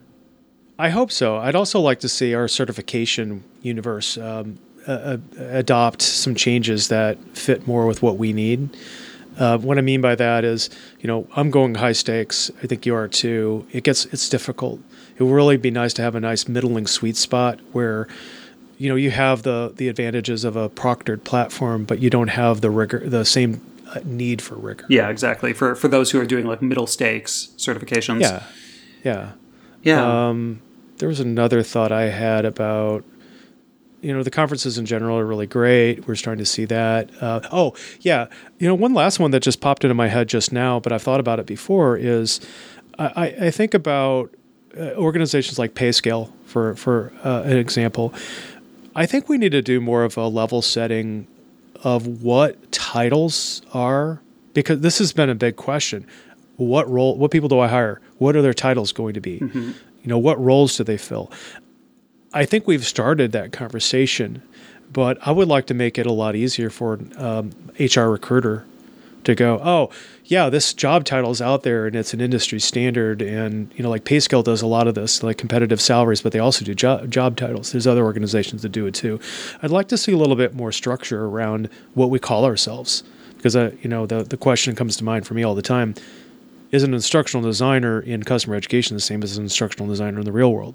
I 0.78 0.88
hope 0.88 1.12
so. 1.12 1.36
I'd 1.36 1.54
also 1.54 1.78
like 1.78 2.00
to 2.00 2.08
see 2.08 2.34
our 2.34 2.48
certification 2.48 3.44
universe 3.62 4.18
um, 4.18 4.58
uh, 4.86 5.18
adopt 5.38 6.02
some 6.02 6.34
changes 6.34 6.88
that 6.88 7.16
fit 7.36 7.66
more 7.66 7.86
with 7.86 8.02
what 8.02 8.16
we 8.18 8.32
need. 8.32 8.76
Uh, 9.38 9.58
what 9.58 9.78
I 9.78 9.80
mean 9.80 10.00
by 10.00 10.14
that 10.14 10.44
is, 10.44 10.70
you 11.00 11.06
know, 11.06 11.26
I'm 11.36 11.50
going 11.50 11.76
high 11.76 11.92
stakes. 11.92 12.50
I 12.62 12.66
think 12.66 12.86
you 12.86 12.94
are 12.94 13.08
too. 13.08 13.66
It 13.72 13.84
gets 13.84 14.06
it's 14.06 14.28
difficult. 14.28 14.80
It 15.16 15.22
would 15.22 15.32
really 15.32 15.56
be 15.56 15.70
nice 15.70 15.92
to 15.94 16.02
have 16.02 16.14
a 16.14 16.20
nice 16.20 16.48
middling 16.48 16.86
sweet 16.86 17.16
spot 17.16 17.60
where, 17.72 18.08
you 18.78 18.88
know, 18.88 18.96
you 18.96 19.10
have 19.10 19.42
the 19.42 19.72
the 19.76 19.88
advantages 19.88 20.44
of 20.44 20.56
a 20.56 20.68
proctored 20.68 21.24
platform, 21.24 21.84
but 21.84 22.00
you 22.00 22.10
don't 22.10 22.28
have 22.28 22.60
the 22.60 22.70
rigor, 22.70 22.98
the 22.98 23.24
same 23.24 23.60
need 24.04 24.40
for 24.42 24.54
rigor. 24.56 24.86
yeah 24.88 25.08
exactly 25.08 25.52
for 25.52 25.74
for 25.74 25.88
those 25.88 26.10
who 26.10 26.20
are 26.20 26.26
doing 26.26 26.46
like 26.46 26.60
middle 26.62 26.86
stakes 26.86 27.50
certifications 27.56 28.20
Yeah, 28.20 28.42
yeah. 29.04 29.32
yeah 29.82 30.28
Um, 30.28 30.60
there 30.98 31.08
was 31.08 31.20
another 31.20 31.62
thought 31.62 31.90
I 31.92 32.04
had 32.04 32.44
about, 32.44 33.04
you 34.00 34.12
know, 34.14 34.22
the 34.22 34.30
conferences 34.30 34.78
in 34.78 34.86
general 34.86 35.18
are 35.18 35.26
really 35.26 35.46
great. 35.46 36.06
We're 36.06 36.14
starting 36.14 36.38
to 36.44 36.48
see 36.48 36.64
that. 36.66 37.10
Uh, 37.20 37.40
oh, 37.50 37.74
yeah. 38.00 38.26
You 38.58 38.68
know, 38.68 38.74
one 38.76 38.94
last 38.94 39.18
one 39.18 39.30
that 39.32 39.40
just 39.42 39.60
popped 39.60 39.82
into 39.84 39.94
my 39.94 40.08
head 40.08 40.28
just 40.28 40.52
now, 40.52 40.78
but 40.78 40.92
I've 40.92 41.02
thought 41.02 41.20
about 41.20 41.40
it 41.40 41.46
before 41.46 41.96
is 41.96 42.40
I, 42.98 43.34
I- 43.46 43.50
think 43.50 43.74
about 43.74 44.32
uh, 44.78 44.92
organizations 44.94 45.58
like 45.58 45.74
PayScale, 45.74 46.30
for, 46.46 46.76
for 46.76 47.12
uh, 47.24 47.42
an 47.44 47.56
example. 47.58 48.14
I 48.94 49.06
think 49.06 49.28
we 49.28 49.36
need 49.38 49.52
to 49.52 49.62
do 49.62 49.80
more 49.80 50.04
of 50.04 50.16
a 50.16 50.28
level 50.28 50.62
setting 50.62 51.26
of 51.84 52.22
what 52.22 52.72
titles 52.72 53.62
are 53.72 54.20
because 54.54 54.80
this 54.80 54.98
has 54.98 55.12
been 55.12 55.30
a 55.30 55.34
big 55.34 55.56
question. 55.56 56.06
What 56.56 56.88
role 56.90 57.16
what 57.16 57.30
people 57.30 57.48
do 57.48 57.60
I 57.60 57.68
hire? 57.68 58.00
What 58.18 58.34
are 58.36 58.42
their 58.42 58.54
titles 58.54 58.92
going 58.92 59.14
to 59.14 59.20
be? 59.20 59.38
You 60.02 60.08
know, 60.08 60.18
what 60.18 60.40
roles 60.42 60.76
do 60.76 60.84
they 60.84 60.96
fill? 60.96 61.30
I 62.32 62.44
think 62.44 62.66
we've 62.66 62.84
started 62.84 63.32
that 63.32 63.52
conversation, 63.52 64.42
but 64.92 65.18
I 65.26 65.30
would 65.30 65.48
like 65.48 65.66
to 65.66 65.74
make 65.74 65.98
it 65.98 66.06
a 66.06 66.12
lot 66.12 66.34
easier 66.34 66.68
for 66.70 66.98
um, 67.16 67.52
HR 67.78 68.02
recruiter 68.02 68.64
to 69.24 69.34
go, 69.34 69.60
oh, 69.62 69.90
yeah, 70.24 70.48
this 70.48 70.72
job 70.72 71.04
title 71.04 71.30
is 71.30 71.42
out 71.42 71.64
there 71.64 71.86
and 71.86 71.94
it's 71.94 72.14
an 72.14 72.20
industry 72.20 72.58
standard. 72.58 73.20
And, 73.20 73.70
you 73.76 73.82
know, 73.82 73.90
like 73.90 74.04
PayScale 74.04 74.42
does 74.42 74.62
a 74.62 74.66
lot 74.66 74.88
of 74.88 74.94
this, 74.94 75.22
like 75.22 75.36
competitive 75.36 75.80
salaries, 75.80 76.22
but 76.22 76.32
they 76.32 76.38
also 76.38 76.64
do 76.64 76.74
job, 76.74 77.10
job 77.10 77.36
titles. 77.36 77.72
There's 77.72 77.86
other 77.86 78.04
organizations 78.04 78.62
that 78.62 78.70
do 78.70 78.86
it 78.86 78.94
too. 78.94 79.20
I'd 79.62 79.70
like 79.70 79.88
to 79.88 79.98
see 79.98 80.12
a 80.12 80.16
little 80.16 80.36
bit 80.36 80.54
more 80.54 80.72
structure 80.72 81.26
around 81.26 81.68
what 81.92 82.08
we 82.10 82.18
call 82.18 82.44
ourselves. 82.44 83.02
Because, 83.36 83.54
uh, 83.54 83.72
you 83.82 83.90
know, 83.90 84.06
the, 84.06 84.22
the 84.24 84.38
question 84.38 84.74
comes 84.74 84.96
to 84.96 85.04
mind 85.04 85.26
for 85.26 85.34
me 85.34 85.42
all 85.42 85.54
the 85.54 85.60
time 85.62 85.94
is 86.72 86.82
an 86.82 86.94
instructional 86.94 87.44
designer 87.44 88.00
in 88.00 88.22
customer 88.22 88.56
education 88.56 88.96
the 88.96 89.00
same 89.02 89.22
as 89.22 89.36
an 89.36 89.44
instructional 89.44 89.86
designer 89.88 90.18
in 90.18 90.24
the 90.24 90.32
real 90.32 90.52
world? 90.52 90.74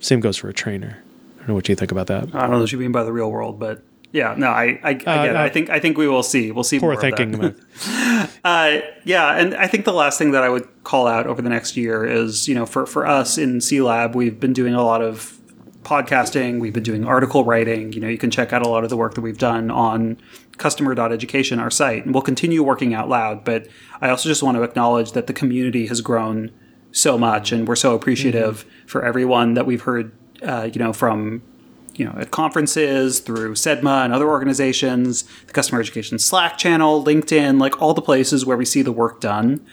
Same 0.00 0.18
goes 0.20 0.36
for 0.36 0.48
a 0.48 0.52
trainer. 0.52 0.98
I 1.36 1.38
don't 1.38 1.48
know 1.48 1.54
what 1.54 1.68
you 1.68 1.74
think 1.76 1.90
about 1.92 2.08
that. 2.08 2.34
i 2.34 2.40
don't 2.40 2.50
know 2.50 2.58
what 2.60 2.72
you 2.72 2.78
mean 2.78 2.92
by 2.92 3.02
the 3.04 3.12
real 3.12 3.30
world 3.30 3.58
but 3.58 3.82
yeah 4.12 4.34
no 4.36 4.48
i 4.48 4.78
i, 4.82 5.00
I 5.06 5.28
uh, 5.30 5.42
i 5.44 5.48
think 5.48 5.70
i 5.70 5.80
think 5.80 5.96
we 5.96 6.06
will 6.06 6.22
see 6.22 6.50
we'll 6.50 6.64
see 6.64 6.78
Poor 6.78 6.88
more 6.90 6.94
of 6.94 7.00
that. 7.00 7.16
thinking. 7.16 7.54
Uh, 8.42 8.80
yeah, 9.04 9.36
and 9.36 9.54
I 9.54 9.66
think 9.66 9.84
the 9.84 9.92
last 9.92 10.18
thing 10.18 10.30
that 10.30 10.42
I 10.42 10.48
would 10.48 10.66
call 10.82 11.06
out 11.06 11.26
over 11.26 11.42
the 11.42 11.50
next 11.50 11.76
year 11.76 12.04
is, 12.04 12.48
you 12.48 12.54
know, 12.54 12.64
for, 12.64 12.86
for 12.86 13.06
us 13.06 13.36
in 13.36 13.60
C 13.60 13.82
Lab, 13.82 14.14
we've 14.14 14.40
been 14.40 14.54
doing 14.54 14.74
a 14.74 14.82
lot 14.82 15.02
of 15.02 15.38
podcasting, 15.82 16.60
we've 16.60 16.72
been 16.72 16.82
doing 16.82 17.04
article 17.04 17.44
writing. 17.44 17.92
You 17.92 18.00
know, 18.00 18.08
you 18.08 18.18
can 18.18 18.30
check 18.30 18.52
out 18.52 18.64
a 18.64 18.68
lot 18.68 18.84
of 18.84 18.90
the 18.90 18.96
work 18.96 19.14
that 19.14 19.20
we've 19.20 19.38
done 19.38 19.70
on 19.70 20.18
customer.education, 20.56 21.58
our 21.58 21.70
site, 21.70 22.04
and 22.04 22.14
we'll 22.14 22.22
continue 22.22 22.62
working 22.62 22.94
out 22.94 23.08
loud. 23.08 23.44
But 23.44 23.66
I 24.00 24.10
also 24.10 24.28
just 24.28 24.42
want 24.42 24.56
to 24.56 24.62
acknowledge 24.62 25.12
that 25.12 25.26
the 25.26 25.32
community 25.32 25.86
has 25.86 26.00
grown 26.00 26.50
so 26.92 27.18
much, 27.18 27.52
and 27.52 27.68
we're 27.68 27.76
so 27.76 27.94
appreciative 27.94 28.64
for 28.86 29.04
everyone 29.04 29.54
that 29.54 29.66
we've 29.66 29.82
heard, 29.82 30.12
uh, 30.42 30.68
you 30.72 30.78
know, 30.78 30.92
from 30.92 31.42
you 31.94 32.04
know, 32.04 32.14
at 32.18 32.30
conferences, 32.30 33.20
through 33.20 33.54
CEdMA 33.54 34.04
and 34.04 34.12
other 34.12 34.28
organizations, 34.28 35.24
the 35.46 35.52
customer 35.52 35.80
education 35.80 36.18
Slack 36.18 36.58
channel, 36.58 37.04
LinkedIn, 37.04 37.60
like 37.60 37.80
all 37.80 37.94
the 37.94 38.02
places 38.02 38.46
where 38.46 38.56
we 38.56 38.64
see 38.64 38.82
the 38.82 38.92
work 38.92 39.20
done. 39.20 39.64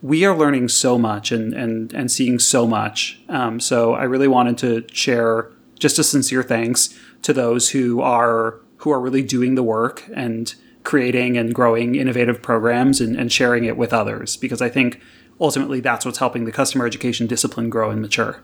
We 0.00 0.24
are 0.24 0.36
learning 0.36 0.68
so 0.68 0.98
much 0.98 1.32
and 1.32 1.52
and 1.54 1.92
and 1.92 2.10
seeing 2.10 2.38
so 2.38 2.66
much. 2.66 3.20
Um, 3.28 3.58
so 3.60 3.94
I 3.94 4.04
really 4.04 4.28
wanted 4.28 4.58
to 4.58 4.84
share 4.94 5.50
just 5.78 5.98
a 5.98 6.04
sincere 6.04 6.42
thanks 6.42 6.96
to 7.22 7.32
those 7.32 7.70
who 7.70 8.00
are 8.00 8.60
who 8.78 8.90
are 8.90 9.00
really 9.00 9.22
doing 9.22 9.54
the 9.54 9.62
work 9.62 10.08
and 10.14 10.54
creating 10.84 11.36
and 11.36 11.54
growing 11.54 11.96
innovative 11.96 12.40
programs 12.40 13.00
and, 13.00 13.16
and 13.16 13.30
sharing 13.30 13.64
it 13.64 13.76
with 13.76 13.92
others 13.92 14.36
because 14.36 14.62
I 14.62 14.68
think 14.68 15.00
ultimately 15.40 15.80
that's 15.80 16.06
what's 16.06 16.18
helping 16.18 16.44
the 16.44 16.52
customer 16.52 16.86
education 16.86 17.26
discipline 17.26 17.68
grow 17.68 17.90
and 17.90 18.00
mature. 18.00 18.42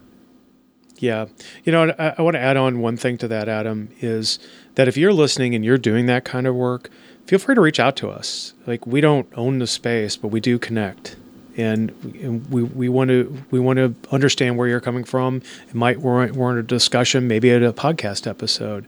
Yeah. 1.05 1.27
You 1.65 1.73
know, 1.73 1.95
I, 1.99 2.15
I 2.17 2.23
want 2.23 2.33
to 2.35 2.41
add 2.41 2.57
on 2.57 2.81
one 2.81 2.97
thing 2.97 3.19
to 3.19 3.29
that, 3.29 3.47
Adam, 3.47 3.91
is 4.01 4.39
that 4.77 4.89
if 4.89 4.97
you're 4.97 5.13
listening 5.13 5.55
and 5.55 5.63
you're 5.63 5.77
doing 5.77 6.07
that 6.07 6.25
kind 6.25 6.47
of 6.47 6.55
work, 6.55 6.89
feel 7.27 7.39
free 7.39 7.55
to 7.55 7.61
reach 7.61 7.79
out 7.79 7.95
to 7.97 8.09
us. 8.09 8.55
Like 8.67 8.87
we 8.87 9.03
don't 9.03 9.29
own 9.37 9.59
the 9.59 9.67
space, 9.67 10.17
but 10.17 10.29
we 10.29 10.41
do 10.41 10.59
connect. 10.59 11.17
And 11.59 11.91
we, 12.51 12.63
we 12.63 12.89
want 12.89 13.11
to 13.11 13.37
we 13.51 13.61
want 13.61 13.77
to 13.77 13.95
understand 14.11 14.57
where 14.57 14.67
you're 14.67 14.81
coming 14.81 15.05
from. 15.05 15.43
It 15.69 15.75
might 15.75 16.01
warrant, 16.01 16.37
warrant 16.37 16.59
a 16.59 16.63
discussion, 16.63 17.29
maybe 17.29 17.51
at 17.51 17.63
a 17.63 17.75
podcast 17.75 18.27
episode. 18.27 18.87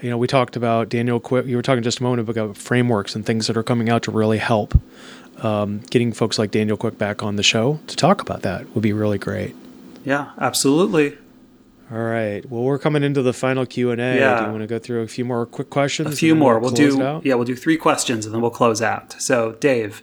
You 0.00 0.10
know, 0.10 0.18
we 0.18 0.28
talked 0.28 0.54
about 0.54 0.88
Daniel 0.88 1.18
Quick. 1.18 1.46
You 1.46 1.56
were 1.56 1.62
talking 1.62 1.82
just 1.82 1.98
a 1.98 2.04
moment 2.04 2.28
about 2.28 2.56
frameworks 2.56 3.16
and 3.16 3.26
things 3.26 3.48
that 3.48 3.56
are 3.56 3.64
coming 3.64 3.88
out 3.90 4.04
to 4.04 4.12
really 4.12 4.38
help. 4.38 4.80
Um, 5.38 5.80
getting 5.90 6.12
folks 6.12 6.38
like 6.38 6.52
Daniel 6.52 6.76
Quick 6.76 6.96
back 6.96 7.24
on 7.24 7.34
the 7.34 7.42
show 7.42 7.80
to 7.88 7.96
talk 7.96 8.22
about 8.22 8.42
that 8.42 8.72
would 8.74 8.82
be 8.82 8.92
really 8.92 9.18
great. 9.18 9.56
Yeah, 10.04 10.30
absolutely. 10.38 11.18
All 11.90 11.98
right. 11.98 12.48
Well, 12.50 12.62
we're 12.62 12.80
coming 12.80 13.04
into 13.04 13.22
the 13.22 13.32
final 13.32 13.64
Q 13.64 13.92
and 13.92 14.00
A. 14.00 14.16
Yeah. 14.16 14.40
Do 14.40 14.46
you 14.46 14.50
want 14.50 14.62
to 14.62 14.66
go 14.66 14.78
through 14.78 15.02
a 15.02 15.08
few 15.08 15.24
more 15.24 15.46
quick 15.46 15.70
questions? 15.70 16.12
A 16.12 16.16
few 16.16 16.34
more. 16.34 16.58
We'll 16.58 16.72
it 16.72 16.76
do 16.76 17.20
yeah, 17.22 17.34
we'll 17.34 17.44
do 17.44 17.54
three 17.54 17.76
questions 17.76 18.26
and 18.26 18.34
then 18.34 18.42
we'll 18.42 18.50
close 18.50 18.82
out. 18.82 19.14
So, 19.20 19.52
Dave, 19.52 20.02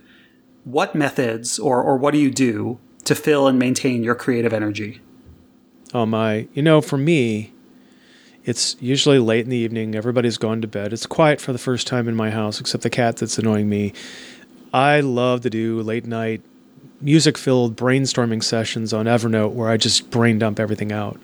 what 0.63 0.95
methods 0.95 1.59
or 1.59 1.83
or 1.83 1.97
what 1.97 2.11
do 2.11 2.19
you 2.19 2.31
do 2.31 2.79
to 3.03 3.15
fill 3.15 3.47
and 3.47 3.59
maintain 3.59 4.03
your 4.03 4.15
creative 4.15 4.53
energy? 4.53 5.01
Oh 5.93 6.05
my! 6.05 6.47
You 6.53 6.61
know, 6.61 6.79
for 6.79 6.97
me, 6.97 7.53
it's 8.45 8.77
usually 8.79 9.19
late 9.19 9.43
in 9.43 9.49
the 9.49 9.57
evening. 9.57 9.93
Everybody's 9.93 10.37
gone 10.37 10.61
to 10.61 10.67
bed. 10.67 10.93
It's 10.93 11.05
quiet 11.05 11.41
for 11.41 11.51
the 11.51 11.59
first 11.59 11.85
time 11.85 12.07
in 12.07 12.15
my 12.15 12.31
house, 12.31 12.61
except 12.61 12.83
the 12.83 12.89
cat 12.89 13.17
that's 13.17 13.37
annoying 13.37 13.67
me. 13.67 13.93
I 14.73 15.01
love 15.01 15.41
to 15.41 15.49
do 15.49 15.81
late 15.81 16.05
night 16.05 16.41
music-filled 17.01 17.75
brainstorming 17.75 18.41
sessions 18.41 18.93
on 18.93 19.05
Evernote 19.05 19.51
where 19.51 19.69
I 19.69 19.77
just 19.77 20.09
brain 20.09 20.39
dump 20.39 20.59
everything 20.59 20.91
out, 20.91 21.19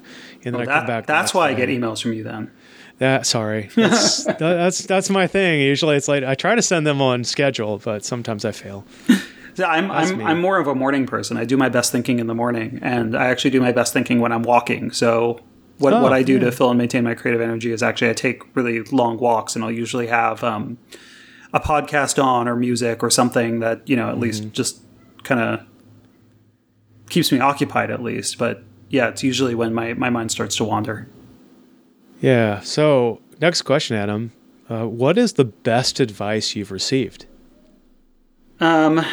and 0.45 0.55
then 0.55 0.61
I 0.61 0.65
That- 0.65 0.77
come 0.79 0.87
back. 0.87 1.05
that's 1.05 1.33
why 1.33 1.49
I 1.49 1.53
get 1.53 1.69
emails 1.69 2.01
from 2.01 2.13
you 2.13 2.23
then. 2.23 2.51
That 2.99 3.25
sorry, 3.25 3.69
that's, 3.75 4.23
that, 4.25 4.39
that's 4.39 4.85
that's 4.85 5.09
my 5.09 5.25
thing. 5.27 5.61
Usually, 5.61 5.95
it's 5.95 6.07
like 6.09 6.23
I 6.23 6.35
try 6.35 6.55
to 6.55 6.61
send 6.61 6.85
them 6.85 7.01
on 7.01 7.23
schedule, 7.23 7.77
but 7.83 8.03
sometimes 8.05 8.45
I 8.45 8.51
fail. 8.51 8.85
So 9.55 9.65
I'm 9.65 9.89
That's 9.89 10.11
I'm, 10.11 10.17
me. 10.19 10.23
I'm 10.23 10.39
more 10.39 10.57
of 10.57 10.67
a 10.67 10.75
morning 10.75 11.05
person. 11.05 11.35
I 11.35 11.43
do 11.43 11.57
my 11.57 11.67
best 11.67 11.91
thinking 11.91 12.19
in 12.19 12.27
the 12.27 12.35
morning, 12.35 12.79
and 12.81 13.13
I 13.17 13.25
actually 13.27 13.51
do 13.51 13.59
my 13.59 13.73
best 13.73 13.91
thinking 13.91 14.21
when 14.21 14.31
I'm 14.31 14.43
walking. 14.43 14.91
So 14.91 15.39
what 15.79 15.91
Oh, 15.91 16.01
what 16.01 16.13
I 16.13 16.23
do 16.23 16.33
yeah. 16.35 16.41
to 16.45 16.51
fill 16.53 16.69
and 16.69 16.77
maintain 16.77 17.03
my 17.03 17.13
creative 17.13 17.41
energy 17.41 17.73
is 17.73 17.83
actually 17.83 18.09
I 18.11 18.13
take 18.13 18.55
really 18.55 18.79
long 18.83 19.17
walks, 19.17 19.55
and 19.57 19.65
I'll 19.65 19.71
usually 19.71 20.07
have 20.07 20.45
um, 20.45 20.77
a 21.51 21.59
podcast 21.59 22.23
on 22.23 22.47
or 22.47 22.55
music 22.55 23.03
or 23.03 23.09
something 23.09 23.59
that 23.59 23.81
you 23.89 23.97
know 23.97 24.07
at 24.07 24.11
Mm-hmm. 24.13 24.21
least 24.21 24.51
just 24.53 24.81
kind 25.23 25.41
of 25.41 25.65
keeps 27.09 27.29
me 27.31 27.39
occupied 27.39 27.91
at 27.91 28.01
least. 28.01 28.37
But 28.37 28.63
yeah, 28.89 29.07
it's 29.09 29.23
usually 29.23 29.55
when 29.55 29.73
my 29.73 29.93
my 29.93 30.09
mind 30.09 30.31
starts 30.31 30.55
to 30.57 30.63
wander. 30.63 31.07
Yeah. 32.21 32.59
So 32.61 33.21
next 33.39 33.61
question, 33.63 33.95
Adam. 33.95 34.31
Uh, 34.69 34.85
what 34.85 35.17
is 35.17 35.33
the 35.33 35.45
best 35.45 35.99
advice 35.99 36.55
you've 36.55 36.71
received? 36.71 37.25
Um, 38.59 39.03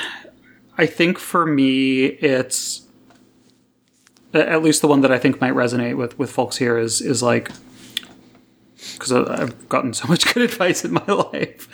I 0.77 0.87
think 0.87 1.19
for 1.19 1.47
me, 1.47 2.05
it's 2.07 2.83
at 4.35 4.63
least 4.63 4.83
the 4.83 4.89
one 4.89 5.01
that 5.01 5.11
I 5.13 5.19
think 5.19 5.41
might 5.41 5.55
resonate 5.55 5.97
with 5.97 6.19
with 6.19 6.31
folks 6.31 6.57
here 6.57 6.77
is 6.77 7.01
is 7.01 7.23
like 7.23 7.51
because 8.95 9.13
I've 9.13 9.69
gotten 9.69 9.95
so 9.95 10.07
much 10.09 10.33
good 10.35 10.43
advice 10.43 10.85
in 10.85 10.93
my 10.93 11.07
life 11.33 11.69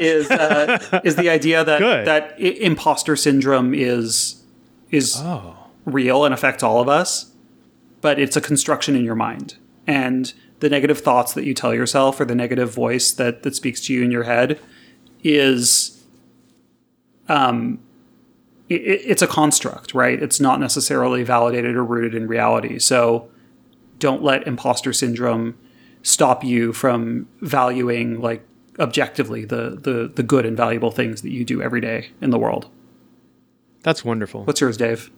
is 0.00 0.30
uh, 0.30 1.00
is 1.04 1.16
the 1.16 1.28
idea 1.28 1.64
that 1.64 1.78
Good. 1.86 2.06
that 2.06 2.34
I- 2.38 2.42
imposter 2.42 3.16
syndrome 3.16 3.74
is 3.74 4.42
is 4.90 5.16
Oh. 5.18 5.56
Real 5.84 6.24
and 6.24 6.32
affects 6.34 6.62
all 6.62 6.80
of 6.80 6.88
us, 6.88 7.32
but 8.00 8.18
it's 8.18 8.36
a 8.36 8.40
construction 8.40 8.94
in 8.96 9.04
your 9.04 9.14
mind. 9.14 9.56
And 9.86 10.32
the 10.60 10.68
negative 10.70 11.00
thoughts 11.00 11.32
that 11.34 11.44
you 11.44 11.54
tell 11.54 11.74
yourself 11.74 12.20
or 12.20 12.24
the 12.24 12.34
negative 12.34 12.72
voice 12.72 13.10
that, 13.12 13.42
that 13.42 13.54
speaks 13.56 13.80
to 13.82 13.92
you 13.94 14.02
in 14.02 14.10
your 14.10 14.22
head 14.24 14.60
is 15.24 16.04
um 17.28 17.78
i 18.70 18.74
i- 18.74 18.78
it's 19.12 19.22
a 19.22 19.26
construct, 19.26 19.94
right? 19.94 20.22
It's 20.22 20.40
not 20.40 20.60
necessarily 20.60 21.22
validated 21.24 21.74
or 21.76 21.84
rooted 21.84 22.14
in 22.14 22.26
reality. 22.28 22.78
So 22.78 23.28
don't 23.98 24.22
let 24.22 24.46
imposter 24.46 24.92
syndrome 24.92 25.56
stop 26.02 26.42
you 26.44 26.72
from 26.72 27.28
valuing 27.40 28.20
like 28.20 28.44
objectively 28.78 29.44
the 29.44 29.78
the 29.80 30.10
the 30.14 30.22
good 30.22 30.46
and 30.46 30.56
valuable 30.56 30.90
things 30.90 31.22
that 31.22 31.30
you 31.30 31.44
do 31.44 31.60
every 31.62 31.80
day 31.80 32.10
in 32.20 32.30
the 32.30 32.38
world. 32.38 32.68
That's 33.82 34.04
wonderful. 34.04 34.44
What's 34.44 34.60
yours, 34.60 34.76
Dave? 34.76 35.10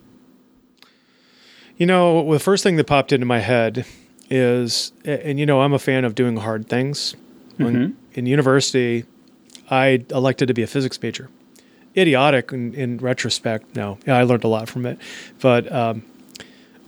You 1.76 1.86
know, 1.86 2.32
the 2.32 2.38
first 2.38 2.62
thing 2.62 2.76
that 2.76 2.84
popped 2.84 3.12
into 3.12 3.26
my 3.26 3.40
head 3.40 3.84
is, 4.30 4.92
and 5.04 5.38
you 5.38 5.46
know, 5.46 5.60
I'm 5.60 5.72
a 5.72 5.78
fan 5.78 6.04
of 6.04 6.14
doing 6.14 6.36
hard 6.36 6.68
things. 6.68 7.14
When, 7.56 7.96
in 8.14 8.26
university, 8.26 9.04
I 9.70 10.04
elected 10.10 10.48
to 10.48 10.54
be 10.54 10.62
a 10.62 10.66
physics 10.66 11.00
major. 11.00 11.30
Idiotic 11.96 12.52
in, 12.52 12.74
in 12.74 12.98
retrospect. 12.98 13.76
No, 13.76 13.98
yeah, 14.06 14.16
I 14.18 14.24
learned 14.24 14.44
a 14.44 14.48
lot 14.48 14.68
from 14.68 14.86
it, 14.86 14.98
but 15.40 15.70
um, 15.72 16.04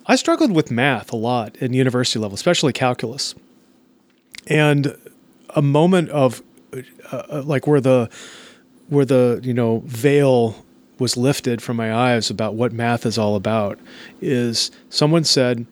I 0.07 0.17
struggled 0.17 0.53
with 0.53 0.71
math 0.71 1.13
a 1.13 1.17
lot 1.17 1.57
in 1.57 1.73
university 1.73 2.19
level, 2.19 2.35
especially 2.35 2.73
calculus. 2.73 3.35
And 4.49 4.97
a 5.51 5.63
moment 5.63 6.11
of 6.11 6.43
uh, 6.73 6.83
uh, 7.13 7.43
like 7.45 7.67
where 7.67 7.81
the 7.81 8.11
where 8.89 9.05
the 9.05 9.41
you 9.43 9.55
know 9.55 9.83
veil 9.87 10.66
was 10.99 11.17
lifted 11.17 11.61
from 11.63 11.77
my 11.77 11.95
eyes 11.95 12.31
about 12.31 12.55
what 12.55 12.73
math 12.73 13.05
is 13.05 13.19
all 13.19 13.37
about 13.37 13.79
is 14.21 14.71
someone 14.89 15.25
said 15.25 15.67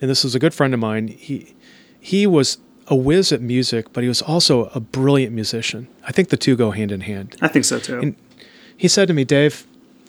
and 0.00 0.10
this 0.10 0.24
was 0.24 0.34
a 0.34 0.38
good 0.38 0.54
friend 0.54 0.72
of 0.72 0.80
mine 0.80 1.08
he 1.08 1.54
he 2.00 2.26
was 2.26 2.58
a 2.86 2.96
whiz 2.96 3.30
at 3.32 3.40
music 3.40 3.92
but 3.92 4.02
he 4.02 4.08
was 4.08 4.22
also 4.22 4.66
a 4.74 4.80
brilliant 4.80 5.34
musician. 5.34 5.86
I 6.06 6.12
think 6.12 6.30
the 6.30 6.36
two 6.36 6.56
go 6.56 6.70
hand 6.70 6.92
in 6.92 7.02
hand. 7.02 7.36
I 7.40 7.48
think 7.48 7.64
so 7.64 7.78
too. 7.78 7.98
And- 7.98 8.16
he 8.76 8.88
said 8.88 9.08
to 9.08 9.14
me 9.14 9.24
dave 9.24 9.66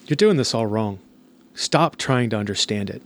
you're 0.07 0.15
doing 0.15 0.37
this 0.37 0.53
all 0.53 0.65
wrong. 0.67 0.99
Stop 1.53 1.97
trying 1.97 2.29
to 2.29 2.37
understand 2.37 2.89
it. 2.89 3.01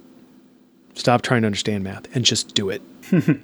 Stop 0.94 1.24
trying 1.24 1.42
to 1.42 1.48
understand 1.48 1.84
math 1.84 2.16
and 2.16 2.24
just 2.24 2.54
do 2.54 2.70
it. 2.70 2.82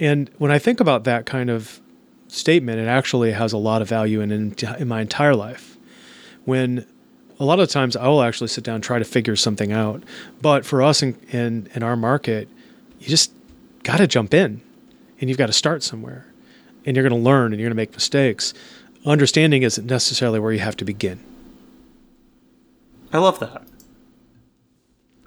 And 0.00 0.28
when 0.38 0.50
i 0.50 0.58
think 0.58 0.80
about 0.80 1.04
that 1.04 1.24
kind 1.24 1.50
of 1.50 1.80
statement 2.26 2.80
it 2.80 2.88
actually 2.88 3.30
has 3.30 3.52
a 3.52 3.58
lot 3.58 3.80
of 3.80 3.88
value 3.88 4.20
in, 4.20 4.32
in, 4.32 4.54
in 4.78 4.88
my 4.88 5.00
entire 5.00 5.36
life. 5.36 5.76
When 6.44 6.84
a 7.38 7.44
lot 7.44 7.60
of 7.60 7.68
times 7.68 7.96
I 7.96 8.06
will 8.08 8.22
actually 8.22 8.48
sit 8.48 8.64
down 8.64 8.76
and 8.76 8.84
try 8.84 8.98
to 8.98 9.04
figure 9.04 9.36
something 9.36 9.72
out. 9.72 10.02
But 10.40 10.64
for 10.64 10.82
us 10.82 11.02
in, 11.02 11.18
in, 11.30 11.68
in 11.74 11.82
our 11.82 11.96
market, 11.96 12.48
you 13.00 13.08
just 13.08 13.32
got 13.82 13.98
to 13.98 14.06
jump 14.06 14.32
in 14.34 14.60
and 15.20 15.28
you've 15.28 15.38
got 15.38 15.46
to 15.46 15.52
start 15.52 15.82
somewhere 15.82 16.26
and 16.84 16.96
you're 16.96 17.08
going 17.08 17.20
to 17.20 17.24
learn 17.24 17.52
and 17.52 17.60
you're 17.60 17.68
going 17.68 17.76
to 17.76 17.80
make 17.80 17.92
mistakes. 17.92 18.54
Understanding 19.04 19.62
isn't 19.62 19.86
necessarily 19.86 20.38
where 20.38 20.52
you 20.52 20.60
have 20.60 20.76
to 20.76 20.84
begin. 20.84 21.22
I 23.12 23.18
love 23.18 23.38
that. 23.40 23.62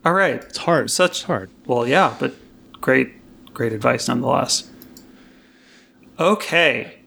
All 0.03 0.13
right. 0.13 0.35
It's 0.35 0.59
hard. 0.59 0.89
Such 0.89 1.11
it's 1.11 1.21
hard. 1.23 1.49
Well, 1.65 1.87
yeah, 1.87 2.15
but 2.19 2.33
great, 2.81 3.13
great 3.53 3.73
advice 3.73 4.07
nonetheless. 4.07 4.69
Okay. 6.19 6.99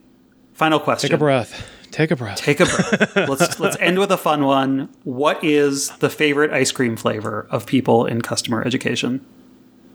Final 0.53 0.79
question. 0.79 1.09
Take 1.09 1.15
a 1.15 1.19
breath. 1.19 1.67
Take 1.91 2.11
a 2.11 2.15
breath. 2.15 2.37
Take 2.37 2.59
a 2.59 2.65
breath. 2.65 3.15
let's 3.29 3.59
let's 3.59 3.77
end 3.79 3.99
with 3.99 4.11
a 4.11 4.17
fun 4.17 4.45
one. 4.45 4.89
What 5.03 5.43
is 5.43 5.89
the 5.97 6.09
favorite 6.09 6.51
ice 6.51 6.71
cream 6.71 6.95
flavor 6.95 7.47
of 7.49 7.65
people 7.65 8.05
in 8.05 8.21
customer 8.21 8.63
education? 8.63 9.25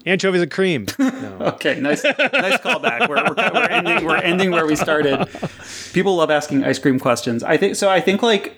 Anchovies 0.05 0.43
and 0.43 0.51
cream. 0.51 0.86
No. 0.98 1.36
Okay, 1.56 1.81
nice, 1.81 2.05
nice 2.05 2.59
callback. 2.60 3.09
We're, 3.09 3.16
we're, 3.16 3.52
we're 3.52 3.68
ending. 3.68 4.05
We're 4.05 4.16
ending 4.16 4.51
where 4.52 4.66
we 4.66 4.77
started. 4.77 5.27
People 5.93 6.16
love 6.16 6.31
asking 6.31 6.64
ice 6.64 6.78
cream 6.78 6.98
questions. 6.98 7.43
I 7.43 7.56
think 7.56 7.77
so. 7.77 7.89
I 7.89 8.01
think 8.01 8.23
like 8.23 8.56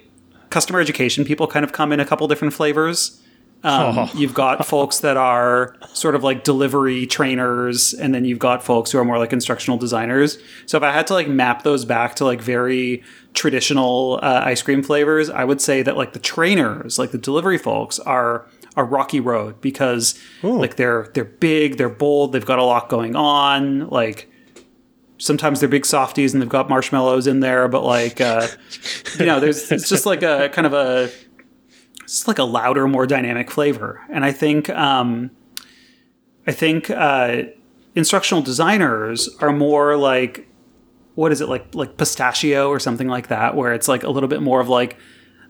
customer 0.51 0.81
education, 0.81 1.25
people 1.25 1.47
kind 1.47 1.65
of 1.65 1.73
come 1.73 1.93
in 1.93 2.01
a 2.01 2.05
couple 2.05 2.27
different 2.29 2.55
flavors. 2.55 3.23
Um, 3.65 3.99
Oh. 3.99 4.11
You've 4.15 4.35
got 4.35 4.65
folks 4.75 5.01
that 5.01 5.17
are 5.17 5.77
sort 5.93 6.15
of 6.15 6.23
like 6.23 6.45
delivery 6.45 7.07
trainers, 7.07 7.93
and 7.93 8.15
then 8.15 8.25
you've 8.25 8.39
got 8.39 8.63
folks 8.63 8.91
who 8.93 8.99
are 8.99 9.05
more 9.05 9.19
like 9.19 9.33
instructional 9.33 9.79
designers. 9.79 10.39
So 10.67 10.77
if 10.77 10.83
I 10.83 10.93
had 10.93 11.07
to 11.09 11.15
like 11.15 11.29
map 11.29 11.63
those 11.65 11.85
back 11.85 12.15
to 12.17 12.25
like 12.25 12.41
very 12.41 13.03
traditional 13.35 14.21
uh, 14.23 14.43
ice 14.45 14.63
cream 14.63 14.83
flavors, 14.83 15.29
I 15.31 15.45
would 15.45 15.61
say 15.61 15.83
that 15.83 15.97
like 15.97 16.13
the 16.13 16.19
trainers, 16.19 16.99
like 16.99 17.11
the 17.11 17.19
delivery 17.19 17.59
folks, 17.59 17.99
are 17.99 18.47
a 18.77 18.85
Rocky 18.85 19.19
Road 19.19 19.61
because 19.61 20.19
like 20.43 20.77
they're 20.77 21.09
they're 21.15 21.25
big, 21.25 21.79
they're 21.79 21.89
bold, 21.89 22.33
they've 22.33 22.47
got 22.47 22.61
a 22.61 22.65
lot 22.65 22.89
going 22.89 23.17
on, 23.17 23.89
like 23.89 24.31
sometimes 25.21 25.59
they're 25.59 25.69
big 25.69 25.85
softies 25.85 26.33
and 26.33 26.41
they've 26.41 26.49
got 26.49 26.69
marshmallows 26.69 27.27
in 27.27 27.41
there, 27.41 27.67
but 27.67 27.83
like 27.83 28.21
uh, 28.21 28.47
you 29.19 29.27
know, 29.27 29.41
there's 29.41 29.73
it's 29.73 29.89
just 29.89 30.07
like 30.07 30.23
a 30.23 30.49
kind 30.51 30.67
of 30.67 30.73
a 30.75 31.11
it's 32.09 32.27
like 32.27 32.39
a 32.39 32.45
louder, 32.45 32.89
more 32.89 33.07
dynamic 33.07 33.51
flavor. 33.51 34.01
And 34.11 34.25
I 34.25 34.33
think 34.33 34.71
um, 34.71 35.31
I 36.47 36.53
think 36.53 36.89
uh, 36.91 37.43
instructional 37.95 38.43
designers 38.43 39.29
are 39.41 39.53
more 39.53 39.97
like 39.97 40.49
what 41.15 41.33
is 41.33 41.41
it 41.41 41.49
like 41.49 41.75
like 41.75 41.97
pistachio 41.99 42.69
or 42.71 42.79
something 42.79 43.09
like 43.09 43.29
that, 43.29 43.55
where 43.57 43.75
it's 43.75 43.89
like 43.89 44.05
a 44.05 44.11
little 44.11 44.29
bit 44.29 44.41
more 44.41 44.61
of 44.61 44.69
like 44.69 44.97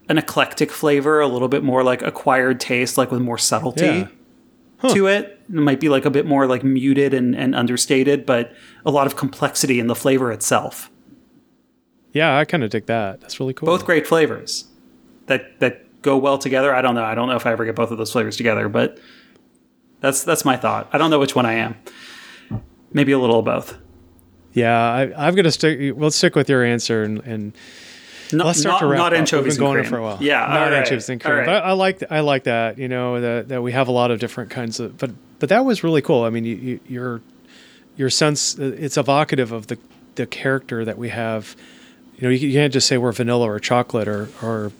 an 0.08 0.18
eclectic 0.18 0.72
flavor, 0.72 1.20
a 1.20 1.28
little 1.28 1.48
bit 1.48 1.62
more 1.62 1.84
like 1.84 2.02
acquired 2.02 2.58
taste, 2.60 2.98
like 2.98 3.10
with 3.10 3.20
more 3.20 3.38
subtlety 3.38 3.84
Yeah. 3.84 4.08
to 4.94 5.06
it. 5.06 5.40
It 5.48 5.54
might 5.54 5.78
be 5.80 5.88
like 5.88 6.04
a 6.06 6.10
bit 6.10 6.26
more 6.26 6.46
like 6.46 6.64
muted 6.64 7.14
and, 7.14 7.36
and 7.36 7.54
understated, 7.54 8.26
but 8.26 8.52
a 8.84 8.90
lot 8.90 9.06
of 9.06 9.16
complexity 9.16 9.78
in 9.78 9.86
the 9.86 9.94
flavor 9.94 10.32
itself. 10.32 10.90
Yeah, 12.12 12.36
I 12.38 12.44
kind 12.46 12.64
of 12.64 12.70
dig 12.70 12.86
that. 12.86 13.20
That's 13.20 13.38
really 13.38 13.52
cool. 13.54 13.66
Both 13.66 13.84
great 13.84 14.06
flavors 14.06 14.64
that 15.26 15.60
that 15.60 15.84
go 16.02 16.16
well 16.16 16.38
together. 16.38 16.74
I 16.74 16.82
don't 16.82 16.94
know. 16.94 17.04
I 17.04 17.14
don't 17.14 17.28
know 17.28 17.36
if 17.36 17.46
I 17.46 17.52
ever 17.52 17.64
get 17.64 17.74
both 17.74 17.90
of 17.90 17.98
those 17.98 18.12
flavors 18.12 18.36
together, 18.36 18.68
but 18.68 18.98
that's 20.00 20.22
that's 20.24 20.44
my 20.44 20.56
thought. 20.56 20.88
I 20.92 20.98
don't 20.98 21.10
know 21.10 21.18
which 21.18 21.34
one 21.34 21.46
I 21.46 21.54
am. 21.54 21.76
Maybe 22.92 23.12
a 23.12 23.18
little 23.18 23.38
of 23.40 23.44
both. 23.44 23.76
Yeah, 24.52 24.76
I, 24.76 25.26
I'm 25.26 25.34
gonna 25.34 25.50
stick. 25.52 25.94
We'll 25.96 26.10
stick 26.10 26.34
with 26.34 26.48
your 26.48 26.64
answer 26.64 27.02
and. 27.02 27.20
and 27.20 27.52
Not, 28.32 28.46
Let's 28.46 28.60
start 28.60 28.74
not, 28.74 28.78
to 28.80 28.86
wrap 28.86 28.98
not 28.98 29.12
up. 29.12 29.18
anchovies 29.20 29.54
We've 29.54 29.58
been 29.58 29.66
going 29.66 29.78
and 29.78 29.86
cream. 29.86 29.90
for 29.90 29.98
a 29.98 30.02
while. 30.02 30.18
Yeah, 30.20 30.40
not 30.40 30.48
right, 30.64 30.72
anchovies 30.74 31.08
and 31.08 31.20
cream. 31.20 31.34
right. 31.34 31.46
But 31.46 31.62
I, 31.64 31.68
I 31.68 31.72
like 31.72 32.02
I 32.10 32.20
like 32.20 32.44
that. 32.44 32.76
You 32.78 32.88
know 32.88 33.20
that 33.20 33.48
that 33.48 33.62
we 33.62 33.72
have 33.72 33.88
a 33.88 33.92
lot 33.92 34.10
of 34.10 34.20
different 34.20 34.50
kinds 34.50 34.80
of. 34.80 34.96
But 34.98 35.12
but 35.38 35.48
that 35.50 35.64
was 35.64 35.82
really 35.84 36.02
cool. 36.02 36.24
I 36.24 36.30
mean, 36.30 36.44
you, 36.44 36.56
you, 36.56 36.80
your 36.88 37.20
your 37.96 38.10
sense 38.10 38.56
it's 38.58 38.96
evocative 38.96 39.52
of 39.52 39.66
the 39.68 39.78
the 40.16 40.26
character 40.26 40.84
that 40.84 40.98
we 40.98 41.08
have. 41.10 41.56
You 42.16 42.24
know, 42.24 42.30
you, 42.30 42.48
you 42.48 42.58
can't 42.58 42.72
just 42.72 42.86
say 42.88 42.98
we're 42.98 43.12
vanilla 43.12 43.46
or 43.50 43.58
chocolate 43.60 44.08
or 44.08 44.28
or 44.42 44.72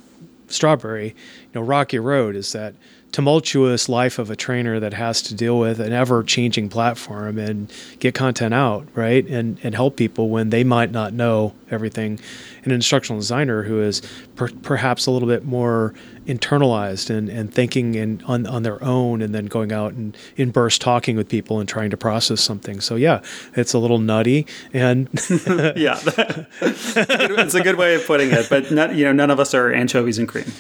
strawberry. 0.51 1.09
You 1.09 1.15
know, 1.55 1.63
Rocky 1.63 1.99
Road 1.99 2.37
is 2.37 2.53
that 2.53 2.75
tumultuous 3.11 3.89
life 3.89 4.19
of 4.19 4.31
a 4.31 4.37
trainer 4.37 4.79
that 4.79 4.93
has 4.93 5.23
to 5.23 5.35
deal 5.35 5.59
with 5.59 5.81
an 5.81 5.93
ever 5.93 6.23
changing 6.23 6.69
platform 6.69 7.39
and 7.39 7.73
get 8.01 8.15
content 8.15 8.53
out, 8.53 8.87
right? 8.95 9.27
And 9.27 9.59
and 9.63 9.75
help 9.75 9.97
people 9.97 10.29
when 10.29 10.51
they 10.51 10.65
might 10.65 10.91
not 10.91 11.13
know 11.13 11.55
everything. 11.71 12.21
An 12.65 12.73
instructional 12.73 13.19
designer 13.19 13.63
who 13.63 13.81
is 13.81 14.03
per, 14.37 14.49
perhaps 14.63 15.07
a 15.07 15.11
little 15.11 15.29
bit 15.29 15.45
more 15.45 15.95
internalized 16.27 17.09
and, 17.09 17.31
and 17.31 17.53
thinking 17.53 17.97
and 17.97 18.23
on, 18.25 18.47
on 18.47 18.63
their 18.63 18.83
own 18.85 19.23
and 19.23 19.35
then 19.35 19.47
going 19.47 19.73
out 19.73 19.95
and 19.95 20.15
in 20.37 20.51
burst 20.51 20.83
talking 20.83 21.17
with 21.17 21.29
people 21.29 21.59
and 21.59 21.69
trying 21.69 21.89
to 21.89 21.97
process 21.97 22.43
something. 22.43 22.81
So 22.81 22.97
yeah, 22.97 23.23
it's 23.55 23.73
a 23.73 23.79
little 23.79 23.99
nutty 23.99 24.47
and 24.75 25.09
yeah, 25.77 25.99
it's 26.61 27.55
a 27.55 27.63
good 27.63 27.77
way 27.77 27.95
of 27.95 28.07
putting 28.07 28.31
it. 28.33 28.49
But 28.51 28.71
not, 28.71 28.95
you 28.95 29.05
know, 29.07 29.13
none 29.13 29.31
of 29.31 29.41
us 29.41 29.55
are 29.55 29.73
anchovies 29.73 30.19
and 30.19 30.29
cream. 30.29 30.53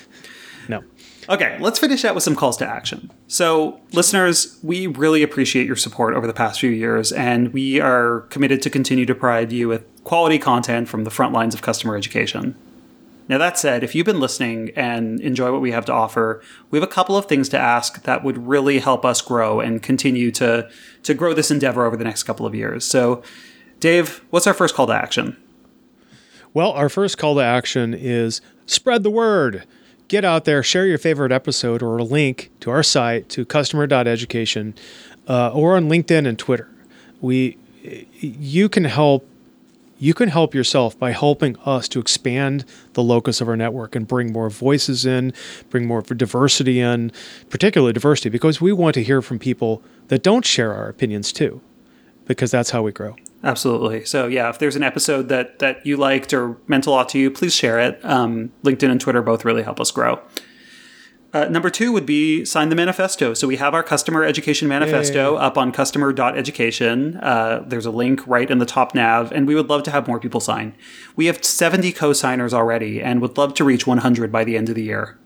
no. 0.68 0.82
Okay, 1.28 1.59
let's 1.60 1.78
finish 1.78 2.06
out 2.06 2.14
with 2.14 2.24
some 2.24 2.34
calls 2.34 2.56
to 2.56 2.66
action. 2.66 3.10
So, 3.26 3.80
listeners, 3.92 4.59
we 4.62 4.86
really 4.86 5.22
appreciate 5.22 5.66
your 5.66 5.76
support 5.76 6.14
over 6.14 6.26
the 6.26 6.32
past 6.32 6.59
few 6.59 6.70
years, 6.70 7.12
and 7.12 7.52
we 7.52 7.80
are 7.80 8.20
committed 8.30 8.62
to 8.62 8.70
continue 8.70 9.05
to 9.05 9.14
provide 9.14 9.52
you 9.52 9.68
with 9.68 9.84
quality 10.05 10.38
content 10.38 10.88
from 10.88 11.05
the 11.05 11.10
front 11.10 11.34
lines 11.34 11.55
of 11.55 11.60
customer 11.60 11.96
education. 11.96 12.56
Now, 13.28 13.36
that 13.36 13.59
said, 13.59 13.84
if 13.84 13.94
you've 13.94 14.06
been 14.06 14.20
listening 14.20 14.70
and 14.74 15.20
enjoy 15.20 15.52
what 15.52 15.60
we 15.60 15.70
have 15.70 15.84
to 15.86 15.92
offer, 15.92 16.42
we 16.70 16.78
have 16.78 16.88
a 16.88 16.90
couple 16.90 17.14
of 17.14 17.26
things 17.26 17.50
to 17.50 17.59
ask 17.59 18.05
that 18.05 18.24
would 18.24 18.48
really 18.48 18.78
help 18.78 19.05
us 19.05 19.20
grow 19.20 19.60
and 19.60 19.82
continue 19.82 20.30
to, 20.30 20.70
to 21.02 21.12
grow 21.12 21.34
this 21.34 21.50
endeavor 21.50 21.84
over 21.84 21.96
the 21.96 22.05
next 22.05 22.22
couple 22.22 22.46
of 22.46 22.55
years. 22.55 22.86
So, 22.86 23.22
Dave, 23.80 24.24
what's 24.30 24.46
our 24.46 24.55
first 24.55 24.74
call 24.74 24.86
to 24.86 24.94
action? 24.94 25.36
Well, 26.55 26.72
our 26.72 26.88
first 26.88 27.18
call 27.18 27.34
to 27.34 27.42
action 27.42 27.92
is 27.92 28.40
spread 28.64 29.02
the 29.02 29.10
word. 29.10 29.66
Get 30.09 30.24
out 30.24 30.47
there, 30.47 30.62
share 30.62 30.86
your 30.86 30.97
favorite 30.97 31.32
episode 31.32 31.82
or 31.82 31.98
a 31.98 32.02
link 32.02 32.51
to 32.60 32.70
our 32.70 32.82
site 32.82 33.28
to 33.28 33.44
customer.education 33.44 34.74
uh, 35.28 35.52
or 35.52 35.76
on 35.76 35.90
LinkedIn 35.90 36.26
and 36.26 36.39
Twitter. 36.39 36.68
We 37.20 37.59
you 38.18 38.70
can 38.70 38.85
help 38.85 39.28
you 39.98 40.14
can 40.14 40.28
help 40.28 40.55
yourself 40.55 40.98
by 40.98 41.10
helping 41.10 41.56
us 41.59 41.89
to 41.89 41.98
expand 41.98 42.64
the 42.94 43.02
locus 43.02 43.40
of 43.40 43.48
our 43.48 43.56
network 43.56 43.97
and 43.97 44.06
bring 44.06 44.32
more 44.32 44.48
voices 44.48 45.05
in, 45.05 45.32
bring 45.70 45.86
more 45.86 46.01
diversity 46.02 46.80
in, 46.80 47.12
particularly 47.51 47.93
diversity 47.93 48.30
because 48.30 48.60
we 48.60 48.72
want 48.72 48.94
to 48.94 49.02
hear 49.02 49.20
from 49.20 49.39
people 49.39 49.82
that 50.06 50.22
don't 50.22 50.47
share 50.47 50.72
our 50.72 50.89
opinions 50.89 51.32
too 51.32 51.60
because 52.26 52.51
that's 52.51 52.70
how 52.70 52.82
we 52.82 52.93
grow. 52.93 53.14
Absolutely. 53.44 54.05
So 54.05 54.27
yeah, 54.27 54.48
if 54.48 54.59
there's 54.59 54.77
an 54.77 54.82
episode 54.82 55.28
that 55.28 55.60
that 55.60 55.86
you 55.86 55.97
liked 55.97 56.32
or 56.32 56.59
meant 56.66 56.86
a 56.86 56.90
lot 56.90 57.09
to 57.10 57.19
you, 57.19 57.31
please 57.31 57.55
share 57.55 57.78
it. 57.78 58.01
Um, 58.05 58.52
LinkedIn 58.65 58.90
and 58.90 59.01
Twitter 59.01 59.23
both 59.23 59.44
really 59.44 59.62
help 59.62 59.81
us 59.81 59.90
grow. 59.90 60.20
Uh, 61.32 61.44
number 61.44 61.69
two 61.69 61.93
would 61.93 62.06
be 62.06 62.44
sign 62.44 62.70
the 62.70 62.74
manifesto. 62.74 63.35
So 63.35 63.47
we 63.47 63.56
have 63.56 63.74
our 63.74 63.82
customer 63.82 64.24
education 64.24 64.66
manifesto 64.66 65.36
up 65.36 65.59
on 65.59 65.73
customer.education. 65.73 67.19
Uh, 67.19 67.62
there's 67.66 67.85
a 67.85 67.90
link 67.90 68.27
right 68.27 68.51
in 68.51 68.59
the 68.59 68.66
top 68.66 68.94
nav, 68.94 69.31
and 69.31 69.47
we 69.47 69.55
would 69.55 69.69
love 69.69 69.82
to 69.85 69.90
have 69.90 70.09
more 70.09 70.19
people 70.19 70.40
sign. 70.40 70.74
We 71.16 71.27
have 71.27 71.44
70 71.44 71.93
co-signers 71.93 72.55
already, 72.55 73.02
and 73.02 73.20
would 73.20 73.36
love 73.36 73.52
to 73.55 73.65
reach 73.65 73.86
100 73.86 74.32
by 74.32 74.43
the 74.44 74.56
end 74.56 74.70
of 74.70 74.74
the 74.74 74.82
year. 74.82 75.19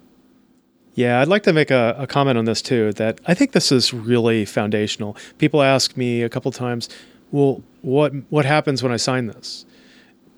Yeah, 0.94 1.20
I'd 1.20 1.28
like 1.28 1.44
to 1.44 1.52
make 1.52 1.70
a, 1.70 1.94
a 1.96 2.06
comment 2.08 2.36
on 2.36 2.46
this 2.46 2.60
too. 2.60 2.92
That 2.94 3.20
I 3.26 3.34
think 3.34 3.52
this 3.52 3.70
is 3.70 3.94
really 3.94 4.44
foundational. 4.44 5.16
People 5.38 5.62
ask 5.62 5.96
me 5.96 6.22
a 6.22 6.28
couple 6.28 6.50
times, 6.50 6.88
"Well, 7.30 7.62
what 7.82 8.12
what 8.30 8.44
happens 8.44 8.82
when 8.82 8.92
I 8.92 8.96
sign 8.96 9.26
this?" 9.26 9.64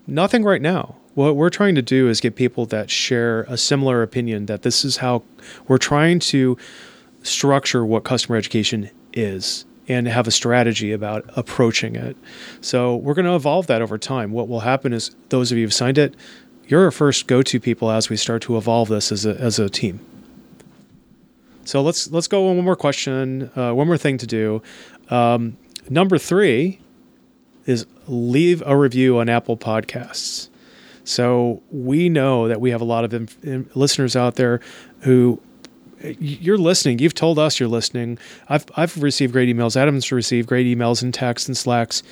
Nothing 0.07 0.45
right 0.45 0.61
now. 0.61 0.97
What 1.15 1.37
we're 1.37 1.51
trying 1.51 1.77
to 1.77 1.83
do 1.83 2.09
is 2.09 2.21
get 2.21 2.35
people 2.35 2.66
that 2.66 2.91
share 2.91 3.43
a 3.43 3.57
similar 3.57 4.03
opinion 4.03 4.47
that 4.47 4.62
this 4.62 4.85
is 4.85 4.99
how 4.99 5.23
we're 5.69 5.79
trying 5.79 6.19
to 6.19 6.59
structure 7.23 7.87
what 7.87 8.05
customer 8.05 8.37
education 8.37 8.91
is 9.12 9.65
and 9.89 10.09
have 10.09 10.27
a 10.27 10.31
strategy 10.31 10.93
about 10.93 11.25
approaching 11.37 11.95
it. 11.95 12.16
So 12.61 12.97
we're 12.97 13.15
going 13.15 13.27
to 13.27 13.35
evolve 13.35 13.66
that 13.69 13.83
over 13.83 13.99
time. 13.99 14.33
What 14.33 14.49
will 14.49 14.61
happen 14.61 14.93
is 14.93 15.15
those 15.29 15.53
of 15.53 15.59
you 15.59 15.65
who've 15.65 15.75
signed 15.75 15.99
it, 15.99 16.15
you're 16.66 16.85
our 16.85 16.91
first 16.91 17.27
go-to 17.27 17.61
people 17.61 17.91
as 17.91 18.09
we 18.09 18.16
start 18.16 18.43
to 18.43 18.57
evolve 18.57 18.89
this 18.89 19.12
as 19.12 19.27
a 19.27 19.39
as 19.41 19.59
a 19.59 19.69
team. 19.69 20.01
So 21.65 21.83
let's 21.83 22.11
let's 22.11 22.29
go 22.29 22.49
on 22.49 22.57
one 22.57 22.65
more 22.65 22.77
question, 22.77 23.51
uh, 23.57 23.73
one 23.73 23.87
more 23.87 23.99
thing 23.99 24.19
to 24.19 24.27
do. 24.27 24.62
Um, 25.11 25.57
number 25.89 26.19
three 26.19 26.81
is 27.66 27.86
leave 28.07 28.62
a 28.66 28.77
review 28.77 29.19
on 29.19 29.28
Apple 29.28 29.57
Podcasts. 29.57 30.49
So 31.05 31.62
we 31.70 32.09
know 32.09 32.49
that 32.49 32.61
we 32.61 32.70
have 32.70 32.81
a 32.81 32.85
lot 32.85 33.05
of 33.05 33.12
inf- 33.12 33.43
in- 33.45 33.69
listeners 33.74 34.16
out 34.16 34.36
there 34.36 34.61
who 35.01 35.41
you're 36.19 36.59
listening. 36.59 36.99
You've 36.99 37.15
told 37.15 37.39
us 37.39 37.59
you're 37.59 37.69
listening. 37.69 38.19
I've 38.49 38.65
I've 38.77 39.03
received 39.03 39.32
great 39.32 39.55
emails. 39.55 39.77
Adam's 39.77 40.11
received 40.11 40.49
great 40.49 40.66
emails 40.66 41.03
and 41.03 41.12
texts 41.12 41.49
and 41.49 41.57
slacks. 41.57 42.03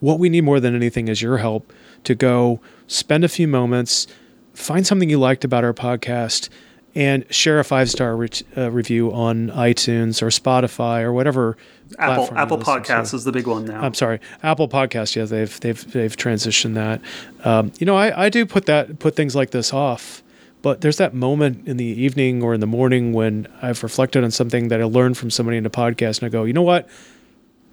What 0.00 0.18
we 0.18 0.28
need 0.28 0.42
more 0.42 0.60
than 0.60 0.74
anything 0.74 1.08
is 1.08 1.22
your 1.22 1.38
help 1.38 1.72
to 2.04 2.14
go 2.14 2.60
spend 2.86 3.24
a 3.24 3.28
few 3.28 3.48
moments, 3.48 4.06
find 4.52 4.86
something 4.86 5.08
you 5.08 5.18
liked 5.18 5.44
about 5.44 5.64
our 5.64 5.72
podcast, 5.72 6.48
and 6.94 7.24
share 7.34 7.58
a 7.58 7.64
five 7.64 7.90
star 7.90 8.16
re- 8.16 8.28
uh, 8.56 8.70
review 8.70 9.12
on 9.12 9.48
iTunes 9.50 10.22
or 10.22 10.26
Spotify 10.28 11.02
or 11.02 11.12
whatever. 11.12 11.56
Apple 11.98 12.26
platform 12.26 12.38
Apple 12.38 12.84
to. 12.84 13.16
Is 13.16 13.24
the 13.24 13.32
big 13.32 13.46
one 13.46 13.64
now. 13.64 13.82
I'm 13.82 13.94
sorry, 13.94 14.20
Apple 14.42 14.68
Podcast. 14.68 15.16
Yeah, 15.16 15.24
they've 15.24 15.58
they've 15.60 15.92
they've 15.92 16.16
transitioned 16.16 16.74
that. 16.74 17.00
Um, 17.44 17.72
you 17.78 17.86
know, 17.86 17.96
I, 17.96 18.26
I 18.26 18.28
do 18.28 18.46
put 18.46 18.66
that 18.66 18.98
put 18.98 19.16
things 19.16 19.34
like 19.36 19.50
this 19.50 19.72
off, 19.72 20.22
but 20.62 20.80
there's 20.80 20.96
that 20.96 21.14
moment 21.14 21.68
in 21.68 21.76
the 21.76 21.84
evening 21.84 22.42
or 22.42 22.54
in 22.54 22.60
the 22.60 22.66
morning 22.66 23.12
when 23.12 23.48
I've 23.60 23.82
reflected 23.82 24.24
on 24.24 24.30
something 24.30 24.68
that 24.68 24.80
I 24.80 24.84
learned 24.84 25.18
from 25.18 25.30
somebody 25.30 25.58
in 25.58 25.66
a 25.66 25.70
podcast, 25.70 26.20
and 26.20 26.26
I 26.26 26.28
go, 26.30 26.44
you 26.44 26.52
know 26.52 26.62
what, 26.62 26.88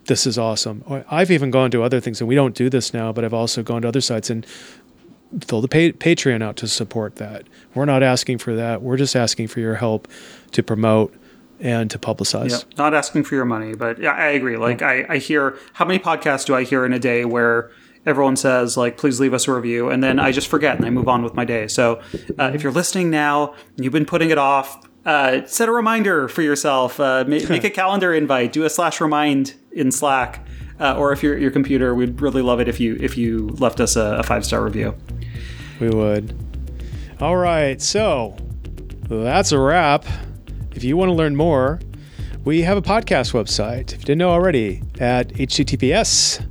this 0.05 0.27
is 0.27 0.37
awesome. 0.37 0.83
Or 0.87 1.05
I've 1.09 1.31
even 1.31 1.51
gone 1.51 1.71
to 1.71 1.83
other 1.83 1.99
things, 1.99 2.19
and 2.21 2.27
we 2.27 2.35
don't 2.35 2.55
do 2.55 2.69
this 2.69 2.93
now, 2.93 3.11
but 3.13 3.23
I've 3.23 3.33
also 3.33 3.63
gone 3.63 3.83
to 3.83 3.87
other 3.87 4.01
sites 4.01 4.29
and 4.29 4.45
fill 5.47 5.61
the 5.61 5.67
pay, 5.67 5.91
Patreon 5.91 6.41
out 6.43 6.57
to 6.57 6.67
support 6.67 7.15
that. 7.17 7.43
We're 7.73 7.85
not 7.85 8.03
asking 8.03 8.39
for 8.39 8.55
that. 8.55 8.81
We're 8.81 8.97
just 8.97 9.15
asking 9.15 9.47
for 9.47 9.59
your 9.59 9.75
help 9.75 10.07
to 10.51 10.63
promote 10.63 11.13
and 11.59 11.89
to 11.91 11.99
publicize. 11.99 12.51
Yeah, 12.51 12.75
not 12.77 12.93
asking 12.93 13.23
for 13.23 13.35
your 13.35 13.45
money, 13.45 13.73
but 13.75 13.99
yeah, 13.99 14.13
I 14.13 14.27
agree. 14.27 14.57
Like 14.57 14.81
I, 14.81 15.05
I 15.07 15.17
hear 15.17 15.57
how 15.73 15.85
many 15.85 15.99
podcasts 15.99 16.45
do 16.45 16.55
I 16.55 16.63
hear 16.63 16.85
in 16.85 16.93
a 16.93 16.99
day 16.99 17.23
where 17.23 17.71
everyone 18.05 18.35
says 18.35 18.77
like, 18.77 18.97
please 18.97 19.19
leave 19.19 19.33
us 19.33 19.47
a 19.47 19.53
review, 19.53 19.89
and 19.89 20.03
then 20.03 20.19
I 20.19 20.31
just 20.31 20.47
forget 20.47 20.77
and 20.77 20.85
I 20.85 20.89
move 20.89 21.07
on 21.07 21.23
with 21.23 21.33
my 21.33 21.45
day. 21.45 21.67
So 21.67 22.01
uh, 22.39 22.51
if 22.53 22.63
you're 22.63 22.71
listening 22.71 23.09
now, 23.09 23.53
you've 23.77 23.93
been 23.93 24.05
putting 24.05 24.31
it 24.31 24.37
off. 24.37 24.83
Uh, 25.05 25.45
set 25.45 25.67
a 25.67 25.71
reminder 25.71 26.27
for 26.27 26.41
yourself. 26.41 26.99
Uh, 26.99 27.23
make, 27.27 27.49
make 27.49 27.63
a 27.63 27.69
calendar 27.69 28.13
invite. 28.13 28.53
Do 28.53 28.63
a 28.65 28.69
slash 28.69 28.99
remind 28.99 29.55
in 29.71 29.91
Slack, 29.91 30.45
uh, 30.81 30.95
or 30.97 31.13
if 31.13 31.21
you're 31.21 31.35
at 31.35 31.41
your 31.41 31.51
computer, 31.51 31.93
we'd 31.93 32.19
really 32.19 32.41
love 32.41 32.59
it 32.59 32.67
if 32.67 32.79
you 32.79 32.97
if 32.99 33.17
you 33.17 33.49
left 33.59 33.79
us 33.79 33.95
a, 33.95 34.17
a 34.19 34.23
five 34.23 34.43
star 34.43 34.63
review. 34.63 34.95
We 35.79 35.89
would. 35.89 36.35
All 37.19 37.37
right, 37.37 37.79
so 37.81 38.35
that's 39.07 39.51
a 39.51 39.59
wrap. 39.59 40.05
If 40.73 40.83
you 40.83 40.97
want 40.97 41.09
to 41.09 41.13
learn 41.13 41.35
more, 41.35 41.79
we 42.43 42.63
have 42.63 42.77
a 42.77 42.81
podcast 42.81 43.33
website. 43.33 43.93
If 43.93 43.99
you 43.99 44.05
didn't 44.05 44.17
know 44.17 44.31
already, 44.31 44.81
at 44.99 45.29
https 45.29 46.43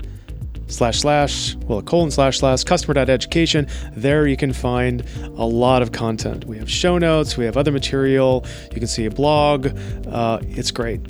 slash 0.68 1.00
slash 1.00 1.56
well 1.66 1.82
colon 1.82 2.12
slash 2.12 2.38
slash 2.38 2.62
customer.education. 2.62 3.66
There 3.94 4.28
you 4.28 4.36
can 4.36 4.52
find 4.52 5.04
a 5.36 5.44
lot 5.44 5.82
of 5.82 5.90
content. 5.90 6.44
We 6.44 6.58
have 6.58 6.70
show 6.70 6.98
notes, 6.98 7.36
we 7.36 7.44
have 7.44 7.56
other 7.56 7.72
material. 7.72 8.46
You 8.72 8.78
can 8.78 8.86
see 8.86 9.06
a 9.06 9.10
blog. 9.10 9.76
Uh, 10.06 10.38
it's 10.42 10.70
great. 10.70 11.00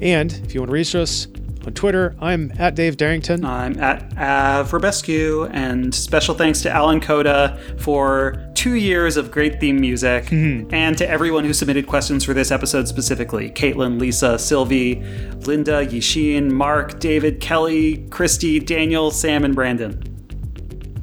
And 0.00 0.32
if 0.32 0.54
you 0.54 0.60
want 0.60 0.70
to 0.70 0.74
reach 0.74 0.96
us 0.96 1.28
on 1.66 1.72
Twitter, 1.72 2.14
I'm 2.20 2.52
at 2.58 2.74
Dave 2.74 2.96
Derington. 2.96 3.44
I'm 3.44 3.78
at 3.80 4.10
Avramescu, 4.16 5.50
and 5.52 5.94
special 5.94 6.34
thanks 6.34 6.62
to 6.62 6.70
Alan 6.70 7.00
Coda 7.00 7.58
for 7.78 8.52
two 8.54 8.74
years 8.74 9.16
of 9.16 9.30
great 9.30 9.60
theme 9.60 9.80
music, 9.80 10.24
mm-hmm. 10.26 10.72
and 10.74 10.96
to 10.98 11.08
everyone 11.08 11.44
who 11.44 11.52
submitted 11.52 11.86
questions 11.86 12.24
for 12.24 12.34
this 12.34 12.50
episode 12.50 12.88
specifically 12.88 13.50
Caitlin, 13.50 14.00
Lisa, 14.00 14.38
Sylvie, 14.38 15.02
Linda, 15.46 15.86
Yishin, 15.86 16.50
Mark, 16.50 17.00
David, 17.00 17.40
Kelly, 17.40 18.06
Christy, 18.10 18.60
Daniel, 18.60 19.10
Sam, 19.10 19.44
and 19.44 19.54
Brandon. 19.54 20.02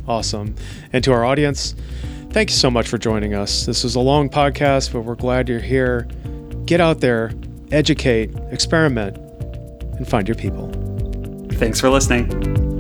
Awesome. 0.07 0.55
And 0.93 1.03
to 1.03 1.11
our 1.13 1.23
audience, 1.25 1.75
thank 2.31 2.49
you 2.49 2.55
so 2.55 2.69
much 2.69 2.87
for 2.87 2.97
joining 2.97 3.33
us. 3.33 3.65
This 3.65 3.83
was 3.83 3.95
a 3.95 3.99
long 3.99 4.29
podcast, 4.29 4.93
but 4.93 5.01
we're 5.01 5.15
glad 5.15 5.49
you're 5.49 5.59
here. 5.59 6.07
Get 6.65 6.81
out 6.81 6.99
there, 6.99 7.31
educate, 7.71 8.31
experiment, 8.51 9.17
and 10.01 10.09
find 10.09 10.27
your 10.27 10.35
people. 10.35 10.67
Thanks 11.59 11.79
for 11.79 11.89
listening. 11.89 12.70